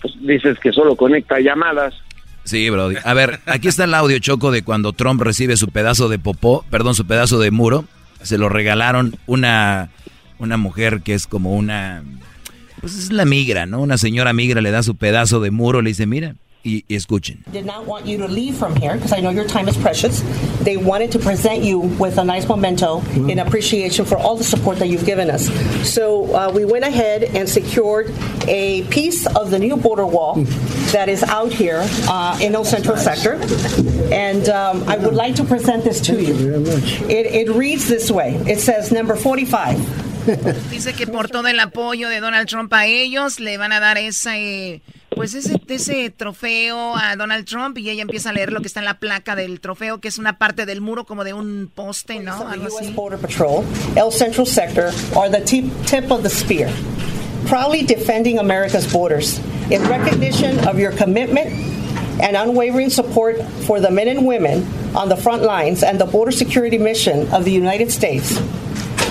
Pues 0.00 0.14
dices 0.20 0.58
que 0.60 0.72
solo 0.72 0.94
conecta 0.96 1.38
llamadas. 1.40 1.94
Sí, 2.48 2.70
Brody. 2.70 2.96
A 3.04 3.12
ver, 3.12 3.40
aquí 3.44 3.68
está 3.68 3.84
el 3.84 3.92
audio, 3.92 4.18
Choco, 4.20 4.50
de 4.50 4.62
cuando 4.62 4.94
Trump 4.94 5.20
recibe 5.20 5.58
su 5.58 5.68
pedazo 5.68 6.08
de 6.08 6.18
popó, 6.18 6.64
perdón, 6.70 6.94
su 6.94 7.06
pedazo 7.06 7.38
de 7.38 7.50
muro. 7.50 7.84
Se 8.22 8.38
lo 8.38 8.48
regalaron 8.48 9.16
una, 9.26 9.90
una 10.38 10.56
mujer 10.56 11.02
que 11.02 11.12
es 11.12 11.26
como 11.26 11.54
una... 11.54 12.02
Pues 12.80 12.96
es 12.96 13.12
la 13.12 13.26
migra, 13.26 13.66
¿no? 13.66 13.82
Una 13.82 13.98
señora 13.98 14.32
migra 14.32 14.62
le 14.62 14.70
da 14.70 14.82
su 14.82 14.96
pedazo 14.96 15.40
de 15.40 15.50
muro, 15.50 15.82
le 15.82 15.90
dice, 15.90 16.06
mira, 16.06 16.36
y, 16.68 16.84
y 16.88 16.98
did 17.50 17.64
not 17.64 17.86
want 17.86 18.06
you 18.06 18.18
to 18.18 18.28
leave 18.28 18.56
from 18.56 18.76
here 18.76 18.94
because 18.94 19.12
I 19.12 19.20
know 19.20 19.30
your 19.30 19.46
time 19.46 19.68
is 19.68 19.76
precious. 19.76 20.20
They 20.62 20.76
wanted 20.76 21.10
to 21.12 21.18
present 21.18 21.62
you 21.62 21.78
with 21.78 22.18
a 22.18 22.24
nice 22.24 22.46
memento 22.48 23.00
in 23.14 23.38
appreciation 23.38 24.04
for 24.04 24.18
all 24.18 24.36
the 24.36 24.44
support 24.44 24.78
that 24.78 24.88
you've 24.88 25.06
given 25.06 25.30
us. 25.30 25.48
So 25.88 26.34
uh, 26.34 26.52
we 26.54 26.64
went 26.64 26.84
ahead 26.84 27.22
and 27.22 27.48
secured 27.48 28.12
a 28.46 28.82
piece 28.88 29.26
of 29.26 29.50
the 29.50 29.58
new 29.58 29.76
border 29.76 30.06
wall 30.06 30.34
that 30.92 31.08
is 31.08 31.22
out 31.22 31.52
here 31.52 31.80
uh, 32.08 32.38
in 32.40 32.54
El 32.54 32.64
Central 32.64 32.96
Sector. 32.96 33.34
And 34.12 34.48
um, 34.48 34.82
I 34.88 34.96
would 34.96 35.14
like 35.14 35.34
to 35.36 35.44
present 35.44 35.84
this 35.84 36.00
to 36.02 36.22
you. 36.22 36.34
It, 37.08 37.26
it 37.26 37.50
reads 37.50 37.88
this 37.88 38.10
way 38.10 38.34
it 38.46 38.60
says, 38.60 38.92
number 38.92 39.16
45. 39.16 40.08
Dice 40.70 40.92
que 40.92 41.06
por 41.06 41.28
todo 41.28 41.48
el 41.48 41.58
apoyo 41.58 42.08
de 42.08 42.20
Donald 42.20 42.46
Trump 42.48 42.72
a 42.74 42.86
ellos 42.86 43.40
le 43.40 43.56
van 43.56 43.72
a 43.72 43.80
dar 43.80 43.96
ese, 43.96 44.82
pues 45.18 45.34
ese, 45.34 45.60
ese 45.68 46.10
trofeo 46.10 46.94
a 46.96 47.16
Donald 47.16 47.44
Trump 47.44 47.76
y 47.78 47.90
ella 47.90 48.02
empieza 48.02 48.30
a 48.30 48.32
leer 48.32 48.52
lo 48.52 48.60
que 48.60 48.68
está 48.68 48.78
en 48.78 48.86
la 48.86 49.00
placa 49.00 49.34
del 49.34 49.58
trofeo, 49.58 49.98
que 49.98 50.06
es 50.06 50.16
una 50.16 50.38
parte 50.38 50.64
del 50.64 50.80
muro 50.80 51.04
como 51.04 51.24
de 51.24 51.32
un 51.32 51.68
poste, 51.74 52.20
¿no? 52.20 52.46
Algo 52.46 52.68
así. 52.78 52.92
Border 52.92 53.18
Patrol, 53.18 53.64
El 53.96 54.12
Central 54.12 54.46
Sector, 54.46 54.92
are 55.16 55.28
the 55.28 55.40
tip, 55.40 56.10
of 56.12 56.22
the 56.22 56.30
spear, 56.30 56.70
proudly 57.48 57.82
defending 57.82 58.38
America's 58.38 58.86
borders. 58.92 59.40
In 59.70 59.82
recognition 59.88 60.56
of 60.68 60.78
your 60.78 60.92
commitment 60.92 61.50
and 62.22 62.36
unwavering 62.36 62.88
support 62.88 63.42
for 63.66 63.80
the 63.80 63.90
men 63.90 64.06
and 64.06 64.24
women 64.24 64.64
on 64.94 65.08
the 65.08 65.16
front 65.16 65.42
lines 65.42 65.82
and 65.82 65.98
the 66.00 66.06
border 66.06 66.30
security 66.30 66.78
mission 66.78 67.26
of 67.34 67.44
the 67.44 67.50
United 67.50 67.90
States, 67.90 68.38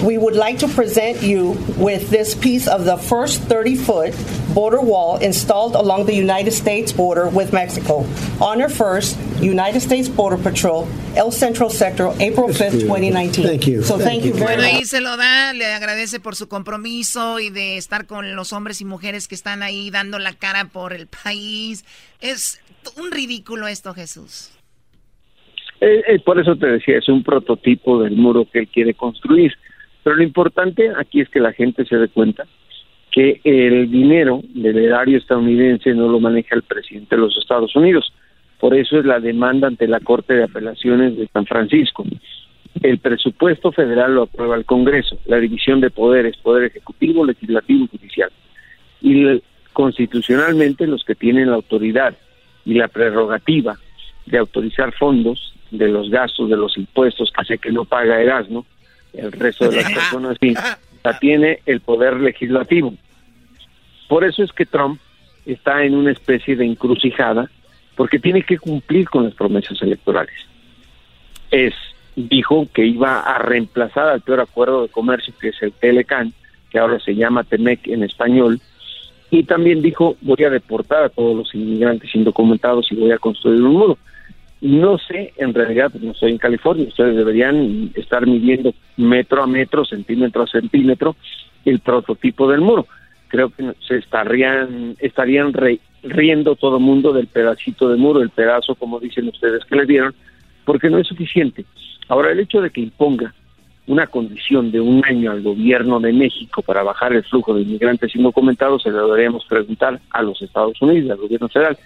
we 0.04 0.18
would 0.18 0.36
like 0.36 0.60
to 0.60 0.68
present 0.68 1.22
you 1.24 1.58
with 1.78 2.10
this 2.10 2.36
piece 2.36 2.68
of 2.68 2.86
the 2.86 2.98
first 2.98 3.42
30 3.44 3.76
foot 3.76 4.14
border 4.54 4.82
wall 4.82 5.18
installed 5.18 5.76
along 5.76 6.06
the 6.06 6.14
United 6.14 6.52
States 6.52 6.92
border 6.92 7.30
with 7.30 7.54
Mexico. 7.54 8.06
Honor 8.40 8.70
first, 8.70 9.18
United 9.42 9.82
States 9.82 10.10
Border 10.10 10.38
Patrol, 10.38 10.88
El 11.16 11.32
Central 11.32 11.70
Sector, 11.70 12.14
April 12.20 12.48
5th, 12.48 12.82
2019. 12.88 13.48
Thank 13.48 13.68
you. 13.68 13.84
So 13.84 13.98
thank, 13.98 14.24
you 14.24 14.34
very 14.34 14.56
Bueno, 14.56 14.64
much. 14.64 14.74
ahí 14.74 14.86
se 14.86 15.02
lo 15.02 15.18
da, 15.18 15.54
le 15.54 15.66
agradece 15.66 16.20
por 16.20 16.36
su 16.36 16.48
compromiso 16.48 17.40
y 17.40 17.50
de 17.50 17.78
estar 17.78 18.08
con 18.08 18.36
los 18.36 18.54
hombres 18.54 18.82
y 18.82 18.86
mujeres 18.86 19.28
que 19.28 19.36
están 19.36 19.64
ahí 19.64 19.90
dando 19.90 20.20
la 20.20 20.34
cara 20.34 20.66
por 20.66 20.94
el 20.94 21.08
país. 21.08 21.86
Es 22.20 22.62
un 22.98 23.12
ridículo 23.12 23.68
esto, 23.68 23.94
Jesús. 23.94 24.52
Eh, 25.80 26.02
eh, 26.08 26.20
por 26.26 26.40
eso 26.40 26.56
te 26.56 26.66
decía, 26.68 26.98
es 26.98 27.08
un 27.10 27.24
prototipo 27.24 28.02
del 28.02 28.16
muro 28.16 28.48
que 28.52 28.60
él 28.60 28.68
quiere 28.68 28.94
construir. 28.96 29.54
Pero 30.08 30.16
lo 30.16 30.24
importante 30.24 30.94
aquí 30.98 31.20
es 31.20 31.28
que 31.28 31.42
la 31.42 31.52
gente 31.52 31.84
se 31.84 31.98
dé 31.98 32.08
cuenta 32.08 32.46
que 33.12 33.42
el 33.44 33.92
dinero 33.92 34.40
del 34.54 34.78
erario 34.78 35.18
estadounidense 35.18 35.94
no 35.94 36.08
lo 36.08 36.22
maneja 36.22 36.56
el 36.56 36.62
presidente 36.62 37.18
de 37.18 37.24
los 37.24 37.38
Estados 37.38 37.76
Unidos. 37.76 38.14
Por 38.58 38.74
eso 38.74 38.98
es 39.00 39.04
la 39.04 39.20
demanda 39.20 39.68
ante 39.68 39.86
la 39.86 40.00
Corte 40.00 40.34
de 40.34 40.46
Apelaciones 40.46 41.18
de 41.18 41.28
San 41.28 41.46
Francisco. 41.46 42.06
El 42.82 43.00
presupuesto 43.00 43.74
federal 43.74 44.16
lo 44.16 44.22
aprueba 44.22 44.56
el 44.56 44.64
Congreso, 44.64 45.20
la 45.26 45.40
división 45.40 45.82
de 45.82 45.90
poderes, 45.90 46.38
poder 46.38 46.64
ejecutivo, 46.64 47.26
legislativo 47.26 47.84
y 47.84 47.98
judicial. 47.98 48.30
Y 49.02 49.42
constitucionalmente 49.74 50.88
los 50.88 51.04
que 51.04 51.16
tienen 51.16 51.50
la 51.50 51.58
autoridad 51.58 52.16
y 52.64 52.76
la 52.76 52.88
prerrogativa 52.88 53.78
de 54.26 54.38
autorizar 54.38 54.94
fondos 54.94 55.54
de 55.70 55.90
los 55.90 56.10
gastos 56.10 56.50
de 56.50 56.56
los 56.56 56.78
impuestos 56.78 57.30
sé 57.46 57.58
que 57.58 57.74
no 57.74 57.84
paga 57.84 58.22
Erasmo, 58.22 58.66
el 59.14 59.32
resto 59.32 59.70
de 59.70 59.82
las 59.82 59.92
personas 59.94 60.38
sí, 60.40 60.54
la 61.04 61.20
tiene 61.20 61.60
el 61.66 61.82
poder 61.82 62.20
legislativo. 62.20 62.94
Por 64.08 64.24
eso 64.24 64.44
es 64.44 64.52
que 64.52 64.66
Trump 64.66 65.00
está 65.46 65.84
en 65.84 65.96
una 65.96 66.12
especie 66.12 66.56
de 66.56 66.66
encrucijada, 66.66 67.50
porque 67.96 68.20
tiene 68.20 68.44
que 68.44 68.58
cumplir 68.58 69.10
con 69.10 69.24
las 69.26 69.34
promesas 69.34 69.82
electorales. 69.82 70.36
Es, 71.52 71.74
dijo 72.16 72.68
que 72.74 72.86
iba 72.86 73.20
a 73.20 73.40
reemplazar 73.40 74.08
al 74.10 74.22
peor 74.22 74.42
acuerdo 74.42 74.84
de 74.84 74.90
comercio 74.90 75.34
que 75.40 75.50
es 75.50 75.62
el 75.62 75.72
Telecan, 75.72 76.34
que 76.70 76.80
ahora 76.80 77.00
se 77.00 77.16
llama 77.16 77.44
Temec 77.44 77.88
en 77.88 78.04
español, 78.04 78.60
y 79.30 79.44
también 79.44 79.82
dijo 79.82 80.16
voy 80.22 80.44
a 80.46 80.50
deportar 80.50 81.04
a 81.04 81.10
todos 81.10 81.36
los 81.36 81.56
inmigrantes 81.56 82.14
indocumentados 82.16 82.92
y 82.92 82.96
voy 82.96 83.12
a 83.12 83.18
construir 83.18 83.62
un 83.62 83.74
muro. 83.74 83.98
No 84.62 84.98
sé, 84.98 85.34
en 85.38 85.54
realidad, 85.54 85.92
no 86.02 86.12
estoy 86.12 86.32
en 86.32 86.38
California, 86.40 86.88
ustedes 86.88 87.16
deberían 87.16 87.92
estar 87.96 88.26
midiendo 88.26 88.74
metro 88.98 89.44
a 89.44 89.48
metro, 89.48 89.86
centímetro 89.86 90.44
a 90.44 90.48
centímetro, 90.48 91.16
el 91.64 91.80
prototipo 91.80 92.50
del 92.50 92.62
muro. 92.62 92.88
Creo 93.28 93.50
que 93.50 93.74
se 93.88 93.98
estarían, 93.98 94.96
estarían 95.00 95.54
re- 95.54 95.80
riendo 96.02 96.56
todo 96.56 96.78
el 96.78 96.84
mundo 96.84 97.14
del 97.14 97.28
pedacito 97.28 97.88
de 97.90 97.98
muro, 97.98 98.22
el 98.22 98.30
pedazo, 98.32 98.74
como 98.76 99.00
dicen 99.00 99.28
ustedes, 99.28 99.64
que 99.66 99.76
le 99.76 99.86
dieron, 99.86 100.16
porque 100.66 100.90
no 100.90 100.98
es 100.98 101.08
suficiente. 101.08 101.66
Ahora, 102.08 102.32
el 102.32 102.40
hecho 102.40 102.62
de 102.62 102.72
que 102.72 102.82
imponga 102.82 103.34
una 103.86 104.08
condición 104.08 104.72
de 104.72 104.82
un 104.82 105.04
año 105.06 105.32
al 105.32 105.42
gobierno 105.44 106.00
de 106.00 106.12
México 106.14 106.62
para 106.62 106.84
bajar 106.84 107.14
el 107.14 107.24
flujo 107.24 107.54
de 107.54 107.62
inmigrantes 107.62 108.16
indocumentados, 108.16 108.84
se 108.84 108.90
lo 108.90 109.06
deberíamos 109.08 109.46
preguntar 109.46 110.00
a 110.10 110.22
los 110.24 110.42
Estados 110.42 110.82
Unidos, 110.82 111.12
al 111.12 111.18
gobierno 111.18 111.48
federal. 111.48 111.78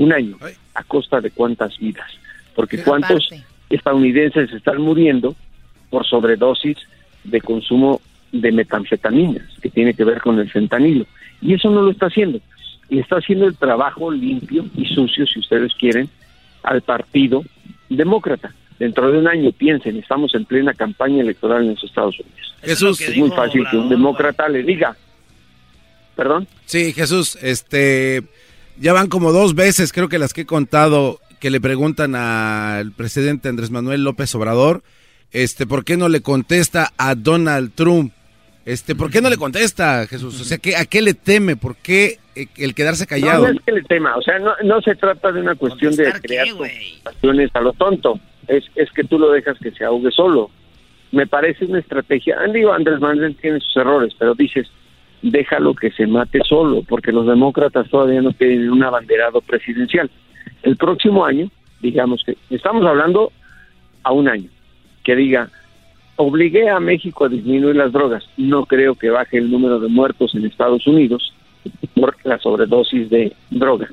Un 0.00 0.14
año, 0.14 0.38
¿a 0.74 0.82
costa 0.84 1.20
de 1.20 1.30
cuántas 1.30 1.78
vidas? 1.78 2.10
Porque 2.54 2.82
cuántos 2.82 3.28
estadounidenses 3.68 4.50
están 4.50 4.80
muriendo 4.80 5.36
por 5.90 6.06
sobredosis 6.06 6.78
de 7.22 7.38
consumo 7.42 8.00
de 8.32 8.50
metanfetaminas, 8.50 9.44
que 9.60 9.68
tiene 9.68 9.92
que 9.92 10.04
ver 10.04 10.22
con 10.22 10.38
el 10.38 10.50
fentanilo. 10.50 11.04
Y 11.42 11.52
eso 11.52 11.68
no 11.68 11.82
lo 11.82 11.90
está 11.90 12.06
haciendo. 12.06 12.40
Y 12.88 12.98
está 12.98 13.16
haciendo 13.16 13.46
el 13.46 13.56
trabajo 13.56 14.10
limpio 14.10 14.64
y 14.74 14.86
sucio, 14.86 15.26
si 15.26 15.38
ustedes 15.38 15.74
quieren, 15.74 16.08
al 16.62 16.80
partido 16.80 17.44
demócrata. 17.90 18.54
Dentro 18.78 19.12
de 19.12 19.18
un 19.18 19.28
año, 19.28 19.52
piensen, 19.52 19.98
estamos 19.98 20.34
en 20.34 20.46
plena 20.46 20.72
campaña 20.72 21.20
electoral 21.20 21.64
en 21.64 21.74
los 21.74 21.84
Estados 21.84 22.18
Unidos. 22.18 22.54
Jesús, 22.62 23.00
es 23.02 23.16
muy 23.18 23.28
fácil 23.32 23.66
que 23.70 23.76
un 23.76 23.90
demócrata 23.90 24.48
le 24.48 24.62
diga, 24.62 24.96
Perdón. 26.20 26.46
Sí, 26.66 26.92
Jesús, 26.92 27.38
este, 27.40 28.24
ya 28.80 28.92
van 28.92 29.08
como 29.08 29.32
dos 29.32 29.54
veces, 29.54 29.92
creo 29.92 30.08
que 30.08 30.18
las 30.18 30.32
que 30.32 30.42
he 30.42 30.46
contado, 30.46 31.20
que 31.38 31.50
le 31.50 31.60
preguntan 31.60 32.14
al 32.14 32.92
presidente 32.92 33.48
Andrés 33.48 33.70
Manuel 33.70 34.02
López 34.02 34.34
Obrador, 34.34 34.82
este, 35.32 35.66
¿por 35.66 35.84
qué 35.84 35.96
no 35.96 36.08
le 36.08 36.22
contesta 36.22 36.90
a 36.96 37.14
Donald 37.14 37.72
Trump? 37.74 38.12
Este, 38.64 38.94
¿por 38.94 39.10
qué 39.10 39.20
no 39.20 39.30
le 39.30 39.36
contesta, 39.36 40.06
Jesús? 40.06 40.40
O 40.40 40.44
sea, 40.44 40.58
¿qué, 40.58 40.76
¿a 40.76 40.84
qué 40.86 41.02
le 41.02 41.14
teme? 41.14 41.56
¿Por 41.56 41.76
qué 41.76 42.18
eh, 42.34 42.46
el 42.56 42.74
quedarse 42.74 43.06
callado? 43.06 43.46
No, 43.46 43.52
no 43.52 43.58
es 43.58 43.64
que 43.64 43.72
le 43.72 43.82
tema, 43.82 44.16
o 44.16 44.22
sea, 44.22 44.38
no, 44.38 44.52
no 44.64 44.80
se 44.80 44.94
trata 44.94 45.30
de 45.30 45.40
una 45.40 45.54
cuestión 45.54 45.94
de 45.94 46.12
crear 46.22 46.46
situaciones 46.48 47.50
a 47.54 47.60
lo 47.60 47.72
tonto, 47.74 48.18
es, 48.48 48.64
es 48.74 48.90
que 48.92 49.04
tú 49.04 49.18
lo 49.18 49.30
dejas 49.30 49.58
que 49.58 49.70
se 49.72 49.84
ahogue 49.84 50.10
solo. 50.10 50.50
Me 51.12 51.26
parece 51.26 51.64
una 51.64 51.80
estrategia, 51.80 52.38
digo, 52.52 52.72
Andrés 52.72 53.00
Manuel 53.00 53.36
tiene 53.36 53.60
sus 53.60 53.76
errores, 53.76 54.14
pero 54.18 54.34
dices, 54.34 54.68
déjalo 55.22 55.74
que 55.74 55.90
se 55.90 56.06
mate 56.06 56.40
solo, 56.48 56.82
porque 56.88 57.12
los 57.12 57.26
demócratas 57.26 57.88
todavía 57.88 58.22
no 58.22 58.32
tienen 58.32 58.70
un 58.70 58.82
abanderado 58.82 59.40
presidencial. 59.40 60.10
El 60.62 60.76
próximo 60.76 61.24
año, 61.24 61.50
digamos 61.80 62.22
que 62.24 62.36
estamos 62.50 62.84
hablando 62.84 63.32
a 64.02 64.12
un 64.12 64.28
año, 64.28 64.48
que 65.02 65.16
diga, 65.16 65.50
obligué 66.16 66.68
a 66.68 66.80
México 66.80 67.24
a 67.24 67.28
disminuir 67.28 67.76
las 67.76 67.92
drogas. 67.92 68.24
No 68.36 68.66
creo 68.66 68.94
que 68.94 69.10
baje 69.10 69.38
el 69.38 69.50
número 69.50 69.80
de 69.80 69.88
muertos 69.88 70.34
en 70.34 70.44
Estados 70.44 70.86
Unidos 70.86 71.32
por 71.94 72.16
la 72.24 72.38
sobredosis 72.38 73.10
de 73.10 73.32
droga. 73.50 73.88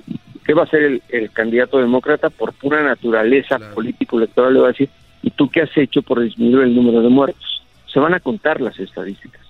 ¿Qué 0.45 0.53
va 0.53 0.61
a 0.61 0.65
hacer 0.65 0.83
el, 0.83 1.01
el 1.09 1.31
candidato 1.31 1.79
demócrata? 1.79 2.29
Por 2.29 2.53
pura 2.53 2.81
naturaleza 2.83 3.59
político-electoral 3.73 4.53
le 4.53 4.59
va 4.59 4.67
a 4.67 4.71
decir, 4.71 4.89
¿y 5.21 5.29
tú 5.31 5.49
qué 5.49 5.61
has 5.61 5.77
hecho 5.77 6.01
por 6.01 6.21
disminuir 6.21 6.63
el 6.63 6.75
número 6.75 7.01
de 7.01 7.09
muertos? 7.09 7.63
Se 7.91 7.99
van 7.99 8.13
a 8.13 8.19
contar 8.19 8.61
las 8.61 8.79
estadísticas. 8.79 9.46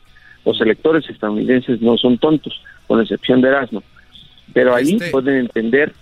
Los 0.48 0.62
electores 0.62 1.08
estadounidenses 1.10 1.82
no 1.82 1.98
son 1.98 2.18
tontos, 2.18 2.60
con 2.88 3.02
excepción 3.02 3.42
de 3.42 3.50
Erasmo. 3.50 3.84
Pero 4.54 4.74
ahí 4.74 4.94
Este- 4.94 5.12
pueden 5.12 5.36
entender 5.42 5.94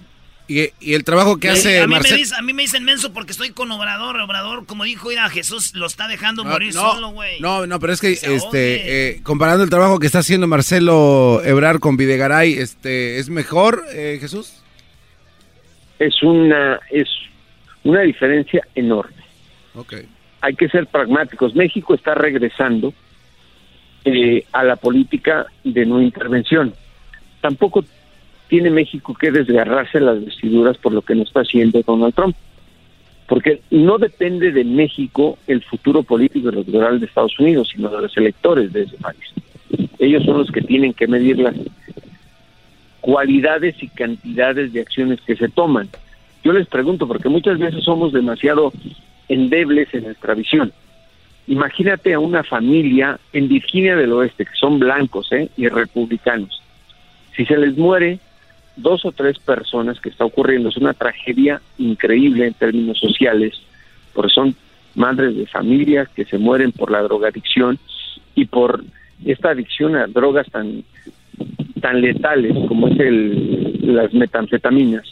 Y, 0.48 0.70
y 0.80 0.94
el 0.94 1.04
trabajo 1.04 1.38
que 1.40 1.50
hace 1.50 1.80
a, 1.80 1.88
mí 1.88 1.88
me 1.88 1.96
Marcelo... 1.96 2.18
dice- 2.18 2.36
a 2.38 2.42
mí 2.44 2.54
me 2.54 2.62
dicen 2.62 2.84
menso 2.84 3.12
porque 3.12 3.32
estoy 3.32 3.50
con 3.50 3.72
Obrador. 3.72 4.20
Obrador, 4.20 4.68
como 4.68 4.84
dijo, 4.84 5.10
mira, 5.10 5.28
Jesús 5.30 5.74
lo 5.74 5.88
está 5.88 6.08
dejando 6.08 6.44
No, 6.44 6.52
morir 6.52 6.72
no, 6.76 6.82
solo, 6.92 7.10
güey. 7.10 7.40
No, 7.42 7.66
no, 7.66 7.80
pero 7.80 7.92
es 7.94 8.00
que 8.00 8.12
este 8.12 9.10
eh, 9.10 9.24
comparando 9.24 9.64
el 9.64 9.72
trabajo 9.72 9.98
que 9.98 10.06
está 10.06 10.20
haciendo 10.20 10.46
Marcelo 10.46 11.42
Ebrar 11.44 11.80
con 11.80 11.98
Videgaray, 11.98 12.54
este 12.54 13.18
es 13.18 13.30
mejor, 13.30 13.84
eh, 13.96 14.20
Jesús. 14.22 14.62
es 15.98 16.22
una 16.22 16.80
es 16.92 17.08
una 17.84 18.02
diferencia 18.02 18.62
enorme. 18.76 19.24
Okay. 19.74 20.08
Hay 20.42 20.54
que 20.56 20.70
ser 20.70 20.86
pragmáticos. 20.86 21.56
México 21.56 21.96
está 21.96 22.14
regresando 22.14 22.94
eh, 24.06 24.46
a 24.52 24.64
la 24.64 24.76
política 24.76 25.48
de 25.64 25.86
no 25.86 26.02
intervención. 26.02 26.74
Tampoco 27.42 27.84
tiene 28.48 28.70
México 28.70 29.16
que 29.16 29.32
desgarrarse 29.32 30.00
las 30.00 30.24
vestiduras 30.24 30.78
por 30.78 30.94
lo 30.94 31.02
que 31.02 31.16
no 31.16 31.24
está 31.24 31.42
haciendo 31.42 31.82
Donald 31.82 32.14
Trump, 32.14 32.36
porque 33.28 33.62
no 33.72 33.98
depende 33.98 34.52
de 34.52 34.64
México 34.64 35.40
el 35.48 35.64
futuro 35.64 36.04
político 36.04 36.50
electoral 36.50 37.00
de 37.00 37.08
Estados 37.08 37.40
Unidos, 37.40 37.70
sino 37.76 37.90
de 37.90 38.04
los 38.04 38.16
electores 38.16 38.72
de 38.72 38.84
ese 38.84 38.98
país. 38.98 39.34
Ellos 39.98 40.24
son 40.24 40.38
los 40.38 40.52
que 40.52 40.62
tienen 40.62 40.94
que 40.94 41.08
medir 41.08 41.40
las 41.40 41.56
cualidades 43.02 43.82
y 43.82 43.88
cantidades 43.88 44.74
de 44.74 44.82
acciones 44.82 45.20
que 45.22 45.36
se 45.36 45.50
toman. 45.50 45.90
Yo 46.44 46.54
les 46.54 46.68
pregunto, 46.68 47.08
porque 47.08 47.30
muchas 47.30 47.58
veces 47.58 47.84
somos 47.84 48.14
demasiado 48.14 48.72
endebles 49.28 49.92
en 49.94 50.04
nuestra 50.04 50.36
visión. 50.36 50.72
Imagínate 51.48 52.14
a 52.14 52.20
una 52.20 52.44
familia 52.44 53.20
en 53.32 53.48
Virginia 53.48 53.96
del 53.96 54.14
Oeste, 54.14 54.46
que 54.46 54.56
son 54.56 54.80
blancos 54.80 55.32
¿eh? 55.32 55.50
y 55.58 55.68
republicanos. 55.68 56.62
Si 57.36 57.46
se 57.46 57.58
les 57.58 57.78
muere 57.78 58.20
dos 58.76 59.06
o 59.06 59.12
tres 59.12 59.38
personas 59.40 60.00
que 60.00 60.10
está 60.10 60.26
ocurriendo, 60.26 60.70
es 60.70 60.78
una 60.78 60.94
tragedia 60.94 61.62
increíble 61.78 62.48
en 62.48 62.54
términos 62.54 63.00
sociales, 63.00 63.62
porque 64.14 64.34
son 64.34 64.56
madres 64.96 65.36
de 65.36 65.46
familias 65.46 66.10
que 66.10 66.26
se 66.26 66.38
mueren 66.38 66.72
por 66.72 66.90
la 66.90 67.02
drogadicción 67.02 67.78
y 68.34 68.46
por 68.46 68.84
esta 69.24 69.50
adicción 69.50 69.96
a 69.96 70.08
drogas 70.08 70.48
tan 70.50 70.84
tan 71.82 72.02
letales 72.02 72.54
como 72.68 72.88
es 72.88 73.00
el, 73.00 73.96
las 73.96 74.14
metanfetaminas. 74.14 75.06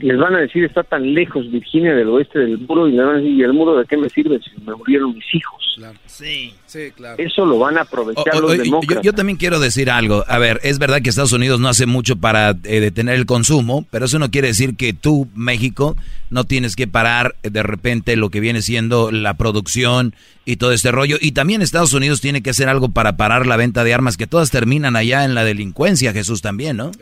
Les 0.00 0.16
van 0.16 0.34
a 0.34 0.38
decir, 0.38 0.64
está 0.64 0.84
tan 0.84 1.12
lejos 1.12 1.50
Virginia 1.50 1.92
del 1.94 2.08
oeste 2.08 2.38
del 2.38 2.58
muro, 2.58 2.86
y 2.88 2.92
le 2.92 3.02
van 3.02 3.16
a 3.16 3.18
decir, 3.18 3.32
¿y 3.32 3.42
el 3.42 3.52
muro 3.52 3.76
de 3.76 3.84
qué 3.86 3.96
me 3.96 4.08
sirve 4.08 4.38
si 4.40 4.50
me 4.64 4.74
murieron 4.76 5.12
mis 5.14 5.34
hijos? 5.34 5.58
Sí. 6.06 6.52
Sí, 6.66 6.90
claro. 6.94 7.16
Eso 7.22 7.44
lo 7.46 7.58
van 7.58 7.78
a 7.78 7.82
aprovechar 7.82 8.34
O- 8.34 8.38
o- 8.38 8.40
los 8.42 8.56
yo, 8.56 8.62
demócratas. 8.64 9.04
yo 9.04 9.12
también 9.12 9.38
quiero 9.38 9.58
decir 9.60 9.90
algo. 9.90 10.24
A 10.28 10.38
ver, 10.38 10.60
es 10.64 10.78
verdad 10.78 11.00
que 11.02 11.08
Estados 11.10 11.32
Unidos 11.32 11.60
no 11.60 11.68
hace 11.68 11.86
mucho 11.86 12.16
para 12.16 12.50
eh, 12.50 12.80
detener 12.80 13.14
el 13.14 13.26
consumo, 13.26 13.86
pero 13.90 14.04
eso 14.06 14.18
no 14.18 14.30
quiere 14.30 14.48
decir 14.48 14.76
que 14.76 14.92
tú, 14.92 15.28
México, 15.34 15.96
no 16.30 16.44
tienes 16.44 16.74
que 16.76 16.86
parar 16.88 17.36
eh, 17.44 17.50
de 17.50 17.62
repente 17.62 18.16
lo 18.16 18.30
que 18.30 18.40
viene 18.40 18.60
siendo 18.62 19.10
la 19.12 19.34
producción 19.34 20.14
y 20.44 20.56
todo 20.56 20.72
este 20.72 20.90
rollo. 20.92 21.16
Y 21.20 21.32
también 21.32 21.62
Estados 21.62 21.92
Unidos 21.92 22.20
tiene 22.20 22.42
que 22.42 22.50
hacer 22.50 22.68
algo 22.68 22.88
para 22.90 23.16
parar 23.16 23.46
la 23.46 23.56
venta 23.56 23.82
de 23.84 23.94
armas, 23.94 24.16
que 24.16 24.26
todas 24.26 24.50
terminan 24.50 24.96
allá 24.96 25.24
en 25.24 25.34
la 25.36 25.44
delincuencia, 25.44 26.12
Jesús 26.12 26.42
también, 26.42 26.76
¿no? 26.76 26.92
Sí, 26.92 27.00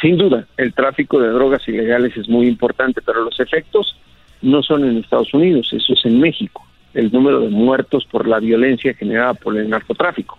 sin 0.00 0.16
duda, 0.18 0.46
el 0.56 0.72
tráfico 0.74 1.20
de 1.20 1.28
drogas 1.28 1.66
ilegales 1.68 2.16
es 2.16 2.28
muy 2.28 2.46
importante, 2.46 3.00
pero 3.02 3.24
los 3.24 3.38
efectos 3.40 3.96
no 4.42 4.62
son 4.62 4.84
en 4.84 4.98
Estados 4.98 5.32
Unidos, 5.34 5.72
eso 5.72 5.92
es 5.94 6.04
en 6.04 6.20
México, 6.20 6.66
el 6.94 7.10
número 7.12 7.40
de 7.40 7.48
muertos 7.48 8.04
por 8.10 8.26
la 8.28 8.38
violencia 8.38 8.94
generada 8.94 9.34
por 9.34 9.56
el 9.56 9.68
narcotráfico. 9.68 10.38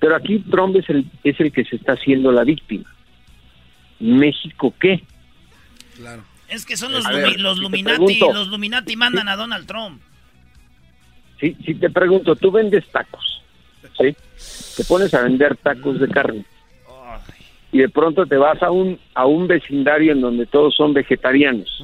Pero 0.00 0.16
aquí 0.16 0.38
Trump 0.50 0.76
es 0.76 0.88
el, 0.90 1.04
es 1.24 1.38
el 1.40 1.52
que 1.52 1.64
se 1.64 1.76
está 1.76 1.92
haciendo 1.92 2.32
la 2.32 2.44
víctima. 2.44 2.84
¿México 3.98 4.74
qué? 4.78 5.02
Es 6.48 6.64
que 6.66 6.76
son 6.76 6.92
los, 6.92 7.06
A 7.06 7.10
lumi- 7.12 7.22
ver, 7.22 7.40
los 7.40 7.56
si 7.56 7.62
Luminati. 7.62 7.96
pregunto- 7.96 8.32
Los 8.32 8.48
Luminati 8.48 8.96
mandan 8.96 9.28
a 9.28 9.36
Donald 9.36 9.66
Trump. 9.66 10.00
Si, 11.40 11.54
si 11.64 11.74
te 11.74 11.90
pregunto, 11.90 12.36
tú 12.36 12.50
vendes 12.50 12.86
tacos, 12.90 13.42
¿sí? 13.98 14.14
Te 14.76 14.84
pones 14.84 15.12
a 15.14 15.22
vender 15.22 15.56
tacos 15.56 15.98
de 16.00 16.08
carne 16.08 16.44
y 17.72 17.78
de 17.78 17.88
pronto 17.88 18.26
te 18.26 18.36
vas 18.36 18.62
a 18.62 18.70
un 18.70 18.98
a 19.14 19.26
un 19.26 19.46
vecindario 19.46 20.12
en 20.12 20.20
donde 20.20 20.46
todos 20.46 20.74
son 20.74 20.92
vegetarianos. 20.94 21.82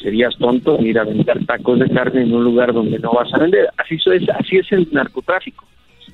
Serías 0.00 0.36
tonto 0.38 0.78
en 0.78 0.86
ir 0.86 0.98
a 0.98 1.04
vender 1.04 1.44
tacos 1.46 1.78
de 1.78 1.88
carne 1.90 2.22
en 2.22 2.34
un 2.34 2.42
lugar 2.44 2.72
donde 2.72 2.98
no 2.98 3.12
vas 3.12 3.32
a 3.34 3.38
vender. 3.38 3.68
Así 3.76 3.96
es, 3.96 4.28
así 4.30 4.56
es 4.56 4.72
el 4.72 4.88
narcotráfico. 4.92 5.64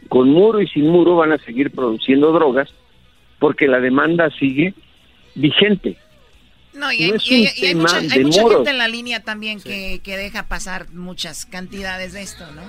Con 0.09 0.31
muro 0.31 0.61
y 0.61 0.67
sin 0.69 0.89
muro 0.89 1.17
van 1.17 1.33
a 1.33 1.39
seguir 1.39 1.71
produciendo 1.71 2.33
drogas 2.33 2.69
porque 3.39 3.67
la 3.69 3.81
demanda 3.81 4.31
sigue 4.39 4.75
vigente. 5.35 5.97
No, 6.75 6.93
y 6.93 7.05
hay, 7.05 7.11
No 7.11 7.17
es 7.17 7.31
y 7.31 7.35
hay- 7.35 7.41
un 7.41 7.45
y 7.45 7.47
hay 7.47 7.61
tema 7.73 7.83
mucha, 7.83 7.97
hay 7.99 8.09
de 8.09 8.25
mucha 8.25 8.43
muros. 8.43 8.57
gente 8.59 8.71
en 8.71 8.79
la 8.79 8.89
línea 8.89 9.21
también 9.23 9.61
que, 9.61 10.01
que 10.03 10.17
deja 10.17 10.49
pasar 10.49 10.91
muchas 10.93 11.47
cantidades 11.47 12.13
de 12.13 12.23
esto, 12.23 12.45
¿no? 12.55 12.63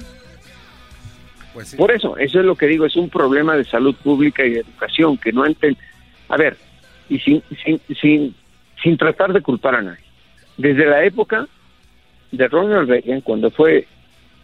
Por 1.78 1.92
eso, 1.92 2.16
eso 2.18 2.40
es 2.40 2.46
lo 2.46 2.56
que 2.56 2.68
digo, 2.68 2.86
es 2.86 2.96
un 2.96 3.10
problema 3.10 3.56
de 3.58 3.66
salud 3.66 3.96
pública 3.96 4.46
y 4.46 4.52
de 4.52 4.60
educación 4.62 5.18
que 5.18 5.32
no 5.34 5.46
enten. 5.46 5.76
A 6.30 6.38
ver, 6.38 6.58
y 7.10 7.20
sin, 7.20 7.42
sin, 7.64 7.80
sin, 8.00 8.36
sin 8.82 8.98
tratar 8.98 9.34
de 9.34 9.42
culpar 9.42 9.76
a 9.76 9.82
nadie. 9.82 10.04
Desde 10.58 10.86
la 10.86 11.04
época 11.04 11.48
de 12.32 12.48
Ronald 12.48 12.90
Reagan, 12.90 13.22
cuando 13.22 13.50
fue 13.50 13.88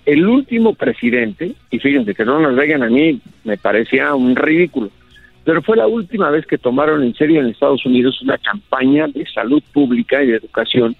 el 0.06 0.28
último 0.28 0.74
presidente, 0.74 1.53
y 1.70 1.80
fíjense 1.80 2.14
que 2.14 2.24
Ronald 2.24 2.57
Reagan 2.57 2.84
a 2.84 2.90
mí 2.90 3.22
me 3.44 3.57
parecía 3.57 4.14
un 4.16 4.36
ridículo, 4.36 4.90
pero 5.44 5.62
fue 5.62 5.78
la 5.78 5.88
última 5.88 6.32
vez 6.32 6.45
que 6.48 6.57
tomaron 6.57 7.03
en 7.03 7.14
serio 7.14 7.40
en 7.40 7.48
Estados 7.48 7.86
Unidos 7.86 8.20
una 8.22 8.38
campaña 8.40 9.07
de 9.07 9.26
salud 9.28 9.62
pública 9.74 10.24
y 10.24 10.28
de 10.28 10.38
educación 10.38 10.95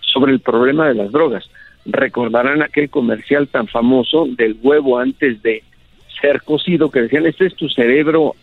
sobre 0.00 0.32
el 0.32 0.40
problema 0.40 0.88
de 0.88 0.94
las 0.94 1.12
drogas. 1.12 1.48
Recordarán 1.84 2.62
aquel 2.62 2.88
comercial 2.88 3.48
tan 3.48 3.66
famoso 3.68 4.26
del 4.26 4.56
huevo 4.62 4.98
antes 4.98 5.42
de 5.42 5.62
ser 6.20 6.42
cocido, 6.42 6.90
que 6.90 7.02
decían, 7.02 7.26
este 7.26 7.46
es 7.46 7.54
tu 7.54 7.68
cerebro 7.68 8.34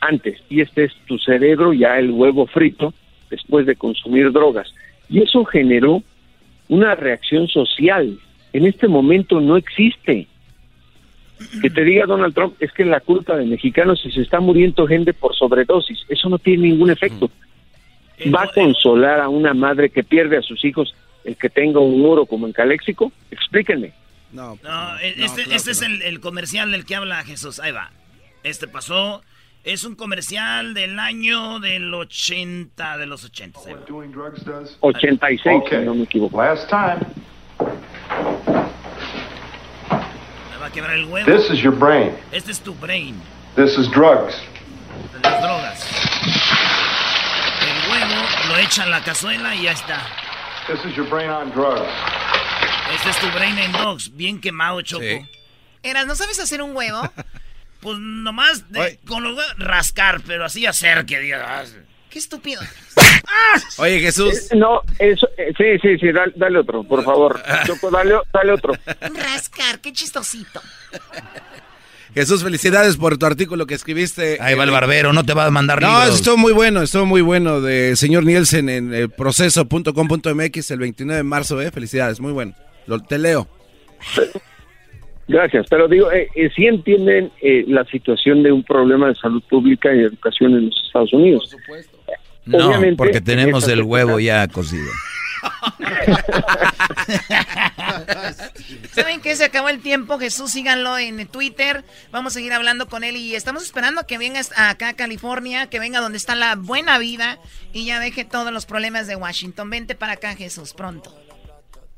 antes 0.00 0.38
y 0.48 0.60
este 0.60 0.84
es 0.84 0.92
tu 1.06 1.18
cerebro 1.18 1.72
ya 1.72 1.98
el 1.98 2.10
huevo 2.10 2.46
frito 2.46 2.92
después 3.30 3.66
de 3.66 3.76
consumir 3.76 4.32
drogas. 4.32 4.72
Y 5.08 5.22
eso 5.22 5.44
generó 5.44 6.02
una 6.68 6.94
reacción 6.94 7.48
social. 7.48 8.18
En 8.52 8.66
este 8.66 8.88
momento 8.88 9.40
no 9.40 9.56
existe. 9.56 10.26
Que 11.60 11.68
te 11.68 11.84
diga 11.84 12.06
Donald 12.06 12.34
Trump, 12.34 12.54
es 12.60 12.72
que 12.72 12.84
la 12.84 13.00
culpa 13.00 13.36
de 13.36 13.44
mexicanos 13.44 14.00
si 14.02 14.10
se 14.10 14.22
está 14.22 14.40
muriendo 14.40 14.86
gente 14.86 15.12
por 15.12 15.34
sobredosis. 15.36 15.98
Eso 16.08 16.28
no 16.30 16.38
tiene 16.38 16.68
ningún 16.68 16.90
efecto. 16.90 17.30
¿Va 18.34 18.44
a 18.44 18.48
consolar 18.52 19.20
a 19.20 19.28
una 19.28 19.52
madre 19.52 19.90
que 19.90 20.02
pierde 20.02 20.38
a 20.38 20.42
sus 20.42 20.64
hijos 20.64 20.94
el 21.24 21.36
que 21.36 21.50
tenga 21.50 21.78
un 21.80 22.00
muro 22.00 22.24
como 22.24 22.46
en 22.46 22.54
Caléxico? 22.54 23.12
Explíquenme. 23.30 23.92
No, 24.32 24.58
No, 24.62 24.98
e- 24.98 25.08
este, 25.18 25.42
claro 25.42 25.56
este 25.56 25.70
es 25.72 25.82
el, 25.82 26.00
el 26.02 26.20
comercial 26.20 26.72
del 26.72 26.86
que 26.86 26.94
habla 26.94 27.22
Jesús. 27.24 27.60
Ahí 27.60 27.72
va. 27.72 27.90
Este 28.42 28.66
pasó. 28.66 29.22
Es 29.66 29.82
un 29.82 29.96
comercial 29.96 30.74
del 30.74 30.96
año 30.96 31.58
del 31.58 31.92
80, 31.92 32.98
de 32.98 33.06
los 33.06 33.24
80. 33.24 33.58
ahí 33.66 33.74
va. 33.74 33.80
86, 34.78 35.62
si 35.68 35.76
no 35.78 35.92
me 35.96 36.04
equivoco. 36.04 36.40
Last 36.40 36.70
time. 36.70 37.00
Me 40.52 40.56
va 40.58 40.66
a 40.66 40.70
quebrar 40.70 40.96
el 40.96 41.06
huevo. 41.06 41.26
This 41.26 41.50
is 41.50 41.60
your 41.60 41.74
brain. 41.74 42.12
Este 42.30 42.52
es 42.52 42.60
tu 42.60 42.74
brain. 42.74 43.20
This 43.56 43.76
is 43.76 43.90
drugs. 43.90 44.36
De 45.12 45.28
las 45.28 45.42
drogas. 45.42 45.84
El 47.60 47.90
huevo 47.90 48.22
lo 48.48 48.58
echa 48.58 48.84
en 48.84 48.92
la 48.92 49.02
cazuela 49.02 49.52
y 49.56 49.64
ya 49.64 49.72
está. 49.72 50.00
This 50.68 50.84
is 50.84 50.94
your 50.94 51.08
brain 51.08 51.28
on 51.28 51.50
drugs. 51.50 51.90
Este 52.94 53.10
es 53.10 53.18
tu 53.18 53.26
brain 53.32 53.58
and 53.58 53.76
dogs, 53.76 54.16
bien 54.16 54.40
quemado, 54.40 54.80
Choco. 54.82 55.26
Eras, 55.82 56.06
¿no 56.06 56.14
sabes 56.14 56.38
hacer 56.38 56.62
un 56.62 56.76
huevo? 56.76 57.02
Pues 57.86 58.00
nomás 58.00 58.68
de- 58.72 58.98
con 59.06 59.22
los 59.22 59.36
huevos 59.36 59.54
rascar, 59.58 60.20
pero 60.26 60.44
así 60.44 60.66
hacer 60.66 61.06
que 61.06 61.20
digas. 61.20 61.72
Qué 62.10 62.18
estúpido. 62.18 62.60
Oye, 63.78 64.00
Jesús. 64.00 64.50
Eh, 64.50 64.56
No, 64.56 64.80
eso, 64.98 65.28
eh, 65.38 65.52
sí, 65.56 65.78
sí, 65.80 65.96
sí, 66.00 66.10
dale, 66.10 66.32
dale 66.34 66.58
otro, 66.58 66.82
por 66.82 67.04
favor. 67.04 67.40
Choco, 67.64 67.88
dale, 67.92 68.16
dale 68.32 68.50
otro. 68.54 68.72
Rascar, 69.14 69.78
qué 69.80 69.92
chistosito. 69.92 70.60
Jesús, 72.12 72.42
felicidades 72.42 72.96
por 72.96 73.18
tu 73.18 73.26
artículo 73.26 73.68
que 73.68 73.74
escribiste. 73.74 74.38
Ahí 74.40 74.56
va 74.56 74.64
el 74.64 74.72
barbero, 74.72 75.12
no 75.12 75.22
te 75.24 75.32
va 75.34 75.44
a 75.46 75.50
mandar 75.52 75.80
No, 75.80 75.86
libros. 75.86 76.06
eso 76.08 76.14
estuvo 76.16 76.36
muy 76.38 76.52
bueno, 76.54 76.82
estuvo 76.82 77.06
muy 77.06 77.20
bueno 77.20 77.60
de 77.60 77.94
señor 77.94 78.24
Nielsen 78.24 78.68
en 78.68 78.92
el 78.94 79.10
proceso.com.mx 79.10 80.70
el 80.72 80.78
29 80.80 81.18
de 81.18 81.22
marzo, 81.22 81.62
eh. 81.62 81.70
Felicidades, 81.70 82.18
muy 82.18 82.32
bueno. 82.32 82.52
Lo, 82.88 83.00
te 83.00 83.16
leo. 83.18 83.48
Gracias, 85.28 85.66
pero 85.68 85.88
digo, 85.88 86.12
eh, 86.12 86.28
eh, 86.36 86.50
sí 86.54 86.66
entienden 86.66 87.32
eh, 87.42 87.64
la 87.66 87.84
situación 87.86 88.44
de 88.44 88.52
un 88.52 88.62
problema 88.62 89.08
de 89.08 89.16
salud 89.16 89.42
pública 89.48 89.92
y 89.92 89.98
educación 90.00 90.52
en 90.52 90.66
los 90.66 90.84
Estados 90.86 91.12
Unidos. 91.12 91.56
No, 92.44 92.68
Obviamente, 92.68 92.96
porque 92.96 93.20
tenemos 93.20 93.66
en 93.66 93.72
el 93.72 93.82
huevo 93.82 94.20
ya 94.20 94.46
cocido. 94.46 94.86
¿Saben 98.92 99.20
qué? 99.20 99.34
Se 99.34 99.44
acabó 99.44 99.68
el 99.68 99.80
tiempo. 99.80 100.18
Jesús, 100.18 100.52
síganlo 100.52 100.96
en 100.96 101.26
Twitter. 101.26 101.84
Vamos 102.12 102.32
a 102.32 102.34
seguir 102.34 102.52
hablando 102.52 102.88
con 102.88 103.02
él 103.02 103.16
y 103.16 103.34
estamos 103.34 103.64
esperando 103.64 104.06
que 104.06 104.18
venga 104.18 104.40
acá 104.56 104.90
a 104.90 104.94
California, 104.94 105.68
que 105.68 105.80
venga 105.80 106.00
donde 106.00 106.18
está 106.18 106.36
la 106.36 106.54
buena 106.54 106.98
vida 106.98 107.38
y 107.72 107.86
ya 107.86 107.98
deje 108.00 108.24
todos 108.24 108.52
los 108.52 108.64
problemas 108.64 109.08
de 109.08 109.16
Washington. 109.16 109.70
Vente 109.70 109.96
para 109.96 110.12
acá, 110.12 110.36
Jesús, 110.36 110.72
pronto. 110.72 111.25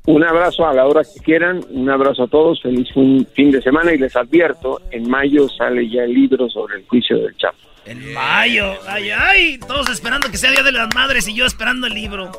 Un 0.05 0.23
abrazo 0.23 0.65
a 0.65 0.73
la 0.73 0.85
hora 0.87 1.03
que 1.03 1.19
quieran, 1.23 1.63
un 1.69 1.89
abrazo 1.89 2.23
a 2.23 2.27
todos, 2.27 2.61
feliz 2.61 2.87
fin, 2.93 3.27
fin 3.35 3.51
de 3.51 3.61
semana 3.61 3.93
y 3.93 3.97
les 3.97 4.15
advierto, 4.15 4.81
en 4.91 5.07
mayo 5.09 5.47
sale 5.49 5.87
ya 5.89 6.03
el 6.03 6.13
libro 6.13 6.49
sobre 6.49 6.77
el 6.77 6.87
juicio 6.87 7.17
del 7.17 7.35
Chapo. 7.37 7.57
En 7.85 8.13
mayo. 8.13 8.73
Ay, 8.87 9.09
ay. 9.09 9.59
Todos 9.67 9.89
esperando 9.89 10.29
que 10.29 10.37
sea 10.37 10.51
Día 10.51 10.61
de 10.63 10.71
las 10.71 10.93
Madres 10.93 11.27
y 11.27 11.33
yo 11.33 11.45
esperando 11.45 11.87
el 11.87 11.93
libro. 11.93 12.31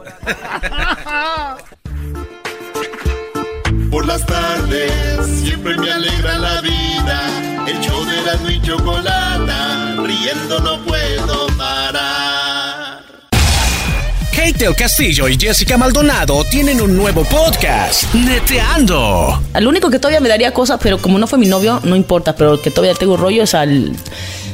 Por 3.91 4.07
las 4.07 4.25
tardes 4.27 5.27
siempre 5.27 5.77
me 5.77 5.91
alegra 5.91 6.39
la 6.39 6.61
vida. 6.61 7.67
El 7.67 7.81
show 7.81 8.05
de 8.05 8.23
la 8.23 8.53
y 8.53 8.63
chocolata, 8.63 9.97
riendo 10.05 10.61
no 10.61 10.85
puedo 10.85 11.47
parar. 11.59 12.70
Kate 14.41 14.65
del 14.65 14.75
Castillo 14.75 15.29
y 15.29 15.39
Jessica 15.39 15.77
Maldonado 15.77 16.43
tienen 16.45 16.81
un 16.81 16.97
nuevo 16.97 17.25
podcast, 17.25 18.15
Neteando. 18.15 19.39
Al 19.53 19.67
único 19.67 19.91
que 19.91 19.99
todavía 19.99 20.21
me 20.21 20.31
daría 20.31 20.55
cosas, 20.55 20.81
pero 20.83 20.97
como 20.97 21.19
no 21.19 21.27
fue 21.27 21.39
mi 21.39 21.47
novio, 21.47 21.79
no 21.85 21.95
importa, 21.95 22.35
pero 22.35 22.55
el 22.55 22.61
que 22.63 22.71
todavía 22.71 22.95
tengo 22.95 23.19
rollo 23.19 23.43
es 23.43 23.55
al 23.55 23.93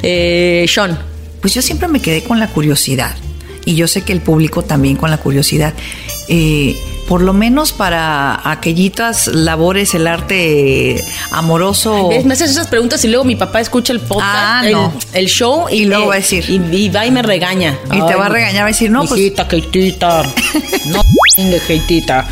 eh, 0.02 0.66
Sean. 0.68 0.98
Pues 1.40 1.54
yo 1.54 1.62
siempre 1.62 1.86
me 1.86 2.02
quedé 2.02 2.24
con 2.24 2.40
la 2.40 2.48
curiosidad. 2.48 3.14
Y 3.66 3.74
yo 3.74 3.86
sé 3.88 4.02
que 4.02 4.12
el 4.14 4.22
público 4.22 4.62
también 4.62 4.96
con 4.96 5.10
la 5.10 5.18
curiosidad. 5.18 5.74
Eh, 6.28 6.74
por 7.08 7.20
lo 7.20 7.32
menos 7.32 7.72
para 7.72 8.48
aquellitas 8.50 9.28
labores, 9.28 9.94
el 9.94 10.06
arte 10.06 11.00
amoroso. 11.30 12.10
Me 12.24 12.32
haces 12.34 12.50
esas 12.50 12.66
preguntas 12.66 13.04
y 13.04 13.08
luego 13.08 13.24
mi 13.24 13.36
papá 13.36 13.60
escucha 13.60 13.92
el 13.92 14.00
podcast, 14.00 14.26
Ah, 14.34 14.62
el, 14.64 14.72
no. 14.72 14.92
el 15.12 15.26
show 15.26 15.66
y, 15.70 15.84
luego 15.84 16.06
va 16.08 16.14
a 16.14 16.16
decir. 16.16 16.44
Y, 16.48 16.56
y 16.76 16.88
va 16.88 17.06
y 17.06 17.10
me 17.10 17.22
regaña. 17.22 17.78
Y 17.92 18.00
te 18.00 18.14
va 18.14 18.26
a 18.26 18.28
regañar, 18.28 18.62
va 18.62 18.66
a 18.66 18.68
decir, 18.68 18.90
no, 18.90 19.04
pues- 19.04 19.20
Hijita, 19.20 19.46
Keitita. 19.48 20.22
No, 20.86 21.02
Keitita. 21.66 22.26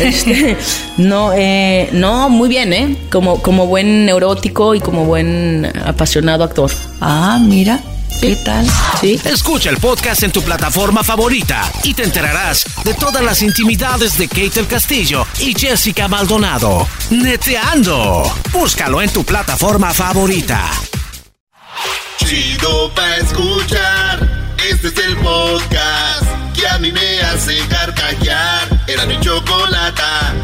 Este, 0.00 0.56
no, 0.96 1.32
eh, 1.34 1.90
no, 1.92 2.28
muy 2.28 2.48
bien, 2.48 2.72
¿eh? 2.72 2.96
Como, 3.10 3.42
como 3.42 3.66
buen 3.66 4.06
neurótico 4.06 4.74
y 4.74 4.80
como 4.80 5.04
buen 5.04 5.70
apasionado 5.84 6.44
actor. 6.44 6.70
Ah, 7.00 7.38
mira. 7.40 7.80
¿Qué 8.20 8.34
tal? 8.36 8.66
Sí. 9.00 9.20
Escucha 9.24 9.70
el 9.70 9.76
podcast 9.76 10.22
en 10.22 10.32
tu 10.32 10.42
plataforma 10.42 11.04
favorita 11.04 11.70
y 11.84 11.94
te 11.94 12.02
enterarás 12.02 12.64
de 12.84 12.94
todas 12.94 13.22
las 13.22 13.42
intimidades 13.42 14.16
de 14.16 14.26
Kate 14.26 14.50
del 14.50 14.66
Castillo 14.66 15.26
y 15.38 15.54
Jessica 15.58 16.08
Maldonado. 16.08 16.88
Neteando. 17.10 18.22
Búscalo 18.52 19.02
en 19.02 19.10
tu 19.10 19.24
plataforma 19.24 19.92
favorita. 19.92 20.70
Chido 22.18 22.92
pa' 22.94 23.16
escuchar. 23.16 24.54
Este 24.68 24.88
es 24.88 24.98
el 24.98 25.16
podcast 25.18 26.24
que 26.54 26.66
a 26.66 26.78
mí 26.78 26.90
me 26.90 27.20
hace 27.20 27.58
carcajear. 27.68 28.84
Era 28.88 29.06
mi 29.06 29.20
chocolata. 29.20 30.34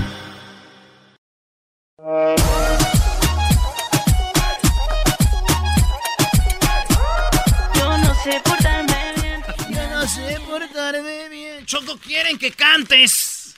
Bien. 11.00 11.64
Choco, 11.66 11.98
quieren 11.98 12.38
que 12.38 12.52
cantes. 12.52 13.54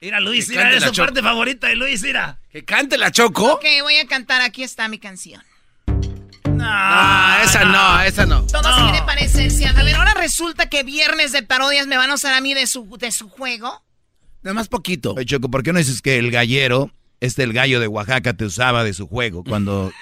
Mira, 0.00 0.18
Luis, 0.18 0.46
Que 0.46 0.56
mira, 0.56 0.72
es 0.72 0.82
su 0.82 0.94
parte 0.94 1.20
favorita 1.20 1.66
de 1.68 1.76
Luis, 1.76 2.02
mira. 2.02 2.38
Que 2.50 2.64
cante 2.64 2.96
la 2.96 3.10
Choco. 3.10 3.54
Ok, 3.54 3.64
voy 3.82 3.98
a 3.98 4.06
cantar. 4.06 4.40
Aquí 4.40 4.62
está 4.62 4.88
mi 4.88 4.98
canción. 4.98 5.42
Ah, 6.62 7.40
esa 7.44 7.64
no, 7.64 8.02
esa 8.02 8.26
no. 8.26 8.46
Todos 8.46 8.82
quieren 8.82 9.04
parecerse. 9.06 9.66
A 9.66 9.72
ver, 9.82 9.94
ahora 9.96 10.14
resulta 10.14 10.68
que 10.68 10.82
viernes 10.82 11.32
de 11.32 11.42
parodias 11.42 11.86
me 11.86 11.96
van 11.96 12.10
a 12.10 12.14
usar 12.14 12.34
a 12.34 12.40
mí 12.40 12.54
de 12.54 12.66
su, 12.66 12.96
de 12.98 13.12
su 13.12 13.28
juego. 13.28 13.82
Nada 14.42 14.54
más 14.54 14.68
poquito. 14.68 15.14
Oye, 15.14 15.26
Choco, 15.26 15.50
¿por 15.50 15.62
qué 15.62 15.72
no 15.72 15.78
dices 15.78 16.00
que 16.02 16.18
el 16.18 16.30
gallero, 16.30 16.90
este 17.20 17.42
el 17.42 17.52
gallo 17.52 17.80
de 17.80 17.88
Oaxaca, 17.88 18.34
te 18.34 18.44
usaba 18.44 18.84
de 18.84 18.94
su 18.94 19.06
juego? 19.06 19.44
Cuando 19.44 19.92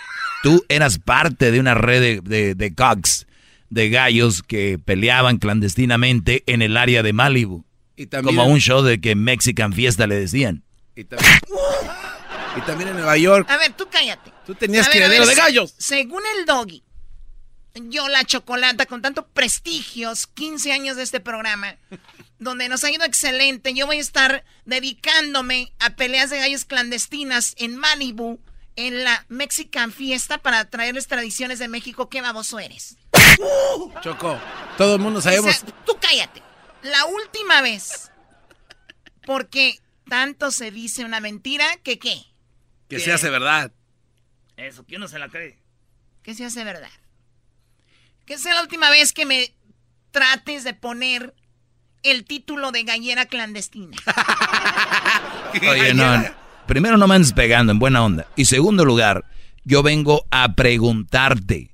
tú 0.42 0.64
eras 0.68 0.98
parte 0.98 1.50
de 1.50 1.60
una 1.60 1.74
red 1.74 2.00
de, 2.00 2.20
de, 2.22 2.54
de 2.54 2.74
cogs, 2.74 3.26
de 3.70 3.90
gallos 3.90 4.42
que 4.42 4.78
peleaban 4.78 5.38
clandestinamente 5.38 6.42
en 6.46 6.62
el 6.62 6.76
área 6.76 7.02
de 7.02 7.12
Malibu. 7.12 7.64
Y 7.96 8.06
también- 8.06 8.36
Como 8.36 8.48
un 8.50 8.60
show 8.60 8.82
de 8.82 9.00
que 9.00 9.14
Mexican 9.14 9.72
Fiesta 9.72 10.06
le 10.06 10.14
decían. 10.16 10.62
Y 10.96 11.04
también, 11.04 11.32
y 12.56 12.60
también 12.62 12.88
en 12.90 12.96
Nueva 12.96 13.16
York. 13.16 13.48
A 13.50 13.56
ver, 13.56 13.72
tú 13.72 13.88
cállate. 13.90 14.32
Tú 14.46 14.54
tenías 14.54 14.86
A 14.86 14.90
ver, 14.90 14.96
a 15.02 15.06
criadero 15.06 15.26
ver, 15.26 15.36
de 15.36 15.40
gallos. 15.42 15.74
se- 15.78 15.96
Según 15.96 16.22
el 16.38 16.46
doggy, 16.46 16.82
yo 17.88 18.08
la 18.08 18.24
chocolata 18.24 18.86
con 18.86 19.02
tanto 19.02 19.26
prestigios, 19.28 20.26
15 20.26 20.72
años 20.72 20.96
de 20.96 21.02
este 21.02 21.20
programa, 21.20 21.76
donde 22.38 22.68
nos 22.68 22.82
ha 22.84 22.90
ido 22.90 23.04
excelente, 23.04 23.74
yo 23.74 23.86
voy 23.86 23.98
a 23.98 24.00
estar 24.00 24.44
dedicándome 24.64 25.72
a 25.78 25.90
peleas 25.90 26.30
de 26.30 26.38
gallos 26.38 26.64
clandestinas 26.64 27.54
en 27.58 27.76
Malibu, 27.76 28.40
en 28.76 29.02
la 29.04 29.24
Mexican 29.28 29.92
Fiesta, 29.92 30.38
para 30.38 30.64
traerles 30.70 31.08
tradiciones 31.08 31.58
de 31.58 31.66
México. 31.68 32.08
¿Qué 32.08 32.20
baboso 32.20 32.58
eres? 32.60 32.96
Choco, 34.00 34.38
todo 34.76 34.96
el 34.96 35.00
mundo 35.00 35.20
sabemos. 35.20 35.50
O 35.50 35.52
sea, 35.52 35.74
tú 35.84 35.96
cállate. 36.00 36.42
La 36.82 37.04
última 37.06 37.60
vez, 37.62 38.10
porque 39.26 39.78
tanto 40.08 40.50
se 40.50 40.70
dice 40.70 41.04
una 41.04 41.20
mentira, 41.20 41.66
que 41.82 41.98
qué? 41.98 42.24
que 42.88 43.00
se 43.00 43.12
hace 43.12 43.28
verdad. 43.28 43.72
Eso, 44.56 44.84
¿quién 44.84 45.00
no 45.00 45.08
se 45.08 45.18
la 45.18 45.28
cree? 45.28 45.58
que 46.28 46.34
se 46.34 46.44
hace 46.44 46.62
verdad. 46.62 46.90
Que 48.26 48.36
sea 48.36 48.52
la 48.52 48.60
última 48.60 48.90
vez 48.90 49.14
que 49.14 49.24
me 49.24 49.54
trates 50.10 50.62
de 50.62 50.74
poner 50.74 51.34
el 52.02 52.26
título 52.26 52.70
de 52.70 52.82
gallera 52.82 53.24
clandestina. 53.24 53.96
Oye, 55.70 55.94
no, 55.94 56.22
primero 56.66 56.98
no 56.98 57.08
me 57.08 57.14
andes 57.14 57.32
pegando 57.32 57.72
en 57.72 57.78
buena 57.78 58.04
onda. 58.04 58.26
Y 58.36 58.44
segundo 58.44 58.84
lugar, 58.84 59.24
yo 59.64 59.82
vengo 59.82 60.26
a 60.30 60.54
preguntarte. 60.54 61.70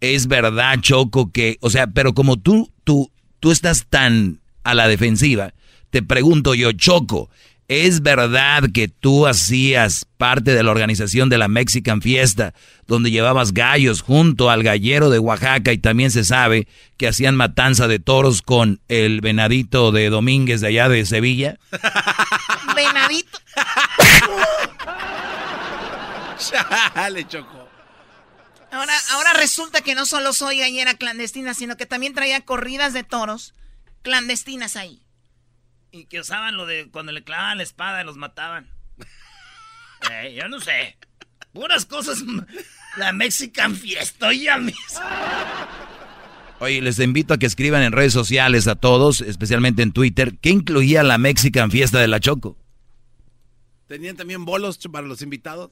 Es 0.00 0.28
verdad, 0.28 0.78
Choco, 0.80 1.32
que, 1.32 1.58
o 1.60 1.70
sea, 1.70 1.88
pero 1.88 2.14
como 2.14 2.36
tú, 2.36 2.70
tú, 2.84 3.10
tú 3.40 3.50
estás 3.50 3.86
tan 3.88 4.40
a 4.62 4.74
la 4.74 4.86
defensiva, 4.86 5.54
te 5.90 6.02
pregunto 6.02 6.54
yo, 6.54 6.70
Choco, 6.72 7.30
¿es 7.66 8.02
verdad 8.02 8.64
que 8.72 8.86
tú 8.86 9.26
hacías 9.26 10.06
parte 10.16 10.54
de 10.54 10.62
la 10.62 10.70
organización 10.70 11.28
de 11.28 11.38
la 11.38 11.48
Mexican 11.48 12.00
Fiesta, 12.00 12.54
donde 12.86 13.10
llevabas 13.10 13.52
gallos 13.52 14.02
junto 14.02 14.50
al 14.50 14.62
gallero 14.62 15.10
de 15.10 15.18
Oaxaca 15.18 15.72
y 15.72 15.78
también 15.78 16.12
se 16.12 16.24
sabe 16.24 16.68
que 16.96 17.08
hacían 17.08 17.34
matanza 17.34 17.88
de 17.88 17.98
toros 17.98 18.40
con 18.40 18.80
el 18.88 19.20
venadito 19.20 19.90
de 19.90 20.10
Domínguez 20.10 20.60
de 20.60 20.68
allá 20.68 20.88
de 20.88 21.06
Sevilla? 21.06 21.58
Venadito. 22.76 23.38
Chale, 26.38 27.26
Choco. 27.26 27.67
Ahora, 28.70 28.94
ahora 29.12 29.32
resulta 29.34 29.80
que 29.80 29.94
no 29.94 30.04
solo 30.04 30.32
soy 30.32 30.58
gallera 30.58 30.94
clandestina, 30.94 31.54
sino 31.54 31.76
que 31.76 31.86
también 31.86 32.14
traía 32.14 32.44
corridas 32.44 32.92
de 32.92 33.02
toros 33.02 33.54
clandestinas 34.02 34.76
ahí. 34.76 35.02
Y 35.90 36.04
que 36.04 36.20
usaban 36.20 36.56
lo 36.56 36.66
de 36.66 36.90
cuando 36.90 37.12
le 37.12 37.24
clavaban 37.24 37.58
la 37.58 37.62
espada 37.62 38.02
y 38.02 38.04
los 38.04 38.16
mataban. 38.16 38.70
Eh, 40.12 40.32
yo 40.40 40.48
no 40.48 40.60
sé. 40.60 40.96
Puras 41.52 41.84
cosas. 41.84 42.22
La 42.96 43.12
Mexican 43.12 43.74
Fiesta, 43.74 44.28
oye, 44.28 44.48
a 44.48 44.58
mí. 44.58 44.72
Oye, 46.60 46.80
les 46.80 47.00
invito 47.00 47.34
a 47.34 47.38
que 47.38 47.46
escriban 47.46 47.82
en 47.82 47.90
redes 47.90 48.12
sociales 48.12 48.68
a 48.68 48.76
todos, 48.76 49.20
especialmente 49.20 49.82
en 49.82 49.92
Twitter, 49.92 50.38
¿qué 50.40 50.50
incluía 50.50 51.02
la 51.02 51.18
Mexican 51.18 51.72
Fiesta 51.72 51.98
de 51.98 52.06
la 52.06 52.20
Choco? 52.20 52.56
¿Tenían 53.88 54.16
también 54.16 54.44
bolos 54.44 54.78
para 54.90 55.06
los 55.06 55.20
invitados? 55.22 55.70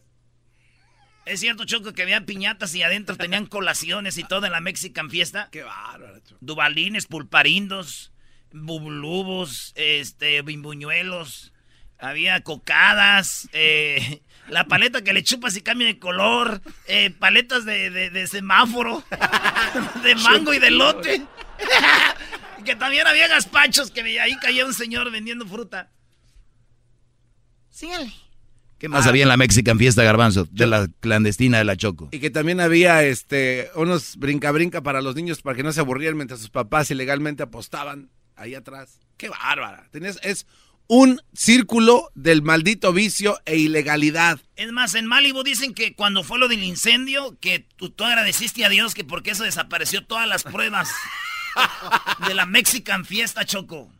Es 1.26 1.40
cierto, 1.40 1.64
Choco, 1.64 1.92
que 1.92 2.02
había 2.02 2.24
piñatas 2.24 2.74
y 2.74 2.82
adentro 2.82 3.16
tenían 3.18 3.46
colaciones 3.46 4.16
y 4.16 4.24
todo 4.24 4.46
en 4.46 4.52
la 4.52 4.60
Mexican 4.60 5.10
Fiesta. 5.10 5.48
Qué 5.52 5.62
bárbaro, 5.62 6.18
Choco. 6.20 6.38
Dubalines, 6.40 7.06
pulparindos, 7.06 8.12
bubulubos, 8.52 9.72
este, 9.76 10.40
bimbuñuelos. 10.42 11.52
Había 11.98 12.40
cocadas, 12.42 13.48
eh, 13.52 14.20
la 14.48 14.64
paleta 14.66 15.02
que 15.02 15.12
le 15.12 15.24
chupas 15.24 15.56
y 15.56 15.62
cambia 15.62 15.86
de 15.88 15.98
color, 15.98 16.62
eh, 16.86 17.10
paletas 17.10 17.64
de, 17.64 17.90
de- 17.90 18.10
de 18.10 18.26
semáforo, 18.26 19.02
de 20.02 20.14
mango 20.16 20.54
y 20.54 20.58
de 20.58 20.70
lote. 20.70 21.26
que 22.64 22.76
también 22.76 23.06
había 23.06 23.28
gazpachos, 23.28 23.90
que 23.90 24.20
ahí 24.20 24.36
caía 24.36 24.66
un 24.66 24.74
señor 24.74 25.10
vendiendo 25.10 25.46
fruta. 25.46 25.90
Síganle. 27.70 28.12
¿Qué 28.86 28.90
más 28.90 29.08
había 29.08 29.24
en 29.24 29.28
la 29.28 29.36
Mexican 29.36 29.80
Fiesta, 29.80 30.04
Garbanzo? 30.04 30.46
De 30.52 30.64
la 30.64 30.86
clandestina 31.00 31.58
de 31.58 31.64
la 31.64 31.76
Choco. 31.76 32.08
Y 32.12 32.20
que 32.20 32.30
también 32.30 32.60
había 32.60 33.02
este 33.02 33.68
unos 33.74 34.16
brinca-brinca 34.16 34.80
para 34.80 35.02
los 35.02 35.16
niños 35.16 35.42
para 35.42 35.56
que 35.56 35.64
no 35.64 35.72
se 35.72 35.80
aburrieran 35.80 36.16
mientras 36.16 36.38
sus 36.38 36.50
papás 36.50 36.88
ilegalmente 36.92 37.42
apostaban 37.42 38.10
ahí 38.36 38.54
atrás. 38.54 39.00
¡Qué 39.16 39.28
bárbara! 39.28 39.88
Tenías, 39.90 40.20
es 40.22 40.46
un 40.86 41.20
círculo 41.32 42.12
del 42.14 42.42
maldito 42.42 42.92
vicio 42.92 43.40
e 43.44 43.56
ilegalidad. 43.56 44.38
Es 44.54 44.70
más, 44.70 44.94
en 44.94 45.06
Malibu 45.06 45.42
dicen 45.42 45.74
que 45.74 45.96
cuando 45.96 46.22
fue 46.22 46.38
lo 46.38 46.46
del 46.46 46.62
incendio, 46.62 47.36
que 47.40 47.66
tú, 47.74 47.90
tú 47.90 48.04
agradeciste 48.04 48.64
a 48.64 48.68
Dios 48.68 48.94
que 48.94 49.02
porque 49.02 49.32
eso 49.32 49.42
desapareció 49.42 50.06
todas 50.06 50.28
las 50.28 50.44
pruebas 50.44 50.90
de 52.28 52.34
la 52.34 52.46
Mexican 52.46 53.04
Fiesta 53.04 53.44
Choco. 53.44 53.90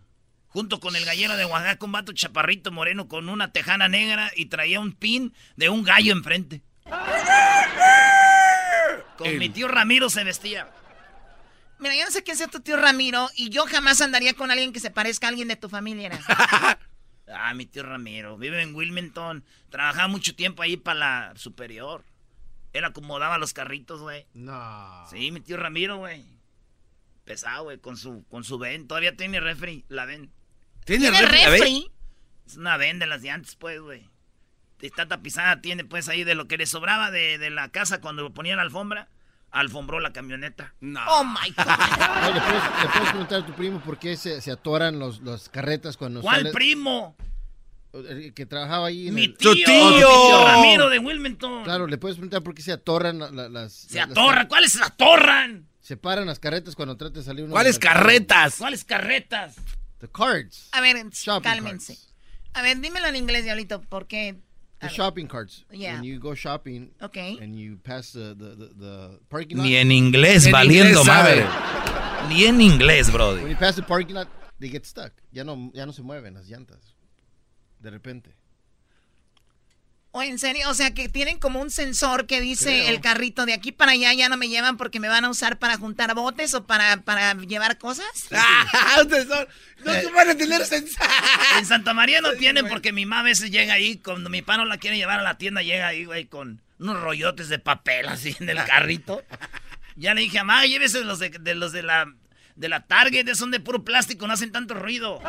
Junto 0.57 0.81
con 0.81 0.97
el 0.97 1.05
gallero 1.05 1.37
de 1.37 1.45
Oaxaca, 1.45 1.85
un 1.85 1.93
vato 1.93 2.13
chaparrito 2.15 2.73
moreno 2.73 3.09
con 3.09 3.29
una 3.29 3.53
tejana 3.53 3.91
negra 3.91 4.33
y 4.35 4.47
traía 4.47 4.81
un 4.81 4.93
pin 4.93 5.35
de 5.57 5.69
un 5.69 5.83
gallo 5.83 6.15
enfrente. 6.15 6.63
Con 9.19 9.37
mi 9.37 9.51
tío 9.51 9.69
Ramiro 9.69 10.09
se 10.09 10.25
vestía. 10.25 10.71
Mira, 11.79 11.95
yo 11.95 12.07
no 12.07 12.11
sé 12.11 12.23
quién 12.23 12.39
sea 12.39 12.49
tu 12.49 12.61
tío 12.61 12.79
Ramiro 12.79 13.29
y 13.37 13.51
yo 13.51 13.67
jamás 13.67 14.01
andaría 14.01 14.33
con 14.33 14.51
alguien 14.51 14.73
que 14.73 14.81
se 14.81 14.91
parezca 14.91 15.27
a 15.27 15.29
alguien 15.29 15.49
de 15.49 15.57
tu 15.57 15.69
familia. 15.69 16.09
¿no? 16.09 16.19
Ah, 17.29 17.53
mi 17.53 17.67
tío 17.67 17.83
Ramiro. 17.83 18.39
Vive 18.39 18.63
en 18.63 18.75
Wilmington. 18.75 19.45
Trabajaba 19.69 20.09
mucho 20.09 20.35
tiempo 20.35 20.63
ahí 20.63 20.79
para 20.79 20.99
la 20.99 21.33
superior. 21.37 22.03
Él 22.73 22.85
acomodaba 22.87 23.37
los 23.37 23.53
carritos, 23.53 24.01
güey. 24.01 24.25
No. 24.33 25.05
Sí, 25.11 25.31
mi 25.33 25.41
tío 25.41 25.59
Ramiro, 25.59 25.99
güey. 25.99 26.25
Pesado, 27.25 27.65
güey, 27.65 27.79
con 27.79 27.99
su, 27.99 28.25
con 28.31 28.43
su 28.43 28.57
ven. 28.57 28.87
Todavía 28.87 29.17
tiene 29.17 29.41
refri, 29.41 29.85
la 29.89 30.07
ven. 30.07 30.33
¿Tiene 30.87 31.11
¿Tiene 31.11 31.27
refri? 31.27 31.91
Es 32.47 32.57
una 32.57 32.77
ven 32.79 32.99
de 32.99 33.07
las 33.07 33.21
de 33.21 33.31
antes, 33.31 33.57
pues, 33.57 33.81
güey. 33.81 34.09
Está 34.81 35.07
tapizada, 35.09 35.61
tiene 35.61 35.85
pues 35.85 36.09
ahí 36.09 36.23
de 36.25 36.35
lo 36.35 36.47
que 36.49 36.57
le 36.57 36.67
sobraba 36.67 37.11
de, 37.11 37.39
de 37.39 37.51
la 37.51 37.71
casa 37.71 38.01
cuando 38.01 38.33
ponía 38.33 38.57
la 38.57 38.63
alfombra. 38.63 39.09
Alfombró 39.51 40.01
la 40.01 40.13
camioneta. 40.13 40.75
No. 40.81 41.01
Oh 41.09 41.25
my 41.25 41.51
God. 41.57 41.65
Oye, 42.29 42.35
¿le, 42.35 42.41
puedes, 42.41 42.63
le 42.83 42.89
puedes 42.93 43.09
preguntar 43.11 43.41
a 43.43 43.47
tu 43.47 43.53
primo 43.55 43.81
por 43.81 43.99
qué 43.99 44.17
se, 44.17 44.41
se 44.41 44.51
atoran 44.51 44.99
los, 44.99 45.23
las 45.23 45.49
carretas 45.49 45.97
cuando 45.97 46.21
¿Cuál 46.21 46.37
sale- 46.43 46.53
primo? 46.53 47.17
El 47.95 48.35
que 48.35 48.45
trabajaba 48.45 48.89
ahí 48.89 49.09
en 49.09 49.15
Mi 49.15 49.25
el- 49.25 49.37
tío. 49.37 49.51
¡Tu 49.53 49.57
tío! 49.57 49.91
mi 49.91 49.97
tío 49.97 50.45
Ramiro 50.45 50.91
de 50.91 50.99
Wilmington. 50.99 51.65
Claro, 51.65 51.87
le 51.87 51.97
puedes 51.97 52.17
preguntar 52.17 52.43
por 52.43 52.55
qué 52.55 52.61
se 52.63 52.73
atoran 52.73 53.19
la- 53.19 53.31
la- 53.31 53.49
las... 53.49 53.73
Se 53.73 53.99
las- 53.99 54.11
atorran. 54.11 54.47
¿Cuáles 54.47 54.73
se 54.73 54.83
atorran? 54.85 55.67
Se 55.81 55.97
paran 55.97 56.27
las 56.27 56.39
carretas 56.39 56.75
cuando 56.75 56.97
trata 56.97 57.21
de 57.21 57.25
salir 57.25 57.45
uno. 57.45 57.53
¿Cuáles 57.53 57.79
carretas? 57.79 58.57
¿Cuáles 58.59 58.85
carretas? 58.85 59.57
The 60.01 60.09
cards. 60.09 60.69
A 60.73 60.81
ver, 60.81 60.95
Shopping 61.13 61.43
cálmense. 61.51 61.95
carts. 61.95 62.13
A 62.55 62.63
ver, 62.63 62.77
dímelo 62.81 63.07
en 63.07 63.17
inglés, 63.17 63.45
Diablito, 63.45 63.81
porque... 63.89 64.37
The 64.81 64.89
shopping 64.91 65.27
carts. 65.27 65.65
Yeah. 65.73 65.95
When 65.95 66.05
you 66.05 66.19
go 66.21 66.35
shopping 66.35 66.91
Okay. 67.01 67.39
and 67.41 67.59
you 67.59 67.79
pass 67.83 68.13
the, 68.13 68.35
the, 68.35 68.55
the, 68.57 68.75
the 68.75 69.19
parking 69.31 69.57
lot. 69.57 69.65
Ni 69.65 69.77
en 69.77 69.91
inglés, 69.91 70.45
En 70.47 70.53
valiendo 70.53 71.01
inglés 71.01 71.07
madre. 71.07 71.47
Ni 72.29 72.45
en 72.45 72.61
inglés, 72.61 73.07
When 73.09 73.13
brody. 73.17 73.49
you 73.51 73.57
pass 73.57 73.75
the 73.77 73.83
parking 73.83 74.15
lot, 74.15 74.29
they 74.61 74.69
get 74.69 74.85
stuck. 74.85 75.13
Ya 75.33 75.45
no, 75.45 75.71
ya 75.73 75.87
no 75.87 75.93
se 75.93 76.03
mueven 76.03 76.35
las 76.35 76.47
llantas. 76.47 76.95
De 77.81 77.91
repente. 77.91 78.35
O 80.17 80.23
en 80.23 80.39
serio, 80.39 80.71
o 80.71 80.75
sea 80.75 80.95
que 80.95 81.11
tienen 81.11 81.39
como 81.39 81.61
un 81.61 81.71
sensor 81.71 82.27
que 82.27 82.41
dice 82.41 82.81
Creo. 82.81 82.89
el 82.89 83.01
carrito 83.03 83.45
de 83.45 83.53
aquí 83.53 83.71
para 83.71 83.93
allá 83.93 84.15
ya 84.15 84.31
no 84.31 84.39
me 84.39 84.49
llevan 84.49 84.79
porque 84.79 84.99
me 84.99 85.09
van 85.09 85.27
a 85.27 85.29
usar 85.29 85.59
para 85.59 85.77
juntar 85.77 86.15
botes 86.15 86.55
o 86.55 86.67
para, 86.67 87.03
para 87.03 87.35
llevar 87.35 87.77
cosas. 87.77 88.07
¡Ah! 88.33 88.97
ustedes 89.03 89.29
son- 89.29 89.47
No 89.85 89.93
se 89.93 90.11
van 90.11 90.31
a 90.31 90.35
tener 90.35 90.65
sensor. 90.65 91.07
En 91.59 91.67
Santa 91.67 91.93
María 91.93 92.23
no 92.23 92.33
tienen 92.33 92.67
porque 92.67 92.93
mi 92.93 93.05
mamá 93.05 93.21
a 93.21 93.25
veces 93.25 93.51
llega 93.51 93.75
ahí, 93.75 93.99
cuando 93.99 94.31
mi 94.31 94.41
papá 94.41 94.57
no 94.57 94.65
la 94.65 94.79
quiere 94.79 94.97
llevar 94.97 95.21
a 95.21 95.23
la 95.23 95.37
tienda, 95.37 95.61
llega 95.61 95.87
ahí, 95.89 96.07
güey, 96.07 96.25
con 96.25 96.63
unos 96.79 96.99
rollotes 97.03 97.51
de 97.51 97.59
papel 97.59 98.09
así 98.09 98.35
en 98.41 98.49
el 98.49 98.65
carrito. 98.65 99.23
Ya 99.97 100.15
le 100.15 100.23
dije, 100.23 100.39
mamá, 100.39 100.65
llévese 100.65 101.03
los 101.05 101.19
de, 101.19 101.29
de 101.29 101.55
los 101.55 101.73
de 101.73 101.83
la 101.83 102.07
de 102.55 102.71
la 102.71 102.87
Target, 102.87 103.35
son 103.35 103.51
de 103.51 103.61
puro 103.61 103.85
plástico, 103.85 104.27
no 104.27 104.33
hacen 104.33 104.51
tanto 104.51 104.73
ruido. 104.73 105.21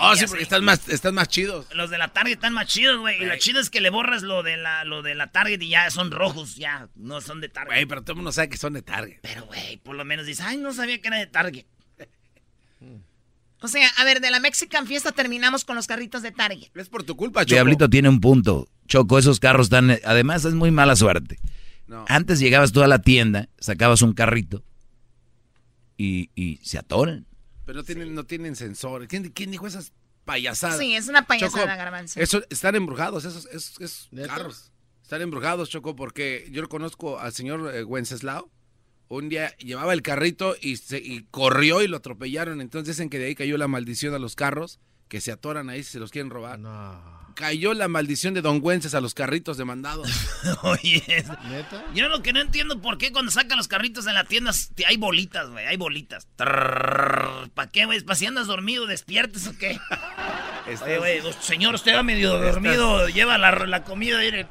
Oh, 0.00 0.14
Ya 0.14 0.20
sí, 0.20 0.26
porque 0.26 0.42
están 0.42 0.64
más, 0.64 0.88
están 0.88 1.14
más 1.14 1.28
chidos. 1.28 1.66
Los 1.74 1.90
de 1.90 1.98
la 1.98 2.08
Target 2.08 2.34
están 2.34 2.52
más 2.54 2.66
chidos, 2.66 2.98
güey. 2.98 3.22
Y 3.22 3.26
lo 3.26 3.36
chido 3.38 3.60
es 3.60 3.70
que 3.70 3.80
le 3.80 3.90
borras 3.90 4.22
lo 4.22 4.42
de 4.42 4.56
la 4.56 4.84
lo 4.84 5.02
de 5.02 5.14
la 5.14 5.30
Target 5.30 5.60
y 5.60 5.68
ya 5.68 5.90
son 5.90 6.10
rojos, 6.10 6.56
ya, 6.56 6.88
no 6.94 7.20
son 7.20 7.40
de 7.40 7.48
Target. 7.48 7.72
Güey, 7.74 7.86
pero 7.86 8.02
todo 8.02 8.12
el 8.12 8.16
mundo 8.16 8.32
sabe 8.32 8.48
que 8.48 8.56
son 8.56 8.72
de 8.72 8.82
Target. 8.82 9.18
Pero, 9.22 9.44
güey, 9.46 9.76
por 9.78 9.94
lo 9.96 10.04
menos 10.04 10.26
dices, 10.26 10.44
ay, 10.44 10.56
no 10.56 10.72
sabía 10.72 11.00
que 11.00 11.08
era 11.08 11.18
de 11.18 11.26
Target. 11.26 11.66
O 13.62 13.68
sea, 13.68 13.88
a 13.98 14.04
ver, 14.04 14.20
de 14.20 14.30
la 14.30 14.40
Mexican 14.40 14.86
Fiesta 14.86 15.12
terminamos 15.12 15.64
con 15.66 15.76
los 15.76 15.86
carritos 15.86 16.22
de 16.22 16.32
Target. 16.32 16.70
Es 16.74 16.88
por 16.88 17.02
tu 17.02 17.14
culpa, 17.14 17.44
Choco. 17.44 17.54
Diablito 17.56 17.90
tiene 17.90 18.08
un 18.08 18.20
punto. 18.20 18.68
Choco, 18.88 19.18
esos 19.18 19.38
carros 19.38 19.66
están... 19.66 19.98
Además, 20.04 20.46
es 20.46 20.54
muy 20.54 20.70
mala 20.70 20.96
suerte. 20.96 21.38
No. 21.86 22.06
Antes 22.08 22.38
llegabas 22.40 22.72
tú 22.72 22.82
a 22.82 22.88
la 22.88 23.00
tienda, 23.02 23.48
sacabas 23.58 24.00
un 24.00 24.14
carrito 24.14 24.64
y, 25.98 26.30
y 26.34 26.56
se 26.62 26.78
atoran. 26.78 27.26
Pero 27.70 27.82
no 27.82 27.84
tienen, 27.84 28.14
no 28.16 28.24
tienen 28.24 28.56
sensores. 28.56 29.06
¿Quién, 29.06 29.30
quién 29.30 29.52
dijo 29.52 29.64
esas 29.64 29.92
payasadas? 30.24 30.76
Sí, 30.76 30.96
es 30.96 31.06
una 31.06 31.24
payasada, 31.24 31.66
Choco, 31.66 31.76
Garbanzo. 31.76 32.18
Eso, 32.18 32.42
están 32.50 32.74
embrujados, 32.74 33.24
esos, 33.24 33.46
esos, 33.46 33.80
esos 33.80 34.10
carros. 34.26 34.72
Están 35.04 35.22
embrujados, 35.22 35.70
Choco, 35.70 35.94
porque 35.94 36.48
yo 36.50 36.68
conozco 36.68 37.20
al 37.20 37.32
señor 37.32 37.72
eh, 37.72 37.84
Wenceslao. 37.84 38.50
Un 39.06 39.28
día 39.28 39.56
llevaba 39.58 39.92
el 39.92 40.02
carrito 40.02 40.56
y, 40.60 40.78
se, 40.78 40.98
y 40.98 41.28
corrió 41.30 41.80
y 41.80 41.86
lo 41.86 41.98
atropellaron. 41.98 42.60
Entonces 42.60 42.96
dicen 42.96 43.08
que 43.08 43.20
de 43.20 43.26
ahí 43.26 43.34
cayó 43.36 43.56
la 43.56 43.68
maldición 43.68 44.14
a 44.14 44.18
los 44.18 44.34
carros, 44.34 44.80
que 45.06 45.20
se 45.20 45.30
atoran 45.30 45.70
ahí 45.70 45.84
si 45.84 45.92
se 45.92 46.00
los 46.00 46.10
quieren 46.10 46.30
robar. 46.30 46.58
No. 46.58 47.19
Cayó 47.40 47.72
la 47.74 47.88
maldición 47.88 48.34
de 48.34 48.42
Don 48.42 48.60
Wences 48.62 48.94
a 48.94 49.00
los 49.00 49.14
carritos 49.14 49.56
demandados. 49.56 50.08
Oye, 50.62 51.02
¿Neta? 51.48 51.84
yo 51.94 52.08
lo 52.10 52.22
que 52.22 52.32
no 52.34 52.40
entiendo 52.40 52.80
por 52.82 52.98
qué 52.98 53.10
cuando 53.12 53.32
sacan 53.32 53.56
los 53.56 53.66
carritos 53.66 54.06
en 54.06 54.12
la 54.14 54.24
tienda 54.24 54.52
t- 54.74 54.84
hay 54.86 54.98
bolitas, 54.98 55.48
güey, 55.48 55.66
hay 55.66 55.76
bolitas. 55.78 56.26
¿Para 56.36 57.70
qué, 57.72 57.86
güey? 57.86 58.00
¿Para 58.02 58.16
si 58.16 58.26
andas 58.26 58.46
dormido, 58.46 58.86
despiertes 58.86 59.46
o 59.46 59.56
qué? 59.56 59.78
Estás- 60.68 60.82
Oye, 60.86 60.98
güey, 60.98 61.20
señor, 61.40 61.74
usted 61.74 61.94
va 61.94 62.02
medio 62.02 62.36
dormido, 62.38 63.08
lleva 63.08 63.38
la, 63.38 63.50
la 63.52 63.84
comida 63.84 64.22
y 64.24 64.28
Eh, 64.28 64.46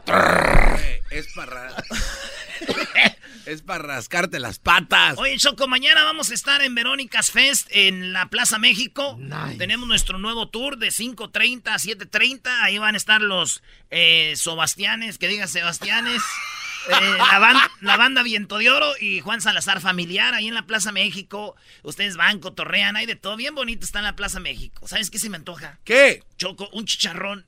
es 1.12 1.28
para... 1.36 1.72
es 3.50 3.62
para 3.62 3.84
rascarte 3.84 4.40
las 4.40 4.60
patas. 4.60 5.18
Oye, 5.18 5.38
Choco, 5.38 5.68
mañana 5.68 6.04
vamos 6.04 6.32
a 6.32 6.34
estar 6.34 6.62
en 6.62 6.76
Verónica's 6.76 7.32
Fest 7.32 7.68
en 7.72 8.14
la 8.14 8.28
Plaza 8.30 8.60
México. 8.60 9.18
Nice. 9.20 9.58
Tenemos 9.58 9.88
nuestro 9.88 10.18
nuevo 10.20 10.48
tour 10.50 10.78
de 10.78 10.88
5.30 10.90 11.68
a 11.70 11.76
7.30. 11.78 12.42
Ahí 12.62 12.78
van 12.78 12.96
a 12.96 12.98
estar 12.98 13.22
los 13.22 13.64
eh, 13.90 14.34
Sebastianes, 14.36 15.18
que 15.18 15.28
diga 15.28 15.48
Sebastianes. 15.48 16.22
eh, 16.90 17.16
la, 17.18 17.40
ban- 17.40 17.72
la 17.82 17.98
banda 17.98 18.24
Viento 18.24 18.58
de 18.58 18.70
Oro 18.70 18.94
y 19.00 19.20
Juan 19.22 19.42
Salazar 19.42 19.82
Familiar 19.82 20.34
ahí 20.34 20.48
en 20.48 20.54
la 20.54 20.66
Plaza 20.66 20.92
México. 20.92 21.56
Ustedes 21.84 22.16
van, 22.18 22.40
cotorrean, 22.40 22.96
hay 22.96 23.06
de 23.06 23.16
todo. 23.16 23.36
Bien 23.36 23.56
bonito 23.56 23.86
está 23.86 24.00
en 24.00 24.06
la 24.06 24.16
Plaza 24.16 24.40
México. 24.40 24.88
¿Sabes 24.88 25.10
qué 25.10 25.20
se 25.20 25.30
me 25.30 25.38
antoja? 25.38 25.80
¿Qué? 25.84 26.24
Choco, 26.38 26.70
un 26.74 26.86
chicharrón. 26.86 27.46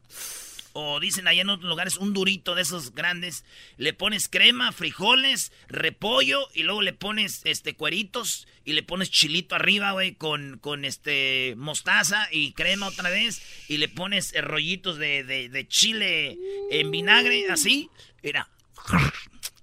O 0.74 1.00
dicen 1.00 1.28
allá 1.28 1.42
en 1.42 1.50
otros 1.50 1.68
lugares, 1.70 1.98
un 1.98 2.14
durito 2.14 2.56
de 2.56 2.62
esos 2.62 2.94
grandes. 2.96 3.44
Le 3.78 3.94
pones 3.94 4.28
crema, 4.30 4.72
frijoles, 4.72 5.52
repollo 5.68 6.48
y 6.54 6.64
luego 6.64 6.82
le 6.82 6.94
pones 6.94 7.42
este 7.44 7.76
cueritos 7.76 8.48
y 8.64 8.74
le 8.74 8.84
pones 8.84 9.10
chilito 9.12 9.56
arriba, 9.56 9.92
güey, 9.92 10.16
con, 10.16 10.60
con 10.60 10.86
este 10.86 11.56
mostaza 11.58 12.28
y 12.32 12.54
crema 12.54 12.88
otra 12.88 13.10
vez. 13.10 13.42
Y 13.68 13.78
le 13.78 13.90
pones 13.90 14.34
eh, 14.34 14.42
rollitos 14.42 14.98
de, 14.98 15.24
de- 15.24 15.50
de 15.50 15.68
chile 15.68 16.38
en 16.72 16.90
vinagre, 16.92 17.50
así. 17.52 17.90
Mira. 18.24 18.48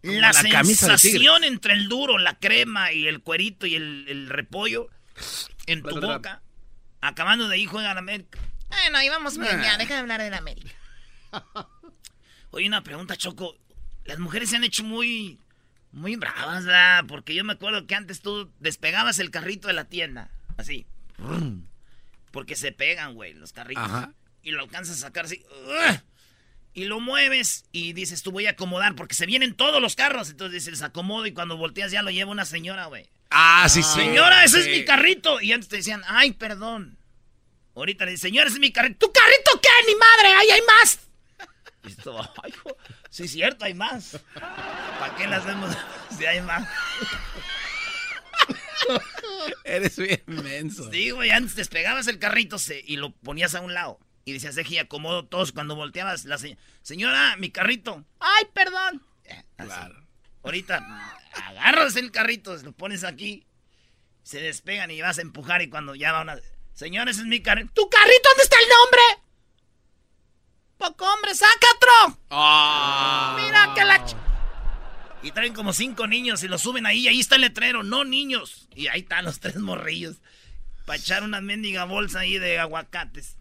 La, 0.02 0.32
sensación 0.32 1.42
entre 1.44 1.72
el 1.74 1.88
duro, 1.88 2.18
la 2.18 2.38
crema 2.38 2.92
y 2.92 3.08
el 3.08 3.20
cuerito 3.20 3.66
y 3.66 3.74
el, 3.74 4.06
el 4.08 4.28
repollo 4.28 4.88
en 5.66 5.82
tu 5.82 5.88
boca. 6.16 6.42
Acabando 7.00 7.48
de 7.48 7.56
ahí 7.56 7.66
juega 7.66 7.94
la 7.94 8.00
América. 8.00 8.38
Bueno, 8.68 8.98
ahí 8.98 9.08
vamos 9.08 9.38
bien, 9.38 9.60
ya, 9.62 9.76
deja 9.76 9.94
de 9.94 10.00
hablar 10.00 10.20
de 10.22 10.30
la 10.30 10.38
América. 10.38 10.70
Oye, 12.50 12.66
una 12.66 12.82
pregunta, 12.82 13.16
Choco. 13.16 13.56
las 14.04 14.18
mujeres 14.18 14.50
se 14.50 14.56
han 14.56 14.64
hecho 14.64 14.84
muy, 14.84 15.38
muy 15.92 16.16
bravas, 16.16 16.64
¿verdad? 16.64 17.04
Porque 17.06 17.34
yo 17.34 17.44
me 17.44 17.52
acuerdo 17.52 17.86
que 17.86 17.94
antes 17.94 18.20
tú 18.20 18.50
despegabas 18.58 19.18
el 19.18 19.30
carrito 19.30 19.68
de 19.68 19.74
la 19.74 19.84
tienda, 19.84 20.30
así. 20.56 20.86
Porque 22.30 22.56
se 22.56 22.72
pegan, 22.72 23.14
güey, 23.14 23.34
los 23.34 23.52
carritos. 23.52 23.84
Ajá. 23.84 24.12
Y 24.42 24.50
lo 24.52 24.62
alcanzas 24.62 24.96
a 24.98 25.00
sacar 25.00 25.24
así. 25.26 25.44
Y 26.74 26.84
lo 26.84 27.00
mueves 27.00 27.64
y 27.72 27.92
dices, 27.92 28.22
tú 28.22 28.30
voy 28.30 28.46
a 28.46 28.50
acomodar 28.50 28.94
porque 28.94 29.14
se 29.14 29.26
vienen 29.26 29.54
todos 29.54 29.80
los 29.82 29.96
carros. 29.96 30.30
Entonces 30.30 30.64
dices, 30.64 30.82
acomodo 30.82 31.26
y 31.26 31.32
cuando 31.32 31.56
volteas 31.56 31.90
ya 31.90 32.02
lo 32.02 32.10
lleva 32.10 32.30
una 32.30 32.44
señora, 32.44 32.86
güey. 32.86 33.08
Ah, 33.30 33.66
sí, 33.68 33.82
sí. 33.82 33.94
Señora, 34.00 34.44
ese 34.44 34.62
Sí. 34.62 34.70
es 34.70 34.78
mi 34.78 34.84
carrito. 34.84 35.40
Y 35.40 35.52
antes 35.52 35.68
te 35.68 35.76
decían, 35.76 36.02
ay, 36.06 36.32
perdón. 36.32 36.96
Ahorita 37.74 38.04
le 38.04 38.12
dicen, 38.12 38.30
señora, 38.30 38.46
ese 38.48 38.56
es 38.56 38.60
mi 38.60 38.72
carrito. 38.72 39.06
¿Tu 39.06 39.12
carrito 39.12 39.60
qué? 39.60 39.68
¡Ni 39.86 39.94
madre! 39.96 40.36
¡Ahí 40.38 40.50
hay 40.50 40.60
más! 40.62 41.00
Y 41.84 41.88
esto, 41.90 42.18
ay, 42.42 42.52
jo, 42.52 42.76
sí, 43.10 43.24
es 43.24 43.32
cierto, 43.32 43.64
hay 43.64 43.74
más. 43.74 44.18
¿Para 44.34 45.14
qué 45.16 45.26
las 45.26 45.44
vemos 45.46 45.76
si 46.18 46.26
hay 46.26 46.40
más? 46.42 46.68
Eres 49.64 49.96
bien 49.98 50.22
menso. 50.26 50.90
Sí, 50.90 51.10
güey, 51.10 51.30
antes 51.30 51.54
despegabas 51.56 52.06
el 52.06 52.18
carrito 52.18 52.58
se- 52.58 52.82
y 52.86 52.96
lo 52.96 53.10
ponías 53.12 53.54
a 53.54 53.60
un 53.60 53.74
lado. 53.74 53.98
Y 54.24 54.32
decías, 54.32 54.54
deje, 54.54 54.80
acomodo 54.80 55.26
todos. 55.26 55.52
Cuando 55.52 55.74
volteabas, 55.76 56.24
la 56.24 56.38
se- 56.38 56.58
señora, 56.82 57.36
mi 57.36 57.50
carrito. 57.50 58.04
¡Ay, 58.20 58.44
perdón! 58.52 59.02
Claro. 59.56 60.06
Ahorita 60.42 61.14
agarras 61.34 61.96
el 61.96 62.10
carrito, 62.10 62.56
lo 62.56 62.72
pones 62.72 63.04
aquí, 63.04 63.46
se 64.22 64.40
despegan 64.40 64.90
y 64.90 65.00
vas 65.02 65.18
a 65.18 65.22
empujar. 65.22 65.60
Y 65.62 65.68
cuando 65.68 65.94
ya 65.94 66.12
va 66.12 66.22
una. 66.22 66.38
Señora, 66.74 67.10
ese 67.10 67.20
es 67.20 67.26
mi 67.26 67.40
carrito. 67.42 67.70
¿Tu 67.74 67.88
carrito 67.90 68.28
dónde 68.30 68.42
está 68.44 68.56
el 68.60 68.68
nombre? 68.68 69.27
Poco 70.78 71.04
hombre, 71.12 71.34
saca 71.34 71.66
otro. 71.76 72.18
Mira 73.42 73.72
que 73.74 73.84
la. 73.84 74.06
ch- 74.06 74.16
Y 75.22 75.32
traen 75.32 75.52
como 75.54 75.72
cinco 75.72 76.06
niños 76.06 76.42
y 76.44 76.48
los 76.48 76.62
suben 76.62 76.86
ahí. 76.86 77.00
Y 77.00 77.08
ahí 77.08 77.20
está 77.20 77.34
el 77.34 77.42
letrero, 77.42 77.82
no 77.82 78.04
niños. 78.04 78.68
Y 78.74 78.86
ahí 78.86 79.00
están 79.00 79.24
los 79.24 79.40
tres 79.40 79.56
morrillos. 79.56 80.16
Para 80.86 80.98
echar 80.98 81.22
una 81.24 81.40
mendiga 81.40 81.84
bolsa 81.84 82.20
ahí 82.20 82.38
de 82.38 82.58
aguacates. 82.58 83.34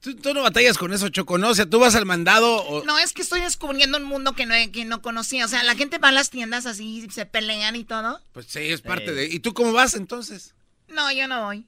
¿Tú, 0.00 0.14
tú 0.16 0.32
no 0.32 0.42
batallas 0.42 0.78
con 0.78 0.92
eso, 0.92 1.08
Choco, 1.08 1.38
¿no? 1.38 1.48
O 1.50 1.54
sea, 1.54 1.66
tú 1.66 1.78
vas 1.80 1.94
al 1.96 2.06
mandado 2.06 2.56
o... 2.64 2.84
No, 2.84 2.98
es 3.00 3.12
que 3.12 3.20
estoy 3.22 3.40
descubriendo 3.40 3.98
un 3.98 4.04
mundo 4.04 4.32
que 4.32 4.46
no, 4.46 4.54
que 4.72 4.84
no 4.84 5.02
conocía. 5.02 5.44
O 5.44 5.48
sea, 5.48 5.62
la 5.64 5.74
gente 5.74 5.98
va 5.98 6.08
a 6.08 6.12
las 6.12 6.30
tiendas 6.30 6.66
así, 6.66 7.06
se 7.10 7.26
pelean 7.26 7.74
y 7.76 7.84
todo. 7.84 8.20
Pues 8.32 8.46
sí, 8.46 8.60
es 8.60 8.80
parte 8.80 9.12
de... 9.12 9.26
¿Y 9.26 9.40
tú 9.40 9.54
cómo 9.54 9.72
vas 9.72 9.94
entonces? 9.94 10.54
No, 10.88 11.10
yo 11.12 11.26
no 11.28 11.44
voy. 11.44 11.66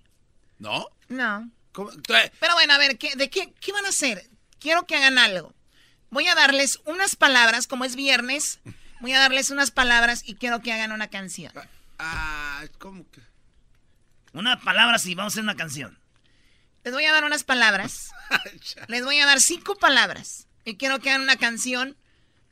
¿No? 0.60 0.86
No. 1.08 1.50
Pero 2.40 2.54
bueno, 2.54 2.72
a 2.74 2.78
ver, 2.78 2.98
¿qué, 2.98 3.14
¿de 3.16 3.28
qué, 3.28 3.52
qué 3.60 3.72
van 3.72 3.84
a 3.84 3.88
hacer? 3.90 4.29
Quiero 4.60 4.86
que 4.86 4.94
hagan 4.96 5.18
algo. 5.18 5.54
Voy 6.10 6.26
a 6.28 6.34
darles 6.34 6.80
unas 6.84 7.16
palabras, 7.16 7.66
como 7.66 7.84
es 7.84 7.96
viernes, 7.96 8.60
voy 9.00 9.12
a 9.12 9.18
darles 9.18 9.50
unas 9.50 9.70
palabras 9.70 10.22
y 10.24 10.34
quiero 10.36 10.60
que 10.60 10.72
hagan 10.72 10.92
una 10.92 11.08
canción. 11.08 11.52
Ah, 11.98 12.64
¿cómo 12.78 13.08
que? 13.10 13.20
Una 14.32 14.60
palabra 14.60 14.98
si 14.98 15.14
vamos 15.14 15.32
a 15.32 15.34
hacer 15.34 15.42
una 15.42 15.56
canción. 15.56 15.98
Les 16.84 16.92
voy 16.94 17.04
a 17.04 17.12
dar 17.12 17.24
unas 17.24 17.44
palabras. 17.44 18.10
Les 18.88 19.04
voy 19.04 19.18
a 19.18 19.26
dar 19.26 19.40
cinco 19.40 19.74
palabras. 19.76 20.46
Y 20.64 20.76
quiero 20.76 20.98
que 21.00 21.10
hagan 21.10 21.22
una 21.22 21.36
canción. 21.36 21.96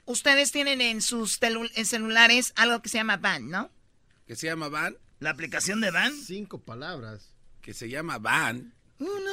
Ustedes 0.04 0.52
tienen 0.52 0.80
en 0.80 1.02
sus 1.02 1.40
telu- 1.40 1.70
en 1.74 1.86
celulares 1.86 2.52
algo 2.56 2.80
que 2.82 2.88
se 2.88 2.98
llama 2.98 3.16
Band, 3.16 3.50
¿no? 3.50 3.70
¿Que 4.26 4.36
se 4.36 4.46
llama 4.46 4.68
Van? 4.68 4.96
¿La 5.20 5.30
aplicación 5.30 5.80
de 5.80 5.90
Van? 5.90 6.12
Cinco 6.14 6.60
palabras. 6.60 7.30
Que 7.62 7.74
se 7.74 7.88
llama 7.88 8.18
Van. 8.18 8.74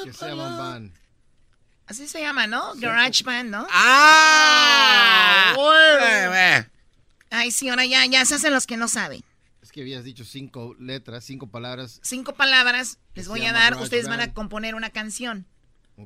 Que 0.03 0.13
se 0.13 0.27
llaman 0.27 0.57
van. 0.57 0.93
Así 1.87 2.07
se 2.07 2.19
llama, 2.21 2.47
¿no? 2.47 2.73
Garage 2.75 3.23
Band, 3.23 3.51
¿no? 3.51 3.67
¡Ah! 3.71 5.53
bueno. 5.55 6.67
Ay, 7.29 7.51
sí, 7.51 7.69
ahora 7.69 7.85
ya, 7.85 8.05
ya 8.05 8.25
se 8.25 8.35
hacen 8.35 8.53
los 8.53 8.65
que 8.65 8.77
no 8.77 8.87
saben. 8.87 9.23
Es 9.61 9.71
que 9.71 9.81
habías 9.81 10.03
dicho 10.03 10.23
cinco 10.25 10.75
letras, 10.79 11.23
cinco 11.25 11.47
palabras. 11.47 11.99
Cinco 12.03 12.33
palabras 12.33 12.97
les 13.13 13.27
voy 13.27 13.41
a 13.45 13.51
dar. 13.51 13.71
Garage 13.73 13.83
Ustedes 13.83 14.07
van 14.07 14.21
a 14.21 14.33
componer 14.33 14.73
una 14.75 14.89
canción. 14.89 15.45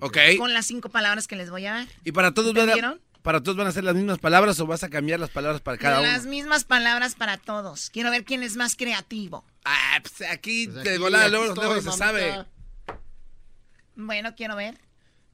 Ok. 0.02 0.18
Con 0.38 0.54
las 0.54 0.66
cinco 0.66 0.90
palabras 0.90 1.28
que 1.28 1.36
les 1.36 1.50
voy 1.50 1.66
a 1.66 1.74
dar. 1.74 1.88
¿Y 2.04 2.12
para 2.12 2.34
todos, 2.34 2.54
van 2.54 2.70
a, 2.70 2.98
para 3.22 3.42
todos 3.42 3.58
van 3.58 3.68
a 3.68 3.72
ser 3.72 3.84
las 3.84 3.96
mismas 3.96 4.20
palabras 4.20 4.60
o 4.60 4.68
vas 4.68 4.84
a 4.84 4.90
cambiar 4.90 5.20
las 5.20 5.30
palabras 5.30 5.62
para 5.62 5.78
cada 5.78 6.02
las 6.02 6.22
uno? 6.22 6.30
mismas 6.32 6.64
palabras 6.64 7.16
para 7.16 7.38
todos. 7.38 7.90
Quiero 7.90 8.12
ver 8.12 8.24
quién 8.26 8.44
es 8.44 8.56
más 8.56 8.76
creativo. 8.76 9.46
Ah, 9.66 10.00
pues 10.02 10.30
aquí 10.30 10.68
Pues 10.68 10.84
de 10.84 10.92
aquí, 10.92 11.00
volada 11.00 11.26
aquí 11.26 11.32
luego, 11.34 11.56
luego 11.56 11.76
se 11.76 11.82
mamita. 11.88 11.98
sabe. 11.98 12.46
Bueno, 13.96 14.36
quiero 14.36 14.56
ver. 14.56 14.78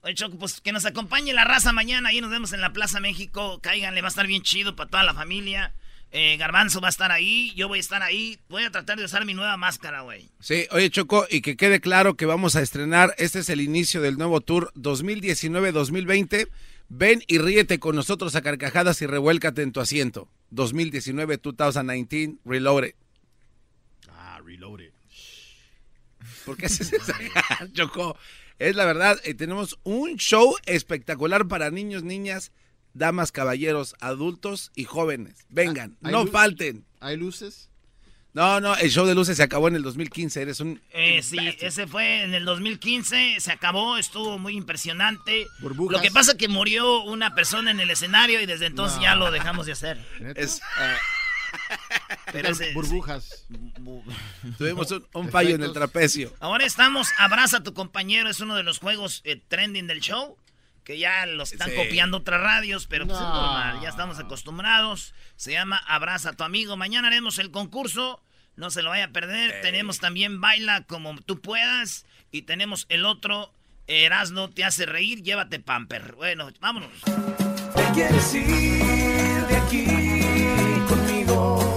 Oye, 0.06 0.14
Choco, 0.14 0.38
pues 0.38 0.62
que 0.62 0.72
nos 0.72 0.86
acompañe 0.86 1.34
la 1.34 1.46
raza 1.46 1.74
mañana. 1.74 2.10
Ahí 2.10 2.22
nos 2.22 2.30
vemos 2.30 2.54
en 2.54 2.62
la 2.62 2.72
Plaza 2.72 3.00
México. 3.00 3.60
Cáiganle, 3.60 4.02
va 4.02 4.08
a 4.08 4.10
estar 4.10 4.28
bien 4.28 4.44
chido 4.44 4.76
para 4.76 4.88
toda 4.88 5.04
la 5.04 5.16
familia. 5.16 5.74
Eh, 6.12 6.38
Garbanzo 6.38 6.80
va 6.80 6.90
a 6.90 6.92
estar 6.92 7.12
ahí, 7.12 7.52
yo 7.56 7.68
voy 7.68 7.80
a 7.80 7.82
estar 7.82 8.04
ahí. 8.04 8.38
Voy 8.48 8.64
a 8.64 8.70
tratar 8.70 9.00
de 9.00 9.06
usar 9.06 9.26
mi 9.26 9.34
nueva 9.34 9.58
máscara, 9.58 10.02
güey. 10.02 10.30
Sí, 10.40 10.68
oye 10.70 10.92
Choco, 10.92 11.26
y 11.28 11.42
que 11.42 11.58
quede 11.58 11.80
claro 11.80 12.14
que 12.16 12.28
vamos 12.28 12.56
a 12.56 12.62
estrenar, 12.62 13.16
este 13.18 13.40
es 13.40 13.50
el 13.50 13.62
inicio 13.62 14.00
del 14.00 14.20
nuevo 14.20 14.42
tour 14.42 14.72
2019-2020. 14.76 16.50
Ven 16.88 17.24
y 17.26 17.40
ríete 17.40 17.80
con 17.80 17.96
nosotros 17.96 18.36
a 18.36 18.44
carcajadas 18.44 19.02
y 19.02 19.08
revuélcate 19.08 19.64
en 19.64 19.72
tu 19.72 19.80
asiento. 19.82 20.30
2019-2019 20.52 22.38
Reloaded. 22.46 22.94
Ah, 24.12 24.40
reloaded. 24.46 24.92
¿Por 26.46 26.58
qué 26.58 26.68
haces 26.68 26.94
esa 26.94 27.18
Choco? 27.74 28.16
Es 28.60 28.76
la 28.76 28.86
verdad, 28.86 29.20
eh, 29.24 29.34
tenemos 29.34 29.78
un 29.84 30.16
show 30.18 30.56
espectacular 30.66 31.48
para 31.48 31.72
niños, 31.72 32.04
niñas, 32.04 32.52
damas, 32.94 33.32
caballeros, 33.32 33.96
adultos 34.00 34.72
y 34.76 34.86
jóvenes. 34.86 35.46
Vengan, 35.50 35.98
¿Hay 36.04 36.12
no 36.14 36.26
falten. 36.28 36.86
¿Hay 37.02 37.18
luces? 37.18 37.70
No, 38.34 38.60
no, 38.60 38.76
el 38.76 38.90
show 38.92 39.06
de 39.06 39.16
luces 39.16 39.38
se 39.38 39.44
acabó 39.44 39.70
en 39.70 39.76
el 39.78 39.82
2015, 39.84 40.42
eres 40.42 40.60
un... 40.60 40.82
Eh, 40.92 41.22
sí, 41.24 41.38
ese 41.62 41.88
fue 41.88 42.22
en 42.24 42.34
el 42.34 42.44
2015, 42.44 43.38
se 43.40 43.52
acabó, 43.54 43.98
estuvo 43.98 44.38
muy 44.38 44.58
impresionante. 44.58 45.48
Burbujas. 45.62 45.98
Lo 45.98 46.02
que 46.02 46.12
pasa 46.12 46.32
es 46.32 46.38
que 46.38 46.50
murió 46.50 47.02
una 47.04 47.34
persona 47.34 47.72
en 47.72 47.80
el 47.80 47.90
escenario 47.92 48.42
y 48.42 48.46
desde 48.46 48.66
entonces 48.66 48.98
No. 48.98 49.04
ya 49.04 49.16
lo 49.16 49.32
dejamos 49.32 49.66
de 49.68 49.72
hacer. 49.72 50.06
Es- 50.36 50.62
Pero 52.32 52.50
burbujas. 52.74 53.46
Tuvimos 54.58 54.92
un, 54.92 55.06
un 55.14 55.30
fallo 55.30 55.56
en 55.56 55.64
el 55.64 55.74
trapecio. 55.74 56.34
Ahora 56.40 56.66
estamos, 56.66 57.10
abraza 57.18 57.58
a 57.58 57.64
tu 57.64 57.74
compañero, 57.74 58.30
es 58.30 58.40
uno 58.40 58.56
de 58.56 58.64
los 58.64 58.80
juegos 58.80 59.22
eh, 59.26 59.42
trending 59.48 59.88
del 59.88 60.00
show, 60.02 60.38
que 60.84 60.98
ya 61.00 61.26
los 61.26 61.52
están 61.52 61.70
Sí. 61.72 61.76
copiando 61.76 62.18
otras 62.18 62.42
radios, 62.42 62.88
pero 62.88 63.06
pues 63.06 63.18
es 63.18 63.24
No. 63.24 63.34
normal, 63.36 63.80
ya 63.82 63.90
estamos 63.90 64.20
acostumbrados. 64.20 65.14
Se 65.36 65.52
llama 65.52 65.78
Abraza 65.88 66.30
a 66.30 66.34
tu 66.34 66.44
amigo. 66.44 66.78
Mañana 66.78 67.08
haremos 67.08 67.40
el 67.40 67.52
concurso, 67.52 68.22
no 68.56 68.70
se 68.70 68.82
lo 68.82 68.90
vaya 68.92 69.06
a 69.06 69.12
perder. 69.12 69.62
Tenemos 69.62 70.00
también 70.00 70.40
Baila 70.42 70.84
como 70.84 71.16
tú 71.22 71.42
puedas 71.42 72.06
y 72.32 72.44
tenemos 72.44 72.86
el 72.90 73.06
otro, 73.06 73.52
Erasno 73.88 74.50
te 74.50 74.64
hace 74.64 74.86
reír, 74.86 75.22
llévate 75.24 75.60
pamper. 75.60 76.14
Bueno, 76.16 76.50
vámonos. 76.60 76.90
Te 77.76 77.84
quieres 77.94 78.34
ir 78.34 78.48
de 79.48 79.58
aquí 79.58 79.86
conmigo, 80.88 81.75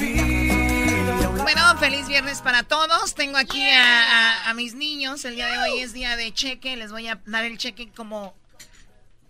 vivir. 0.00 1.04
Bueno, 1.42 1.78
feliz 1.78 2.08
viernes 2.08 2.40
para 2.42 2.64
todos. 2.64 3.14
Tengo 3.14 3.36
aquí 3.38 3.62
a, 3.70 4.42
a- 4.46 4.50
a 4.50 4.54
mis 4.54 4.74
niños. 4.74 5.24
El 5.24 5.36
día 5.36 5.46
de 5.46 5.58
hoy 5.58 5.80
es 5.80 5.92
día 5.92 6.16
de 6.16 6.32
cheque. 6.34 6.76
Les 6.76 6.90
voy 6.90 7.06
a 7.08 7.20
dar 7.26 7.44
el 7.44 7.56
cheque 7.58 7.88
como... 7.94 8.34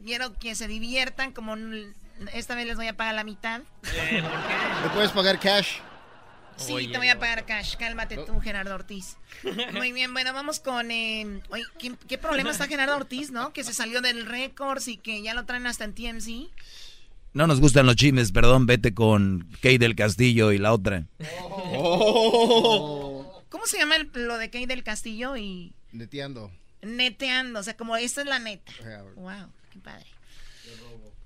Quiero 0.02 0.32
que 0.38 0.54
se 0.54 0.68
diviertan, 0.68 1.32
como 1.32 1.56
esta 2.32 2.54
vez 2.54 2.66
les 2.66 2.76
voy 2.76 2.86
a 2.86 2.96
pagar 2.96 3.14
la 3.14 3.24
mitad. 3.24 3.60
¿Me 4.82 4.88
puedes 4.94 5.10
pagar 5.10 5.38
cash? 5.40 5.78
Sí, 6.56 6.88
te 6.90 6.96
voy 6.96 7.08
a 7.08 7.18
pagar 7.18 7.44
cash. 7.44 7.76
Cálmate 7.76 8.16
tú, 8.18 8.40
Gerardo 8.40 8.74
Ortiz. 8.74 9.16
Muy 9.74 9.92
bien, 9.92 10.12
bueno, 10.14 10.32
vamos 10.32 10.60
con... 10.60 10.90
eh, 10.90 11.40
oye, 11.50 11.64
¿qué, 11.78 11.94
qué 12.08 12.16
problema 12.18 12.50
está 12.52 12.66
Gerardo 12.68 12.96
Ortiz, 12.96 13.30
no? 13.30 13.52
Que 13.52 13.64
se 13.64 13.74
salió 13.74 14.00
del 14.00 14.24
Records 14.26 14.88
y 14.88 14.96
que 14.96 15.20
ya 15.22 15.34
lo 15.34 15.44
traen 15.44 15.66
hasta 15.66 15.84
en 15.84 15.94
TMZ. 15.94 16.28
No 17.36 17.46
nos 17.46 17.60
gustan 17.60 17.84
los 17.84 17.96
chismes, 17.96 18.32
perdón, 18.32 18.64
vete 18.64 18.94
con 18.94 19.46
Kay 19.60 19.76
del 19.76 19.94
Castillo 19.94 20.52
y 20.52 20.58
la 20.58 20.72
otra. 20.72 21.04
¿Cómo 23.50 23.66
se 23.66 23.76
llama 23.78 23.96
el- 23.96 24.10
lo 24.14 24.38
de 24.38 24.48
Kay 24.48 24.64
del 24.64 24.82
Castillo 24.82 25.36
y 25.36 25.74
Neteando. 25.92 26.50
neteando? 26.80 27.60
O 27.60 27.62
sea, 27.62 27.76
como 27.76 27.94
esta 27.98 28.22
es 28.22 28.26
la 28.26 28.38
neta. 28.38 28.72
Wow, 29.16 29.52
qué 29.70 29.78
padre. 29.80 30.06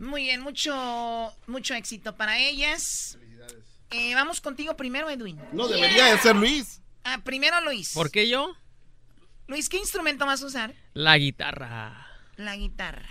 Muy 0.00 0.22
bien, 0.24 0.40
mucho, 0.40 1.32
mucho 1.46 1.74
éxito 1.74 2.16
para 2.16 2.40
ellas. 2.40 3.16
Eh, 3.92 4.12
vamos 4.16 4.40
contigo 4.40 4.76
primero, 4.76 5.08
Edwin. 5.10 5.38
No, 5.52 5.68
debería 5.68 6.06
de 6.06 6.18
ser 6.18 6.34
Luis. 6.34 6.80
Ah, 7.04 7.20
primero 7.22 7.60
Luis. 7.60 7.92
¿Por 7.94 8.10
qué 8.10 8.28
yo? 8.28 8.52
Luis, 9.46 9.68
¿qué 9.68 9.76
instrumento 9.76 10.26
vas 10.26 10.42
a 10.42 10.46
usar? 10.46 10.74
La 10.92 11.16
guitarra. 11.18 12.04
La 12.36 12.56
guitarra. 12.56 13.08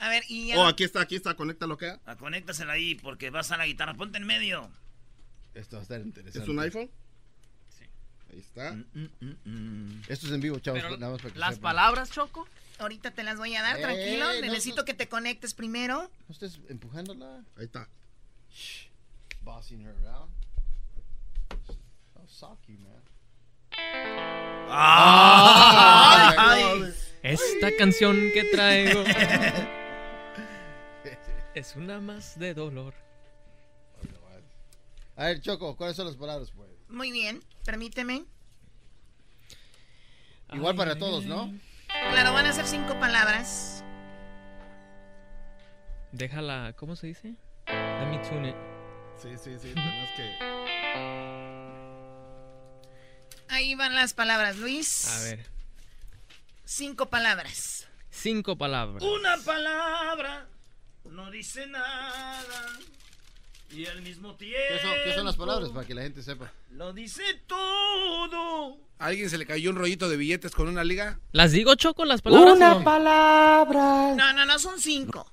A 0.00 0.08
ver, 0.08 0.22
y... 0.28 0.52
Oh, 0.54 0.66
aquí 0.66 0.84
está, 0.84 1.00
aquí 1.00 1.16
está, 1.16 1.34
conéctalo 1.34 1.74
acá. 1.74 2.00
Ah, 2.06 2.16
conéctasela 2.16 2.72
ahí 2.74 2.94
porque 2.94 3.30
vas 3.30 3.50
a 3.50 3.56
la 3.56 3.66
guitarra. 3.66 3.94
Ponte 3.94 4.18
en 4.18 4.24
medio. 4.26 4.70
Esto 5.54 5.76
va 5.76 5.80
a 5.80 5.82
estar 5.82 6.00
interesante. 6.00 6.38
¿Es 6.44 6.48
un 6.48 6.58
iPhone? 6.60 6.88
Ahí 8.30 8.38
está. 8.40 8.76
Esto 10.08 10.26
es 10.26 10.32
en 10.32 10.40
vivo, 10.40 10.58
chavos. 10.60 10.82
Pero 10.82 10.96
nada 10.98 11.12
más 11.12 11.22
para 11.22 11.32
que 11.32 11.38
las 11.40 11.54
sepan. 11.56 11.62
palabras, 11.70 12.10
Choco. 12.10 12.46
Ahorita 12.78 13.10
te 13.10 13.24
las 13.24 13.38
voy 13.38 13.56
a 13.56 13.62
dar, 13.62 13.78
Eh, 13.78 13.82
tranquilo. 13.82 14.26
no, 14.34 14.40
Necesito 14.42 14.84
que 14.84 14.94
te 14.94 15.08
conectes 15.08 15.54
primero. 15.54 16.10
No 16.28 16.32
estés 16.32 16.60
empujándola. 16.68 17.42
Ahí 17.56 17.64
está. 17.64 17.88
Shh. 18.52 18.86
Bossing 19.42 19.80
her 19.84 19.94
around. 20.04 20.30
Oh, 22.14 22.26
suck 22.28 22.58
you, 22.68 22.78
man. 22.78 23.02
Ay, 24.70 26.34
Ay, 26.38 26.94
Esta 27.22 27.70
canción 27.76 28.16
que 28.32 28.44
traigo 28.52 29.02
es 31.58 31.74
una 31.76 32.00
más 32.00 32.38
de 32.38 32.54
dolor. 32.54 32.94
A 35.16 35.24
ver, 35.24 35.40
Choco, 35.40 35.76
¿cuáles 35.76 35.96
son 35.96 36.06
las 36.06 36.16
palabras, 36.16 36.52
pues? 36.54 36.70
Muy 36.88 37.10
bien, 37.10 37.42
permíteme. 37.64 38.24
Igual 40.52 40.76
para 40.76 40.96
todos, 40.96 41.24
¿no? 41.24 41.52
Claro, 42.12 42.32
van 42.32 42.46
a 42.46 42.52
ser 42.52 42.66
cinco 42.66 42.98
palabras. 43.00 43.82
Déjala, 46.12 46.72
¿cómo 46.78 46.94
se 46.94 47.08
dice? 47.08 47.34
Let 47.66 48.06
me 48.06 48.18
tune 48.28 48.50
it. 48.50 48.56
Sí, 49.20 49.30
sí, 49.36 49.58
sí, 49.60 49.74
tenemos 49.74 50.08
que... 50.16 50.38
Ahí 53.48 53.74
van 53.74 53.94
las 53.96 54.14
palabras, 54.14 54.56
Luis. 54.56 55.08
A 55.08 55.24
ver, 55.24 55.46
Cinco 56.64 57.06
palabras. 57.06 57.88
cinco 58.10 58.56
palabras. 58.56 59.02
Una 59.02 59.36
palabra 59.38 60.46
no 61.18 61.32
dice 61.32 61.66
nada. 61.66 62.66
Y 63.70 63.84
al 63.86 64.00
mismo 64.02 64.36
tiempo. 64.36 64.56
¿Qué 64.70 64.78
son, 64.80 64.94
qué 65.04 65.14
son 65.14 65.26
las 65.26 65.36
palabras 65.36 65.70
para 65.70 65.84
que 65.84 65.92
la 65.94 66.02
gente 66.02 66.22
sepa? 66.22 66.52
Lo 66.70 66.92
dice 66.92 67.22
todo. 67.48 68.78
¿A 69.00 69.06
alguien 69.06 69.28
se 69.28 69.36
le 69.36 69.44
cayó 69.44 69.70
un 69.70 69.76
rollito 69.76 70.08
de 70.08 70.16
billetes 70.16 70.52
con 70.52 70.68
una 70.68 70.84
liga? 70.84 71.18
¿Las 71.32 71.50
digo, 71.50 71.74
Choco, 71.74 72.04
las 72.04 72.22
palabras? 72.22 72.54
Una 72.56 72.84
palabra. 72.84 74.14
No, 74.14 74.32
no, 74.32 74.46
no, 74.46 74.58
son 74.60 74.80
cinco. 74.80 75.28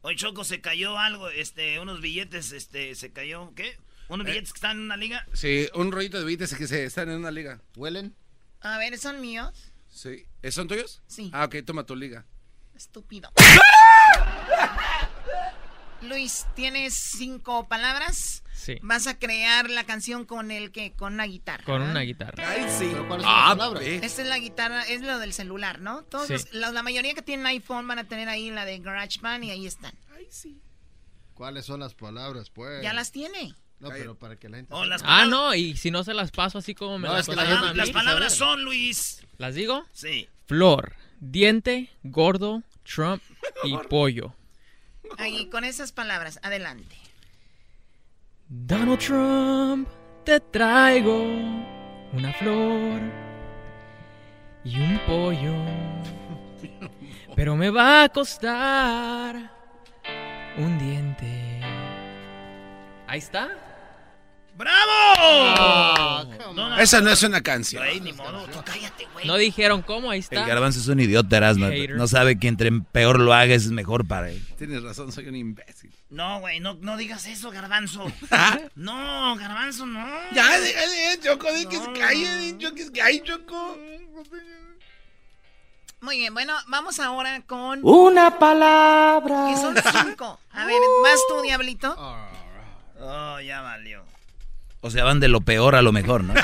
Hoy 0.00 0.16
Choco 0.16 0.42
se 0.44 0.62
cayó 0.62 0.98
algo, 0.98 1.28
este, 1.28 1.78
unos 1.78 2.00
billetes, 2.00 2.52
este, 2.52 2.94
se 2.94 3.12
cayó, 3.12 3.52
¿qué? 3.54 3.76
Unos 4.08 4.26
Eh. 4.26 4.30
billetes 4.30 4.52
que 4.54 4.56
están 4.56 4.78
en 4.78 4.84
una 4.84 4.96
liga. 4.96 5.26
Sí, 5.34 5.68
un 5.74 5.92
rollito 5.92 6.18
de 6.18 6.24
billetes 6.24 6.54
que 6.54 6.66
se 6.66 6.84
están 6.84 7.10
en 7.10 7.18
una 7.18 7.30
liga. 7.30 7.60
¿Huelen? 7.76 8.16
A 8.62 8.78
ver, 8.78 8.98
¿son 8.98 9.20
míos? 9.20 9.52
Sí. 9.90 10.24
¿Eh, 10.42 10.50
¿Son 10.50 10.66
tuyos? 10.66 11.02
Sí. 11.06 11.30
Ah, 11.34 11.44
ok, 11.44 11.56
toma 11.66 11.84
tu 11.84 11.94
liga. 11.94 12.24
Estúpido. 12.74 13.30
Luis, 16.02 16.46
¿tienes 16.54 16.94
cinco 16.94 17.68
palabras? 17.68 18.42
Sí. 18.54 18.76
Vas 18.82 19.06
a 19.06 19.18
crear 19.18 19.68
la 19.70 19.84
canción 19.84 20.24
con 20.24 20.50
el 20.50 20.70
que 20.72 20.92
con 20.92 21.14
una 21.14 21.24
guitarra. 21.24 21.64
Con 21.64 21.74
¿verdad? 21.80 21.90
una 21.90 22.00
guitarra. 22.00 22.48
Ay, 22.50 22.66
sí. 22.70 22.90
¿Cuáles 23.06 23.24
son 23.26 23.34
Ah, 23.34 23.54
las. 23.56 23.82
Esta 23.82 24.22
es 24.22 24.28
la 24.28 24.38
guitarra, 24.38 24.82
es 24.84 25.02
lo 25.02 25.18
del 25.18 25.32
celular, 25.34 25.80
¿no? 25.80 26.02
Todos 26.04 26.26
Sí. 26.28 26.32
los- 26.34 26.52
la, 26.54 26.70
la 26.72 26.82
mayoría 26.82 27.14
que 27.14 27.22
tienen 27.22 27.46
iPhone 27.46 27.86
van 27.86 27.98
a 27.98 28.04
tener 28.04 28.28
ahí 28.30 28.50
la 28.50 28.64
de 28.64 28.78
GarageBand 28.78 29.44
y 29.44 29.50
ahí 29.50 29.66
están. 29.66 29.92
¿Cuáles 31.34 31.64
son 31.66 31.80
las 31.80 31.94
palabras, 31.94 32.50
pues? 32.50 32.82
Ya 32.82 32.92
las 32.92 33.12
tiene. 33.12 33.54
No, 33.78 33.88
pero 33.88 34.14
para 34.14 34.36
que 34.36 34.48
la 34.50 34.58
gente... 34.58 34.74
Oh, 34.74 34.84
las 34.84 35.00
Ah, 35.06 35.24
no, 35.24 35.54
y 35.54 35.74
si 35.76 35.90
no 35.90 36.04
se 36.04 36.12
las 36.12 36.30
paso 36.30 36.58
así 36.58 36.74
como 36.74 36.98
me 36.98 37.08
No, 37.08 37.14
las 37.14 37.26
es 37.28 37.34
que. 37.34 37.74
Las 37.74 37.90
palabras 37.90 38.34
son, 38.34 38.62
Luis. 38.62 39.22
¿Las 39.38 39.54
digo? 39.54 39.86
Sí. 39.92 40.28
Flor, 40.46 40.94
diente, 41.18 41.88
gordo, 42.02 42.62
Trump 42.84 43.22
y 43.64 43.74
pollo. 43.88 44.34
Ahí, 45.18 45.46
con 45.46 45.64
esas 45.64 45.92
palabras, 45.92 46.38
adelante. 46.42 46.96
Donald 48.48 48.98
Trump, 48.98 49.88
te 50.24 50.40
traigo 50.40 51.22
una 52.12 52.32
flor 52.34 53.00
y 54.64 54.80
un 54.80 54.98
pollo. 55.06 55.54
Pero 57.36 57.56
me 57.56 57.70
va 57.70 58.04
a 58.04 58.08
costar 58.08 59.50
un 60.56 60.78
diente. 60.78 61.60
Ahí 63.06 63.18
está. 63.18 63.69
¡Bravo! 64.60 66.26
Donald 66.54 66.82
Esa 66.82 67.00
no 67.00 67.08
es 67.08 67.22
una 67.22 67.40
canción. 67.40 67.82
Ni 68.02 68.12
modo, 68.12 68.44
tú 68.48 68.58
cállate, 68.62 69.08
güey. 69.14 69.26
No 69.26 69.36
dijeron 69.36 69.80
cómo, 69.80 70.10
ahí 70.10 70.18
está. 70.18 70.42
El 70.42 70.46
garbanzo 70.46 70.80
es 70.80 70.88
un 70.88 71.00
idiota, 71.00 71.38
Erasmo. 71.38 71.68
No 71.96 72.06
sabe 72.06 72.38
que 72.38 72.48
entre 72.48 72.70
peor 72.70 73.20
lo 73.20 73.32
haga 73.32 73.54
es 73.54 73.70
mejor 73.70 74.06
para 74.06 74.30
él. 74.30 74.46
Tienes 74.58 74.82
razón, 74.82 75.12
soy 75.12 75.28
un 75.28 75.36
imbécil. 75.36 75.90
No, 76.10 76.40
güey, 76.40 76.60
no, 76.60 76.74
no 76.74 76.98
digas 76.98 77.26
eso, 77.26 77.50
garbanzo. 77.50 78.12
no, 78.74 79.36
garbanzo, 79.36 79.86
no. 79.86 80.06
Ya, 80.34 80.60
déjale, 80.60 81.20
Choco, 81.22 81.50
di 81.54 81.64
que 81.64 81.78
se 81.78 81.92
calle, 81.92 82.36
di 82.36 82.58
Choco, 82.58 82.74
que 82.74 82.84
se 82.84 82.92
calle, 82.92 83.22
Choco. 83.22 83.78
Muy 86.02 86.18
bien, 86.18 86.34
bueno, 86.34 86.54
vamos 86.68 87.00
ahora 87.00 87.42
con... 87.46 87.80
Una 87.82 88.38
palabra. 88.38 89.46
Que 89.48 89.56
son 89.56 89.74
cinco. 90.04 90.38
A 90.50 90.66
ver, 90.66 90.80
¿vas 91.02 91.20
tú, 91.28 91.40
Diablito? 91.40 91.94
Oh, 92.98 93.40
ya 93.40 93.62
valió. 93.62 94.09
O 94.82 94.90
sea, 94.90 95.04
van 95.04 95.20
de 95.20 95.28
lo 95.28 95.42
peor 95.42 95.74
a 95.74 95.82
lo 95.82 95.92
mejor, 95.92 96.24
¿no? 96.24 96.32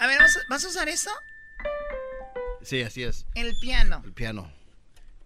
A 0.00 0.06
ver, 0.06 0.16
¿vas 0.18 0.36
a, 0.36 0.40
vas 0.48 0.64
a 0.64 0.68
usar 0.68 0.88
eso? 0.88 1.10
Sí, 2.62 2.82
así 2.82 3.02
es. 3.02 3.26
El 3.34 3.52
piano. 3.60 4.00
El 4.04 4.12
piano. 4.12 4.48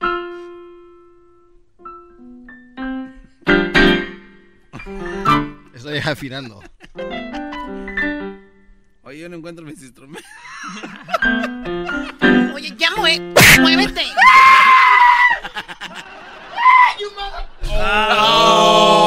Estoy 5.74 5.98
afinando. 5.98 6.62
Oye, 9.02 9.18
yo 9.18 9.28
no 9.28 9.36
encuentro 9.36 9.62
mis 9.64 9.82
instrumentos. 9.82 10.24
Oye, 12.54 12.74
ya 12.76 12.90
mue 12.96 13.20
muévete. 13.60 14.04
Oh, 17.74 19.01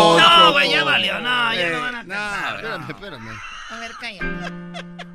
no, 0.66 0.72
ya 0.72 0.84
valió. 0.84 1.20
No, 1.20 1.54
ya 1.54 1.70
no 1.70 1.82
van 1.82 1.96
a 1.96 2.00
cantar. 2.00 2.56
Espérame, 2.56 2.90
espérame. 2.90 3.40
A 3.70 3.80
ver, 3.80 3.92
cállate. 4.00 4.26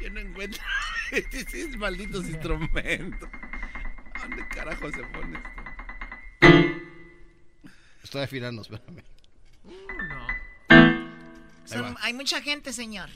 Yo 0.00 0.10
no 0.10 0.20
encuentro 0.20 0.62
estos 1.10 1.76
malditos 1.76 2.24
instrumentos. 2.26 3.28
¿Dónde 4.20 4.46
carajo 4.48 4.90
se 4.90 5.02
pone 5.04 5.38
esto? 5.38 5.50
Estoy 8.02 8.22
afinando, 8.22 8.62
espérame. 8.62 9.02
Son- 11.64 11.82
va. 11.82 11.94
hay 12.00 12.14
mucha 12.14 12.40
gente, 12.40 12.72
señor. 12.72 13.10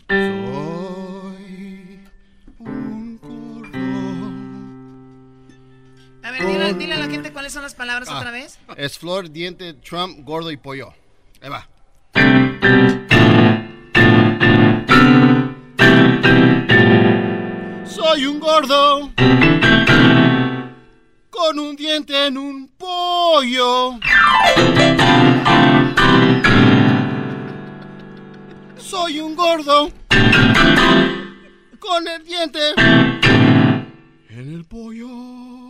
A 6.31 6.33
ver, 6.33 6.47
dile, 6.47 6.75
dile 6.75 6.95
a 6.95 6.99
la 6.99 7.09
gente 7.09 7.33
cuáles 7.33 7.53
son 7.53 7.63
las 7.63 7.75
palabras 7.75 8.09
Ah, 8.09 8.19
otra 8.19 8.31
vez. 8.31 8.61
Es 8.77 8.97
flor, 8.97 9.33
diente, 9.33 9.75
Trump, 9.75 10.21
gordo 10.25 10.53
y 10.53 10.57
pollo. 10.57 10.95
Ahí 11.43 11.51
va. 11.51 11.69
Soy 17.85 18.27
un 18.27 18.39
gordo 18.39 19.11
con 21.31 21.59
un 21.59 21.75
diente 21.75 22.29
en 22.29 22.39
un 22.39 22.69
pollo. 22.79 23.99
Soy 28.77 29.19
un 29.19 29.35
gordo 29.35 29.91
con 31.81 32.07
el 32.07 32.23
diente 32.25 32.61
en 34.29 34.55
el 34.55 34.65
pollo. 34.65 35.70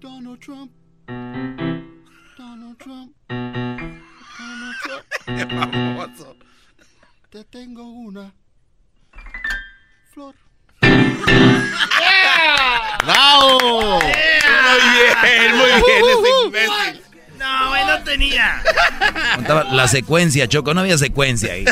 Donald 0.00 0.38
Trump. 0.40 0.70
Donald 1.08 2.78
Trump. 2.78 3.12
Donald 3.28 4.76
Trump. 4.82 5.04
Qué 5.26 5.46
famoso. 5.46 6.36
Te 7.30 7.44
tengo 7.44 7.82
una 7.82 8.32
flor. 10.12 10.36
¡Bravo! 13.04 14.00
Muy 14.00 14.12
bien, 15.22 15.56
muy 15.56 15.66
bien, 15.66 16.04
ese 16.04 16.30
imbécil. 16.44 17.02
No, 17.36 17.68
güey, 17.70 17.84
no 17.84 18.04
tenía. 18.04 18.62
La 19.72 19.88
secuencia, 19.88 20.48
Choco, 20.48 20.74
no 20.74 20.80
había 20.82 20.96
secuencia 20.96 21.54
ahí. 21.54 21.64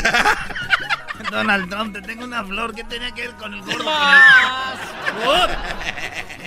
Donald 1.31 1.71
Trump, 1.71 1.95
te 1.95 2.03
tengo 2.03 2.25
una 2.25 2.45
flor. 2.45 2.75
¿Qué 2.75 2.83
tenía 2.85 3.13
que 3.13 3.29
ver 3.29 3.37
con 3.37 3.55
el 3.55 3.61
gordo? 3.63 3.85
Con 5.25 5.51
el... 5.51 6.46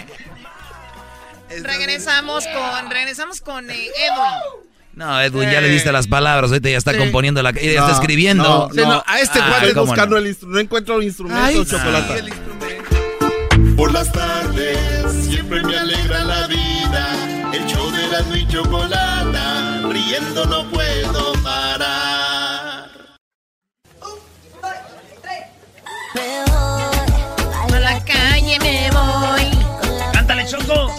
Regresamos 1.63 2.45
con, 2.47 2.89
regresamos 2.91 3.41
con 3.41 3.69
eh, 3.69 3.73
Edwin. 3.73 4.69
No, 4.93 5.21
Edwin, 5.21 5.49
ya 5.49 5.61
le 5.61 5.69
diste 5.69 5.91
las 5.91 6.07
palabras, 6.07 6.51
ahorita 6.51 6.69
ya 6.69 6.77
está 6.77 6.97
componiendo 6.97 7.41
la... 7.41 7.51
Ya 7.51 7.61
está 7.61 7.87
No, 7.87 7.93
escribiendo. 7.93 8.43
no, 8.43 8.69
Sí, 8.73 8.81
no, 8.81 9.03
a 9.05 9.19
este 9.19 9.39
Ah, 9.41 9.45
cuate 9.49 9.73
¿cómo 9.73 9.85
buscando 9.87 10.15
no? 10.15 10.21
el 10.21 10.27
instrumento. 10.27 10.55
No 10.55 10.59
encuentro 10.61 10.97
el 10.97 11.03
instrumento, 11.05 11.41
Ay, 11.41 11.65
chocolate. 11.65 12.23
Por 13.77 13.93
las 13.93 14.11
tardes 14.11 14.77
siempre 15.25 15.63
me 15.63 15.77
alegra 15.77 16.23
la 16.25 16.47
vida. 16.47 17.49
El 17.53 17.65
show 17.65 17.89
de 17.91 18.07
la 18.07 18.37
y 18.37 18.47
chocolata, 18.47 19.81
riendo 19.89 20.45
no 20.45 20.69
puedo 20.69 21.33
parar. 21.43 22.89
A 27.71 27.79
la 27.79 28.03
calle 28.03 28.57
me 28.59 28.89
voy. 28.91 29.65
Cántale, 30.13 30.45
Choco. 30.45 30.98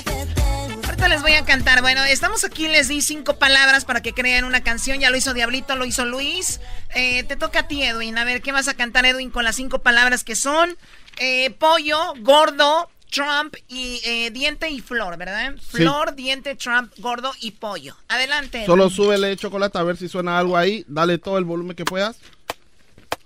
Les 1.10 1.22
voy 1.22 1.32
a 1.32 1.44
cantar. 1.44 1.82
Bueno, 1.82 2.04
estamos 2.04 2.44
aquí, 2.44 2.68
les 2.68 2.86
di 2.86 3.02
cinco 3.02 3.36
palabras 3.36 3.84
para 3.84 4.00
que 4.00 4.12
crean 4.12 4.44
una 4.44 4.62
canción. 4.62 5.00
Ya 5.00 5.10
lo 5.10 5.16
hizo 5.16 5.34
Diablito, 5.34 5.74
lo 5.74 5.84
hizo 5.84 6.04
Luis. 6.04 6.60
Eh, 6.94 7.24
te 7.24 7.34
toca 7.34 7.60
a 7.60 7.66
ti, 7.66 7.82
Edwin. 7.82 8.16
A 8.16 8.22
ver, 8.22 8.42
¿qué 8.42 8.52
vas 8.52 8.68
a 8.68 8.74
cantar, 8.74 9.04
Edwin, 9.04 9.30
con 9.30 9.42
las 9.42 9.56
cinco 9.56 9.80
palabras 9.80 10.22
que 10.22 10.36
son? 10.36 10.76
Eh, 11.18 11.50
pollo, 11.50 12.14
gordo, 12.20 12.88
Trump 13.10 13.56
y 13.66 14.00
eh, 14.04 14.30
diente 14.30 14.70
y 14.70 14.80
flor, 14.80 15.16
¿verdad? 15.16 15.56
Flor, 15.60 16.14
diente, 16.14 16.54
Trump, 16.54 16.92
gordo 16.98 17.32
y 17.40 17.50
pollo. 17.50 17.96
Adelante. 18.06 18.58
Edwin. 18.58 18.66
Solo 18.66 18.88
súbele 18.88 19.36
chocolate 19.36 19.78
a 19.78 19.82
ver 19.82 19.96
si 19.96 20.08
suena 20.08 20.38
algo 20.38 20.56
ahí. 20.56 20.84
Dale 20.86 21.18
todo 21.18 21.38
el 21.38 21.44
volumen 21.44 21.74
que 21.74 21.84
puedas. 21.84 22.18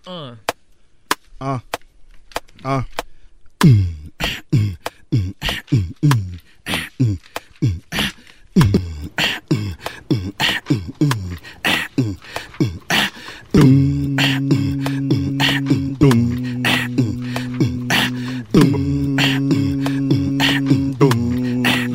Ah. 0.06 0.36
Ah. 1.38 1.62
Ah. 2.62 2.86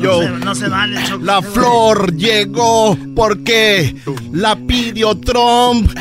Yo. 0.02 0.38
No 0.38 0.54
se 0.54 0.68
vale, 0.68 0.98
Choco. 1.04 1.24
La 1.24 1.42
flor 1.42 2.16
llegó 2.16 2.96
porque 3.14 3.94
la 4.32 4.56
pidió 4.56 5.16
Trump 5.18 5.92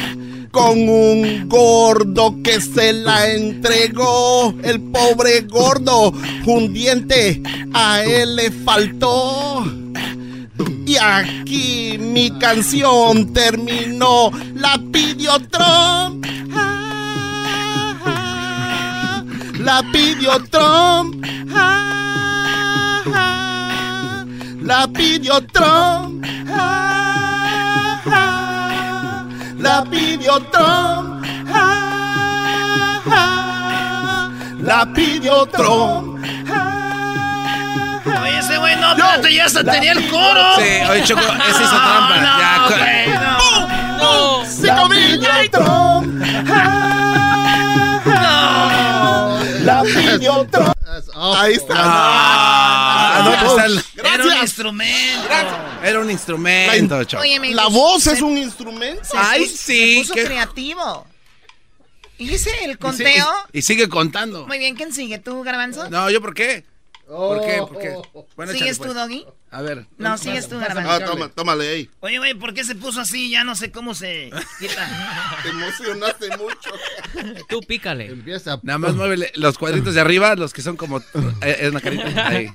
con 0.51 0.89
un 0.89 1.47
gordo 1.47 2.35
que 2.43 2.61
se 2.61 2.93
la 2.93 3.29
entregó. 3.29 4.53
El 4.63 4.81
pobre 4.81 5.41
gordo, 5.41 6.13
un 6.45 6.73
diente 6.73 7.41
a 7.73 8.03
él 8.03 8.35
le 8.35 8.51
faltó. 8.51 9.65
Y 10.85 10.97
aquí 10.97 11.97
mi 11.99 12.31
canción 12.39 13.31
terminó. 13.33 14.31
La 14.55 14.81
pidió 14.91 15.39
Trump. 15.49 16.25
La 19.59 19.83
pidió 19.91 20.41
Trump. 20.49 21.25
La 24.61 24.87
pidió 24.93 25.45
Trump. 25.47 26.25
La 29.59 29.83
pidió 29.83 30.39
Trump. 30.51 31.25
La 34.61 34.85
pidió 34.93 35.45
Trump. 35.47 36.23
Oye, 38.21 38.39
ese 38.39 38.57
güey 38.57 38.75
no, 38.77 38.91
espérate, 38.91 39.33
ya 39.33 39.45
hasta 39.45 39.63
tenía 39.63 39.91
el 39.93 40.09
coro. 40.09 40.41
Sí, 40.57 40.63
oye, 40.89 41.03
Choco, 41.03 41.21
ese 41.21 41.63
hizo 41.63 41.75
trampa. 41.75 42.15
No, 42.17 42.39
Ya, 42.39 42.63
cu- 42.67 42.73
güey, 42.73 43.09
no. 43.09 43.67
No. 43.97 44.43
La 44.63 44.87
pidió 44.87 45.29
Trump. 45.51 46.23
La 49.63 49.81
pidió 49.83 50.47
Trump. 50.51 50.73
Ahí 51.15 51.53
está. 51.53 51.73
Ah, 51.77 53.21
no, 53.43 53.63
el- 53.63 53.83
Era 53.97 54.23
un 54.25 54.37
instrumento. 54.41 55.29
Era 55.83 55.99
un 55.99 56.11
instrumento, 56.11 57.03
Choco. 57.03 57.21
Oye, 57.23 57.39
me 57.39 57.53
La 57.53 57.67
voz 57.67 58.03
se- 58.03 58.13
es 58.13 58.21
un 58.21 58.37
instrumento. 58.37 59.03
se 59.03 59.17
Ay, 59.17 59.45
sí, 59.47 60.03
Se 60.05 60.13
puso 60.13 60.13
creativo. 60.27 61.05
¿Y 62.17 62.33
ese 62.33 62.51
el 62.65 62.77
conteo? 62.77 63.27
y- 63.53 63.59
y 63.59 63.61
sigue 63.61 63.87
contando. 63.87 64.45
Muy 64.45 64.57
bien, 64.59 64.75
¿quién 64.75 64.93
sigue? 64.93 65.19
¿Tú, 65.19 65.41
Garbanzo? 65.43 65.89
No, 65.89 66.09
¿yo 66.09 66.19
por 66.21 66.33
qué? 66.33 66.65
¿Por 67.09 67.41
qué? 67.43 67.57
¿Por 67.57 67.79
qué? 67.79 67.95
Bueno, 68.35 68.51
échale, 68.51 68.59
¿Sigues 68.59 68.77
pues. 68.77 68.89
tú, 68.89 68.93
Doggy? 68.95 69.25
A 69.49 69.61
ver. 69.63 69.87
No, 69.97 70.15
sigues 70.19 70.47
tú, 70.47 70.57
Ah, 70.57 70.67
Garbanzo. 70.67 71.05
toma, 71.11 71.29
tómale 71.29 71.67
ahí. 71.67 71.89
Oye, 72.01 72.19
güey, 72.19 72.35
¿por 72.35 72.53
qué 72.53 72.63
se 72.63 72.75
puso 72.75 73.01
así? 73.01 73.31
Ya 73.31 73.43
no 73.43 73.55
sé 73.55 73.71
cómo 73.71 73.95
se 73.95 74.29
quita. 74.59 75.35
Te 75.43 75.49
emocionaste 75.49 76.37
mucho. 76.37 76.69
Tú 77.49 77.61
pícale. 77.61 78.05
Empieza. 78.11 78.59
Nada 78.61 78.77
más 78.77 78.93
muévele 78.93 79.31
los 79.35 79.57
cuadritos 79.57 79.95
de 79.95 80.01
arriba, 80.01 80.35
los 80.35 80.53
que 80.53 80.61
son 80.61 80.77
como... 80.77 80.99
eh, 80.99 81.57
Es 81.61 81.71
una 81.71 81.81
carita. 81.81 82.27
Ahí. 82.27 82.51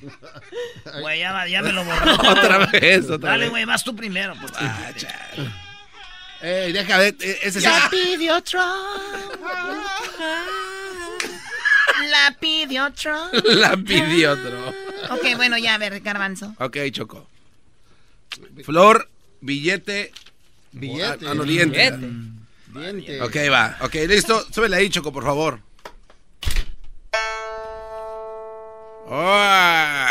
Güey, 1.01 1.18
ya, 1.18 1.44
ya 1.48 1.60
me 1.60 1.72
lo 1.72 1.85
borró. 1.85 2.14
Otra 2.31 2.59
vez, 2.66 3.10
otra 3.10 3.31
Dale, 3.31 3.47
vez. 3.47 3.51
güey, 3.51 3.64
vas 3.64 3.82
tú 3.82 3.97
primero. 3.97 4.35
Pues. 4.40 4.52
Ey, 6.43 6.72
deja 6.72 6.98
ver, 6.98 7.16
eh, 7.20 7.39
ese. 7.43 7.60
La 7.60 7.89
pidió 7.90 8.40
Trump. 8.43 8.64
La 12.03 12.37
pidió 12.39 12.93
Trump. 12.93 13.33
La 13.45 13.77
pidió 13.77 14.33
otro. 14.33 14.69
Ok, 15.11 15.37
bueno, 15.37 15.57
ya, 15.59 15.75
a 15.75 15.79
ver, 15.79 16.01
Garbanzo. 16.01 16.55
Ok, 16.59 16.77
Choco. 16.91 17.29
Flor, 18.65 19.09
billete. 19.41 20.12
Billete. 20.73 21.27
Ah, 21.29 21.35
no, 21.35 21.45
diente. 21.45 21.93
Diente. 22.73 23.23
Ok, 23.23 23.37
va. 23.51 23.77
Ok, 23.83 23.95
listo. 24.09 24.45
Súbele 24.51 24.77
ahí, 24.77 24.91
Choco, 24.91 25.12
por 25.12 25.25
favor. 25.25 25.61
Oh, 29.07 30.07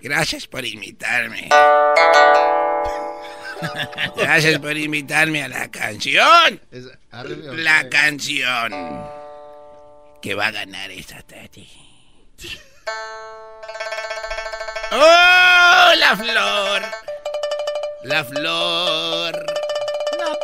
gracias 0.00 0.46
por 0.46 0.64
invitarme. 0.64 1.48
Gracias 4.16 4.58
por 4.58 4.76
invitarme 4.76 5.42
a 5.42 5.48
la 5.48 5.70
canción. 5.70 6.60
La 7.54 7.88
canción 7.88 8.70
que 10.26 10.34
va 10.34 10.48
a 10.48 10.50
ganar 10.50 10.90
esta 10.90 11.22
tarde. 11.22 11.68
¡Oh, 14.90 15.92
la 15.98 16.16
flor! 16.16 16.82
La 18.02 18.24
flor. 18.24 19.46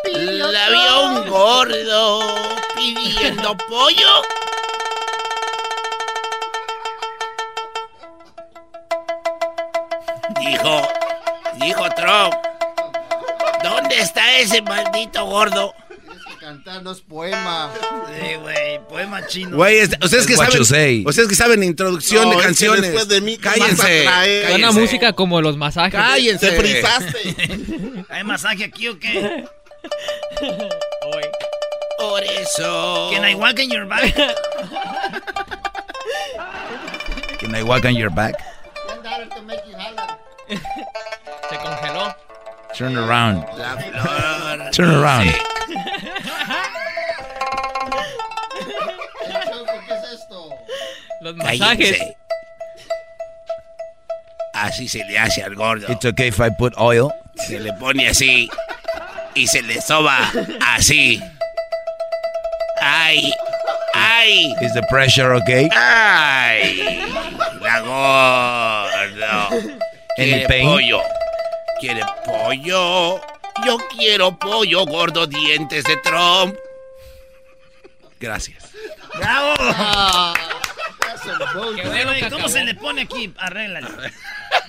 La 0.04 0.68
vio 0.68 1.02
un 1.06 1.28
gordo 1.28 2.20
pidiendo 2.76 3.56
pollo. 3.68 4.22
Dijo, 10.38 10.88
dijo 11.54 11.90
Trump, 11.96 12.34
¿dónde 13.64 13.98
está 13.98 14.30
ese 14.38 14.62
maldito 14.62 15.24
gordo? 15.24 15.74
Cantarnos 16.52 17.00
poema. 17.00 17.70
Sí, 18.08 18.34
güey, 18.34 18.78
poema 18.86 19.26
chino. 19.26 19.56
Güey, 19.56 19.78
es- 19.78 19.88
ustedes 20.02 20.26
que 20.26 20.36
saben, 20.36 20.60
ustedes 21.06 21.28
que 21.28 21.34
saben 21.34 21.62
introducción 21.62 22.24
No, 22.24 22.28
de 22.30 22.34
es 22.36 22.40
que 22.42 22.46
canciones. 22.46 22.82
después 22.82 23.08
de 23.08 23.20
mí, 23.22 23.38
¿qué 23.38 23.48
más 23.48 23.58
cállense, 23.58 24.04
cállense. 24.04 24.80
música 24.80 25.12
como 25.14 25.40
los 25.40 25.56
masajes. 25.56 25.94
Cállense. 25.98 26.50
Te 26.50 26.60
frizaste. 26.60 28.04
¿Hay 28.10 28.24
masaje 28.24 28.64
aquí 28.64 28.88
o 28.88 28.98
qué? 28.98 29.46
Por 31.98 32.22
eso. 32.22 33.10
Can 33.14 33.26
I 33.26 33.34
walk 33.34 33.58
in 33.58 33.70
your 33.70 33.86
back? 33.86 34.14
Can 37.40 37.56
I 37.56 37.62
walk 37.62 37.84
on 37.86 37.94
your 37.96 38.10
back? 38.10 38.36
Se 41.48 41.56
congeló. 41.56 42.14
Turn 42.76 42.96
around. 42.98 43.44
La 43.58 43.76
flor. 43.76 44.70
Turn 44.72 44.90
around. 44.90 45.30
¿Qué 45.30 45.38
Los 51.36 51.44
masajes. 51.44 51.98
Cállense. 51.98 52.16
Así 54.54 54.88
se 54.88 55.04
le 55.04 55.18
hace 55.18 55.42
al 55.42 55.54
gordo. 55.54 55.90
It's 55.90 56.04
okay 56.04 56.28
if 56.28 56.38
I 56.40 56.50
put 56.50 56.74
oil. 56.76 57.10
Se 57.36 57.59
le 57.59 57.72
pone 57.74 58.06
así 58.09 58.48
y 59.34 59.46
se 59.46 59.62
le 59.62 59.80
soba 59.80 60.30
así. 60.74 61.20
Ay, 62.80 63.32
ay, 63.94 64.54
Is 64.60 64.72
the 64.74 64.82
pressure 64.90 65.34
okay? 65.36 65.68
ay. 65.74 67.00
La 67.60 67.80
gordo. 67.80 69.48
Quiere 70.16 70.46
pain? 70.46 70.66
pollo. 70.66 71.02
Quiere 71.80 72.02
pollo. 72.24 73.20
Yo 73.64 73.78
quiero 73.96 74.36
pollo, 74.38 74.84
gordo, 74.86 75.26
dientes 75.26 75.84
de 75.84 75.96
Trump. 75.98 76.54
Gracias. 78.20 78.70
¡Bravo! 79.18 80.34
Qué 81.22 81.30
Güey, 81.58 81.86
bueno 81.88 82.04
güey, 82.10 82.20
que 82.22 82.30
¿Cómo 82.30 82.48
se 82.48 82.64
le 82.64 82.74
pone 82.74 83.02
aquí? 83.02 83.32
Arréglalo. 83.38 83.88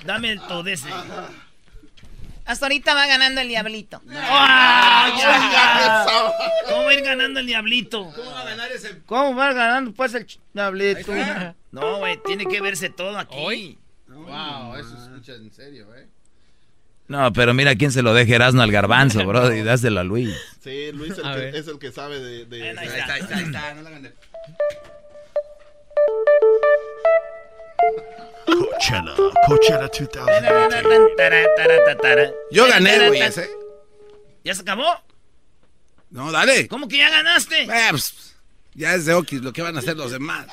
Dame 0.06 0.32
el 0.34 0.40
todo 0.42 0.68
ese. 0.68 0.90
Hasta 2.46 2.66
ahorita 2.66 2.94
va 2.94 3.08
ganando 3.08 3.40
el 3.42 3.48
diablito. 3.48 4.02
¡Ah, 4.12 5.10
ya! 5.18 6.06
¿Cómo 6.70 6.84
va 6.84 6.90
a 6.90 6.94
ir 6.94 7.02
ganando 7.02 7.40
el 7.40 7.46
diablito? 7.48 8.14
¿Cómo 9.06 9.36
va 9.36 9.54
ganando 9.54 9.94
pues 9.94 10.14
el 10.14 10.28
diablito? 10.54 11.12
No, 11.72 11.98
güey, 12.00 12.18
tiene 12.26 12.46
que 12.46 12.60
verse 12.62 12.90
todo 12.90 13.18
aquí. 13.18 13.36
Hoy. 13.38 13.80
Wow, 14.08 14.76
eso 14.76 14.90
se 14.98 15.04
escucha 15.10 15.34
en 15.34 15.52
serio, 15.52 15.88
¿eh? 15.96 16.08
No, 17.08 17.34
pero 17.34 17.54
mira 17.54 17.76
quién 17.76 17.92
se 17.92 18.02
lo 18.02 18.14
deja 18.14 18.36
Erasmo 18.36 18.62
al 18.62 18.72
garbanzo, 18.72 19.26
bro, 19.26 19.54
y 19.54 19.64
dáselo 19.64 20.02
a 20.02 20.04
Luis. 20.04 20.36
Sí, 20.64 20.92
Luis 20.94 21.18
el 21.18 21.26
A 21.26 21.34
que- 21.34 21.40
ver. 21.40 21.56
es 21.56 21.68
el 21.68 21.80
que 21.80 21.92
sabe 21.92 22.20
de... 22.20 22.46
de- 22.46 22.70
Ahí 22.78 22.88
está, 22.88 23.14
ahí 23.14 23.22
está, 23.22 23.38
ahí 23.38 23.44
está, 23.44 23.74
no 23.74 23.82
la 23.82 23.90
hagan 23.90 24.04
de- 24.04 24.14
Coachella, 28.46 29.16
Coachella 29.48 29.88
2000. 29.88 32.34
Yo 32.52 32.68
gané, 32.68 33.08
güey, 33.08 33.22
ese. 33.22 33.50
¿Ya 34.44 34.54
se 34.54 34.62
acabó? 34.62 34.86
No, 36.10 36.32
dale. 36.32 36.68
¿Cómo 36.68 36.88
que 36.88 36.98
ya 36.98 37.10
ganaste? 37.10 37.64
Eh, 37.64 37.88
pues, 37.90 38.36
ya 38.74 38.94
es 38.94 39.06
de 39.06 39.14
Okis 39.14 39.42
lo 39.42 39.54
que 39.54 39.62
van 39.62 39.76
a 39.76 39.80
hacer 39.80 39.98
los 39.98 40.12
demás. 40.12 40.46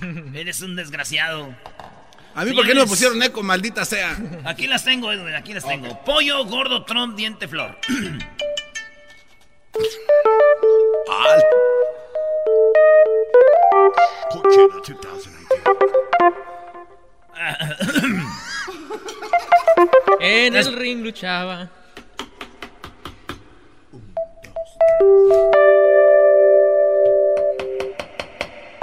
Eres 0.34 0.60
un 0.62 0.74
desgraciado. 0.74 1.54
A 2.34 2.44
mí, 2.44 2.52
¿por 2.52 2.66
qué 2.66 2.74
no 2.74 2.80
me 2.80 2.86
pusieron 2.88 3.22
eco, 3.22 3.44
maldita 3.44 3.84
sea? 3.84 4.16
Aquí 4.44 4.66
las 4.66 4.84
tengo, 4.84 5.12
Edwin, 5.12 5.34
aquí 5.34 5.54
las 5.54 5.64
tengo. 5.64 6.04
Pollo, 6.04 6.44
gordo, 6.46 6.84
Trump, 6.84 7.16
diente, 7.16 7.46
flor. 7.46 7.78
2019. 11.06 12.03
En 20.20 20.54
el 20.56 20.76
ring 20.76 21.02
luchaba. 21.02 21.68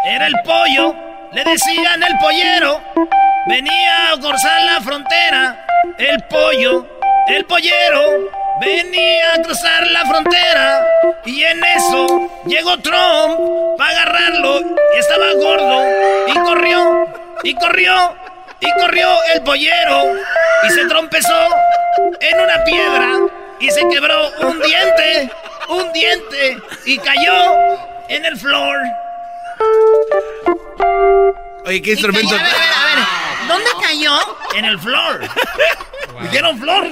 Era 0.05 0.27
el 0.27 0.35
pollo, 0.43 0.93
le 1.31 1.43
decían 1.43 2.03
el 2.03 2.15
pollero. 2.19 2.81
Venía 3.47 4.11
a 4.11 4.19
cruzar 4.19 4.61
la 4.63 4.81
frontera. 4.81 5.65
El 5.97 6.23
pollo, 6.29 6.85
el 7.27 7.45
pollero. 7.45 8.29
Venía 8.59 9.33
a 9.33 9.41
cruzar 9.41 9.87
la 9.87 10.05
frontera. 10.05 10.87
Y 11.25 11.43
en 11.43 11.63
eso 11.63 12.29
llegó 12.45 12.77
Trump 12.79 13.39
para 13.77 13.91
agarrarlo. 13.91 14.61
Y 14.95 14.99
estaba 14.99 15.33
gordo. 15.33 15.83
Y 16.27 16.33
corrió, 16.39 17.07
y 17.43 17.55
corrió, 17.55 18.15
y 18.59 18.71
corrió 18.79 19.09
el 19.33 19.41
pollero. 19.43 20.03
Y 20.63 20.69
se 20.69 20.85
trompezó 20.85 21.47
en 22.19 22.39
una 22.39 22.63
piedra. 22.63 23.19
Y 23.59 23.69
se 23.69 23.87
quebró 23.89 24.29
un 24.41 24.59
diente, 24.61 25.31
un 25.69 25.93
diente. 25.93 26.57
Y 26.85 26.97
cayó 26.97 27.55
en 28.09 28.25
el 28.25 28.37
floor. 28.37 28.77
Oye, 31.65 31.81
¿qué 31.81 31.91
instrumento? 31.91 32.35
A 32.35 32.37
ver, 32.37 32.47
a 32.47 32.55
ver, 32.55 32.73
a 32.73 32.95
ver. 32.95 33.47
¿Dónde 33.47 33.69
cayó? 33.81 34.17
En 34.55 34.65
el 34.65 34.79
flor. 36.11 36.23
¿Dijeron 36.23 36.59
flor? 36.59 36.87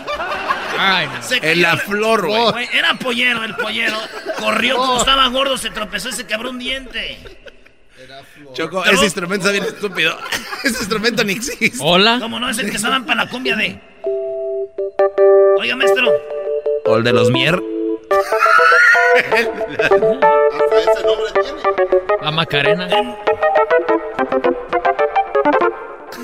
Ay, 0.78 1.08
no. 1.08 1.22
Se 1.24 1.52
En 1.52 1.62
la 1.62 1.78
flor, 1.78 2.28
güey. 2.28 2.68
Era 2.74 2.94
pollero, 2.96 3.44
el 3.44 3.56
pollero. 3.56 3.98
Corrió 4.40 4.78
como 4.78 5.00
estaba 5.00 5.28
gordo, 5.28 5.58
se 5.58 5.70
tropezó 5.70 6.10
y 6.10 6.14
se 6.14 6.26
quebró 6.26 6.50
un 6.50 6.60
diente. 6.60 7.18
Choco, 8.54 8.82
Pero- 8.84 8.96
ese 8.96 9.06
instrumento 9.06 9.48
está 9.48 9.52
bien 9.52 9.76
estúpido. 9.76 10.18
Ese 10.64 10.80
instrumento 10.80 11.24
ni 11.24 11.34
existe. 11.34 11.78
Hola. 11.80 12.18
¿Cómo 12.20 12.40
no? 12.40 12.50
Es 12.50 12.58
el 12.58 12.70
que 12.70 12.78
estaban 12.78 13.06
para 13.06 13.26
la 13.26 13.30
cumbia 13.30 13.56
de. 13.56 13.80
Oiga, 15.60 15.76
maestro. 15.76 16.12
O 16.86 16.98
el 16.98 17.04
de 17.04 17.14
los 17.14 17.30
mier. 17.30 17.62
Hasta 19.16 19.38
ese 20.80 21.04
nombre 21.06 21.32
tiene. 21.34 21.50
La 22.22 22.32
Macarena. 22.32 22.88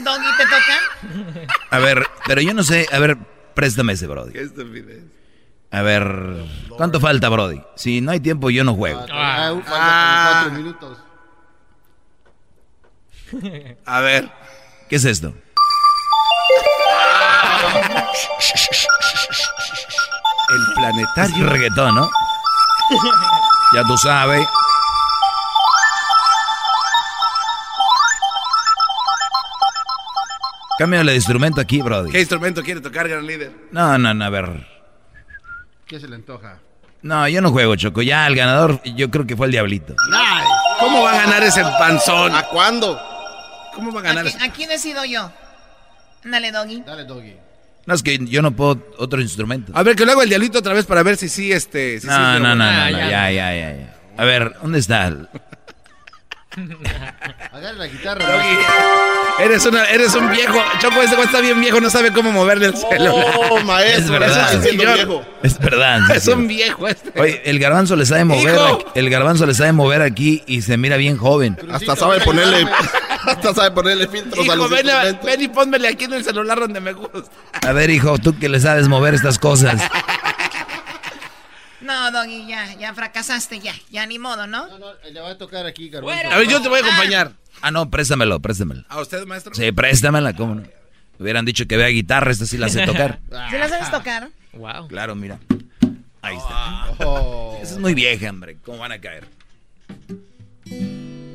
Doggy, 0.04 0.28
¿te 0.38 0.44
toca? 0.44 1.36
A 1.72 1.80
ver, 1.80 2.06
pero 2.28 2.42
yo 2.42 2.54
no 2.54 2.64
sé, 2.64 2.88
a 2.92 3.00
ver, 3.00 3.18
préstame 3.54 3.94
ese, 3.94 4.08
Brody. 4.08 4.32
Qué 4.34 4.42
estupidez. 4.42 5.04
A 5.72 5.82
ver, 5.82 6.46
¿cuánto 6.78 7.00
falta, 7.00 7.28
Brody? 7.30 7.62
Si 7.76 8.02
no 8.02 8.12
hay 8.12 8.20
tiempo, 8.20 8.50
yo 8.50 8.64
no 8.64 8.76
juego. 8.76 9.06
Ah, 9.12 9.50
Ah. 9.50 9.62
falta 9.66 9.72
como 9.72 10.32
cuatro 10.32 10.52
minutos. 10.52 10.98
A 13.86 14.00
ver. 14.02 14.32
¿Qué 14.90 14.96
es 14.98 15.06
esto? 15.06 15.34
El 20.50 20.62
Es 20.62 20.70
planetario. 20.76 21.50
reggaetón, 21.50 21.96
¿no? 21.96 22.10
Ya 23.74 23.84
tú 23.84 23.98
sabes. 23.98 24.48
Cámbiale 30.78 31.12
de 31.12 31.18
instrumento 31.18 31.62
aquí, 31.62 31.82
Brody. 31.82 32.12
¿Qué 32.12 32.20
instrumento 32.20 32.62
quiere 32.62 32.82
tocar, 32.82 33.08
gran 33.08 33.26
líder? 33.26 33.52
No, 33.72 33.98
no, 33.98 34.14
no, 34.14 34.26
a 34.26 34.30
ver. 34.30 34.68
¿Qué 35.88 36.00
se 36.00 36.08
le 36.08 36.16
antoja? 36.16 36.60
No, 37.02 37.28
yo 37.28 37.42
no 37.42 37.52
juego, 37.52 37.76
Choco. 37.76 38.02
Ya 38.02 38.26
el 38.28 38.36
ganador, 38.36 38.82
yo 38.84 39.10
creo 39.12 39.26
que 39.28 39.38
fue 39.38 39.46
el 39.46 39.52
Diablito. 39.52 39.96
Ay, 40.14 40.44
¿Cómo 40.80 41.04
va 41.04 41.14
a 41.14 41.18
ganar 41.26 41.44
ese 41.44 41.62
panzón? 41.80 42.34
¿A 42.36 42.44
cuándo? 42.44 43.00
¿Cómo 43.74 43.92
va 43.94 44.00
a 44.00 44.04
¿A 44.04 44.06
ganar 44.08 44.24
quién, 44.26 44.36
ese? 44.38 44.46
a 44.46 44.52
quién 44.52 44.70
decido 44.70 45.06
yo? 45.06 45.32
Ándale, 46.24 46.52
Doggy. 46.52 46.82
Dale, 46.86 47.04
Doggy. 47.06 47.36
No, 47.86 47.94
es 47.94 48.02
que 48.02 48.18
yo 48.26 48.42
no 48.42 48.52
puedo 48.56 48.84
otro 48.98 49.22
instrumento. 49.22 49.72
A 49.76 49.84
ver, 49.84 49.96
que 49.96 50.06
lo 50.06 50.12
hago 50.14 50.24
el 50.24 50.30
diablito 50.30 50.58
otra 50.60 50.74
vez 50.74 50.86
para 50.86 51.04
ver 51.04 51.18
si 51.18 51.30
sí, 51.30 51.52
este... 51.52 52.00
Si 52.00 52.08
sí, 52.08 52.08
No, 52.08 52.16
pero 52.18 52.40
no, 52.40 52.56
no, 52.56 52.56
no, 52.56 52.64
Ah, 52.66 52.90
no, 52.90 52.98
ya. 52.98 53.10
ya, 53.10 53.32
ya, 53.32 53.54
ya, 53.56 53.76
ya. 53.76 53.96
A 54.18 54.26
ver, 54.26 54.56
¿dónde 54.62 54.80
está? 54.80 55.14
Agarre 57.52 57.78
la 57.78 57.88
guitarra. 57.88 58.26
Maestro. 58.26 58.74
Eres, 59.40 59.66
una, 59.66 59.84
eres 59.86 60.16
un 60.16 60.30
viejo. 60.32 60.58
Choco, 60.80 61.02
ese 61.02 61.16
güey 61.16 61.28
está 61.28 61.42
bien 61.42 61.60
viejo, 61.60 61.82
no 61.82 61.90
sabe 61.90 62.12
cómo 62.14 62.32
moverle 62.32 62.68
el 62.68 62.76
celular. 62.78 63.14
Oh, 63.52 63.60
maestro. 63.62 64.04
Es 64.04 64.10
verdad. 64.10 64.54
eso 64.54 64.62
sí 64.70 64.78
viejo. 64.78 65.26
Es 65.44 65.60
verdad. 65.60 66.00
sí, 66.08 66.14
Es 66.16 66.28
un 66.28 66.48
viejo 66.48 66.88
este. 66.88 67.20
Oye, 67.20 67.42
el 67.46 67.60
garbanzo 67.60 67.96
le 67.96 68.06
sabe 68.06 68.24
mover, 68.26 68.58
aquí- 68.58 68.86
el 68.96 69.10
garbanzo 69.10 69.46
le 69.46 69.54
sabe 69.54 69.72
mover 69.74 70.02
aquí 70.02 70.44
y 70.48 70.62
se 70.62 70.78
mira 70.78 70.98
bien 70.98 71.18
joven. 71.18 71.58
Hasta 71.72 71.96
sabe 71.96 72.22
ponerle... 72.22 72.68
Hasta 73.26 73.54
sabe 73.56 73.72
ponerle 73.72 74.08
filtros 74.08 74.38
a 74.40 74.44
Hijo, 74.44 74.56
los 74.56 74.70
ven, 74.70 74.88
a- 74.90 75.04
ven 75.24 75.42
y 75.42 75.48
pónmele 75.48 75.88
aquí 75.88 76.06
en 76.06 76.14
el 76.14 76.24
celular 76.24 76.60
donde 76.60 76.80
me 76.80 76.94
gusta. 76.94 77.24
A 77.68 77.72
ver, 77.74 77.90
hijo, 77.90 78.18
tú 78.20 78.38
que 78.38 78.50
le 78.50 78.60
sabes 78.60 78.88
mover 78.88 79.16
estas 79.16 79.40
cosas. 79.40 79.82
No, 81.86 82.12
Doggy, 82.12 82.48
ya, 82.48 82.74
ya 82.76 82.94
fracasaste, 82.94 83.60
ya, 83.60 83.74
ya 83.92 84.06
ni 84.06 84.18
modo, 84.20 84.48
¿no? 84.48 84.68
No, 84.68 84.78
no, 84.80 84.88
le 85.10 85.20
va 85.22 85.30
a 85.32 85.38
tocar 85.38 85.66
aquí, 85.66 85.90
Garbanzo. 85.90 86.32
A 86.32 86.38
ver, 86.38 86.48
yo 86.48 86.62
te 86.62 86.68
voy 86.70 86.80
a 86.80 86.84
acompañar. 86.86 87.32
Ah, 87.62 87.72
no, 87.72 87.90
préstamelo, 87.90 88.40
préstamelo. 88.40 88.84
¿A 88.90 89.00
usted, 89.00 89.26
maestro? 89.26 89.54
Sí, 89.54 89.72
préstamela, 89.72 90.34
¿cómo 90.34 90.56
no? 90.56 90.64
Hubieran 91.20 91.46
dicho 91.46 91.66
que 91.68 91.78
vea 91.78 91.88
guitarra, 91.88 92.32
esta 92.32 92.46
sí 92.46 92.58
la 92.58 92.68
sé 92.70 92.86
tocar. 92.86 93.20
¿Sí 93.50 93.58
la 93.58 93.70
sabes 93.70 93.90
tocar? 93.92 94.30
Wow. 94.54 94.88
Claro, 94.88 95.16
mira. 95.16 95.40
Ahí 96.22 96.36
está. 96.36 96.88
Oh. 97.06 97.58
Esa 97.64 97.76
es 97.76 97.80
muy 97.80 97.94
vieja, 97.94 98.30
hombre. 98.30 98.58
¿Cómo 98.66 98.80
van 98.80 98.92
a 98.92 99.00
caer? 99.00 99.28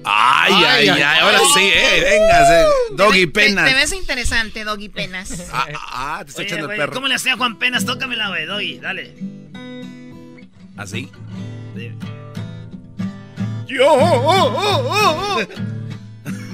Ay, 0.03 0.53
ay, 0.55 0.65
Ay, 0.65 0.89
ay, 0.89 1.03
ay, 1.03 1.19
ahora 1.21 1.39
sí, 1.55 1.61
eh, 1.61 2.01
véngase. 2.03 2.65
Doggy 2.97 3.27
Te- 3.27 3.33
te- 3.41 3.47
Penas. 3.49 3.69
Te, 3.69 3.75
ves 3.75 3.93
interesante, 3.93 4.65
Doggy 4.65 4.89
Penas. 4.89 5.49
Ah, 5.53 5.67
ah, 5.93 6.21
te 6.25 6.31
está 6.31 6.43
Oye, 6.43 6.49
echando 6.49 6.71
el 6.71 6.77
perro. 6.79 6.93
¿cómo 6.93 7.07
le 7.07 7.15
hacía 7.15 7.37
Juan 7.37 7.59
Penas? 7.59 7.85
Tócamela, 7.85 8.29
güey, 8.29 8.47
doy, 8.47 8.79
dale. 8.79 9.15
¿Así? 10.77 11.11
Yo 13.67 13.97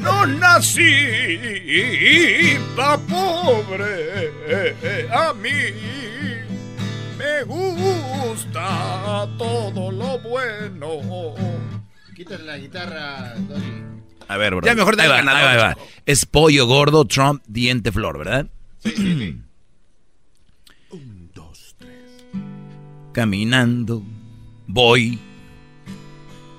no 0.01 0.26
nací 0.26 0.82
pa' 2.76 2.98
pobre. 2.98 4.30
A 5.10 5.32
mí 5.32 5.51
me 7.18 7.43
gusta 7.44 9.28
todo 9.38 9.90
lo 9.90 10.18
bueno. 10.20 11.34
Quítale 12.14 12.44
la 12.44 12.59
guitarra, 12.59 13.34
Doggy. 13.48 13.82
A 14.28 14.36
ver, 14.36 14.55
bro. 14.55 14.66
Ya 14.66 14.74
mejor 14.74 14.94
ahí 14.94 15.09
dale 15.09 15.10
va, 15.10 15.16
ganador, 15.16 15.40
ahí 15.40 15.56
va, 15.56 15.68
ahí 15.68 15.68
va. 15.68 15.74
chico. 15.74 15.86
Es 16.06 16.26
pollo 16.26 16.66
gordo, 16.66 17.05
Trump, 17.05 17.43
diente 17.47 17.93
flor, 17.93 18.18
¿verdad? 18.18 18.47
Sí, 18.78 18.90
sí, 18.97 19.18
sí. 19.18 19.40
Caminando, 23.16 24.02
voy 24.66 25.18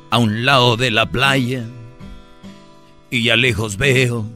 a 0.10 0.18
un 0.18 0.44
lado 0.44 0.76
de 0.76 0.90
la 0.90 1.06
playa 1.06 1.68
y 3.12 3.30
a 3.30 3.36
lejos 3.36 3.78
veo 3.78 4.28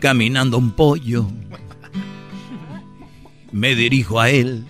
caminando 0.00 0.58
un 0.58 0.72
pollo. 0.72 1.26
Me 3.52 3.74
dirijo 3.74 4.20
a 4.20 4.28
él, 4.28 4.66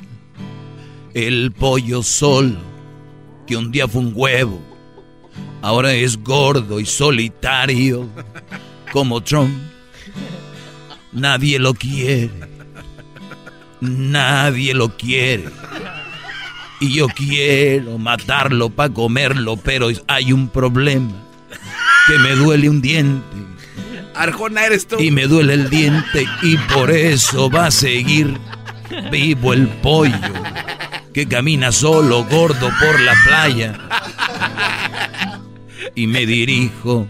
el 1.13 1.51
pollo 1.51 2.05
solo, 2.05 2.61
que 3.49 3.57
un 3.57 3.73
día 3.73 3.89
fue 3.89 4.03
un 4.03 4.13
huevo, 4.15 4.61
ahora 5.61 5.93
es 5.93 6.23
gordo 6.23 6.79
y 6.79 6.87
solitario, 6.87 8.09
como 8.93 9.21
Trump. 9.25 9.59
Nadie 11.11 11.59
lo 11.59 11.75
quiere, 11.75 12.31
nadie 13.81 14.73
lo 14.73 14.97
quiere. 14.97 15.51
Y 16.81 16.95
yo 16.95 17.09
quiero 17.09 17.99
matarlo 17.99 18.71
para 18.71 18.93
comerlo, 18.93 19.57
pero 19.57 19.89
hay 20.07 20.33
un 20.33 20.49
problema. 20.49 21.13
Que 22.07 22.19
me 22.19 22.33
duele 22.33 22.69
un 22.69 22.83
diente. 22.83 23.37
Arjona 24.15 24.67
eres 24.67 24.87
tú. 24.87 24.97
Y 25.01 25.11
me 25.11 25.27
duele 25.27 25.55
el 25.55 25.71
diente 25.71 26.27
y 26.43 26.57
por 26.57 26.91
eso 26.91 27.51
va 27.51 27.67
a 27.67 27.71
seguir 27.71 28.39
Vivo 29.11 29.53
el 29.53 29.69
pollo 29.69 30.33
que 31.13 31.27
camina 31.27 31.71
solo 31.71 32.25
gordo 32.25 32.71
por 32.81 33.01
la 33.01 33.15
playa. 33.25 33.79
Y 35.95 36.07
me 36.09 36.27
dirijo 36.27 37.07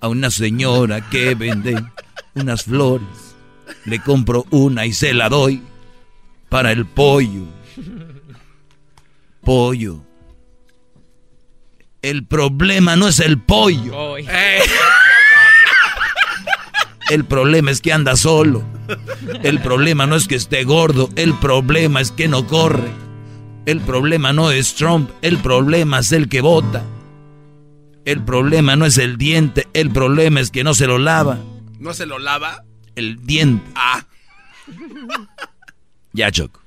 a 0.00 0.08
una 0.08 0.30
señora 0.30 1.08
que 1.08 1.34
vende 1.34 1.80
unas 2.34 2.64
flores. 2.64 3.06
Le 3.84 4.00
compro 4.00 4.46
una 4.50 4.84
y 4.84 4.92
se 4.92 5.14
la 5.14 5.28
doy 5.28 5.62
para 6.48 6.72
el 6.72 6.86
pollo. 6.86 7.44
Pollo. 9.48 10.04
El 12.02 12.26
problema 12.26 12.96
no 12.96 13.08
es 13.08 13.18
el 13.18 13.40
pollo. 13.40 14.18
El 17.08 17.24
problema 17.24 17.70
es 17.70 17.80
que 17.80 17.94
anda 17.94 18.14
solo. 18.16 18.62
El 19.42 19.62
problema 19.62 20.04
no 20.04 20.16
es 20.16 20.28
que 20.28 20.34
esté 20.34 20.64
gordo. 20.64 21.08
El 21.16 21.32
problema 21.32 22.02
es 22.02 22.12
que 22.12 22.28
no 22.28 22.46
corre. 22.46 22.90
El 23.64 23.80
problema 23.80 24.34
no 24.34 24.50
es 24.50 24.74
Trump. 24.74 25.08
El 25.22 25.38
problema 25.38 26.00
es 26.00 26.12
el 26.12 26.28
que 26.28 26.42
vota. 26.42 26.84
El 28.04 28.22
problema 28.22 28.76
no 28.76 28.84
es 28.84 28.98
el 28.98 29.16
diente. 29.16 29.66
El 29.72 29.88
problema 29.88 30.40
es 30.40 30.50
que 30.50 30.62
no 30.62 30.74
se 30.74 30.86
lo 30.86 30.98
lava. 30.98 31.38
¿No 31.78 31.94
se 31.94 32.04
lo 32.04 32.18
lava? 32.18 32.64
El 32.96 33.24
diente. 33.24 33.64
Ah. 33.74 34.04
Ya, 36.12 36.30
Choco. 36.30 36.60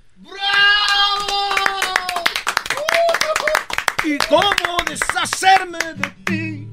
¿Y 4.12 4.18
cómo 4.28 4.78
deshacerme 4.90 5.78
de 5.96 6.10
ti? 6.26 6.68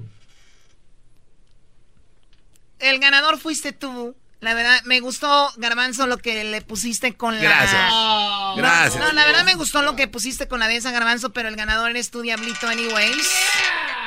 El 2.81 2.98
ganador 2.98 3.39
fuiste 3.39 3.73
tú. 3.73 4.16
La 4.40 4.55
verdad, 4.55 4.81
me 4.85 4.98
gustó, 5.01 5.52
Garbanzo, 5.56 6.06
lo 6.09 6.19
que 6.19 6.43
le 6.43 6.62
pusiste 6.62 7.15
con 7.15 7.36
la... 7.36 7.43
Gracias. 7.43 7.90
No, 7.90 8.55
Gracias. 8.56 9.05
No, 9.05 9.12
la 9.12 9.24
verdad 9.24 9.44
me 9.44 9.55
gustó 9.55 9.82
lo 9.82 9.94
que 9.94 10.09
pusiste 10.09 10.48
con 10.48 10.59
la 10.59 10.66
de 10.66 10.77
esa, 10.77 10.90
Garbanzo, 10.90 11.32
pero 11.32 11.48
el 11.48 11.56
ganador 11.56 11.90
eres 11.90 12.10
tú, 12.10 12.23
Diablito, 12.23 12.66
anyways. 12.69 13.31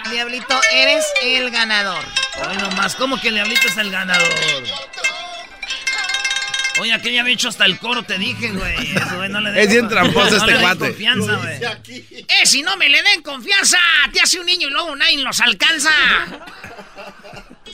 Diablito, 0.10 0.60
eres 0.74 1.06
el 1.22 1.52
ganador. 1.52 2.04
Hoy 2.48 2.58
nomás, 2.58 2.96
¿cómo 2.96 3.20
que 3.20 3.30
el 3.30 3.36
diablito 3.36 3.68
es 3.68 3.78
el 3.78 3.92
ganador? 3.92 4.28
Oye, 6.80 6.94
aquel 6.94 7.14
ya 7.14 7.22
había 7.22 7.34
hecho 7.34 7.50
hasta 7.50 7.66
el 7.66 7.78
coro, 7.80 8.04
te 8.04 8.18
dije, 8.18 8.50
güey. 8.52 8.92
Eso, 8.96 9.18
güey, 9.18 9.30
no 9.30 9.42
le 9.42 9.52
den- 9.54 9.60
Es 9.64 9.70
bien 9.70 9.88
tramposo 9.90 10.30
no 10.32 10.38
este 10.38 10.46
le 10.48 10.54
den 10.54 10.62
cuate. 10.62 10.80
confianza, 10.80 11.36
güey. 11.36 12.04
Eh, 12.12 12.46
si 12.46 12.62
no 12.64 12.78
me 12.78 12.90
le 12.90 13.02
den 13.04 13.22
confianza, 13.22 13.78
te 14.14 14.22
hace 14.22 14.40
un 14.40 14.46
niño 14.46 14.68
y 14.68 14.72
luego 14.72 14.96
nadie 14.96 15.18
los 15.20 15.40
alcanza. 15.42 15.92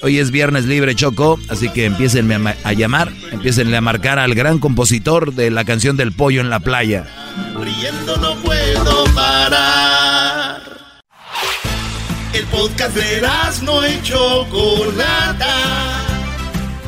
Hoy 0.02 0.19
es 0.19 0.30
viernes 0.32 0.65
libre, 0.65 0.94
Choco, 0.95 1.40
así 1.49 1.69
que 1.69 1.86
empiecen 1.86 2.32
a, 2.32 2.38
ma- 2.40 2.56
a 2.64 2.74
llamar, 2.74 3.11
empiecen 3.32 3.74
a 3.74 3.82
marcar 3.82 4.19
al 4.19 4.36
gran 4.36 4.60
compositor 4.60 5.34
de 5.34 5.49
la 5.52 5.64
canción 5.65 5.98
del 5.98 6.11
pollo 6.11 6.41
en 6.41 6.49
la 6.49 6.60
playa. 6.60 7.06
Riendo 7.60 8.18
no 8.18 8.36
puedo 8.41 9.06
parar. 9.15 10.61
El 12.34 12.45
podcast 12.45 12.95
de 12.95 13.28
no 13.64 13.88
y 13.88 13.99
Chocolata. 14.03 15.45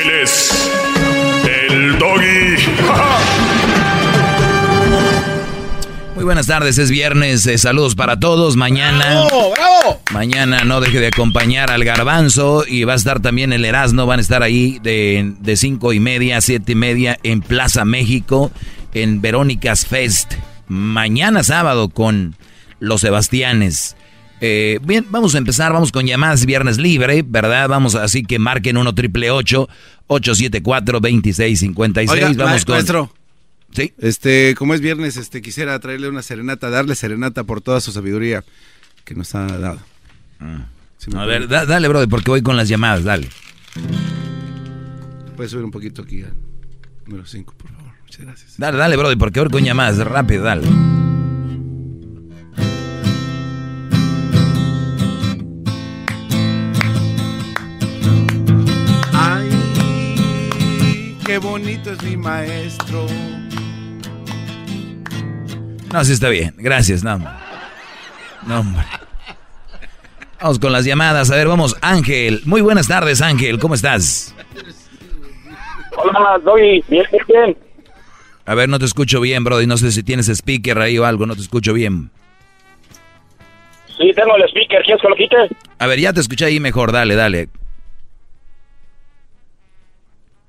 Él 0.00 0.10
es 0.22 0.70
el 1.70 1.98
doggy. 1.98 2.56
Muy 6.14 6.24
buenas 6.24 6.46
tardes, 6.46 6.78
es 6.78 6.90
viernes, 6.90 7.46
eh, 7.46 7.58
saludos 7.58 7.94
para 7.96 8.18
todos. 8.20 8.54
Mañana, 8.56 9.24
¡Bravo, 9.26 9.52
bravo! 9.52 10.00
mañana 10.12 10.64
no 10.64 10.80
deje 10.80 11.00
de 11.00 11.08
acompañar 11.08 11.70
al 11.72 11.82
garbanzo 11.84 12.64
y 12.66 12.84
va 12.84 12.92
a 12.92 12.96
estar 12.96 13.20
también 13.20 13.52
el 13.52 13.64
Erasmo, 13.64 14.06
van 14.06 14.20
a 14.20 14.22
estar 14.22 14.42
ahí 14.44 14.78
de, 14.82 15.32
de 15.40 15.56
cinco 15.56 15.92
y 15.92 15.98
media 16.00 16.36
a 16.36 16.40
siete 16.42 16.72
y 16.72 16.76
media 16.76 17.18
en 17.24 17.40
Plaza 17.40 17.84
México, 17.84 18.52
en 18.94 19.20
Verónicas 19.20 19.84
Fest. 19.86 20.34
Mañana 20.68 21.42
sábado 21.42 21.88
con 21.88 22.36
los 22.78 23.00
Sebastianes. 23.00 23.96
Eh, 24.40 24.78
bien, 24.84 25.04
vamos 25.10 25.34
a 25.34 25.38
empezar, 25.38 25.72
vamos 25.72 25.90
con 25.90 26.06
llamadas 26.06 26.46
viernes 26.46 26.78
libre, 26.78 27.24
¿verdad? 27.26 27.68
Vamos 27.68 27.94
así 27.96 28.22
que 28.22 28.38
marquen 28.38 28.76
1 28.76 28.94
triple 28.94 29.30
874 29.30 31.00
2656 31.00 32.10
Oiga, 32.10 32.26
Vamos 32.44 32.60
ma- 32.60 32.64
con... 32.64 32.74
maestro. 32.74 33.12
Sí. 33.72 33.92
Este, 33.98 34.54
como 34.56 34.74
es 34.74 34.80
viernes, 34.80 35.16
este, 35.16 35.42
quisiera 35.42 35.78
traerle 35.80 36.08
una 36.08 36.22
serenata, 36.22 36.70
darle 36.70 36.94
serenata 36.94 37.44
por 37.44 37.60
toda 37.60 37.80
su 37.80 37.92
sabiduría 37.92 38.44
que 39.04 39.14
nos 39.14 39.34
ha 39.34 39.46
dado. 39.46 39.80
Si 40.98 41.10
me 41.10 41.20
A 41.20 41.26
ver, 41.26 41.48
da- 41.48 41.66
dale, 41.66 41.88
brother, 41.88 42.08
porque 42.08 42.30
voy 42.30 42.42
con 42.42 42.56
las 42.56 42.68
llamadas, 42.68 43.04
dale. 43.04 43.28
Puedes 45.36 45.50
subir 45.52 45.64
un 45.64 45.70
poquito 45.70 46.02
aquí 46.02 46.22
al 46.22 46.32
número 47.06 47.26
5, 47.26 47.54
por 47.58 47.70
favor. 47.70 47.92
Muchas 48.04 48.20
gracias. 48.24 48.54
Dale, 48.56 48.78
dale, 48.78 48.96
brother, 48.96 49.18
porque 49.18 49.40
voy 49.40 49.50
con 49.50 49.62
llamadas, 49.64 49.98
rápido, 49.98 50.44
dale. 50.44 50.66
Qué 61.28 61.36
bonito 61.36 61.92
es 61.92 62.02
mi 62.02 62.16
maestro. 62.16 63.06
No, 65.92 66.02
sí 66.02 66.12
está 66.14 66.30
bien, 66.30 66.54
gracias, 66.56 67.04
no. 67.04 67.16
hombre. 67.16 67.30
No, 68.46 68.60
hombre. 68.60 68.82
Vamos 70.40 70.58
con 70.58 70.72
las 70.72 70.86
llamadas, 70.86 71.30
a 71.30 71.36
ver, 71.36 71.46
vamos, 71.46 71.76
Ángel. 71.82 72.40
Muy 72.46 72.62
buenas 72.62 72.88
tardes, 72.88 73.20
Ángel, 73.20 73.58
¿cómo 73.58 73.74
estás? 73.74 74.34
Hola, 75.96 76.38
Doggy. 76.42 76.82
Bien, 76.88 77.04
bien, 77.12 77.24
bien. 77.28 77.58
A 78.46 78.54
ver, 78.54 78.70
no 78.70 78.78
te 78.78 78.86
escucho 78.86 79.20
bien, 79.20 79.44
brother, 79.44 79.68
no 79.68 79.76
sé 79.76 79.92
si 79.92 80.02
tienes 80.02 80.28
speaker 80.30 80.78
ahí 80.78 80.96
o 80.96 81.04
algo, 81.04 81.26
no 81.26 81.34
te 81.34 81.42
escucho 81.42 81.74
bien. 81.74 82.10
Sí, 83.98 84.12
tengo 84.14 84.34
el 84.36 84.44
speaker. 84.48 84.82
¿Quieres 84.82 85.02
que 85.02 85.08
lo 85.08 85.14
quite? 85.14 85.36
A 85.78 85.86
ver, 85.86 86.00
ya 86.00 86.14
te 86.14 86.20
escuché 86.20 86.46
ahí 86.46 86.58
mejor, 86.58 86.90
dale, 86.90 87.16
dale. 87.16 87.50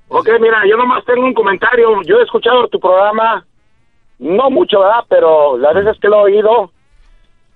Ok, 0.10 0.28
mira, 0.42 0.62
yo 0.68 0.76
nomás 0.76 1.06
tengo 1.06 1.24
un 1.26 1.34
comentario. 1.34 2.02
Yo 2.04 2.20
he 2.20 2.24
escuchado 2.24 2.68
tu 2.68 2.80
programa, 2.80 3.46
no 4.20 4.50
mucho, 4.50 4.80
¿verdad? 4.80 5.04
Pero 5.08 5.58
las 5.58 5.74
veces 5.76 5.98
que 6.02 6.08
lo 6.08 6.28
he 6.28 6.32
oído, 6.34 6.72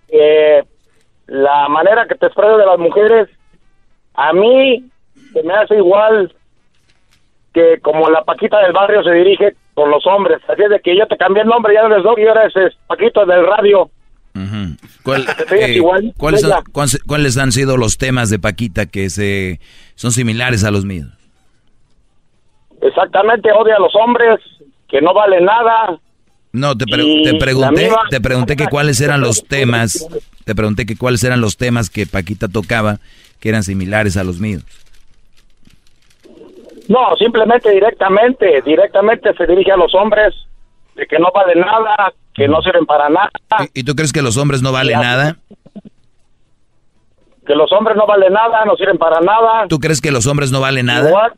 eh, 0.10 0.64
la 1.28 1.68
manera 1.70 2.06
que 2.08 2.16
te 2.16 2.28
expresas 2.28 2.58
de 2.58 2.66
las 2.66 2.78
mujeres, 2.78 3.30
a 4.14 4.34
mí 4.34 4.86
se 5.34 5.44
me 5.44 5.54
hace 5.54 5.76
igual 5.76 6.34
que 7.54 7.80
como 7.82 8.10
la 8.10 8.24
Paquita 8.24 8.60
del 8.62 8.72
barrio 8.74 9.04
se 9.04 9.12
dirige 9.12 9.56
con 9.74 9.90
los 9.90 10.06
hombres. 10.06 10.40
Así 10.48 10.62
es 10.64 10.70
de 10.70 10.80
que 10.80 10.96
yo 10.98 11.08
te 11.08 11.18
cambié 11.18 11.42
el 11.44 11.50
nombre, 11.50 11.74
ya 11.74 11.82
no 11.88 11.94
eres 11.94 12.04
Doggy, 12.04 12.28
ahora 12.28 12.46
es 12.46 12.54
Paquito 12.88 13.26
del 13.26 13.46
radio. 13.46 13.90
¿Cuál- 15.04 15.26
ríes 15.50 15.70
eh, 15.70 15.74
igual, 15.74 16.14
¿cuáles, 16.18 16.44
han, 16.44 16.64
cuáles 17.06 17.38
han 17.38 17.52
sido 17.52 17.78
los 17.78 17.98
temas 17.98 18.30
de 18.30 18.40
Paquita 18.40 18.86
que 18.86 19.10
se 19.10 19.60
son 19.96 20.12
similares 20.12 20.64
a 20.64 20.72
los 20.72 20.86
míos? 20.86 21.08
Exactamente, 22.88 23.50
odia 23.52 23.76
a 23.76 23.80
los 23.80 23.94
hombres, 23.96 24.40
que 24.90 25.02
no 25.02 25.14
vale 25.14 25.40
nada. 25.42 25.98
No, 26.52 26.78
te, 26.78 26.86
pre- 26.86 27.04
Y 27.04 27.24
te 27.24 27.34
pregunté, 27.36 27.84
misma- 27.88 28.04
te 28.10 28.22
pregunté 28.22 28.56
que 28.56 28.68
cuáles 28.68 29.02
eran 29.02 29.22
los 29.22 29.44
temas, 29.46 30.08
te 30.46 30.54
pregunté 30.54 30.86
que 30.86 30.96
cuáles 30.98 31.24
eran 31.24 31.42
los 31.42 31.58
temas 31.58 31.90
que 31.90 32.06
Paquita 32.06 32.48
tocaba 32.48 33.00
que 33.40 33.50
eran 33.50 33.64
similares 33.64 34.18
a 34.18 34.24
los 34.24 34.40
míos. 34.40 34.64
No, 36.90 37.16
simplemente 37.18 37.72
directamente, 37.72 38.62
directamente 38.66 39.34
se 39.36 39.48
dirige 39.48 39.72
a 39.72 39.78
los 39.78 39.94
hombres 39.96 40.34
de 40.96 41.08
que 41.08 41.18
no 41.18 41.30
vale 41.34 41.56
nada, 41.56 42.14
que 42.34 42.48
no 42.48 42.62
sirven 42.62 42.86
para 42.86 43.10
nada, 43.10 43.30
¿Y 43.74 43.84
tú 43.84 43.96
crees 43.96 44.12
que 44.12 44.22
los 44.22 44.38
hombres 44.38 44.62
no 44.62 44.72
valen 44.72 45.00
nada? 45.00 45.38
que 47.46 47.56
los 47.56 47.72
hombres 47.74 47.98
no 47.98 48.06
valen 48.08 48.32
nada, 48.32 48.64
no 48.66 48.76
sirven 48.78 48.98
para 48.98 49.20
nada. 49.20 49.68
¿Tú 49.68 49.78
crees 49.80 50.00
que 50.00 50.12
los 50.12 50.26
hombres 50.28 50.52
no 50.52 50.62
valen 50.62 50.86
nada? 50.86 51.10
Igual. 51.10 51.34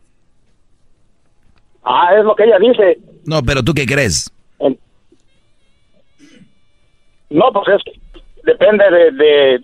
Ah, 1.86 2.10
es 2.18 2.26
lo 2.26 2.36
que 2.36 2.44
ella 2.44 2.58
dice. 2.60 2.98
No, 3.26 3.42
pero 3.44 3.64
¿tú 3.64 3.74
qué 3.74 3.86
crees? 3.86 4.32
No, 7.30 7.52
pues 7.52 7.68
es 7.70 7.94
depende 8.44 8.84
de, 8.90 9.12
de, 9.12 9.60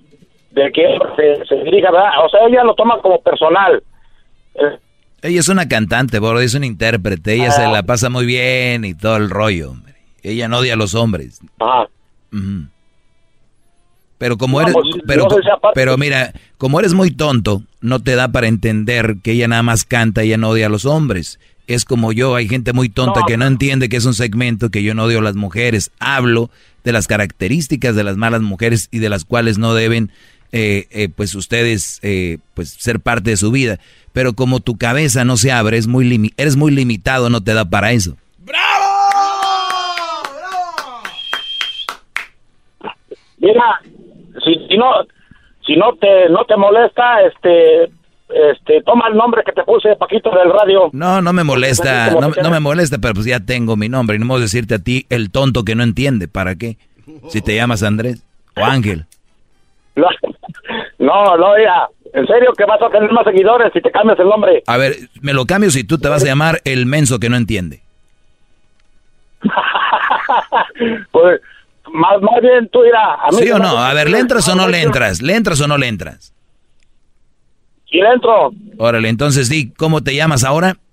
de 0.51 0.71
que 0.71 0.83
se, 1.15 1.45
se 1.45 1.55
dirija, 1.63 1.91
¿verdad? 1.91 2.25
O 2.25 2.29
sea, 2.29 2.47
ella 2.47 2.63
lo 2.63 2.73
toma 2.75 2.99
como 3.01 3.21
personal. 3.21 3.81
Ella 5.21 5.39
es 5.39 5.49
una 5.49 5.67
cantante, 5.67 6.19
Brody, 6.19 6.45
es 6.45 6.55
una 6.55 6.65
intérprete. 6.65 7.33
Ella 7.35 7.51
se 7.51 7.67
la 7.67 7.83
pasa 7.83 8.09
muy 8.09 8.25
bien 8.25 8.83
y 8.85 8.95
todo 8.95 9.17
el 9.17 9.29
rollo, 9.29 9.71
hombre. 9.71 9.93
Ella 10.23 10.47
no 10.47 10.57
odia 10.57 10.73
a 10.73 10.77
los 10.77 10.95
hombres. 10.95 11.39
Ujú. 12.33 12.67
Pero 14.21 14.37
como 14.37 14.61
No, 14.61 14.67
eres, 14.67 14.75
pues, 14.75 14.85
pero, 15.73 15.97
mira, 15.97 16.31
como 16.59 16.79
eres 16.79 16.93
muy 16.93 17.09
tonto, 17.09 17.63
no 17.81 17.99
te 18.03 18.13
da 18.15 18.31
para 18.31 18.47
entender 18.47 19.15
que 19.23 19.31
ella 19.31 19.47
nada 19.47 19.63
más 19.63 19.83
canta, 19.83 20.21
ella 20.21 20.37
no 20.37 20.49
odia 20.49 20.67
a 20.67 20.69
los 20.69 20.85
hombres. 20.85 21.39
Es 21.65 21.85
como 21.85 22.11
yo, 22.11 22.35
hay 22.35 22.47
gente 22.47 22.71
muy 22.71 22.87
tonta 22.89 23.21
No. 23.21 23.25
que 23.25 23.35
no 23.37 23.47
entiende 23.47 23.89
que 23.89 23.97
es 23.97 24.05
un 24.05 24.13
segmento 24.13 24.69
que 24.69 24.83
yo 24.83 24.93
no 24.93 25.05
odio 25.05 25.17
a 25.19 25.23
las 25.23 25.35
mujeres. 25.35 25.89
Hablo 25.99 26.51
de 26.83 26.91
las 26.91 27.07
características 27.07 27.95
de 27.95 28.03
las 28.03 28.15
malas 28.15 28.43
mujeres 28.43 28.89
y 28.91 28.99
de 28.99 29.09
las 29.09 29.25
cuales 29.25 29.57
no 29.57 29.73
deben, 29.73 30.11
eh, 30.51 30.85
eh, 30.91 31.09
pues 31.09 31.33
ustedes, 31.33 31.97
eh, 32.03 32.37
pues 32.53 32.69
ser 32.69 32.99
parte 32.99 33.31
de 33.31 33.37
su 33.37 33.49
vida. 33.49 33.79
Pero 34.13 34.33
como 34.33 34.59
tu 34.59 34.77
cabeza 34.77 35.25
no 35.25 35.35
se 35.35 35.51
abre, 35.51 35.79
es 35.79 35.87
muy 35.87 36.05
limi- 36.07 36.33
eres 36.37 36.57
muy 36.57 36.71
limitado, 36.71 37.31
no 37.31 37.41
te 37.41 37.55
da 37.55 37.65
para 37.65 37.91
eso. 37.91 38.17
Mira, 43.39 43.81
si, 44.43 44.67
si 44.67 44.77
no 44.77 44.85
si 45.65 45.75
no 45.75 45.93
te 45.95 46.29
no 46.29 46.45
te 46.45 46.57
molesta, 46.57 47.21
este 47.21 47.91
este 48.29 48.81
toma 48.83 49.07
el 49.09 49.15
nombre 49.15 49.43
que 49.45 49.51
te 49.51 49.63
puse 49.63 49.95
Paquito 49.95 50.31
del 50.31 50.51
radio. 50.51 50.89
No, 50.93 51.21
no 51.21 51.33
me 51.33 51.43
molesta, 51.43 52.11
no, 52.11 52.29
no 52.29 52.49
me 52.49 52.59
molesta, 52.59 52.97
pero 52.99 53.13
pues 53.13 53.25
ya 53.25 53.39
tengo 53.39 53.75
mi 53.75 53.89
nombre. 53.89 54.15
Y 54.15 54.19
no 54.19 54.25
me 54.25 54.33
voy 54.33 54.41
a 54.41 54.43
decirte 54.43 54.75
a 54.75 54.79
ti 54.79 55.05
el 55.09 55.31
tonto 55.31 55.63
que 55.63 55.75
no 55.75 55.83
entiende. 55.83 56.27
¿Para 56.27 56.55
qué? 56.55 56.77
Si 57.27 57.41
te 57.41 57.55
llamas 57.55 57.83
Andrés 57.83 58.23
o 58.55 58.63
Ángel. 58.63 59.05
No, 59.95 60.07
no, 60.99 61.37
no, 61.37 61.55
mira, 61.57 61.89
en 62.13 62.27
serio 62.27 62.53
que 62.57 62.65
vas 62.65 62.81
a 62.81 62.89
tener 62.89 63.11
más 63.11 63.25
seguidores 63.25 63.71
si 63.73 63.81
te 63.81 63.91
cambias 63.91 64.19
el 64.19 64.27
nombre. 64.27 64.63
A 64.67 64.77
ver, 64.77 64.95
me 65.21 65.33
lo 65.33 65.45
cambio 65.45 65.69
si 65.69 65.83
tú 65.83 65.97
te 65.97 66.09
vas 66.09 66.23
a 66.23 66.27
llamar 66.27 66.61
el 66.63 66.85
menso 66.85 67.19
que 67.19 67.29
no 67.29 67.35
entiende. 67.35 67.81
pues 71.11 71.41
más 71.93 72.21
más 72.21 72.41
bien 72.41 72.69
tú 72.71 72.83
irá 72.85 73.15
a 73.15 73.31
mí 73.31 73.37
¿Sí 73.43 73.51
o 73.51 73.59
no? 73.59 73.77
A 73.77 73.93
ver, 73.93 74.09
¿le 74.09 74.19
entras 74.19 74.47
o 74.49 74.55
no 74.55 74.67
le 74.67 74.81
entras? 74.81 75.21
¿Le 75.21 75.35
entras 75.35 75.59
o 75.61 75.67
no 75.67 75.77
le 75.77 75.87
entras? 75.87 76.33
Sí 77.89 77.97
le 77.97 78.11
entro. 78.13 78.51
Órale, 78.77 79.09
entonces 79.09 79.49
di, 79.49 79.71
¿cómo 79.71 80.01
te 80.01 80.15
llamas 80.15 80.43
ahora? 80.43 80.77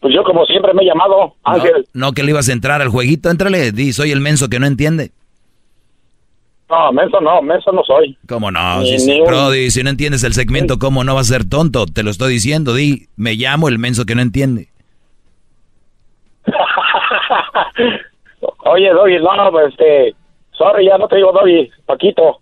Pues 0.00 0.14
yo 0.14 0.22
como 0.22 0.44
siempre 0.44 0.72
me 0.74 0.82
he 0.82 0.86
llamado 0.86 1.34
Ángel. 1.42 1.88
No, 1.94 2.12
que 2.12 2.22
le 2.22 2.30
ibas 2.30 2.48
a 2.48 2.52
entrar 2.52 2.82
al 2.82 2.90
jueguito, 2.90 3.30
entrale, 3.30 3.72
di, 3.72 3.92
soy 3.94 4.12
el 4.12 4.20
menso 4.20 4.48
que 4.50 4.60
no 4.60 4.66
entiende. 4.66 5.10
No, 6.68 6.92
menso 6.92 7.20
no, 7.20 7.40
menso 7.42 7.72
no 7.72 7.82
soy. 7.84 8.16
¿Cómo 8.28 8.50
no? 8.50 8.80
Ni- 8.80 8.98
Si, 8.98 9.06
ni 9.06 9.20
un- 9.20 9.26
Brody, 9.26 9.70
si 9.70 9.82
no 9.82 9.88
entiendes 9.90 10.22
el 10.22 10.34
segmento, 10.34 10.78
¿cómo 10.78 11.02
no 11.04 11.14
vas 11.14 11.30
a 11.30 11.34
ser 11.34 11.48
tonto? 11.48 11.86
Te 11.86 12.02
lo 12.02 12.10
estoy 12.10 12.34
diciendo, 12.34 12.74
di, 12.74 13.08
me 13.16 13.34
llamo 13.34 13.68
el 13.68 13.78
menso 13.78 14.04
que 14.04 14.14
no 14.14 14.20
entiende. 14.22 14.68
Oye, 18.64 18.90
Doggy, 18.90 19.18
no, 19.18 19.50
pues 19.50 19.70
este, 19.70 20.14
sorry, 20.52 20.86
ya 20.86 20.98
no 20.98 21.08
te 21.08 21.16
digo 21.16 21.32
Doggy, 21.32 21.70
Paquito. 21.86 22.40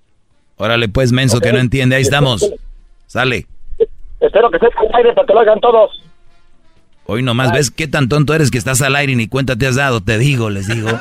Órale, 0.57 0.89
pues, 0.89 1.13
menso 1.13 1.41
que 1.41 1.53
no 1.53 1.59
entiende, 1.59 1.97
ahí 1.97 2.03
estamos. 2.03 2.53
Sale. 3.07 3.47
Espero 4.21 4.51
que 4.51 4.57
estés 4.57 4.71
al 4.77 4.95
aire 4.95 5.13
para 5.13 5.27
que 5.27 5.35
lo 5.35 5.41
oigan 5.41 5.61
todos. 5.61 6.03
Hoy 7.07 7.23
nomás 7.23 7.53
ves 7.53 7.71
qué 7.71 7.89
tan 7.89 8.09
tonto 8.09 8.33
eres 8.35 8.51
que 8.51 8.59
estás 8.59 8.81
al 8.81 8.95
aire 8.95 9.13
y 9.13 9.17
ni 9.17 9.27
cuenta 9.27 9.57
te 9.57 9.67
has 9.67 9.75
dado. 9.75 10.01
Te 10.01 10.19
digo, 10.19 10.51
les 10.51 10.69
digo. 10.69 10.89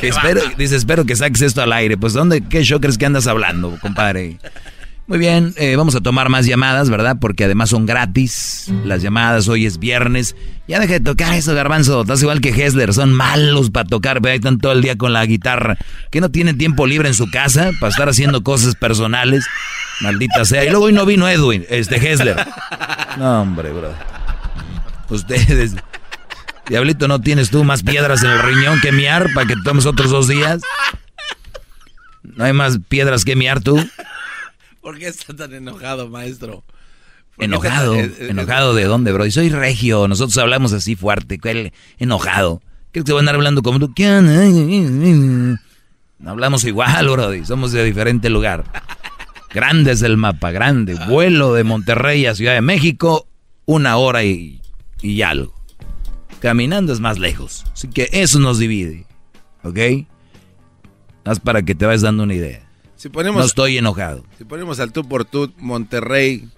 Que 0.00 0.08
espero, 0.08 0.40
dice, 0.58 0.76
espero 0.76 1.06
que 1.06 1.14
saques 1.14 1.40
esto 1.40 1.62
al 1.62 1.72
aire. 1.72 1.96
Pues, 1.96 2.12
¿dónde, 2.12 2.42
qué 2.46 2.62
show 2.62 2.80
crees 2.80 2.98
que 2.98 3.06
andas 3.06 3.26
hablando, 3.26 3.78
compadre? 3.80 4.38
Muy 5.06 5.18
bien, 5.18 5.52
eh, 5.58 5.76
vamos 5.76 5.94
a 5.96 6.00
tomar 6.00 6.30
más 6.30 6.46
llamadas, 6.46 6.88
¿verdad? 6.88 7.18
Porque 7.20 7.44
además 7.44 7.68
son 7.68 7.84
gratis. 7.84 8.72
Las 8.84 9.02
llamadas 9.02 9.48
hoy 9.48 9.66
es 9.66 9.78
viernes. 9.78 10.34
Ya 10.66 10.80
deja 10.80 10.94
de 10.94 11.00
tocar 11.00 11.34
eso, 11.34 11.54
garbanzo. 11.54 12.00
Estás 12.00 12.22
igual 12.22 12.40
que 12.40 12.48
Hessler. 12.48 12.94
Son 12.94 13.12
malos 13.12 13.70
para 13.70 13.86
tocar. 13.86 14.22
Pero 14.22 14.32
ahí 14.32 14.36
están 14.36 14.56
todo 14.56 14.72
el 14.72 14.80
día 14.80 14.96
con 14.96 15.12
la 15.12 15.26
guitarra. 15.26 15.76
Que 16.10 16.22
no 16.22 16.30
tienen 16.30 16.56
tiempo 16.56 16.86
libre 16.86 17.08
en 17.08 17.14
su 17.14 17.30
casa 17.30 17.72
para 17.80 17.90
estar 17.90 18.08
haciendo 18.08 18.42
cosas 18.42 18.76
personales. 18.76 19.44
Maldita 20.00 20.46
sea. 20.46 20.64
Y 20.64 20.70
luego 20.70 20.86
hoy 20.86 20.94
no 20.94 21.04
vino 21.04 21.28
Edwin, 21.28 21.66
este 21.68 21.96
Hessler. 21.96 22.46
No, 23.18 23.42
hombre, 23.42 23.72
bro. 23.72 23.92
Ustedes. 25.10 25.76
Diablito, 26.66 27.08
¿no 27.08 27.20
tienes 27.20 27.50
tú 27.50 27.62
más 27.62 27.82
piedras 27.82 28.22
en 28.24 28.30
el 28.30 28.42
riñón 28.42 28.80
que 28.80 28.90
miar 28.90 29.28
para 29.34 29.46
que 29.46 29.54
tomes 29.62 29.84
otros 29.84 30.10
dos 30.10 30.28
días? 30.28 30.62
¿No 32.22 32.44
hay 32.44 32.54
más 32.54 32.78
piedras 32.88 33.26
que 33.26 33.36
miar 33.36 33.60
tú? 33.60 33.76
¿Por 34.84 34.98
qué 34.98 35.08
está 35.08 35.34
tan 35.34 35.54
enojado, 35.54 36.10
maestro? 36.10 36.62
¿Por 36.62 37.38
qué 37.38 37.44
Enojado. 37.46 37.94
está- 37.94 38.22
eh, 38.22 38.26
eh, 38.26 38.30
¿Enojado 38.32 38.74
de 38.74 38.84
dónde, 38.84 39.12
bro? 39.12 39.24
Y 39.24 39.30
soy 39.30 39.48
regio. 39.48 40.06
Nosotros 40.08 40.36
hablamos 40.36 40.74
así 40.74 40.94
fuerte. 40.94 41.40
Enojado. 41.98 42.60
¿Crees 42.92 43.06
que 43.06 43.12
voy 43.12 43.20
a 43.20 43.22
andar 43.22 43.34
hablando 43.36 43.62
como 43.62 43.78
tú? 43.80 43.92
Hablamos 46.24 46.64
igual, 46.64 47.08
bro. 47.08 47.32
Somos 47.46 47.72
de 47.72 47.82
diferente 47.82 48.28
lugar. 48.28 48.64
Grande 49.54 49.92
es 49.92 50.02
el 50.02 50.18
mapa, 50.18 50.50
grande. 50.50 50.96
Vuelo 51.08 51.54
de 51.54 51.64
Monterrey 51.64 52.26
a 52.26 52.34
Ciudad 52.34 52.52
de 52.54 52.60
México, 52.60 53.26
una 53.64 53.96
hora 53.96 54.22
y, 54.22 54.60
y 55.00 55.22
algo. 55.22 55.54
Caminando 56.40 56.92
es 56.92 57.00
más 57.00 57.18
lejos. 57.18 57.64
Así 57.72 57.88
que 57.88 58.10
eso 58.12 58.38
nos 58.38 58.58
divide. 58.58 59.06
¿Ok? 59.62 59.78
Haz 61.24 61.40
para 61.40 61.62
que 61.62 61.74
te 61.74 61.86
vayas 61.86 62.02
dando 62.02 62.24
una 62.24 62.34
idea. 62.34 62.63
Si 63.04 63.10
ponemos, 63.10 63.38
No 63.38 63.44
estoy 63.44 63.76
enojado. 63.76 64.24
si 64.38 64.44
ponemos 64.44 64.80
al 64.80 64.90
tú 64.90 65.06
por 65.06 65.26
tú 65.26 65.52
Monterrey, 65.58 66.48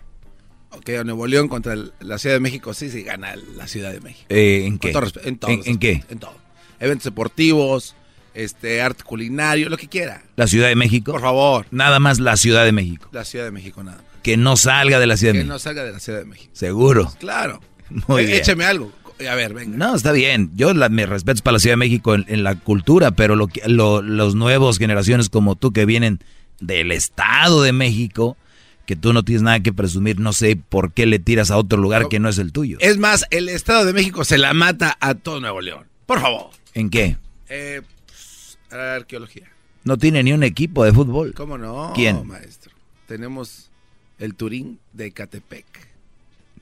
ok, 0.70 0.90
o 1.00 1.02
Nuevo 1.02 1.26
León 1.26 1.48
contra 1.48 1.72
el- 1.72 1.92
la 1.98 2.18
Ciudad 2.18 2.36
de 2.36 2.40
México, 2.40 2.72
sí, 2.72 2.88
sí 2.88 3.02
gana 3.02 3.34
la 3.56 3.66
Ciudad 3.66 3.90
de 3.90 4.00
México. 4.00 4.26
Eh, 4.28 4.64
¿En 4.64 4.78
qué? 4.78 4.92
todo 4.92 5.06
en, 5.24 5.38
todos 5.38 5.66
¿En, 5.66 5.78
qué? 5.80 6.04
En 6.08 6.20
todo. 6.20 6.36
Eventos 6.78 7.02
deportivos, 7.06 7.96
este, 8.32 8.80
arte 8.80 9.02
culinario, 9.02 9.68
lo 9.68 9.76
que 9.76 9.88
quiera. 9.88 10.22
¿La 10.36 10.46
Ciudad 10.46 10.68
de 10.68 10.76
México? 10.76 11.10
Por 11.10 11.20
favor. 11.20 11.66
Nada 11.72 11.98
más 11.98 12.20
la 12.20 12.36
Ciudad 12.36 12.64
de 12.64 12.70
México. 12.70 13.08
La 13.10 13.24
Ciudad 13.24 13.44
de 13.46 13.50
México 13.50 13.82
nada 13.82 13.96
más. 13.96 14.06
Que 14.22 14.36
no 14.36 14.56
salga 14.56 15.00
de 15.00 15.06
la 15.08 15.16
Ciudad 15.16 15.32
de 15.32 15.38
Que 15.40 15.44
México. 15.46 15.52
no 15.54 15.58
salga 15.58 15.82
de 15.82 15.90
la 15.90 15.98
Ciudad 15.98 16.20
de 16.20 16.26
México. 16.26 16.50
Seguro. 16.52 17.12
Claro. 17.18 17.60
Muy 18.06 18.22
Eh, 18.22 18.26
bien. 18.26 18.38
Écheme 18.38 18.64
algo. 18.66 18.92
A 19.18 19.34
ver, 19.34 19.54
venga. 19.54 19.76
No, 19.78 19.94
está 19.94 20.12
bien. 20.12 20.50
Yo 20.56 20.74
la, 20.74 20.88
me 20.88 21.06
respeto 21.06 21.42
para 21.42 21.54
la 21.54 21.58
Ciudad 21.58 21.72
de 21.72 21.78
México 21.78 22.14
en, 22.14 22.24
en 22.28 22.42
la 22.42 22.54
cultura, 22.56 23.12
pero 23.12 23.34
lo 23.36 23.46
que, 23.48 23.62
lo- 23.66 24.02
los 24.02 24.34
nuevos 24.34 24.78
generaciones 24.78 25.28
como 25.30 25.56
tú 25.56 25.72
que 25.72 25.86
vienen 25.86 26.20
del 26.60 26.92
Estado 26.92 27.62
de 27.62 27.72
México, 27.72 28.36
que 28.84 28.94
tú 28.96 29.12
no 29.12 29.22
tienes 29.24 29.42
nada 29.42 29.60
que 29.60 29.72
presumir, 29.72 30.20
no 30.20 30.32
sé 30.32 30.56
por 30.56 30.92
qué 30.92 31.06
le 31.06 31.18
tiras 31.18 31.50
a 31.50 31.56
otro 31.56 31.78
lugar 31.78 32.08
que 32.08 32.20
no 32.20 32.28
es 32.28 32.38
el 32.38 32.52
tuyo. 32.52 32.76
Es 32.80 32.98
más, 32.98 33.24
el 33.30 33.48
Estado 33.48 33.84
de 33.86 33.92
México 33.94 34.24
se 34.24 34.38
la 34.38 34.52
mata 34.52 34.96
a 35.00 35.14
todo 35.14 35.40
Nuevo 35.40 35.60
León. 35.60 35.86
Por 36.06 36.20
favor. 36.20 36.50
¿En 36.74 36.90
qué? 36.90 37.16
Eh, 37.48 37.80
pues, 38.06 38.58
arqueología. 38.70 39.48
No 39.84 39.96
tiene 39.98 40.22
ni 40.22 40.32
un 40.32 40.42
equipo 40.42 40.84
de 40.84 40.92
fútbol. 40.92 41.32
¿Cómo 41.34 41.56
no, 41.58 41.92
¿Quién? 41.94 42.26
maestro? 42.26 42.72
Tenemos 43.06 43.70
el 44.18 44.34
Turín 44.34 44.78
de 44.92 45.10
Catepec. 45.12 45.64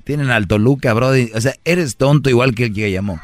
Tienen 0.04 0.30
al 0.30 0.46
Toluca, 0.46 0.92
brody. 0.92 1.30
O 1.34 1.40
sea, 1.40 1.54
eres 1.64 1.96
tonto 1.96 2.28
igual 2.30 2.54
que 2.54 2.64
el 2.64 2.74
que 2.74 2.90
llamó. 2.90 3.20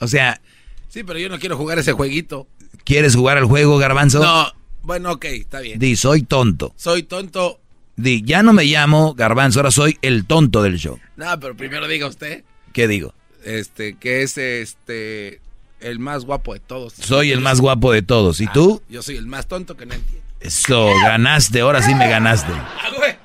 O 0.00 0.08
sea, 0.08 0.40
Sí, 0.88 1.04
pero 1.04 1.18
yo 1.18 1.28
no 1.30 1.38
quiero 1.38 1.56
jugar 1.56 1.78
ese 1.78 1.92
jueguito. 1.92 2.46
¿quieres 2.84 3.14
jugar 3.16 3.38
al 3.38 3.44
juego, 3.46 3.78
garbanzo? 3.78 4.22
No, 4.22 4.52
bueno, 4.82 5.12
ok, 5.12 5.24
está 5.26 5.60
bien. 5.60 5.78
Di, 5.78 5.96
soy 5.96 6.22
tonto. 6.22 6.74
Soy 6.76 7.04
tonto. 7.04 7.60
Di, 7.96 8.22
ya 8.24 8.42
no 8.42 8.52
me 8.52 8.64
llamo 8.64 9.14
garbanzo, 9.14 9.60
ahora 9.60 9.70
soy 9.70 9.96
el 10.02 10.26
tonto 10.26 10.62
del 10.62 10.76
show. 10.78 10.98
No, 11.16 11.38
pero 11.40 11.56
primero 11.56 11.86
diga 11.86 12.06
usted, 12.08 12.42
¿Qué 12.72 12.88
digo? 12.88 13.14
este, 13.44 13.94
que 13.94 14.22
es 14.22 14.36
este 14.36 15.40
el 15.80 15.98
más 15.98 16.24
guapo 16.24 16.52
de 16.54 16.60
todos. 16.60 16.92
Soy 16.94 17.30
el 17.32 17.40
más 17.40 17.60
guapo 17.60 17.92
de 17.92 18.02
todos. 18.02 18.40
¿Y 18.40 18.46
Ah, 18.46 18.52
tú? 18.52 18.82
Yo 18.88 19.02
soy 19.02 19.16
el 19.16 19.26
más 19.26 19.46
tonto 19.46 19.76
que 19.76 19.86
no 19.86 19.94
entiende. 19.94 20.22
Eso, 20.40 20.88
ganaste, 21.02 21.60
ahora 21.60 21.80
sí 21.82 21.94
me 21.94 22.08
ganaste. 22.08 22.52
Ah. 22.52 23.16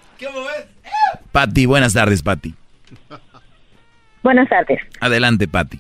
Pati, 1.32 1.66
buenas 1.66 1.94
tardes, 1.94 2.24
Pati. 2.24 2.54
Buenas 4.24 4.49
tardes. 4.49 4.80
Adelante, 4.99 5.48
Pati. 5.48 5.80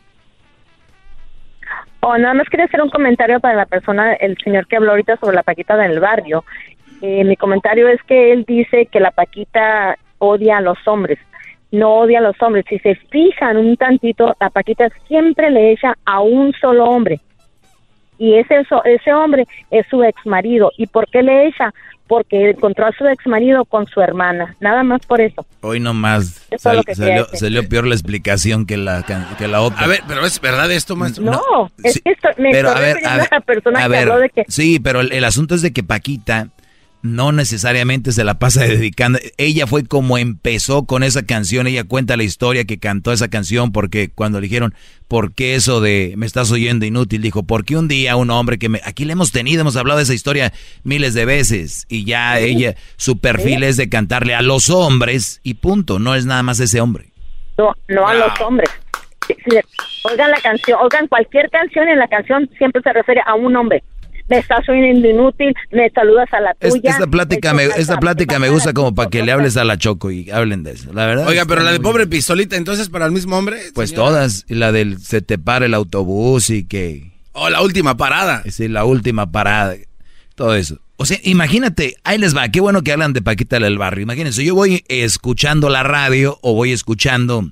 Oh, 1.99 2.17
nada 2.17 2.33
más 2.33 2.47
quería 2.49 2.65
hacer 2.65 2.81
un 2.81 2.89
comentario 2.89 3.39
para 3.39 3.55
la 3.55 3.65
persona, 3.65 4.13
el 4.13 4.37
señor 4.43 4.67
que 4.67 4.77
habló 4.77 4.91
ahorita 4.91 5.17
sobre 5.17 5.35
la 5.35 5.43
Paquita 5.43 5.75
del 5.75 5.99
barrio. 5.99 6.45
Eh, 7.01 7.23
mi 7.23 7.35
comentario 7.35 7.87
es 7.87 8.01
que 8.03 8.31
él 8.31 8.45
dice 8.47 8.85
que 8.85 8.99
la 8.99 9.11
Paquita 9.11 9.97
odia 10.19 10.57
a 10.57 10.61
los 10.61 10.77
hombres. 10.87 11.19
No 11.71 11.95
odia 11.95 12.19
a 12.19 12.21
los 12.21 12.41
hombres. 12.41 12.65
Si 12.69 12.79
se 12.79 12.95
fijan 12.95 13.57
un 13.57 13.75
tantito, 13.75 14.35
la 14.39 14.49
Paquita 14.49 14.87
siempre 15.07 15.51
le 15.51 15.71
echa 15.71 15.97
a 16.05 16.21
un 16.21 16.53
solo 16.53 16.85
hombre. 16.85 17.19
Y 18.17 18.35
ese, 18.35 18.55
ese 18.85 19.13
hombre 19.13 19.45
es 19.71 19.85
su 19.89 20.03
ex 20.03 20.25
marido. 20.25 20.71
¿Y 20.77 20.87
por 20.87 21.07
qué 21.09 21.21
le 21.21 21.47
echa? 21.47 21.73
Porque 22.07 22.51
encontró 22.51 22.85
a 22.85 22.91
su 22.93 23.05
ex 23.05 23.27
marido 23.27 23.65
con 23.65 23.85
su 23.85 23.99
hermana. 24.01 24.55
Nada 24.61 24.81
más 24.83 25.05
por 25.05 25.19
eso. 25.19 25.45
Hoy 25.61 25.79
nomás 25.81 26.47
Eso 26.49 26.55
es 26.55 26.61
sal- 26.61 26.85
que 26.85 26.95
salió, 26.95 27.25
salió 27.33 27.67
peor 27.67 27.85
la 27.85 27.95
explicación 27.95 28.65
que 28.65 28.77
la, 28.77 29.03
que 29.37 29.47
la 29.47 29.61
otra. 29.61 29.83
A 29.83 29.87
ver, 29.87 30.01
pero 30.07 30.25
es 30.25 30.39
verdad 30.39 30.71
esto, 30.71 30.95
maestro. 30.95 31.25
No, 31.25 31.69
es 31.83 32.01
que 32.01 32.11
estoy, 32.11 32.31
me 32.37 32.51
pero 32.51 32.69
a 32.69 32.79
ver, 32.79 32.97
a 33.05 33.17
ver, 33.17 33.27
persona 33.45 33.79
a 33.79 33.83
que 33.83 33.89
ver, 33.89 34.01
habló 34.03 34.19
de 34.19 34.29
que 34.29 34.45
sí, 34.47 34.79
pero 34.79 35.01
el, 35.01 35.11
el 35.11 35.25
asunto 35.25 35.55
es 35.55 35.61
de 35.61 35.73
que 35.73 35.83
Paquita 35.83 36.47
no 37.15 37.31
necesariamente 37.31 38.11
se 38.11 38.23
la 38.23 38.39
pasa 38.39 38.63
dedicando. 38.63 39.19
Ella 39.37 39.65
fue 39.67 39.85
como 39.85 40.17
empezó 40.17 40.85
con 40.85 41.03
esa 41.03 41.25
canción. 41.25 41.65
Ella 41.67 41.83
cuenta 41.83 42.17
la 42.17 42.23
historia 42.23 42.65
que 42.65 42.77
cantó 42.77 43.11
esa 43.11 43.27
canción 43.29 43.71
porque 43.71 44.09
cuando 44.09 44.39
le 44.39 44.47
dijeron, 44.47 44.73
¿por 45.07 45.33
qué 45.33 45.55
eso 45.55 45.81
de 45.81 46.13
me 46.17 46.25
estás 46.25 46.51
oyendo 46.51 46.85
inútil? 46.85 47.21
Dijo, 47.21 47.43
porque 47.43 47.75
un 47.77 47.87
día 47.87 48.15
un 48.15 48.29
hombre 48.29 48.57
que 48.59 48.69
me... 48.69 48.81
Aquí 48.83 49.05
le 49.05 49.13
hemos 49.13 49.31
tenido, 49.31 49.61
hemos 49.61 49.75
hablado 49.75 49.97
de 49.97 50.03
esa 50.03 50.13
historia 50.13 50.53
miles 50.83 51.13
de 51.13 51.25
veces. 51.25 51.85
Y 51.89 52.05
ya 52.05 52.39
ella, 52.39 52.75
su 52.97 53.17
perfil 53.19 53.63
es 53.63 53.77
de 53.77 53.89
cantarle 53.89 54.35
a 54.35 54.41
los 54.41 54.69
hombres 54.69 55.39
y 55.43 55.55
punto. 55.55 55.99
No 55.99 56.15
es 56.15 56.25
nada 56.25 56.43
más 56.43 56.59
ese 56.59 56.81
hombre. 56.81 57.11
No, 57.57 57.73
no 57.87 58.07
a 58.07 58.13
los 58.13 58.39
hombres. 58.41 58.69
Si- 59.27 59.33
si- 59.33 59.57
Oigan 60.03 60.31
la 60.31 60.39
canción, 60.39 60.79
oigan 60.81 61.07
cualquier 61.07 61.49
canción 61.49 61.87
en 61.89 61.99
la 61.99 62.07
canción 62.07 62.49
siempre 62.57 62.81
se 62.81 62.93
refiere 62.93 63.19
a 63.25 63.33
un 63.35 63.53
hombre. 63.57 63.83
Me 64.29 64.37
estás 64.39 64.67
oyendo 64.67 65.09
inútil, 65.09 65.53
me 65.71 65.89
saludas 65.91 66.27
a 66.33 66.41
la 66.41 66.55
Es- 66.59 66.73
tuya. 66.73 66.89
esta 66.91 67.07
plática, 67.07 67.53
me, 67.53 67.65
esta 67.65 67.97
plática 67.97 68.39
me 68.39 68.49
gusta 68.49 68.73
como 68.73 68.93
para 68.93 69.09
que 69.09 69.23
le 69.23 69.31
hables 69.31 69.55
a 69.57 69.63
la 69.63 69.77
Choco 69.77 70.11
y 70.11 70.29
hablen 70.31 70.63
de 70.63 70.71
eso. 70.71 70.91
La 70.93 71.05
verdad. 71.05 71.27
Oiga, 71.27 71.45
pero 71.45 71.61
la 71.63 71.71
de 71.71 71.79
pobre 71.79 72.07
pistolita, 72.07 72.55
entonces 72.57 72.89
para 72.89 73.05
el 73.05 73.11
mismo 73.11 73.37
hombre. 73.37 73.57
Pues 73.73 73.91
señora? 73.91 74.09
todas. 74.09 74.45
Y 74.49 74.55
la 74.55 74.71
del 74.71 74.99
se 74.99 75.21
te 75.21 75.37
para 75.37 75.65
el 75.65 75.73
autobús 75.73 76.49
y 76.49 76.65
que... 76.65 77.11
Oh, 77.31 77.49
la 77.49 77.61
última 77.61 77.95
parada. 77.97 78.43
Sí, 78.49 78.67
la 78.67 78.83
última 78.83 79.31
parada. 79.31 79.75
Todo 80.35 80.55
eso. 80.55 80.79
O 80.97 81.05
sea, 81.05 81.19
imagínate, 81.23 81.95
ahí 82.03 82.17
les 82.17 82.35
va, 82.35 82.49
qué 82.49 82.59
bueno 82.59 82.81
que 82.81 82.91
hablan 82.91 83.13
de 83.13 83.21
Paquita 83.21 83.59
del 83.59 83.77
Barrio. 83.77 84.01
Imagínense, 84.03 84.43
yo 84.43 84.55
voy 84.55 84.83
escuchando 84.87 85.69
la 85.69 85.83
radio 85.83 86.39
o 86.41 86.53
voy 86.55 86.71
escuchando 86.71 87.51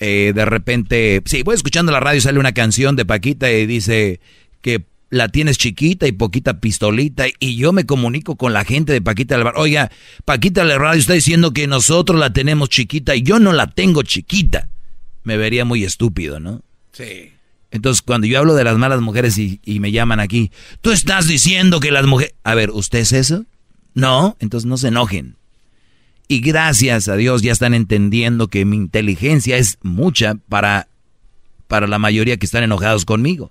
eh, 0.00 0.32
de 0.32 0.44
repente, 0.44 1.20
sí, 1.24 1.42
voy 1.42 1.56
escuchando 1.56 1.90
la 1.90 1.98
radio, 1.98 2.20
sale 2.20 2.38
una 2.38 2.52
canción 2.52 2.94
de 2.94 3.04
Paquita 3.04 3.50
y 3.50 3.66
dice 3.66 4.20
que 4.60 4.84
la 5.10 5.28
tienes 5.28 5.58
chiquita 5.58 6.06
y 6.06 6.12
poquita 6.12 6.60
pistolita 6.60 7.26
y 7.38 7.56
yo 7.56 7.72
me 7.72 7.86
comunico 7.86 8.36
con 8.36 8.52
la 8.52 8.64
gente 8.64 8.92
de 8.92 9.00
Paquita 9.00 9.38
del. 9.38 9.46
Oiga, 9.56 9.90
Paquita 10.24 10.64
del 10.64 10.78
Radio 10.78 11.00
está 11.00 11.14
diciendo 11.14 11.52
que 11.52 11.66
nosotros 11.66 12.18
la 12.20 12.32
tenemos 12.32 12.68
chiquita 12.68 13.14
y 13.14 13.22
yo 13.22 13.38
no 13.38 13.52
la 13.52 13.68
tengo 13.68 14.02
chiquita. 14.02 14.68
Me 15.24 15.36
vería 15.36 15.64
muy 15.64 15.84
estúpido, 15.84 16.40
¿no? 16.40 16.62
Sí. 16.92 17.32
Entonces, 17.70 18.00
cuando 18.02 18.26
yo 18.26 18.38
hablo 18.38 18.54
de 18.54 18.64
las 18.64 18.78
malas 18.78 19.00
mujeres 19.00 19.36
y, 19.36 19.60
y 19.64 19.80
me 19.80 19.92
llaman 19.92 20.20
aquí, 20.20 20.50
tú 20.80 20.90
estás 20.90 21.26
diciendo 21.26 21.80
que 21.80 21.90
las 21.90 22.06
mujeres... 22.06 22.34
A 22.42 22.54
ver, 22.54 22.70
¿usted 22.70 23.00
es 23.00 23.12
eso? 23.12 23.44
No, 23.92 24.36
entonces 24.40 24.66
no 24.66 24.78
se 24.78 24.88
enojen. 24.88 25.36
Y 26.28 26.40
gracias 26.40 27.08
a 27.08 27.16
Dios 27.16 27.42
ya 27.42 27.52
están 27.52 27.74
entendiendo 27.74 28.48
que 28.48 28.64
mi 28.64 28.76
inteligencia 28.76 29.56
es 29.56 29.78
mucha 29.82 30.36
para, 30.48 30.88
para 31.66 31.86
la 31.86 31.98
mayoría 31.98 32.36
que 32.36 32.46
están 32.46 32.62
enojados 32.62 33.04
conmigo. 33.04 33.50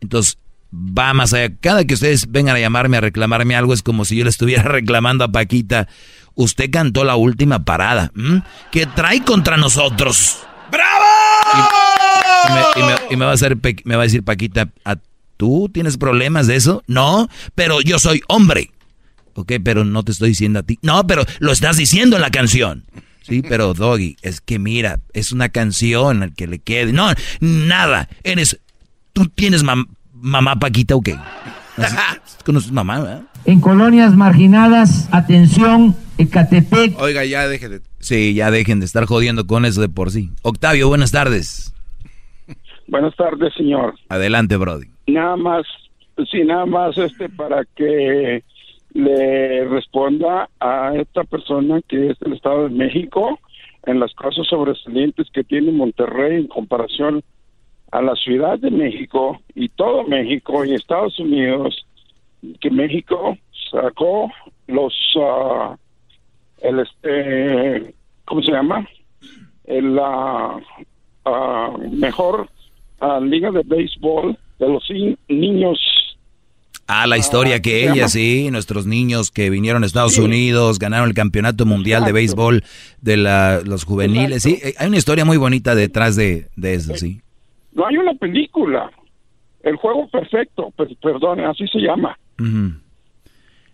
Entonces, 0.00 0.38
va 0.72 1.14
más 1.14 1.32
allá. 1.32 1.54
Cada 1.60 1.84
que 1.84 1.94
ustedes 1.94 2.30
vengan 2.30 2.56
a 2.56 2.60
llamarme 2.60 2.96
a 2.96 3.00
reclamarme 3.00 3.54
algo 3.56 3.72
es 3.74 3.82
como 3.82 4.04
si 4.04 4.16
yo 4.16 4.24
le 4.24 4.30
estuviera 4.30 4.62
reclamando 4.64 5.24
a 5.24 5.28
Paquita. 5.32 5.88
Usted 6.34 6.70
cantó 6.70 7.04
la 7.04 7.16
última 7.16 7.64
parada. 7.64 8.12
¿m? 8.16 8.42
¿Qué 8.70 8.86
trae 8.86 9.22
contra 9.24 9.56
nosotros? 9.56 10.38
Y 12.48 12.52
me, 12.52 12.60
y 12.76 12.86
me- 12.88 13.14
y 13.14 13.16
me 13.16 13.24
va 13.24 13.30
a 13.32 13.34
hacer, 13.34 13.56
me 13.84 13.96
va 13.96 14.02
a 14.02 14.06
decir 14.06 14.22
Paquita, 14.22 14.68
¿a 14.84 14.96
¿tú 15.36 15.68
tienes 15.72 15.96
problemas 15.96 16.46
de 16.46 16.56
eso? 16.56 16.82
No, 16.86 17.28
pero 17.54 17.80
yo 17.80 17.98
soy 17.98 18.20
hombre. 18.28 18.70
Ok, 19.34 19.52
pero 19.62 19.84
no 19.84 20.02
te 20.02 20.12
estoy 20.12 20.30
diciendo 20.30 20.60
a 20.60 20.62
ti. 20.62 20.78
No, 20.82 21.06
pero 21.06 21.24
lo 21.40 21.52
estás 21.52 21.76
diciendo 21.76 22.16
en 22.16 22.22
la 22.22 22.30
canción. 22.30 22.84
Sí, 23.22 23.42
pero 23.42 23.74
Doggy, 23.74 24.16
es 24.22 24.40
que 24.40 24.58
mira, 24.58 25.00
es 25.12 25.32
una 25.32 25.48
canción 25.48 26.22
al 26.22 26.34
que 26.34 26.46
le 26.46 26.58
quede. 26.58 26.92
No, 26.92 27.08
nada. 27.40 28.08
Eres, 28.22 28.58
tú 29.12 29.26
tienes 29.28 29.64
mam- 29.64 29.88
mamá 30.20 30.56
Paquita 30.56 30.94
o 30.96 31.00
qué? 31.00 31.16
Así- 31.76 31.96
¿Conoces 32.44 32.72
mamá, 32.72 33.00
verdad? 33.00 33.22
En 33.44 33.60
colonias 33.60 34.14
marginadas, 34.16 35.08
atención, 35.12 35.94
Ecatepec. 36.18 36.98
Oiga, 37.00 37.24
ya 37.24 37.46
deje 37.46 37.68
de. 37.68 37.80
Sí, 38.00 38.34
ya 38.34 38.50
dejen 38.50 38.80
de 38.80 38.86
estar 38.86 39.04
jodiendo 39.04 39.46
con 39.46 39.64
eso 39.64 39.80
de 39.80 39.88
por 39.88 40.10
sí. 40.10 40.30
Octavio, 40.42 40.88
buenas 40.88 41.12
tardes. 41.12 41.72
Buenas 42.88 43.14
tardes, 43.16 43.52
señor. 43.54 43.94
Adelante, 44.08 44.56
Brody. 44.56 44.86
Nada 45.08 45.36
más, 45.36 45.64
sí, 46.30 46.44
nada 46.44 46.66
más 46.66 46.96
este 46.98 47.28
para 47.28 47.64
que 47.76 48.42
le 48.94 49.64
responda 49.68 50.48
a 50.60 50.92
esta 50.96 51.24
persona 51.24 51.80
que 51.88 52.10
es 52.10 52.18
del 52.20 52.32
Estado 52.34 52.68
de 52.68 52.74
México 52.74 53.38
en 53.84 54.00
las 54.00 54.12
cosas 54.14 54.46
sobresalientes 54.48 55.28
que 55.32 55.44
tiene 55.44 55.70
Monterrey 55.72 56.36
en 56.40 56.46
comparación 56.48 57.22
a 57.92 58.02
la 58.02 58.14
Ciudad 58.16 58.58
de 58.58 58.70
México 58.70 59.40
y 59.54 59.68
todo 59.70 60.04
México 60.04 60.64
y 60.64 60.74
Estados 60.74 61.18
Unidos, 61.18 61.86
que 62.60 62.70
México 62.70 63.36
sacó 63.70 64.30
los, 64.66 64.94
ah, 65.20 65.76
el 66.62 66.80
este, 66.80 67.94
¿cómo 68.24 68.42
se 68.42 68.52
llama? 68.52 68.86
El 69.64 69.98
ah, 70.00 70.58
mejor 71.92 72.48
ah, 73.00 73.20
liga 73.20 73.50
de 73.50 73.62
béisbol 73.64 74.36
de 74.58 74.68
los 74.68 74.88
niños 75.28 75.78
Ah, 76.88 77.08
la 77.08 77.18
historia 77.18 77.60
que 77.60 77.82
ella, 77.82 77.94
llama? 77.94 78.08
sí, 78.08 78.48
nuestros 78.52 78.86
niños 78.86 79.32
que 79.32 79.50
vinieron 79.50 79.82
a 79.82 79.86
Estados 79.86 80.14
Sí. 80.14 80.20
Unidos, 80.20 80.78
ganaron 80.78 81.08
el 81.08 81.14
campeonato 81.14 81.66
mundial 81.66 82.04
de 82.04 82.12
béisbol 82.12 82.62
de 83.00 83.16
la, 83.16 83.60
los 83.64 83.82
juveniles, 83.84 84.44
sí, 84.44 84.60
eh, 84.62 84.74
hay 84.78 84.86
una 84.86 84.96
historia 84.96 85.24
muy 85.24 85.36
bonita 85.36 85.74
detrás 85.74 86.14
de, 86.14 86.46
de 86.54 86.74
eso, 86.74 86.94
sí. 86.96 87.22
No 87.76 87.86
hay 87.86 87.96
una 87.98 88.14
película. 88.14 88.90
El 89.62 89.76
juego 89.76 90.08
perfecto, 90.08 90.72
per- 90.76 90.96
perdón, 91.00 91.40
así 91.40 91.66
se 91.68 91.78
llama. 91.78 92.18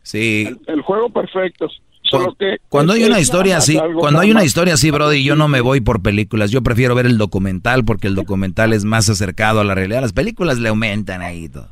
Sí, 0.03 0.49
El 0.67 0.83
juego 0.83 1.09
perfecto. 1.11 1.69
Solo 2.03 2.35
que 2.35 2.57
cuando 2.69 2.93
hay 2.95 3.05
una 3.05 3.21
historia 3.21 3.57
así, 3.59 3.79
cuando 3.95 4.21
hay 4.21 4.31
una 4.33 4.45
historia 4.45 4.75
así, 4.75 4.91
Brody, 4.91 5.23
yo 5.25 5.37
no 5.37 5.47
me 5.49 5.61
voy 5.61 5.81
por 5.81 6.03
películas, 6.03 6.51
yo 6.51 6.61
prefiero 6.63 6.95
ver 6.97 7.07
el 7.07 7.17
documental 7.17 7.85
porque 7.85 8.09
el 8.09 8.15
documental 8.17 8.73
es 8.73 8.85
más 8.85 9.09
acercado 9.09 9.61
a 9.61 9.65
la 9.65 9.75
realidad, 9.75 10.01
las 10.03 10.13
películas 10.13 10.59
le 10.59 10.69
aumentan 10.69 11.23
ahí 11.23 11.49
todo. 11.49 11.69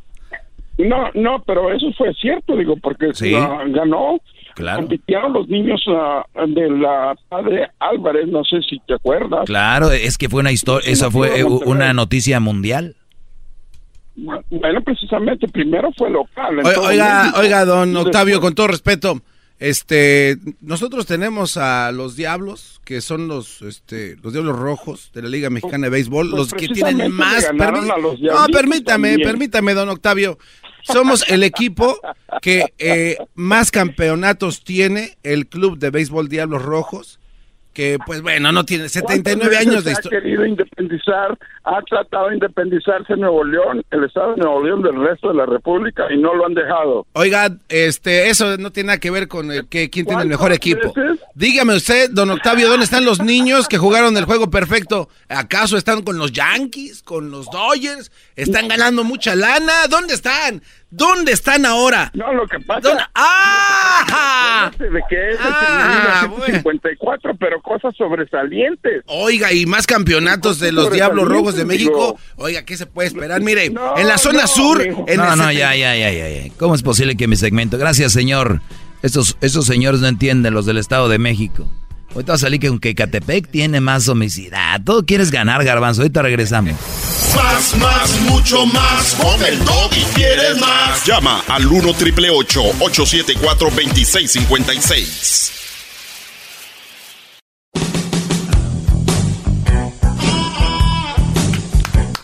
No, 0.78 1.10
no, 1.14 1.42
pero 1.42 1.70
eso 1.72 1.92
fue 1.98 2.14
cierto, 2.14 2.56
digo, 2.56 2.76
porque 2.76 3.12
Sí. 3.12 3.32
ganó. 3.32 4.20
Claro. 4.54 4.78
Compitieron 4.80 5.32
los 5.32 5.48
niños 5.48 5.80
ah, 5.88 6.24
de 6.46 6.68
la 6.70 7.16
padre 7.28 7.68
Álvarez, 7.78 8.28
no 8.28 8.44
sé 8.44 8.60
si 8.68 8.78
te 8.86 8.94
acuerdas. 8.94 9.44
Claro, 9.46 9.90
es 9.90 10.18
que 10.18 10.28
fue 10.28 10.40
una 10.40 10.52
historia, 10.52 10.86
Sí, 10.86 10.92
esa 10.92 11.10
fue 11.10 11.40
eh, 11.40 11.44
una 11.44 11.92
noticia 11.92 12.40
mundial. 12.40 12.96
Bueno, 14.16 14.82
precisamente 14.84 15.48
primero 15.48 15.90
fue 15.96 16.10
local. 16.10 16.58
en 16.58 16.66
Oiga, 16.66 16.80
oiga, 16.80 17.20
México. 17.22 17.40
oiga, 17.40 17.64
don 17.64 17.96
Octavio, 17.96 18.34
después- 18.34 18.40
con 18.40 18.54
todo 18.54 18.66
respeto, 18.66 19.20
este, 19.58 20.36
nosotros 20.60 21.06
tenemos 21.06 21.56
a 21.56 21.90
los 21.92 22.16
Diablos, 22.16 22.80
que 22.84 23.00
son 23.00 23.28
los, 23.28 23.62
este, 23.62 24.16
los 24.22 24.32
Diablos 24.32 24.58
Rojos 24.58 25.10
de 25.14 25.22
la 25.22 25.28
Liga 25.28 25.48
Mexicana 25.48 25.86
de 25.86 25.90
Béisbol, 25.90 26.30
Pues 26.30 26.38
los 26.38 26.54
que 26.54 26.68
tienen 26.68 27.12
más. 27.12 27.48
permi- 27.50 27.90
a 27.92 27.98
los 27.98 28.20
no, 28.20 28.46
permítame, 28.52 29.10
también. 29.10 29.20
permítame, 29.28 29.74
don 29.74 29.88
Octavio. 29.88 30.38
Somos 30.82 31.24
el 31.28 31.42
equipo 31.42 32.00
que 32.42 32.74
eh, 32.78 33.16
más 33.34 33.70
campeonatos 33.70 34.64
tiene 34.64 35.16
el 35.22 35.46
Club 35.46 35.78
de 35.78 35.90
Béisbol 35.90 36.28
Diablos 36.28 36.62
Rojos, 36.62 37.19
que 37.72 37.98
pues 38.04 38.22
bueno, 38.22 38.52
no 38.52 38.64
tiene 38.64 38.88
79 38.88 39.40
¿Cuántas 39.40 39.66
años 39.66 39.84
de 39.84 39.92
historia. 39.92 40.18
Ha 40.18 40.22
querido 40.22 40.46
independizar, 40.46 41.38
ha 41.64 41.82
tratado 41.82 42.28
de 42.28 42.34
independizarse 42.34 43.16
Nuevo 43.16 43.44
León, 43.44 43.82
el 43.90 44.04
estado 44.04 44.32
de 44.34 44.38
Nuevo 44.38 44.64
León 44.64 44.82
del 44.82 44.96
resto 44.96 45.28
de 45.28 45.34
la 45.34 45.46
República 45.46 46.04
y 46.12 46.18
no 46.18 46.34
lo 46.34 46.46
han 46.46 46.54
dejado. 46.54 47.06
Oiga, 47.12 47.48
este, 47.68 48.28
eso 48.28 48.56
no 48.58 48.70
tiene 48.72 48.88
nada 48.88 49.00
que 49.00 49.10
ver 49.10 49.28
con 49.28 49.50
el 49.50 49.68
que 49.68 49.90
quién 49.90 50.06
tiene 50.06 50.22
el 50.22 50.28
mejor 50.28 50.48
¿Cuántas 50.48 50.56
equipo. 50.56 50.92
veces? 50.94 51.20
Dígame 51.34 51.76
usted, 51.76 52.10
don 52.10 52.30
Octavio, 52.30 52.68
¿dónde 52.68 52.84
están 52.84 53.04
los 53.04 53.22
niños 53.22 53.68
que 53.68 53.78
jugaron 53.78 54.16
el 54.16 54.24
juego 54.24 54.50
perfecto? 54.50 55.08
¿Acaso 55.28 55.76
están 55.76 56.02
con 56.02 56.18
los 56.18 56.32
Yankees, 56.32 57.02
con 57.02 57.30
los 57.30 57.50
Dodgers? 57.50 58.10
¿Están 58.36 58.68
ganando 58.68 59.04
mucha 59.04 59.34
lana? 59.36 59.86
¿Dónde 59.88 60.14
están? 60.14 60.62
¿Dónde 60.90 61.32
están 61.32 61.64
ahora? 61.66 62.10
No, 62.14 62.32
lo 62.34 62.46
que 62.48 62.58
pasa 62.60 62.80
¿Dónde- 62.80 63.04
¡Ah! 63.14 64.70
de 64.78 64.88
que 65.08 65.28
es 65.30 65.34
el 65.36 65.40
Ah, 65.40 66.22
1954, 66.28 67.36
pero 67.38 67.60
cosas 67.62 67.94
sobresalientes. 67.96 69.02
Oiga, 69.06 69.52
y 69.52 69.66
más 69.66 69.86
campeonatos 69.86 70.58
de 70.58 70.72
los 70.72 70.90
Diablos 70.92 71.28
Rojos 71.28 71.54
de 71.54 71.64
México. 71.64 72.18
Oiga, 72.36 72.64
¿qué 72.64 72.76
se 72.76 72.86
puede 72.86 73.08
esperar? 73.08 73.40
Mire, 73.40 73.66
en 73.66 74.08
la 74.08 74.18
zona 74.18 74.42
no, 74.42 74.46
sur, 74.48 74.82
en 74.82 75.16
no, 75.16 75.36
no, 75.36 75.52
ya, 75.52 75.74
ya, 75.76 75.94
ya, 75.96 76.10
ya. 76.10 76.52
¿Cómo 76.58 76.74
es 76.74 76.82
posible 76.82 77.16
que 77.16 77.28
mi 77.28 77.36
segmento? 77.36 77.78
Gracias, 77.78 78.12
señor. 78.12 78.60
Estos, 79.02 79.36
estos 79.40 79.66
señores 79.66 80.00
no 80.00 80.08
entienden, 80.08 80.52
los 80.54 80.66
del 80.66 80.76
Estado 80.78 81.08
de 81.08 81.18
México. 81.18 81.70
Ahorita 82.14 82.32
va 82.32 82.36
a 82.36 82.38
salir 82.38 82.60
con 82.66 82.80
que 82.80 82.94
Catepec 82.96 83.48
tiene 83.48 83.80
más 83.80 84.08
homicidad. 84.08 84.80
Todo 84.84 85.06
quieres 85.06 85.30
ganar, 85.30 85.64
garbanzo. 85.64 86.02
Ahorita 86.02 86.22
regresamos. 86.22 86.74
Más, 87.36 87.76
más, 87.76 88.20
mucho 88.22 88.66
más. 88.66 89.14
Con 89.14 89.44
el 89.44 89.58
y 89.58 90.04
quieres 90.14 90.60
más. 90.60 91.04
Llama 91.06 91.42
al 91.48 91.66
1 91.66 91.94
triple 91.94 92.30
874 92.30 93.70
2656. 93.70 95.56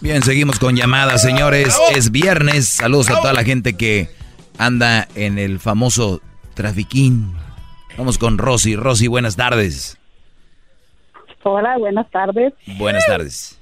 Bien, 0.00 0.22
seguimos 0.22 0.58
con 0.58 0.76
llamadas, 0.76 1.22
señores. 1.22 1.76
Es 1.92 2.12
viernes. 2.12 2.68
Saludos 2.68 3.10
a 3.10 3.20
toda 3.20 3.32
la 3.32 3.42
gente 3.42 3.76
que 3.76 4.08
anda 4.56 5.08
en 5.16 5.38
el 5.38 5.58
famoso 5.58 6.20
Trafiquín. 6.54 7.34
Vamos 7.98 8.16
con 8.16 8.38
Rosy. 8.38 8.76
Rosy, 8.76 9.08
buenas 9.08 9.36
tardes. 9.36 9.98
Hola, 11.42 11.76
buenas 11.78 12.10
tardes. 12.10 12.52
Buenas 12.78 13.06
tardes. 13.06 13.58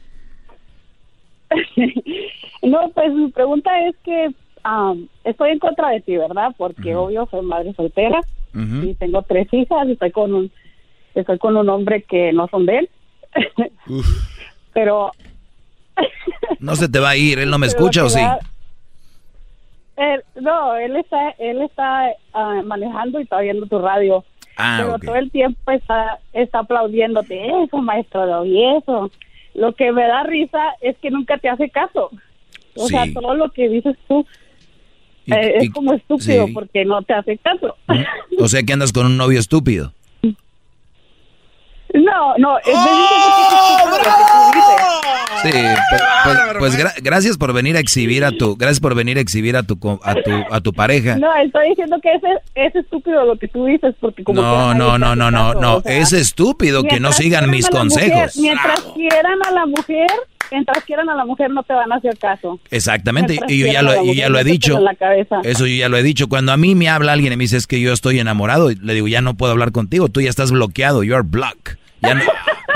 no, 2.62 2.89
pues 2.94 3.12
mi 3.12 3.31
pregunta 3.31 3.70
es 3.86 3.97
que 4.05 4.28
um, 4.64 5.06
estoy 5.24 5.51
en 5.51 5.59
contra 5.59 5.90
de 5.90 6.01
ti, 6.01 6.16
¿verdad? 6.16 6.55
Porque 6.56 6.94
obvio 6.94 7.26
soy 7.31 7.43
madre 7.43 7.72
soltera 7.74 8.20
y 8.85 8.94
tengo 8.94 9.22
tres 9.22 9.48
hijas 9.52 9.89
y 9.89 9.93
estoy 9.93 10.10
con 10.12 10.32
un 10.35 10.52
estoy 11.14 11.39
con 11.39 11.56
un 11.56 11.68
hombre 11.68 12.02
que 12.02 12.32
no 12.32 12.48
son 12.48 12.66
de 12.66 12.78
él. 12.78 12.89
Pero 14.72 15.10
No 16.60 16.74
se 16.76 16.89
te 16.89 16.98
va 17.01 17.10
a 17.10 17.16
ir, 17.16 17.39
él 17.39 17.51
no 17.51 17.59
me 17.59 17.66
escucha 17.68 18.05
o 18.05 18.09
sí. 18.09 18.20
él- 19.97 20.22
no, 20.40 20.76
él 20.76 20.97
está 20.97 21.31
él 21.39 21.62
está 21.62 22.10
ah, 22.32 22.62
manejando 22.64 23.20
y 23.20 23.22
está 23.24 23.40
viendo 23.40 23.66
tu 23.66 23.78
radio. 23.78 24.24
Ah, 24.56 24.76
pero 24.85 24.98
todo 25.01 25.16
el 25.16 25.31
tiempo 25.32 25.70
está, 25.72 26.18
está 26.32 26.60
aplaudiéndote 26.60 27.64
eso, 27.64 27.78
maestro 27.78 28.24
de 28.26 28.35
hoy, 28.35 28.64
eso. 28.76 29.10
Lo 29.55 29.74
que 29.74 29.93
me 29.93 30.02
da 30.06 30.22
risa 30.24 30.60
es 30.81 30.97
que 30.98 31.10
nunca 31.10 31.39
te 31.39 31.48
hace 31.48 31.70
caso. 31.70 32.10
O 32.76 32.89
sea, 32.89 33.05
todo 33.14 33.35
lo 33.35 33.51
que 33.52 33.68
dices 33.68 33.97
tú 34.09 34.26
Y- 35.26 35.32
eh, 35.32 35.55
y- 35.60 35.64
es 35.66 35.72
como 35.72 35.94
estúpido 35.94 36.47
sí. 36.47 36.52
porque 36.52 36.85
no 36.85 37.01
te 37.02 37.14
hace 37.14 37.39
caso. 37.39 37.76
O 38.39 38.48
sea 38.48 38.62
que 38.62 38.72
andas 38.72 38.93
con 38.93 39.06
un 39.06 39.16
novio 39.16 39.39
estúpido. 39.39 39.93
No, 41.95 42.35
no, 42.39 42.59
es 42.59 42.65
¡Oh, 42.75 43.85
Sí, 45.43 45.51
pues, 45.53 46.03
pues- 46.25 46.39
pues 46.59 46.79
gra- 46.79 46.95
gracias 47.03 47.37
por 47.37 47.53
venir 47.53 47.77
a 47.77 47.81
exhibir 47.81 48.25
a 48.25 48.31
tu, 48.33 48.57
gracias 48.57 48.81
por 48.81 48.95
venir 48.95 49.19
a 49.19 49.21
exhibir 49.21 49.57
a 49.57 49.62
tu, 49.62 49.79
co- 49.79 50.01
a 50.03 50.15
tu, 50.15 50.31
a 50.51 50.61
tu 50.61 50.73
pareja. 50.73 51.16
No, 51.16 51.29
estoy 51.37 51.69
diciendo 51.71 51.97
que 52.03 52.12
ese, 52.15 52.29
es 52.55 52.75
estúpido 52.75 53.25
lo 53.27 53.37
que 53.39 53.49
tú 53.49 53.66
dices 53.66 53.95
porque 54.01 54.25
como 54.25 54.41
No, 54.41 54.73
no, 54.75 54.97
no, 54.99 55.15
no, 55.15 55.31
no, 55.31 55.53
no, 55.55 55.77
o 55.77 55.83
sea, 55.83 55.97
es 55.99 56.12
estúpido 56.15 56.83
que 56.85 56.99
no 56.99 57.12
sigan 57.12 57.51
mis 57.51 57.69
consejos. 57.69 58.37
mujer- 58.37 58.41
mientras 58.41 58.81
quieran 58.95 59.39
a 59.47 59.51
la 59.51 59.66
mujer, 59.66 60.07
mientras 60.51 60.85
quieran 60.85 61.11
a 61.11 61.15
la 61.15 61.25
mujer 61.27 61.51
no 61.51 61.62
te 61.62 61.75
van 61.75 61.93
a 61.93 61.97
hacer 61.97 62.16
caso. 62.19 62.59
Exactamente, 62.71 63.33
Mientras 63.35 63.53
y 63.53 63.59
yo 63.59 63.66
ya 63.66 63.83
lo, 63.83 64.03
yo 64.03 64.12
ya 64.15 64.29
lo 64.31 64.39
he 64.39 64.45
dicho. 64.45 64.69
peleen 64.73 64.85
la 64.85 64.95
cabeza. 64.95 65.41
Eso 65.45 65.66
yo 65.66 65.77
ya 65.77 65.89
lo 65.91 65.99
he 65.99 66.03
dicho. 66.03 66.29
Cuando 66.29 66.53
a 66.53 66.57
mí 66.57 66.75
me 66.75 66.89
habla 66.89 67.12
alguien 67.12 67.35
y 67.35 67.37
me 67.37 67.45
dice 67.45 67.59
es 67.59 67.66
que 67.66 67.81
yo 67.81 67.93
estoy 67.93 68.19
enamorado, 68.19 68.71
le 68.71 68.95
digo, 68.95 69.09
ya 69.09 69.21
no 69.21 69.35
puedo 69.35 69.53
hablar 69.53 69.73
contigo, 69.73 70.09
tú 70.09 70.23
ya 70.23 70.31
estás 70.31 70.51
bloqueado, 70.53 71.03
you 71.05 71.15
are 71.15 71.25
blocked. 71.27 71.77
Ya 72.06 72.14
no, 72.14 72.22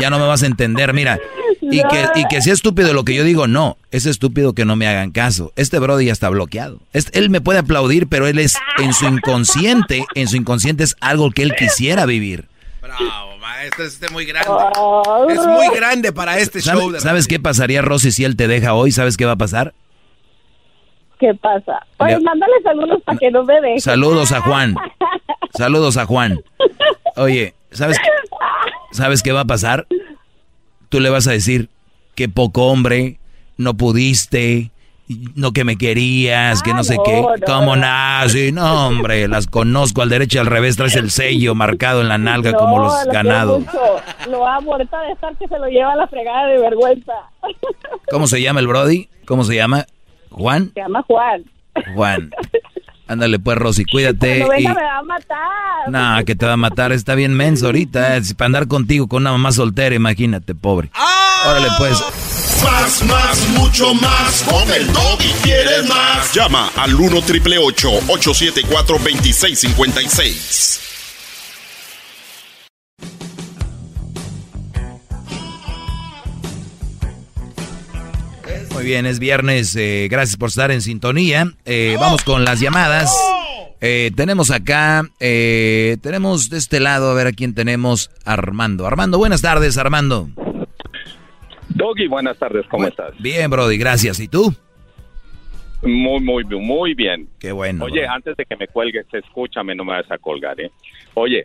ya 0.00 0.10
no 0.10 0.18
me 0.18 0.26
vas 0.26 0.42
a 0.42 0.46
entender, 0.46 0.92
mira. 0.92 1.18
Y 1.60 1.82
que, 1.82 2.06
y 2.14 2.24
que 2.28 2.40
sea 2.40 2.52
estúpido 2.55 2.94
lo 2.94 3.05
que 3.05 3.14
yo 3.14 3.24
digo, 3.24 3.46
no, 3.46 3.76
es 3.90 4.06
estúpido 4.06 4.55
que 4.55 4.64
no 4.64 4.74
me 4.76 4.86
hagan 4.88 5.10
caso. 5.10 5.52
Este 5.56 5.78
brody 5.78 6.06
ya 6.06 6.12
está 6.12 6.28
bloqueado. 6.30 6.80
Es- 6.92 7.10
él 7.12 7.28
me 7.30 7.40
puede 7.40 7.59
aplaudir, 7.59 8.06
pero 8.09 8.26
él 8.26 8.38
es 8.38 8.56
en 8.78 8.92
su 8.94 9.06
inconsciente, 9.06 10.05
en 10.14 10.28
su 10.28 10.36
inconsciente 10.36 10.84
es 10.84 10.96
algo 11.00 11.30
que 11.30 11.42
él 11.42 11.55
quisiera 11.56 12.06
vivir. 12.06 12.46
Bravo, 12.80 13.36
maestro, 13.38 13.84
este 13.84 14.06
es 14.06 14.12
muy 14.12 14.24
grande. 14.24 14.50
Es 15.30 15.46
muy 15.46 15.68
grande 15.76 16.12
para 16.12 16.38
este 16.38 16.62
¿Sabe- 16.62 16.80
show. 16.80 16.90
de 16.92 17.00
¿Sabes 17.00 17.26
qué 17.28 17.38
pasaría, 17.38 17.82
Rosy, 17.82 18.12
si 18.12 18.24
él 18.24 18.36
te 18.36 18.48
deja 18.48 18.72
hoy? 18.74 18.92
¿Sabes 18.92 19.16
qué 19.18 19.26
va 19.26 19.32
a 19.32 19.36
pasar? 19.36 19.74
¿Qué 21.18 21.34
pasa? 21.34 21.84
Oye, 21.98 22.12
Le- 22.16 22.20
mándale 22.20 22.52
saludos 22.62 23.02
para 23.05 23.18
que 23.18 23.30
no 23.30 23.42
me 23.44 23.60
deje. 23.60 23.80
Saludos 23.80 24.30
a 24.32 24.40
Juan. 24.40 24.76
Saludos 25.55 25.96
a 25.96 26.06
Juan. 26.06 26.40
Oye, 27.16 27.55
¿sabes, 27.72 27.98
¿sabes 28.90 29.23
qué 29.23 29.32
va 29.32 29.40
a 29.40 29.47
pasar? 29.47 29.86
Tú 30.89 31.01
le 31.01 31.10
vas 31.10 31.27
a 31.27 31.32
decir 31.32 31.69
que 32.15 32.28
poco 32.28 32.66
hombre, 32.66 33.19
no 33.56 33.74
pudiste, 33.74 34.70
no 35.35 35.52
que 35.52 35.65
me 35.65 35.77
querías, 35.77 36.62
que 36.62 36.74
no 36.74 36.85
sé 36.85 36.97
no, 36.97 37.02
qué. 37.02 37.20
no, 37.20 37.28
¿Cómo 37.47 37.77
no. 37.77 37.82
nada? 37.82 38.28
Sí, 38.28 38.52
no, 38.52 38.89
hombre, 38.89 39.28
las 39.28 39.47
conozco 39.47 40.02
al 40.02 40.09
derecho 40.09 40.39
y 40.39 40.40
al 40.40 40.47
revés, 40.47 40.77
traes 40.77 40.97
el 40.97 41.10
sello 41.10 41.55
marcado 41.55 42.01
en 42.01 42.09
la 42.09 42.19
nalga 42.19 42.52
como 42.52 42.78
los 42.78 43.06
lo 43.06 43.12
ganados. 43.12 43.62
Lo 44.28 44.47
amo, 44.47 44.73
ahorita 44.73 45.01
de 45.02 45.12
estar 45.12 45.36
que 45.36 45.48
se 45.48 45.59
lo 45.59 45.66
lleva 45.69 45.93
a 45.93 45.97
la 45.97 46.06
fregada 46.09 46.47
de 46.48 46.59
vergüenza. 46.59 47.12
¿Cómo 48.10 48.27
se 48.27 48.43
llama 48.43 48.60
el 48.60 48.66
Brody? 48.66 49.09
¿Cómo 49.27 49.44
se 49.44 49.55
llama? 49.55 49.86
¿Juan? 50.31 50.73
Se 50.74 50.81
llama 50.81 51.02
Juan. 51.06 51.44
Juan. 51.94 52.31
Ándale 53.09 53.39
pues, 53.39 53.56
Rosy, 53.59 53.85
cuídate. 53.85 54.39
Cuando 54.44 54.48
venga 54.55 54.70
y- 54.70 54.74
me 54.74 54.82
va 54.82 54.98
a 54.98 55.02
matar. 55.02 55.39
No, 56.18 56.24
que 56.24 56.35
te 56.36 56.44
va 56.47 56.52
a 56.52 56.56
matar, 56.59 56.93
está 56.93 57.14
bien 57.14 57.32
menso 57.35 57.66
ahorita. 57.66 58.16
eh, 58.18 58.22
Para 58.36 58.47
andar 58.47 58.68
contigo 58.68 59.09
con 59.09 59.22
una 59.22 59.32
mamá 59.32 59.51
soltera, 59.52 59.94
imagínate, 59.94 60.55
pobre. 60.55 60.90
Órale, 61.47 61.68
pues. 61.78 61.98
Más, 62.64 63.02
más, 63.05 63.48
mucho 63.51 63.94
más. 63.94 64.44
Con 64.48 64.70
el 64.72 64.93
doggy 64.93 65.32
quieres 65.43 65.89
más. 65.89 66.35
Llama 66.35 66.70
al 66.76 66.94
1 66.94 67.22
triple 67.22 67.56
874 67.59 68.98
2656. 68.98 70.80
Muy 78.78 78.86
bien, 78.86 79.06
es 79.06 79.18
viernes. 79.18 79.74
eh, 79.74 80.06
gracias 80.09 80.36
por 80.36 80.50
estar 80.50 80.70
en 80.70 80.82
sintonía. 80.82 81.52
Eh, 81.64 81.96
vamos 81.98 82.22
con 82.22 82.44
las 82.44 82.60
llamadas. 82.60 83.12
Eh, 83.80 84.12
tenemos 84.14 84.52
acá, 84.52 85.02
eh, 85.18 85.96
tenemos 86.00 86.48
de 86.48 86.59
este 86.59 86.78
lado, 86.78 87.10
a 87.10 87.14
ver 87.14 87.26
a 87.26 87.32
quién 87.32 87.56
tenemos. 87.56 88.09
Armando. 88.24 88.86
Armando, 88.86 89.18
buenas 89.18 89.42
tardes, 89.42 89.78
Armando. 89.78 90.28
Doggy, 91.70 92.06
buenas 92.06 92.38
tardes, 92.38 92.66
¿cómo 92.68 92.86
estás? 92.86 93.18
Bien, 93.18 93.50
Brody, 93.50 93.78
gracias. 93.78 94.20
¿Y 94.20 94.28
tú? 94.28 94.55
Muy, 95.82 96.20
muy, 96.20 96.44
muy 96.44 96.94
bien. 96.94 97.28
Qué 97.40 97.50
bueno. 97.50 97.84
Oye, 97.84 98.06
antes 98.06 98.36
de 98.36 98.44
que 98.44 98.55
me 98.55 98.68
cuelgues, 98.68 99.06
escúchame, 99.12 99.74
no 99.74 99.84
me 99.84 99.94
vas 99.94 100.10
a 100.12 100.18
colgar, 100.18 100.60
¿eh? 100.60 100.70
Oye, 101.14 101.42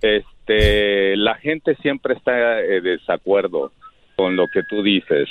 este, 0.00 1.16
la 1.16 1.34
gente 1.34 1.74
siempre 1.82 2.14
está 2.14 2.60
en 2.60 2.84
desacuerdo 2.84 3.72
con 4.14 4.36
lo 4.36 4.46
que 4.46 4.62
tú 4.62 4.84
dices. 4.84 5.28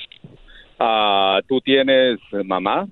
Ah, 0.80 1.40
¿Tú 1.48 1.60
tienes 1.62 2.20
mamá? 2.46 2.88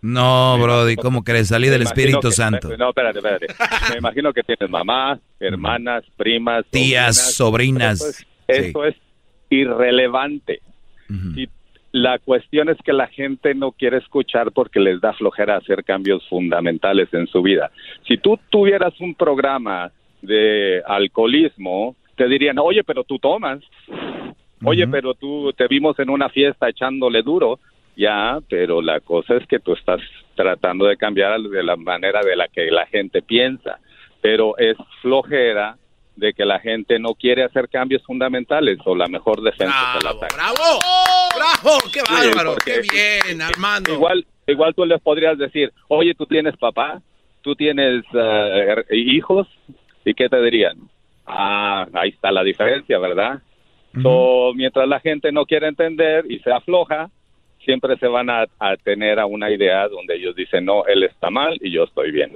No, 0.00 0.58
Brody, 0.58 0.96
¿cómo 0.96 1.24
crees? 1.24 1.48
Salí 1.48 1.68
del 1.68 1.82
Espíritu 1.82 2.20
que- 2.28 2.32
Santo. 2.32 2.76
No, 2.76 2.90
espérate, 2.90 3.18
espérate. 3.18 3.46
Me 3.92 3.98
imagino 3.98 4.32
que 4.32 4.42
tienes 4.42 4.68
mamá, 4.68 5.18
hermanas, 5.40 6.04
primas, 6.16 6.64
Tías, 6.70 7.34
sobrinas. 7.34 8.00
Eso 8.00 8.08
es, 8.48 8.66
eso 8.66 8.84
es 8.84 8.94
irrelevante. 9.48 10.60
Y 11.36 11.48
la 11.92 12.18
cuestión 12.18 12.68
es 12.68 12.76
que 12.84 12.92
la 12.92 13.06
gente 13.06 13.54
no 13.54 13.72
quiere 13.72 13.98
escuchar 13.98 14.52
porque 14.52 14.80
les 14.80 15.00
da 15.00 15.12
flojera 15.14 15.56
hacer 15.56 15.84
cambios 15.84 16.26
fundamentales 16.28 17.08
en 17.14 17.26
su 17.28 17.40
vida. 17.40 17.70
Si 18.06 18.18
tú 18.18 18.38
tuvieras 18.50 18.92
un 19.00 19.14
programa 19.14 19.90
de 20.20 20.82
alcoholismo, 20.86 21.94
te 22.16 22.26
dirían, 22.28 22.58
oye, 22.58 22.82
pero 22.84 23.04
tú 23.04 23.18
tomas. 23.18 23.60
Oye, 24.64 24.86
pero 24.88 25.14
tú 25.14 25.52
te 25.52 25.66
vimos 25.68 25.98
en 25.98 26.10
una 26.10 26.28
fiesta 26.28 26.68
echándole 26.68 27.22
duro. 27.22 27.58
Ya, 27.96 28.38
pero 28.48 28.82
la 28.82 28.98
cosa 29.00 29.36
es 29.36 29.46
que 29.46 29.60
tú 29.60 29.72
estás 29.74 30.00
tratando 30.34 30.86
de 30.86 30.96
cambiar 30.96 31.40
de 31.40 31.62
la 31.62 31.76
manera 31.76 32.22
de 32.22 32.34
la 32.34 32.48
que 32.48 32.70
la 32.70 32.86
gente 32.86 33.22
piensa. 33.22 33.78
Pero 34.20 34.56
es 34.58 34.76
flojera 35.00 35.76
de 36.16 36.32
que 36.32 36.44
la 36.44 36.58
gente 36.60 36.98
no 36.98 37.14
quiere 37.14 37.44
hacer 37.44 37.68
cambios 37.68 38.02
fundamentales 38.04 38.78
o 38.84 38.94
la 38.96 39.06
mejor 39.06 39.42
defensa 39.42 39.98
el 40.00 40.06
ataque. 40.06 40.34
¡Bravo! 40.34 40.80
¡Bravo! 41.36 41.78
¡Qué 41.92 42.00
bárbaro! 42.08 42.56
¡Qué 42.64 42.80
bien, 42.80 43.42
Armando! 43.42 43.92
Igual, 43.92 44.26
igual 44.46 44.74
tú 44.74 44.84
les 44.84 45.00
podrías 45.00 45.36
decir, 45.38 45.72
oye, 45.88 46.14
tú 46.14 46.26
tienes 46.26 46.56
papá, 46.56 47.00
tú 47.42 47.54
tienes 47.54 48.04
her- 48.12 48.86
hijos, 48.90 49.46
¿y 50.04 50.14
qué 50.14 50.28
te 50.28 50.40
dirían? 50.42 50.78
Ah, 51.26 51.86
ahí 51.92 52.10
está 52.10 52.30
la 52.30 52.42
diferencia, 52.44 52.98
¿verdad? 52.98 53.40
So, 54.02 54.52
mientras 54.54 54.88
la 54.88 54.98
gente 55.00 55.30
no 55.32 55.46
quiere 55.46 55.68
entender 55.68 56.24
y 56.28 56.38
se 56.40 56.50
afloja, 56.52 57.10
siempre 57.64 57.96
se 57.98 58.06
van 58.06 58.28
a, 58.28 58.42
a 58.58 58.76
tener 58.76 59.18
a 59.20 59.26
una 59.26 59.50
idea 59.50 59.88
donde 59.88 60.16
ellos 60.16 60.34
dicen, 60.36 60.64
no, 60.64 60.84
él 60.86 61.02
está 61.04 61.30
mal 61.30 61.56
y 61.60 61.70
yo 61.72 61.84
estoy 61.84 62.10
bien. 62.10 62.32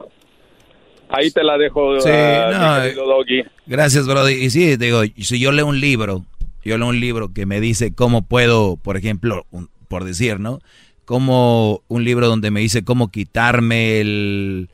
Ahí 1.10 1.30
te 1.30 1.42
la 1.42 1.56
dejo, 1.58 1.98
Sí, 2.00 2.10
no, 2.10 3.04
Doggy. 3.06 3.42
Gracias, 3.66 4.06
Brody. 4.06 4.34
Y 4.34 4.50
sí, 4.50 4.76
digo, 4.76 5.02
si 5.16 5.40
yo 5.40 5.52
leo 5.52 5.66
un 5.66 5.80
libro, 5.80 6.24
yo 6.64 6.76
leo 6.76 6.88
un 6.88 7.00
libro 7.00 7.32
que 7.32 7.46
me 7.46 7.60
dice 7.60 7.94
cómo 7.94 8.22
puedo, 8.22 8.76
por 8.76 8.96
ejemplo, 8.96 9.46
un- 9.50 9.68
por 9.88 10.04
decir, 10.04 10.38
¿no? 10.38 10.60
Como 11.06 11.80
un 11.88 12.04
libro 12.04 12.28
donde 12.28 12.50
me 12.50 12.60
dice 12.60 12.84
cómo 12.84 13.10
quitarme 13.10 14.00
el 14.00 14.68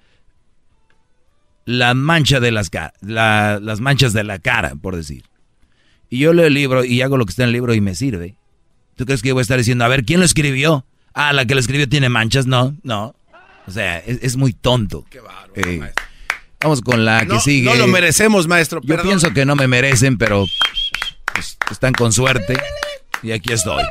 la 1.66 1.94
mancha 1.94 2.40
de 2.40 2.50
las 2.52 2.70
la- 3.00 3.58
las 3.62 3.80
manchas 3.80 4.12
de 4.12 4.24
la 4.24 4.38
cara, 4.38 4.72
por 4.80 4.96
decir. 4.96 5.22
Y 6.10 6.18
yo 6.18 6.32
leo 6.32 6.46
el 6.46 6.54
libro 6.54 6.84
y 6.84 7.02
hago 7.02 7.16
lo 7.16 7.24
que 7.26 7.30
está 7.30 7.42
en 7.42 7.48
el 7.48 7.52
libro 7.54 7.74
y 7.74 7.80
me 7.80 7.94
sirve. 7.94 8.36
¿Tú 8.96 9.04
crees 9.06 9.22
que 9.22 9.28
yo 9.28 9.34
voy 9.34 9.40
a 9.40 9.42
estar 9.42 9.58
diciendo, 9.58 9.84
a 9.84 9.88
ver, 9.88 10.04
¿quién 10.04 10.20
lo 10.20 10.26
escribió? 10.26 10.84
Ah, 11.14 11.32
la 11.32 11.44
que 11.46 11.54
lo 11.54 11.60
escribió 11.60 11.88
tiene 11.88 12.08
manchas, 12.08 12.46
no, 12.46 12.74
no. 12.82 13.14
O 13.66 13.70
sea, 13.70 13.98
es, 13.98 14.22
es 14.22 14.36
muy 14.36 14.52
tonto. 14.52 15.04
Qué 15.10 15.20
Vamos 16.60 16.80
con 16.80 17.04
la 17.04 17.20
que 17.20 17.26
No, 17.26 17.40
sigue. 17.40 17.68
no 17.68 17.74
lo 17.74 17.86
merecemos, 17.88 18.46
maestro. 18.46 18.80
Yo 18.82 18.88
perdón. 18.88 19.06
pienso 19.06 19.32
que 19.34 19.44
no 19.44 19.54
me 19.56 19.66
merecen, 19.68 20.16
pero 20.16 20.44
pues, 21.34 21.58
están 21.70 21.92
con 21.92 22.12
suerte. 22.12 22.56
Y 23.22 23.32
aquí 23.32 23.52
estoy. 23.52 23.82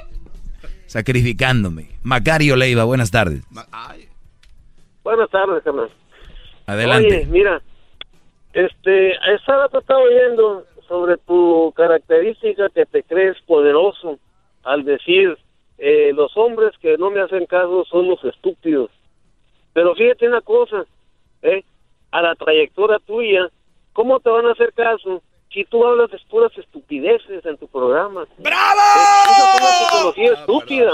Sacrificándome. 0.87 1.89
Macario 2.03 2.55
Leiva, 2.55 2.83
buenas 2.83 3.11
tardes. 3.11 3.43
Buenas 5.03 5.29
tardes, 5.29 5.63
carnal. 5.63 5.89
Adelante. 6.65 7.07
Oye, 7.17 7.25
mira, 7.27 7.61
Este, 8.53 9.11
estaba 9.35 9.67
te 9.69 9.77
estaba 9.79 9.99
oyendo 9.99 10.65
sobre 10.87 11.17
tu 11.17 11.73
característica 11.75 12.69
que 12.69 12.85
te 12.85 13.03
crees 13.03 13.37
poderoso 13.47 14.19
al 14.63 14.83
decir 14.85 15.37
eh, 15.77 16.11
los 16.13 16.35
hombres 16.37 16.71
que 16.81 16.97
no 16.97 17.09
me 17.09 17.21
hacen 17.21 17.45
caso 17.45 17.83
son 17.85 18.07
los 18.07 18.23
estúpidos. 18.23 18.89
Pero 19.73 19.95
fíjate 19.95 20.27
una 20.27 20.41
cosa, 20.41 20.85
¿eh? 21.41 21.63
a 22.11 22.21
la 22.21 22.35
trayectoria 22.35 22.99
tuya, 22.99 23.49
¿cómo 23.93 24.19
te 24.19 24.29
van 24.29 24.45
a 24.45 24.51
hacer 24.51 24.71
caso 24.73 25.21
si 25.51 25.65
tú 25.65 25.85
hablas 25.85 26.11
de 26.11 26.19
puras 26.29 26.55
estupideces 26.57 27.45
en 27.45 27.57
tu 27.57 27.67
programa? 27.67 28.25
¡Bravo! 28.37 28.79
Esa 29.25 29.55
es 29.55 29.61
una 29.61 29.69
psicología 29.71 30.33
estúpida. 30.33 30.91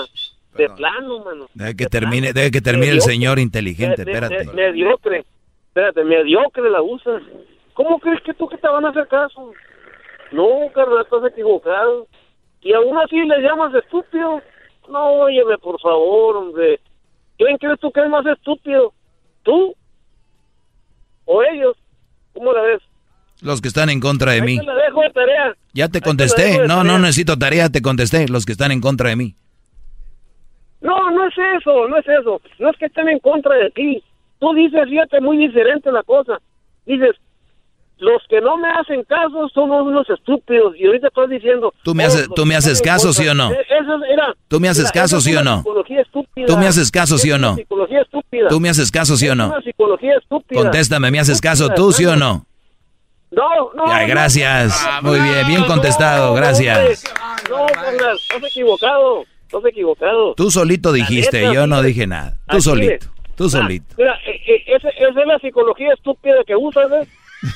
De 0.55 0.67
plano, 0.69 1.23
mano. 1.23 1.47
Deje 1.53 1.75
que 1.75 1.85
termine, 1.85 2.33
deje 2.33 2.49
que 2.51 2.59
termine 2.61 2.87
el 2.87 2.95
Mediocre. 2.95 3.13
señor 3.13 3.39
inteligente, 3.39 4.03
Me- 4.03 4.11
me- 4.11 4.17
espérate. 4.19 4.45
me- 4.47 4.53
mediocre. 4.71 5.25
Espérate, 5.67 6.03
mediocre 6.03 6.69
la 6.71 6.81
usas. 6.81 7.21
¿Cómo 7.75 7.99
crees 7.99 8.21
que 8.23 8.33
tú 8.33 8.47
que 8.49 8.57
te 8.57 8.67
van 8.67 8.83
a 8.85 8.89
hacer 8.89 9.07
caso? 9.07 9.51
No, 10.31 10.47
carnal, 10.73 11.01
estás 11.03 11.25
equivocado. 11.31 12.07
Y 12.61 12.73
aún 12.73 12.97
así 12.97 13.15
le 13.17 13.41
llamas 13.41 13.73
estúpido. 13.73 14.41
No, 14.89 15.05
óyeme, 15.13 15.57
por 15.57 15.79
favor, 15.79 16.37
hombre. 16.37 16.79
¿Quién 17.37 17.57
crees 17.57 17.79
tú 17.79 17.91
que 17.91 18.01
es 18.01 18.09
más 18.09 18.25
estúpido? 18.25 18.93
¿Tú? 19.43 19.73
¿O 21.25 21.43
ellos? 21.43 21.75
¿Cómo 22.33 22.51
la 22.53 22.61
ves? 22.61 22.81
Los 23.41 23.61
que 23.61 23.69
están 23.69 23.89
en 23.89 24.01
contra 24.01 24.31
de 24.33 24.41
Ahí 24.41 24.45
mí. 24.45 24.57
te 24.59 24.65
la 24.65 24.75
dejo 24.75 25.01
de 25.01 25.09
tarea. 25.11 25.55
Ya 25.73 25.87
te 25.87 26.01
contesté. 26.01 26.43
de 26.43 26.67
No, 26.67 26.77
tarea. 26.79 26.83
no 26.83 26.99
necesito 26.99 27.37
tarea, 27.37 27.69
te 27.69 27.81
contesté. 27.81 28.27
Los 28.27 28.45
que 28.45 28.51
están 28.51 28.71
en 28.71 28.81
contra 28.81 29.09
de 29.09 29.15
mí. 29.15 29.35
No, 30.81 31.09
no 31.11 31.25
es 31.27 31.33
eso, 31.57 31.87
no 31.87 31.97
es 31.97 32.07
eso. 32.07 32.41
No 32.59 32.69
es 32.69 32.77
que 32.77 32.85
estén 32.85 33.07
en 33.09 33.19
contra 33.19 33.55
de 33.55 33.69
ti. 33.71 34.03
Tú 34.39 34.53
dices, 34.53 34.81
fíjate, 34.89 35.21
muy 35.21 35.37
diferente 35.37 35.91
la 35.91 36.03
cosa. 36.03 36.39
Dices, 36.85 37.15
los 37.99 38.21
que 38.29 38.41
no 38.41 38.57
me 38.57 38.69
hacen 38.69 39.03
caso 39.03 39.47
son 39.53 39.71
unos 39.71 40.09
estúpidos. 40.09 40.75
Y 40.77 40.85
ahorita 40.87 41.07
estás 41.07 41.29
diciendo... 41.29 41.73
¿Tú 41.83 41.93
me 41.93 42.05
haces- 42.05 42.27
tú 42.35 42.45
me 42.45 42.55
haces 42.55 42.81
caso, 42.81 43.13
sí 43.13 43.27
o 43.27 43.33
no? 43.33 43.51
Eso 43.51 43.59
es- 43.61 44.11
era- 44.11 44.33
¿Tú 44.47 44.59
me 44.59 44.69
haces 44.69 44.91
caso, 44.91 45.19
sí 45.21 45.35
o 45.35 45.43
no? 45.43 45.57
psicología 45.59 46.01
estúpida. 46.01 46.47
¿Tú 46.47 46.57
me 46.57 46.67
haces 46.67 46.91
caso, 46.91 47.17
sí 47.17 47.31
o 47.31 47.37
no? 47.37 47.55
psicología 47.55 48.01
estúpida. 48.01 48.47
¿Tú 48.49 48.59
me 48.59 48.69
haces 48.69 48.91
caso, 48.91 49.15
sí 49.17 49.27
o 49.29 49.35
no? 49.35 49.61
psicología 49.61 50.15
estúpida. 50.17 50.61
Contéstame, 50.61 51.11
¿me 51.11 51.19
haces 51.19 51.41
caso 51.41 51.69
tú, 51.75 51.91
sí 51.91 52.05
o 52.05 52.15
no? 52.15 52.45
No, 53.31 53.47
no. 53.75 53.85
Ya, 53.87 54.01
no. 54.01 54.07
gracias. 54.07 54.87
Muy 55.03 55.19
bien, 55.19 55.45
bien 55.47 55.63
contestado, 55.65 56.33
gracias. 56.33 57.03
No, 57.49 57.65
estás 57.67 58.43
equivocado. 58.49 59.23
Estás 59.43 59.65
equivocado. 59.65 60.33
Tú 60.35 60.51
solito 60.51 60.91
dijiste, 60.91 61.41
neta, 61.41 61.53
yo 61.53 61.67
no 61.67 61.81
dije 61.81 62.05
nada. 62.07 62.37
Tú 62.49 62.61
solito, 62.61 63.07
tú 63.35 63.45
Ah, 63.45 63.49
solito, 63.49 63.95
Mira, 63.97 64.13
eh, 64.25 64.41
eh, 64.47 64.63
esa 64.75 64.89
es 64.89 65.27
la 65.27 65.39
psicología 65.39 65.93
estúpida 65.93 66.35
que 66.45 66.55
usas, 66.55 66.85
¿eh? 66.91 67.07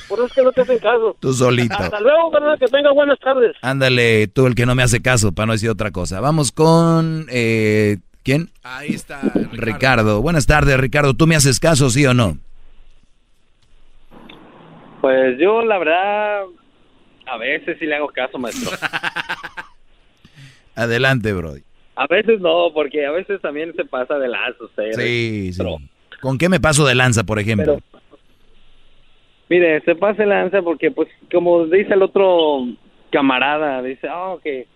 Por 0.08 0.18
eso 0.18 0.26
es 0.26 0.32
que 0.32 0.42
no 0.42 0.52
te 0.52 0.60
hacen 0.62 0.78
caso. 0.78 1.16
tú 1.20 1.32
solito. 1.32 1.74
Hasta 1.78 2.00
luego, 2.00 2.30
¿verdad? 2.30 2.58
Que 2.58 2.66
tenga 2.66 2.92
buenas 2.92 3.18
tardes. 3.18 3.54
Ándale, 3.62 4.28
tú 4.28 4.46
el 4.46 4.54
que 4.54 4.66
no 4.66 4.74
me 4.74 4.82
hace 4.82 5.02
caso, 5.02 5.32
para 5.32 5.46
no 5.46 5.52
decir 5.52 5.70
otra 5.70 5.90
cosa. 5.90 6.20
Vamos 6.20 6.52
con... 6.52 7.26
Eh, 7.30 7.98
¿Quién? 8.22 8.50
Ahí 8.62 8.94
está. 8.94 9.20
Ricardo. 9.52 10.22
Buenas 10.22 10.46
tardes, 10.46 10.78
Ricardo. 10.80 11.12
¿Tú 11.12 11.26
me 11.26 11.36
haces 11.36 11.60
caso, 11.60 11.90
sí 11.90 12.06
o 12.06 12.14
no? 12.14 12.38
Pues 15.02 15.38
yo, 15.38 15.62
la 15.62 15.78
verdad, 15.78 16.44
a 17.26 17.36
veces 17.36 17.76
sí 17.78 17.84
le 17.84 17.96
hago 17.96 18.08
caso, 18.08 18.38
maestro. 18.38 18.74
Adelante, 20.74 21.34
Brody. 21.34 21.62
A 21.96 22.06
veces 22.06 22.40
no, 22.40 22.72
porque 22.72 23.04
a 23.04 23.10
veces 23.10 23.40
también 23.42 23.74
se 23.76 23.84
pasa 23.84 24.18
de 24.18 24.28
lazo 24.28 24.64
usted. 24.64 24.92
Sí, 24.92 25.52
sí. 25.52 25.62
¿Con 26.22 26.38
qué 26.38 26.48
me 26.48 26.58
paso 26.58 26.86
de 26.86 26.94
lanza, 26.94 27.24
por 27.24 27.38
ejemplo? 27.38 27.78
Mire, 29.48 29.80
se 29.82 29.94
pasa 29.94 30.22
de 30.22 30.28
lanza 30.28 30.62
porque, 30.62 30.90
pues, 30.90 31.08
como 31.30 31.66
dice 31.66 31.94
el 31.94 32.02
otro 32.02 32.66
camarada, 33.10 33.82
dice, 33.82 34.08
oh, 34.08 34.40
que 34.42 34.66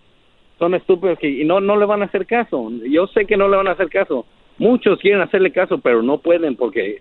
son 0.59 0.75
estúpidos 0.75 1.19
que, 1.19 1.29
y 1.29 1.45
no, 1.45 1.61
no 1.61 1.77
le 1.77 1.87
van 1.87 2.03
a 2.03 2.07
hacer 2.07 2.27
caso. 2.27 2.71
Yo 2.89 3.07
sé 3.09 3.25
que 3.27 3.37
no 3.37 3.49
le 3.49 3.57
van 3.57 3.69
a 3.69 3.73
hacer 3.73 3.89
caso. 3.89 4.27
Muchos 4.59 4.99
quieren 5.01 5.21
hacerle 5.21 5.53
caso, 5.53 5.79
pero 5.79 6.03
no 6.03 6.19
pueden 6.19 6.57
porque 6.57 6.99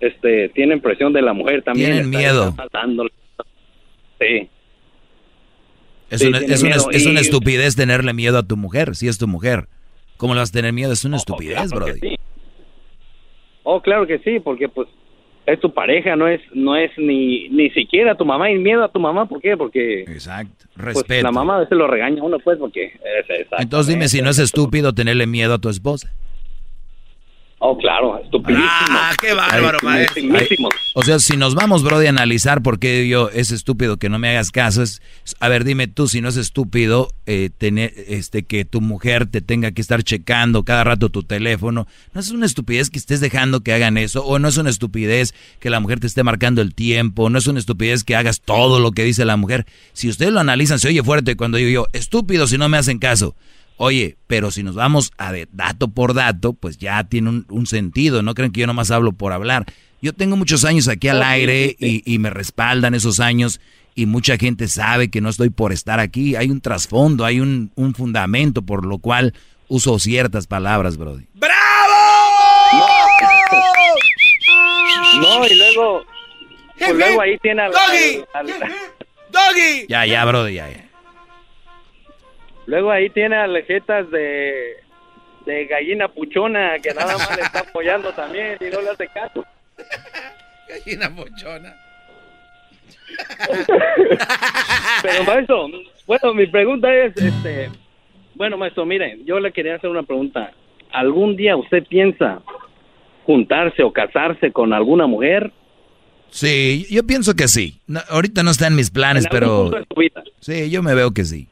este 0.00 0.48
tienen 0.50 0.80
presión 0.80 1.12
de 1.12 1.22
la 1.22 1.32
mujer 1.32 1.62
también. 1.62 1.92
Tienen 1.92 2.10
miedo. 2.10 2.54
Sí. 4.20 4.48
Es, 6.10 6.20
Sí, 6.20 6.26
una, 6.28 6.38
es, 6.38 6.62
una, 6.62 6.76
es 6.90 7.06
una 7.06 7.20
estupidez 7.20 7.74
tenerle 7.74 8.12
miedo 8.12 8.36
a 8.38 8.42
tu 8.42 8.56
mujer, 8.58 8.94
si 8.94 9.08
es 9.08 9.16
tu 9.18 9.26
mujer. 9.26 9.66
¿Cómo 10.18 10.34
le 10.34 10.40
vas 10.40 10.50
a 10.50 10.52
tener 10.52 10.72
miedo? 10.72 10.92
Es 10.92 11.04
una 11.06 11.16
estupidez, 11.16 11.72
Oh, 11.72 11.80
claro 11.80 11.86
que 11.86 11.92
Brody. 11.92 12.10
sí. 12.10 12.16
Oh, 13.64 13.80
claro 13.80 14.06
que 14.06 14.18
sí, 14.18 14.38
porque 14.40 14.68
pues 14.68 14.88
es 15.46 15.60
tu 15.60 15.72
pareja, 15.72 16.16
no 16.16 16.28
es 16.28 16.40
no 16.54 16.76
es 16.76 16.90
ni 16.96 17.48
ni 17.48 17.70
siquiera 17.70 18.14
tu 18.14 18.24
mamá 18.24 18.50
y 18.50 18.58
miedo 18.58 18.84
a 18.84 18.88
tu 18.88 19.00
mamá, 19.00 19.26
¿por 19.26 19.40
qué? 19.40 19.56
Porque 19.56 20.02
Exacto, 20.02 20.66
pues, 20.74 20.86
respeto. 20.96 21.22
la 21.22 21.32
mamá 21.32 21.56
a 21.56 21.60
veces 21.60 21.76
lo 21.76 21.86
regaña 21.86 22.20
a 22.22 22.24
uno 22.24 22.38
pues 22.38 22.58
porque 22.58 22.84
es. 22.84 23.48
Entonces 23.58 23.92
dime 23.92 24.08
si 24.08 24.22
no 24.22 24.30
es 24.30 24.38
estúpido 24.38 24.92
tenerle 24.92 25.26
miedo 25.26 25.54
a 25.54 25.58
tu 25.58 25.68
esposa. 25.68 26.12
Oh, 27.64 27.78
claro, 27.78 28.18
estupidísimo. 28.18 28.66
Ah, 28.66 29.12
qué 29.20 29.34
bárbaro, 29.34 29.78
maestro. 29.84 30.20
O 30.94 31.04
sea, 31.04 31.20
si 31.20 31.36
nos 31.36 31.54
vamos, 31.54 31.84
Brody, 31.84 32.06
a 32.06 32.08
analizar 32.08 32.60
por 32.60 32.80
qué 32.80 33.06
yo 33.06 33.28
es 33.28 33.52
estúpido 33.52 33.98
que 33.98 34.08
no 34.08 34.18
me 34.18 34.30
hagas 34.30 34.50
caso, 34.50 34.82
es, 34.82 35.00
a 35.38 35.48
ver, 35.48 35.62
dime 35.62 35.86
tú 35.86 36.08
si 36.08 36.20
no 36.20 36.28
es 36.28 36.36
estúpido 36.36 37.14
eh, 37.24 37.50
tener, 37.56 37.94
este, 38.08 38.42
que 38.42 38.64
tu 38.64 38.80
mujer 38.80 39.26
te 39.26 39.42
tenga 39.42 39.70
que 39.70 39.80
estar 39.80 40.02
checando 40.02 40.64
cada 40.64 40.82
rato 40.82 41.08
tu 41.08 41.22
teléfono. 41.22 41.86
No 42.12 42.20
es 42.20 42.32
una 42.32 42.46
estupidez 42.46 42.90
que 42.90 42.98
estés 42.98 43.20
dejando 43.20 43.60
que 43.60 43.72
hagan 43.72 43.96
eso, 43.96 44.24
o 44.24 44.40
no 44.40 44.48
es 44.48 44.56
una 44.56 44.70
estupidez 44.70 45.32
que 45.60 45.70
la 45.70 45.78
mujer 45.78 46.00
te 46.00 46.08
esté 46.08 46.24
marcando 46.24 46.62
el 46.62 46.74
tiempo, 46.74 47.30
no 47.30 47.38
es 47.38 47.46
una 47.46 47.60
estupidez 47.60 48.02
que 48.02 48.16
hagas 48.16 48.40
todo 48.40 48.80
lo 48.80 48.90
que 48.90 49.04
dice 49.04 49.24
la 49.24 49.36
mujer. 49.36 49.66
Si 49.92 50.08
ustedes 50.08 50.32
lo 50.32 50.40
analizan, 50.40 50.80
se 50.80 50.88
oye 50.88 51.04
fuerte 51.04 51.36
cuando 51.36 51.58
digo 51.58 51.70
yo, 51.70 51.86
estúpido 51.92 52.48
si 52.48 52.58
no 52.58 52.68
me 52.68 52.78
hacen 52.78 52.98
caso. 52.98 53.36
Oye, 53.84 54.16
pero 54.28 54.52
si 54.52 54.62
nos 54.62 54.76
vamos 54.76 55.10
a 55.18 55.32
de 55.32 55.48
dato 55.50 55.88
por 55.88 56.14
dato, 56.14 56.52
pues 56.52 56.78
ya 56.78 57.02
tiene 57.02 57.30
un, 57.30 57.46
un 57.48 57.66
sentido. 57.66 58.22
No 58.22 58.32
creen 58.34 58.52
que 58.52 58.60
yo 58.60 58.68
nomás 58.68 58.92
hablo 58.92 59.10
por 59.10 59.32
hablar. 59.32 59.66
Yo 60.00 60.12
tengo 60.12 60.36
muchos 60.36 60.64
años 60.64 60.86
aquí 60.86 61.08
al 61.08 61.20
aire. 61.20 61.74
Y, 61.80 62.00
y 62.06 62.18
me 62.20 62.30
respaldan 62.30 62.94
esos 62.94 63.18
años 63.18 63.60
y 63.96 64.06
mucha 64.06 64.36
gente 64.36 64.68
sabe 64.68 65.10
que 65.10 65.20
no 65.20 65.28
estoy 65.28 65.50
por 65.50 65.72
estar 65.72 65.98
aquí. 65.98 66.36
Hay 66.36 66.48
un 66.48 66.60
trasfondo, 66.60 67.24
hay 67.24 67.40
un, 67.40 67.72
un 67.74 67.92
fundamento 67.92 68.62
por 68.62 68.86
lo 68.86 68.98
cual 68.98 69.34
uso 69.66 69.98
ciertas 69.98 70.46
palabras, 70.46 70.96
Brody. 70.96 71.26
No, 75.20 75.46
y 75.46 75.54
luego 75.56 76.04
pues 76.78 76.94
luego 76.94 77.20
ahí 77.20 77.36
tiene 77.38 77.62
al, 77.62 77.72
Doggy. 77.72 78.24
al- 78.34 78.50
al- 78.62 78.72
¡Doggy! 79.30 79.86
Ya, 79.88 80.06
ya, 80.06 80.24
Brody, 80.24 80.54
ya, 80.54 80.70
ya. 80.70 80.84
Luego 82.72 82.90
ahí 82.90 83.10
tiene 83.10 83.36
alejetas 83.36 84.10
de 84.10 84.76
de 85.44 85.66
gallina 85.66 86.08
puchona 86.08 86.78
que 86.78 86.94
nada 86.94 87.18
más 87.18 87.36
le 87.36 87.42
está 87.42 87.58
apoyando 87.68 88.12
también 88.12 88.56
y 88.60 88.64
no 88.72 88.80
le 88.80 88.90
hace 88.90 89.08
caso. 89.08 89.44
Gallina 90.68 91.14
pochona. 91.14 91.76
Pero 95.02 95.24
maestro, 95.24 95.68
bueno, 96.06 96.32
mi 96.32 96.46
pregunta 96.46 96.94
es, 96.94 97.14
este, 97.14 97.68
bueno 98.36 98.56
maestro, 98.56 98.86
mire, 98.86 99.18
yo 99.26 99.38
le 99.38 99.52
quería 99.52 99.74
hacer 99.74 99.90
una 99.90 100.04
pregunta. 100.04 100.52
¿Algún 100.92 101.36
día 101.36 101.56
usted 101.56 101.84
piensa 101.86 102.40
juntarse 103.26 103.82
o 103.82 103.92
casarse 103.92 104.50
con 104.50 104.72
alguna 104.72 105.06
mujer? 105.06 105.52
Sí, 106.30 106.86
yo 106.90 107.06
pienso 107.06 107.34
que 107.34 107.48
sí. 107.48 107.80
No, 107.86 108.00
ahorita 108.08 108.42
no 108.42 108.50
está 108.52 108.68
en 108.68 108.76
mis 108.76 108.90
planes, 108.90 109.24
En 109.26 109.30
pero 109.30 109.70
sí, 110.40 110.70
yo 110.70 110.82
me 110.82 110.94
veo 110.94 111.10
que 111.10 111.24
sí. 111.24 111.48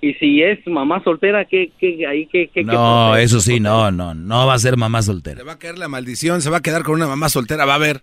Y 0.00 0.12
si 0.14 0.42
es 0.42 0.64
mamá 0.66 1.02
soltera, 1.02 1.44
¿qué, 1.46 1.72
qué, 1.78 2.06
ahí, 2.06 2.26
qué, 2.26 2.48
qué, 2.48 2.62
No, 2.64 3.16
eso 3.16 3.40
sí, 3.40 3.60
no, 3.60 3.90
no, 3.90 4.14
no 4.14 4.46
va 4.46 4.54
a 4.54 4.58
ser 4.58 4.76
mamá 4.76 5.02
soltera. 5.02 5.38
Le 5.38 5.44
va 5.44 5.52
a 5.52 5.58
caer 5.58 5.78
la 5.78 5.88
maldición, 5.88 6.42
se 6.42 6.50
va 6.50 6.58
a 6.58 6.62
quedar 6.62 6.82
con 6.82 6.94
una 6.96 7.06
mamá 7.06 7.28
soltera, 7.28 7.64
va 7.64 7.74
a 7.76 7.78
ver. 7.78 8.02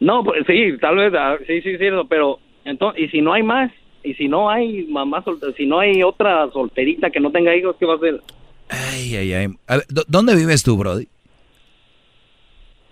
No, 0.00 0.24
pues 0.24 0.44
sí, 0.46 0.76
tal 0.80 0.96
vez, 0.96 1.12
ah, 1.16 1.36
sí, 1.46 1.62
sí, 1.62 1.78
cierto, 1.78 2.06
pero 2.08 2.40
entonces, 2.64 3.04
¿y 3.04 3.08
si 3.08 3.20
no 3.20 3.32
hay 3.32 3.42
más? 3.44 3.70
¿Y 4.02 4.14
si 4.14 4.26
no 4.26 4.50
hay 4.50 4.84
mamá 4.88 5.22
soltera? 5.22 5.52
Si 5.56 5.64
no 5.66 5.78
hay 5.78 6.02
otra 6.02 6.50
solterita 6.52 7.10
que 7.10 7.20
no 7.20 7.30
tenga 7.30 7.54
hijos, 7.54 7.76
¿qué 7.78 7.86
va 7.86 7.94
a 7.94 7.96
hacer? 7.96 8.20
Ay, 8.68 9.14
ay, 9.16 9.32
ay. 9.32 9.46
A 9.68 9.76
ver, 9.76 9.86
¿dó- 9.88 10.04
¿Dónde 10.08 10.34
vives 10.34 10.64
tú, 10.64 10.76
Brody? 10.76 11.06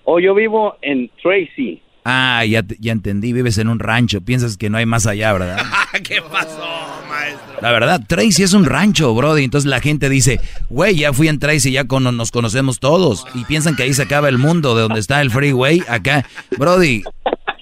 O 0.05 0.21
yo 0.21 0.35
vivo 0.35 0.77
en 0.83 1.11
Tracy. 1.21 1.83
Ah, 2.05 2.45
ya, 2.47 2.65
ya 2.79 2.93
entendí, 2.93 3.33
vives 3.33 3.59
en 3.59 3.69
un 3.69 3.79
rancho, 3.79 4.21
piensas 4.23 4.57
que 4.57 4.71
no 4.71 4.79
hay 4.79 4.87
más 4.87 5.07
allá, 5.07 5.33
¿verdad? 5.35 5.59
¿Qué 6.03 6.23
pasó, 6.23 6.67
maestro? 7.09 7.59
La 7.61 7.73
verdad, 7.73 8.01
Tracy 8.07 8.43
es 8.43 8.55
un 8.55 8.65
rancho, 8.65 9.15
Brody. 9.15 9.45
Entonces 9.45 9.69
la 9.69 9.81
gente 9.81 10.09
dice, 10.09 10.41
güey, 10.71 10.97
ya 10.97 11.13
fui 11.13 11.29
en 11.29 11.39
Tracy, 11.39 11.73
ya 11.73 11.85
con- 11.85 12.17
nos 12.17 12.31
conocemos 12.31 12.79
todos. 12.81 13.27
Y 13.35 13.45
piensan 13.45 13.77
que 13.77 13.83
ahí 13.83 13.93
se 13.93 14.01
acaba 14.03 14.29
el 14.31 14.39
mundo, 14.39 14.75
de 14.75 14.81
donde 14.83 15.01
está 15.01 15.21
el 15.21 15.31
freeway, 15.31 15.83
acá. 15.89 16.25
Brody, 16.57 17.03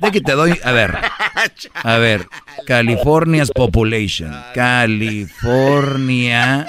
de 0.00 0.12
que 0.12 0.20
te 0.20 0.32
doy, 0.32 0.56
a 0.62 0.70
ver, 0.70 0.96
a 1.82 1.96
ver, 1.96 2.28
California's 2.66 3.50
population. 3.50 4.32
California 4.54 6.68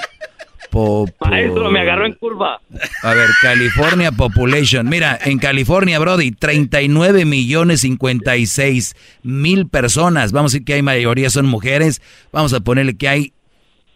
Popu- 0.70 1.12
Maestro, 1.20 1.70
me 1.70 1.80
agarró 1.80 2.06
en 2.06 2.14
curva. 2.14 2.60
A 3.02 3.14
ver, 3.14 3.28
California 3.42 4.12
Population. 4.12 4.88
Mira, 4.88 5.18
en 5.24 5.38
California, 5.38 5.98
Brody, 5.98 6.30
39 6.32 7.24
millones 7.24 7.80
56 7.80 8.94
mil 9.22 9.66
personas. 9.68 10.32
Vamos 10.32 10.52
a 10.52 10.54
decir 10.54 10.64
que 10.64 10.74
hay 10.74 10.82
mayoría 10.82 11.30
son 11.30 11.46
mujeres. 11.46 12.00
Vamos 12.32 12.52
a 12.52 12.60
ponerle 12.60 12.96
que 12.96 13.08
hay 13.08 13.32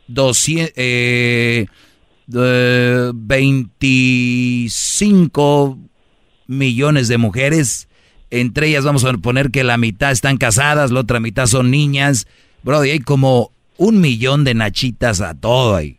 200, 0.09 0.73
eh, 0.77 1.67
eh, 2.35 3.11
25 3.15 5.79
millones 6.47 7.09
de 7.09 7.19
mujeres. 7.19 7.89
Entre 8.31 8.69
ellas 8.69 8.85
vamos 8.85 9.05
a 9.05 9.13
poner 9.15 9.51
que 9.51 9.65
la 9.65 9.77
mitad 9.77 10.11
están 10.11 10.39
casadas, 10.39 10.91
la 10.91 11.01
otra 11.01 11.21
mitad 11.21 11.47
son 11.47 11.71
niñas. 11.71 12.27
Brody, 12.63 12.91
hay 12.91 13.01
como 13.01 13.51
un 13.77 14.01
millón 14.01 14.45
de 14.45 14.55
nachitas 14.55 15.21
a 15.21 15.35
todo 15.35 15.77
ahí. 15.77 15.99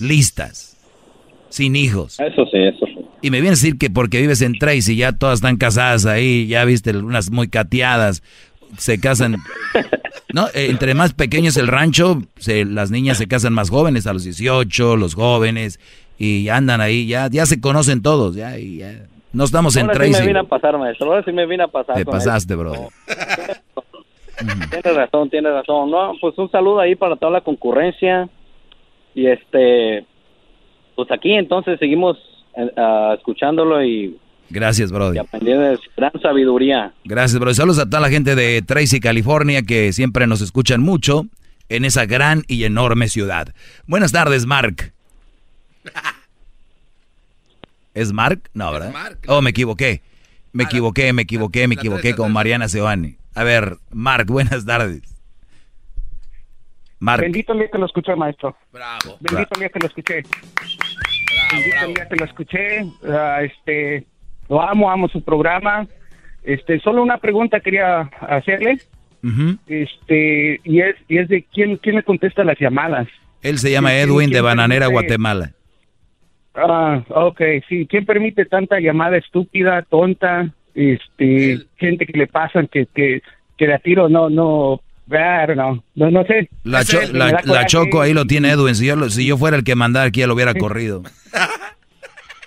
Listas. 0.00 0.76
Sin 1.48 1.76
hijos. 1.76 2.18
Eso 2.20 2.44
sí, 2.46 2.58
eso 2.58 2.86
sí. 2.86 2.98
Y 3.22 3.30
me 3.30 3.38
viene 3.38 3.48
a 3.48 3.58
decir 3.58 3.78
que 3.78 3.88
porque 3.88 4.20
vives 4.20 4.42
en 4.42 4.58
Tracy 4.58 4.96
ya 4.96 5.12
todas 5.12 5.38
están 5.38 5.56
casadas 5.56 6.04
ahí, 6.06 6.46
ya 6.48 6.64
viste 6.64 6.90
unas 6.96 7.30
muy 7.30 7.48
cateadas, 7.48 8.22
se 8.78 8.98
casan. 9.00 9.36
No, 10.34 10.48
Eh, 10.48 10.66
entre 10.68 10.92
más 10.92 11.14
pequeño 11.14 11.48
es 11.48 11.56
el 11.56 11.66
rancho, 11.68 12.20
se- 12.36 12.64
las 12.66 12.90
niñas 12.90 13.16
se 13.16 13.26
casan 13.26 13.54
más 13.54 13.70
jóvenes, 13.70 14.06
a 14.06 14.12
los 14.12 14.24
18, 14.24 14.96
los 14.96 15.14
jóvenes, 15.14 15.80
y 16.18 16.48
andan 16.48 16.80
ahí, 16.82 17.06
ya, 17.06 17.28
ya 17.30 17.46
se 17.46 17.58
conocen 17.60 18.02
todos, 18.02 18.34
ya, 18.34 18.58
y 18.58 18.78
ya. 18.78 19.06
No 19.32 19.44
estamos 19.44 19.76
en 19.76 19.82
Ahora 19.86 19.94
sí 19.94 20.00
me 20.00 20.10
Tracy. 20.10 20.26
vine 20.26 20.38
a 20.40 20.44
pasar, 20.44 20.76
maestro. 20.78 21.06
Ahora 21.06 21.22
sí 21.24 21.32
me 21.32 21.46
vine 21.46 21.62
a 21.62 21.68
pasar. 21.68 21.94
Te 21.96 22.04
pasaste, 22.04 22.52
él. 22.52 22.58
bro. 22.58 22.88
Tiene 24.70 24.92
razón, 24.96 25.30
tiene 25.30 25.50
razón. 25.50 25.90
No, 25.90 26.12
pues 26.20 26.36
un 26.36 26.50
saludo 26.50 26.80
ahí 26.80 26.94
para 26.96 27.16
toda 27.16 27.32
la 27.32 27.40
concurrencia. 27.40 28.28
Y 29.16 29.26
este, 29.28 30.04
pues 30.94 31.10
aquí 31.10 31.32
entonces 31.32 31.78
seguimos 31.78 32.18
eh, 32.54 32.70
ah, 32.76 33.14
escuchándolo 33.16 33.82
y, 33.82 34.18
Gracias, 34.50 34.90
y 34.90 34.92
Brody. 34.92 35.18
aprendiendo 35.18 35.64
de 35.64 35.76
su 35.78 35.90
gran 35.96 36.12
sabiduría. 36.20 36.92
Gracias, 37.04 37.40
Brody. 37.40 37.54
Saludos 37.54 37.78
a 37.78 37.86
toda 37.86 38.02
la 38.02 38.10
gente 38.10 38.34
de 38.34 38.60
Tracy, 38.60 39.00
California, 39.00 39.62
que 39.62 39.94
siempre 39.94 40.26
nos 40.26 40.42
escuchan 40.42 40.82
mucho 40.82 41.26
en 41.70 41.86
esa 41.86 42.04
gran 42.04 42.42
y 42.46 42.64
enorme 42.64 43.08
ciudad. 43.08 43.54
Buenas 43.86 44.12
tardes, 44.12 44.44
Mark. 44.44 44.92
¿Es 47.94 48.12
Mark? 48.12 48.42
No, 48.52 48.70
¿verdad? 48.70 48.92
Oh, 49.28 49.40
me 49.40 49.48
equivoqué. 49.48 50.02
Me 50.52 50.64
equivoqué, 50.64 51.14
me 51.14 51.22
equivoqué, 51.22 51.66
me 51.68 51.74
equivoqué 51.74 52.14
con 52.14 52.32
Mariana 52.32 52.68
Seoane. 52.68 53.16
A 53.34 53.44
ver, 53.44 53.78
Mark, 53.90 54.26
buenas 54.26 54.66
tardes. 54.66 55.15
Mark. 56.98 57.22
Bendito 57.22 57.52
el 57.52 57.58
día 57.60 57.68
que 57.70 57.78
lo 57.78 57.86
escuché, 57.86 58.16
maestro. 58.16 58.56
Bravo. 58.72 59.16
Bendito 59.20 59.54
el 59.54 59.60
día 59.60 59.68
que 59.68 59.78
lo 59.80 59.86
escuché. 59.86 60.22
Bendito 61.52 61.76
el 61.86 61.94
día 61.94 62.08
que 62.08 62.16
lo 62.16 62.24
escuché. 62.24 62.86
Ah, 63.08 63.42
este, 63.42 64.04
lo 64.48 64.62
amo, 64.62 64.90
amo 64.90 65.08
su 65.08 65.22
programa. 65.22 65.86
Este, 66.42 66.80
solo 66.80 67.02
una 67.02 67.18
pregunta 67.18 67.60
quería 67.60 68.00
hacerle. 68.20 68.78
Este, 69.66 70.60
y 70.64 70.80
es, 70.80 70.96
y 71.08 71.18
es 71.18 71.28
de 71.28 71.42
quién, 71.52 71.76
quién 71.78 71.96
le 71.96 72.02
contesta 72.02 72.44
las 72.44 72.58
llamadas. 72.58 73.08
Él 73.42 73.58
se 73.58 73.70
llama 73.70 73.90
¿Quién- 73.90 74.08
Edwin 74.08 74.30
de 74.30 74.40
Bananera, 74.40 74.86
Guatemala. 74.86 75.52
Ah, 76.54 77.02
ok, 77.10 77.40
sí. 77.68 77.86
¿Quién 77.86 78.06
permite 78.06 78.46
tanta 78.46 78.80
llamada 78.80 79.16
estúpida, 79.18 79.82
tonta? 79.82 80.48
Este, 80.74 81.58
gente 81.76 82.06
que 82.06 82.18
le 82.18 82.26
pasan 82.26 82.66
que, 82.68 82.86
que, 82.94 83.22
que 83.58 83.66
de 83.66 83.74
a 83.74 83.78
tiro 83.78 84.08
no, 84.08 84.30
no, 84.30 84.80
No, 85.94 86.10
no 86.10 86.24
sé. 86.24 86.48
La, 86.64 86.84
cho- 86.84 87.00
la- 87.12 87.40
la. 87.44 87.66
Choco 87.66 88.00
ahí 88.00 88.12
lo 88.12 88.24
tiene 88.24 88.50
Edwin. 88.50 88.74
Si 88.74 88.86
yo, 88.86 88.96
lo- 88.96 89.08
si 89.10 89.26
yo 89.26 89.36
fuera 89.36 89.56
el 89.56 89.64
que 89.64 89.74
mandara 89.74 90.06
aquí, 90.08 90.20
ya 90.20 90.26
lo 90.26 90.34
hubiera 90.34 90.54
corrido. 90.54 91.02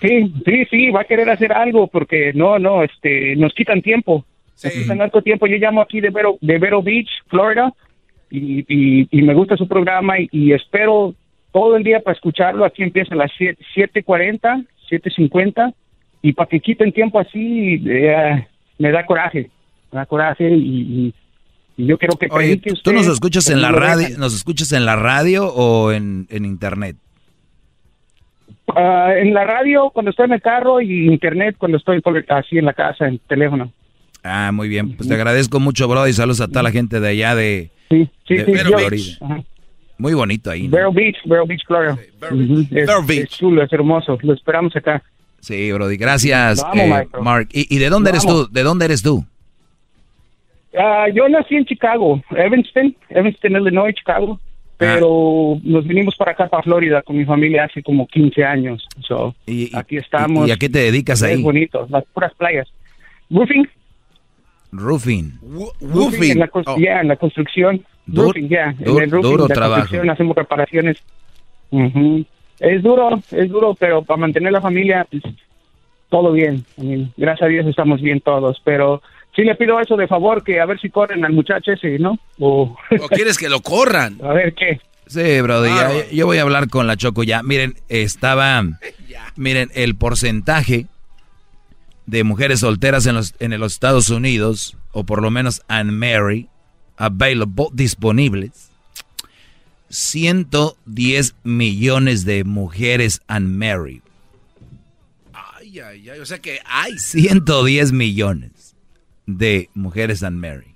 Sí, 0.02 0.34
sí, 0.46 0.66
sí, 0.70 0.90
va 0.92 1.02
a 1.02 1.06
querer 1.06 1.30
hacer 1.30 1.52
algo 1.52 1.88
porque 1.88 2.32
no, 2.34 2.58
no, 2.58 2.84
este, 2.84 3.36
nos 3.36 3.54
quitan 3.54 3.82
tiempo. 3.82 4.26
Nos 4.68 4.74
quitan 4.84 5.02
harto 5.02 5.22
tiempo. 5.22 5.46
Yo 5.48 5.58
llamo 5.58 5.82
aquí 5.82 6.00
de 6.00 6.10
Vero, 6.10 6.38
de 6.42 6.58
Vero 6.58 6.82
Beach, 6.82 7.10
Florida, 7.28 7.74
y, 8.30 8.60
y, 8.68 9.08
y 9.12 9.22
me 9.24 9.34
gusta 9.34 9.58
su 9.58 9.68
programa 9.68 10.20
y, 10.20 10.30
y 10.32 10.54
espero 10.54 11.16
todo 11.52 11.76
el 11.76 11.84
día 11.84 12.00
para 12.02 12.16
escucharlo. 12.16 12.64
Aquí 12.64 12.84
empieza 12.84 13.14
a 13.14 13.18
las 13.18 13.32
siete- 13.38 13.62
7.40, 13.76 14.66
7.50, 14.90 15.74
y 16.22 16.34
para 16.34 16.48
que 16.50 16.60
quiten 16.62 16.92
tiempo 16.94 17.20
así, 17.20 17.82
eh, 17.86 18.48
me 18.78 18.92
da 18.92 19.06
coraje, 19.06 19.50
me 19.92 20.00
da 20.00 20.06
coraje 20.06 20.50
y, 20.50 21.14
y- 21.80 21.86
yo 21.88 21.98
quiero 21.98 22.18
que 22.18 22.28
Oye, 22.32 22.58
¿tú 22.84 22.94
nos 22.94 23.08
escuchas 23.08 23.50
en 23.50 23.62
la 23.62 23.72
radio, 23.72 24.18
nos 24.18 24.36
escuchas 24.36 24.72
en 24.72 24.86
la 24.86 24.96
radio 24.96 25.48
o 25.48 25.92
en, 25.92 26.28
en 26.30 26.46
internet? 26.46 26.96
Ah, 28.76 29.14
en 29.18 29.34
la 29.34 29.46
radio 29.46 29.90
cuando 29.92 30.12
estoy 30.12 30.26
en 30.26 30.34
el 30.34 30.42
carro 30.42 30.80
y 30.82 31.08
internet 31.08 31.56
cuando 31.58 31.78
estoy 31.78 32.02
por- 32.02 32.24
así 32.30 32.58
en 32.58 32.66
la 32.66 32.74
casa, 32.74 33.08
en 33.08 33.20
teléfono. 33.28 33.72
Ah, 34.24 34.52
muy 34.54 34.68
bien. 34.68 34.96
Pues 34.96 35.08
te 35.10 35.16
agradezco 35.16 35.60
mucho, 35.60 35.88
bro, 35.88 36.08
y 36.08 36.14
saludos 36.14 36.42
a 36.42 36.48
toda 36.48 36.62
la 36.64 36.72
gente 36.72 37.00
de 37.00 37.08
allá 37.08 37.36
de, 37.36 37.72
Sí, 37.90 38.08
sí, 38.28 38.36
de 38.36 38.46
sí, 38.46 38.52
Florida. 38.54 39.18
Ajá. 39.22 39.44
Muy 39.98 40.14
bonito 40.14 40.52
ahí. 40.52 40.68
¿no? 40.68 40.76
Vero 40.78 40.94
Beach, 40.94 41.16
Vero 41.26 41.46
Beach, 41.48 41.62
Florida. 41.66 41.98
Ujú, 42.32 42.66
Es, 42.72 42.90
es 43.18 43.30
chulo, 43.30 43.64
es 43.64 43.74
hermoso. 43.74 44.18
Lo 44.22 44.34
esperamos 44.34 44.76
acá. 44.76 45.02
Sí, 45.42 45.72
Brody, 45.72 45.98
gracias, 45.98 46.64
eh. 46.76 47.06
Mark. 47.22 47.50
¿Y, 47.54 47.74
y 47.76 47.80
de 47.80 47.90
dónde 47.90 48.10
eres 48.12 48.26
tú? 48.26 48.48
¿De 48.52 48.62
dónde 48.64 48.86
eres 48.86 49.02
tú? 49.02 49.26
Ah, 50.78 51.08
yo 51.14 51.28
nací 51.30 51.56
en 51.56 51.66
Chicago, 51.66 52.22
Evanston, 52.32 52.96
Evanston, 53.10 53.52
Illinois, 53.54 53.94
Chicago. 53.96 54.40
Pero 54.78 55.58
nos 55.64 55.86
vinimos 55.86 56.16
para 56.16 56.32
acá, 56.32 56.48
para 56.48 56.64
Florida, 56.64 57.02
con 57.02 57.18
mi 57.18 57.26
familia 57.26 57.66
hace 57.66 57.84
como 57.84 58.08
15 58.08 58.46
años. 58.46 58.88
So, 59.02 59.36
aquí 59.74 59.98
estamos. 59.98 60.48
¿Y 60.48 60.52
a 60.52 60.56
qué 60.56 60.70
te 60.70 60.80
dedicas 60.80 61.22
Es 61.22 61.28
ahí? 61.36 61.42
bonito, 61.44 61.86
las 61.90 62.06
puras 62.06 62.34
playas. 62.36 62.66
Roofing. 63.30 63.68
Roofing. 64.72 65.34
Roofing. 65.82 66.32
En 66.32 66.40
la, 66.40 66.48
cons- 66.50 66.78
yeah, 66.78 67.02
en 67.02 67.08
la 67.10 67.16
construcción. 67.18 67.84
Du- 68.06 68.24
roofing, 68.24 68.48
ya. 68.48 68.74
du- 68.80 68.98
en 69.00 69.04
el 69.04 69.12
roofing, 69.12 69.30
duro 69.32 69.48
la 69.48 69.54
trabajo. 69.54 69.82
construcción, 69.82 70.10
hacemos 70.12 70.36
reparaciones. 70.38 70.98
Ujú. 71.72 72.26
Es 72.60 72.82
duro, 72.84 73.20
es 73.32 73.50
duro, 73.50 73.76
pero 73.78 74.02
para 74.04 74.18
mantener 74.20 74.52
la 74.54 74.62
familia, 74.62 75.06
pues, 75.10 75.24
todo 76.10 76.32
bien. 76.32 76.64
I 76.78 76.84
mean, 76.84 77.14
gracias 77.18 77.48
a 77.48 77.50
Dios 77.50 77.66
estamos 77.68 78.02
bien 78.02 78.22
todos, 78.22 78.62
pero 78.64 79.02
sí 79.40 79.46
le 79.46 79.56
pido 79.56 79.80
eso 79.80 79.96
de 79.96 80.08
favor, 80.08 80.44
que 80.44 80.60
a 80.60 80.66
ver 80.66 80.80
si 80.80 80.90
corren 80.90 81.24
al 81.24 81.34
muchacho 81.34 81.72
ese, 81.72 81.98
¿no? 82.00 82.20
O, 82.40 82.76
¿O 83.02 83.08
quieres 83.10 83.38
que 83.38 83.50
lo 83.50 83.62
corran? 83.62 84.20
a 84.24 84.34
ver 84.34 84.54
qué. 84.54 84.80
Sí, 85.08 85.42
Brody, 85.42 85.70
ya- 85.70 85.76
Bárbaro. 85.76 86.10
yo 86.12 86.26
voy 86.26 86.38
a 86.38 86.42
hablar 86.44 86.70
con 86.70 86.86
la 86.88 86.98
Choco 86.98 87.24
ya. 87.24 87.42
Miren, 87.42 87.76
estaba, 87.90 88.62
miren, 89.36 89.72
el 89.74 89.96
porcentaje 89.96 90.88
de 92.06 92.24
mujeres 92.24 92.60
solteras 92.60 93.06
en 93.06 93.16
los, 93.16 93.34
en 93.40 93.58
los 93.60 93.74
Estados 93.74 94.10
Unidos, 94.10 94.78
o 94.92 95.06
por 95.06 95.22
lo 95.22 95.32
menos 95.32 95.62
unmarried, 95.70 96.46
available, 96.98 97.68
disponibles, 97.72 98.70
110 99.90 101.36
millones 101.44 102.26
de 102.26 102.44
mujeres 102.44 103.22
unmarried. 103.30 104.02
Ay, 105.34 105.80
ay, 105.80 106.10
ay. 106.10 106.20
O 106.20 106.26
sea 106.26 106.40
que 106.40 106.60
hay. 106.66 106.98
110 106.98 107.92
millones 107.92 108.52
de 109.38 109.70
mujeres 109.74 110.22
unmarried. 110.22 110.68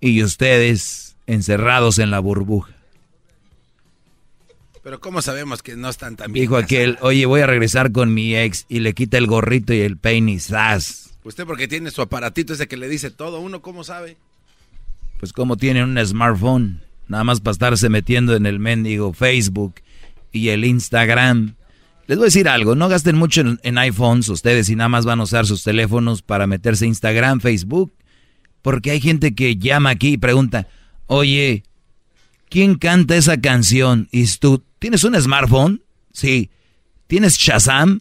Y 0.00 0.22
ustedes 0.22 1.16
encerrados 1.26 1.98
en 1.98 2.10
la 2.10 2.20
burbuja. 2.20 2.72
Pero 4.82 5.00
¿cómo 5.00 5.20
sabemos 5.20 5.62
que 5.62 5.76
no 5.76 5.90
están 5.90 6.16
tan 6.16 6.32
bien? 6.32 6.44
Dijo 6.44 6.56
aquel, 6.56 6.96
oye, 7.02 7.26
voy 7.26 7.42
a 7.42 7.46
regresar 7.46 7.92
con 7.92 8.14
mi 8.14 8.34
ex 8.34 8.64
y 8.68 8.78
le 8.78 8.94
quita 8.94 9.18
el 9.18 9.26
gorrito 9.26 9.74
y 9.74 9.80
el 9.80 9.98
peine 9.98 10.32
y 10.32 10.38
¡zas! 10.38 11.18
Usted 11.24 11.44
porque 11.44 11.68
tiene 11.68 11.90
su 11.90 12.00
aparatito 12.00 12.54
ese 12.54 12.68
que 12.68 12.78
le 12.78 12.88
dice 12.88 13.10
todo. 13.10 13.40
¿Uno 13.40 13.60
cómo 13.60 13.84
sabe? 13.84 14.16
Pues 15.18 15.34
como 15.34 15.56
tienen 15.58 15.84
un 15.90 16.06
smartphone, 16.06 16.80
nada 17.08 17.24
más 17.24 17.40
para 17.40 17.52
estarse 17.52 17.90
metiendo 17.90 18.34
en 18.34 18.46
el 18.46 18.60
mendigo 18.60 19.12
Facebook 19.12 19.74
y 20.32 20.48
el 20.48 20.64
Instagram. 20.64 21.56
Les 22.08 22.16
voy 22.18 22.24
a 22.24 22.26
decir 22.32 22.48
algo, 22.48 22.74
no 22.74 22.88
gasten 22.88 23.16
mucho 23.16 23.42
en, 23.42 23.60
en 23.62 23.78
iPhones 23.78 24.28
ustedes 24.30 24.68
y 24.70 24.74
nada 24.76 24.88
más 24.88 25.04
van 25.04 25.20
a 25.20 25.24
usar 25.24 25.46
sus 25.46 25.62
teléfonos 25.62 26.22
para 26.22 26.46
meterse 26.48 26.84
a 26.86 26.88
Instagram, 26.88 27.40
Facebook, 27.40 27.92
porque 28.62 28.90
hay 28.90 29.00
gente 29.00 29.34
que 29.34 29.56
llama 29.56 29.90
aquí 29.90 30.14
y 30.14 30.16
pregunta, 30.18 30.66
oye, 31.06 31.62
¿quién 32.48 32.74
canta 32.76 33.14
esa 33.14 33.40
canción? 33.40 34.08
Y 34.10 34.26
tú, 34.38 34.64
¿tienes 34.80 35.04
un 35.04 35.14
smartphone? 35.20 35.82
Sí. 36.12 36.50
¿Tienes 37.06 37.36
Shazam? 37.36 38.00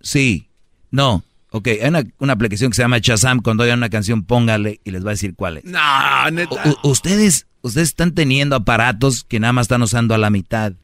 Sí. 0.00 0.48
No. 0.90 1.24
Ok, 1.50 1.66
hay 1.68 1.88
una, 1.88 2.04
una 2.18 2.34
aplicación 2.34 2.70
que 2.70 2.76
se 2.76 2.82
llama 2.82 2.98
Shazam, 2.98 3.40
cuando 3.40 3.64
oigan 3.64 3.78
una 3.80 3.88
canción 3.90 4.22
póngale 4.24 4.80
y 4.84 4.90
les 4.92 5.04
va 5.04 5.10
a 5.10 5.14
decir 5.14 5.34
cuál 5.34 5.58
es. 5.58 5.64
No, 5.64 6.30
neta. 6.30 6.62
U- 6.64 6.86
u- 6.86 6.90
ustedes, 6.90 7.46
ustedes 7.62 7.88
están 7.88 8.14
teniendo 8.14 8.54
aparatos 8.54 9.24
que 9.24 9.40
nada 9.40 9.52
más 9.52 9.64
están 9.64 9.82
usando 9.82 10.14
a 10.14 10.18
la 10.18 10.30
mitad. 10.30 10.74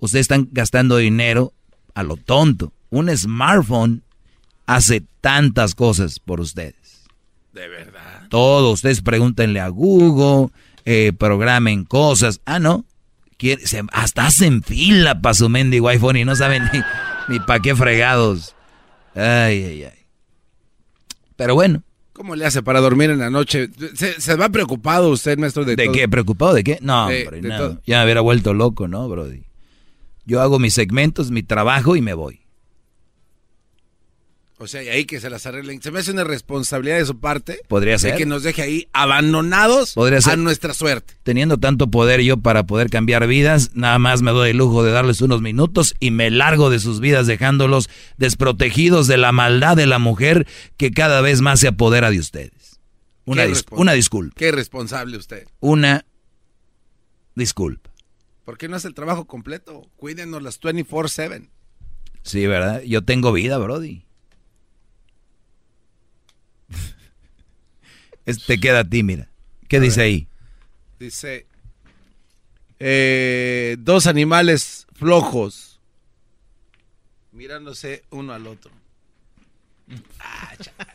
Ustedes 0.00 0.22
están 0.24 0.48
gastando 0.52 0.96
dinero 0.96 1.52
a 1.98 2.02
lo 2.04 2.16
tonto. 2.16 2.72
Un 2.90 3.14
smartphone 3.16 4.02
hace 4.66 5.02
tantas 5.20 5.74
cosas 5.74 6.20
por 6.20 6.40
ustedes. 6.40 6.74
De 7.52 7.66
verdad. 7.68 8.28
Todo. 8.28 8.70
Ustedes 8.72 9.00
pregúntenle 9.02 9.58
a 9.60 9.68
Google, 9.68 10.52
eh, 10.84 11.12
programen 11.18 11.84
cosas. 11.84 12.40
Ah, 12.44 12.58
no. 12.60 12.84
Quiere, 13.36 13.66
se, 13.66 13.82
hasta 13.92 14.26
hacen 14.26 14.62
fila 14.62 15.20
para 15.20 15.34
su 15.34 15.48
mendigo 15.48 15.88
iPhone 15.88 16.16
y 16.16 16.24
no 16.24 16.36
saben 16.36 16.64
ni, 16.72 16.80
ni 17.28 17.40
para 17.40 17.60
qué 17.60 17.74
fregados. 17.74 18.54
Ay, 19.14 19.64
ay, 19.64 19.82
ay. 19.84 19.98
Pero 21.36 21.54
bueno. 21.54 21.82
¿Cómo 22.12 22.34
le 22.36 22.46
hace 22.46 22.62
para 22.62 22.80
dormir 22.80 23.10
en 23.10 23.18
la 23.18 23.30
noche? 23.30 23.70
¿Se, 23.94 24.20
se 24.20 24.34
va 24.36 24.48
preocupado 24.48 25.10
usted, 25.10 25.38
maestro, 25.38 25.64
de, 25.64 25.76
¿De 25.76 25.84
todo? 25.84 25.94
qué? 25.94 26.08
¿Preocupado 26.08 26.54
de 26.54 26.64
qué? 26.64 26.78
No, 26.80 27.08
De- 27.08 27.22
hombre, 27.24 27.40
de 27.40 27.48
no. 27.48 27.56
todo. 27.56 27.80
Ya 27.86 27.98
me 27.98 28.04
hubiera 28.04 28.20
vuelto 28.20 28.54
loco, 28.54 28.86
¿no, 28.88 29.08
Brody? 29.08 29.42
Yo 30.28 30.42
hago 30.42 30.58
mis 30.58 30.74
segmentos, 30.74 31.30
mi 31.30 31.42
trabajo 31.42 31.96
y 31.96 32.02
me 32.02 32.12
voy. 32.12 32.42
O 34.60 34.66
sea, 34.66 34.82
y 34.82 34.88
ahí 34.88 35.04
que 35.06 35.20
se 35.20 35.30
las 35.30 35.46
arreglen. 35.46 35.80
Se 35.80 35.90
me 35.90 36.00
hace 36.00 36.10
una 36.10 36.24
responsabilidad 36.24 36.98
de 36.98 37.06
su 37.06 37.18
parte. 37.18 37.60
Podría 37.66 37.92
de 37.94 37.98
ser. 38.00 38.16
que 38.16 38.26
nos 38.26 38.42
deje 38.42 38.60
ahí 38.60 38.88
abandonados 38.92 39.94
Podría 39.94 40.20
ser. 40.20 40.32
a 40.34 40.36
nuestra 40.36 40.74
suerte. 40.74 41.14
Teniendo 41.22 41.56
tanto 41.56 41.90
poder 41.90 42.20
yo 42.20 42.36
para 42.36 42.64
poder 42.66 42.90
cambiar 42.90 43.26
vidas, 43.26 43.70
nada 43.74 43.98
más 43.98 44.20
me 44.20 44.32
doy 44.32 44.50
el 44.50 44.58
lujo 44.58 44.82
de 44.84 44.90
darles 44.90 45.22
unos 45.22 45.40
minutos 45.40 45.94
y 45.98 46.10
me 46.10 46.30
largo 46.30 46.68
de 46.68 46.78
sus 46.80 47.00
vidas 47.00 47.26
dejándolos 47.26 47.88
desprotegidos 48.18 49.06
de 49.06 49.16
la 49.16 49.32
maldad 49.32 49.76
de 49.78 49.86
la 49.86 49.98
mujer 49.98 50.46
que 50.76 50.90
cada 50.90 51.22
vez 51.22 51.40
más 51.40 51.60
se 51.60 51.68
apodera 51.68 52.10
de 52.10 52.18
ustedes. 52.18 52.80
Una, 53.24 53.46
dis- 53.46 53.64
una 53.70 53.92
disculpa. 53.92 54.34
Qué 54.36 54.50
responsable 54.52 55.16
usted. 55.16 55.46
Una 55.60 56.04
disculpa. 57.34 57.88
¿Por 58.48 58.56
qué 58.56 58.66
no 58.66 58.76
hace 58.76 58.88
el 58.88 58.94
trabajo 58.94 59.26
completo? 59.26 59.90
Cuídenos 59.98 60.42
las 60.42 60.58
24-7. 60.58 61.50
Sí, 62.22 62.46
¿verdad? 62.46 62.80
Yo 62.80 63.04
tengo 63.04 63.30
vida, 63.30 63.58
Brody. 63.58 64.06
Este 68.24 68.58
queda 68.58 68.78
a 68.80 68.88
ti, 68.88 69.02
mira. 69.02 69.28
¿Qué 69.68 69.80
dice 69.80 70.00
ahí? 70.00 70.28
Dice, 70.98 71.46
eh, 72.78 73.76
dos 73.80 74.06
animales 74.06 74.86
flojos 74.94 75.82
mirándose 77.32 78.02
uno 78.08 78.32
al 78.32 78.46
otro. 78.46 78.72
Ah, 80.20 80.56
chale. 80.56 80.88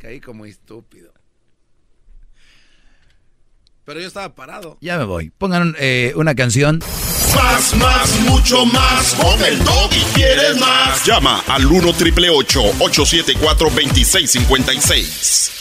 Caí 0.00 0.22
como 0.22 0.46
estúpido. 0.46 1.12
Pero 3.88 4.00
yo 4.00 4.06
estaba 4.06 4.34
parado. 4.34 4.76
Ya 4.82 4.98
me 4.98 5.04
voy. 5.04 5.30
Pongan 5.30 5.74
eh, 5.78 6.12
una 6.14 6.34
canción. 6.34 6.80
Más, 7.34 7.74
más, 7.76 8.20
mucho 8.28 8.66
más. 8.66 9.14
Con 9.14 9.42
el 9.42 9.58
y 9.58 10.04
quieres 10.12 10.58
más. 10.58 11.06
Llama 11.06 11.42
al 11.48 11.64
1 11.64 11.94
triple 11.94 12.28
874 12.28 13.70
2656. 13.70 15.52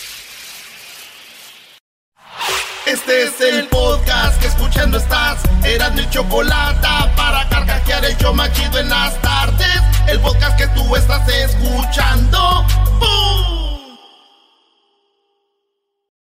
Este 2.85 3.23
es 3.23 3.39
el 3.39 3.65
podcast 3.67 4.41
que 4.41 4.47
escuchando 4.47 4.97
estás. 4.97 5.39
Eran 5.63 5.95
mi 5.95 6.09
chocolate 6.09 6.85
para 7.15 7.47
carcajear 7.47 8.03
el 8.03 8.17
yo 8.17 8.33
machido 8.33 8.77
en 8.77 8.89
las 8.89 9.21
tardes. 9.21 9.81
El 10.09 10.19
podcast 10.19 10.57
que 10.59 10.67
tú 10.75 10.97
estás 10.97 11.25
escuchando. 11.29 12.65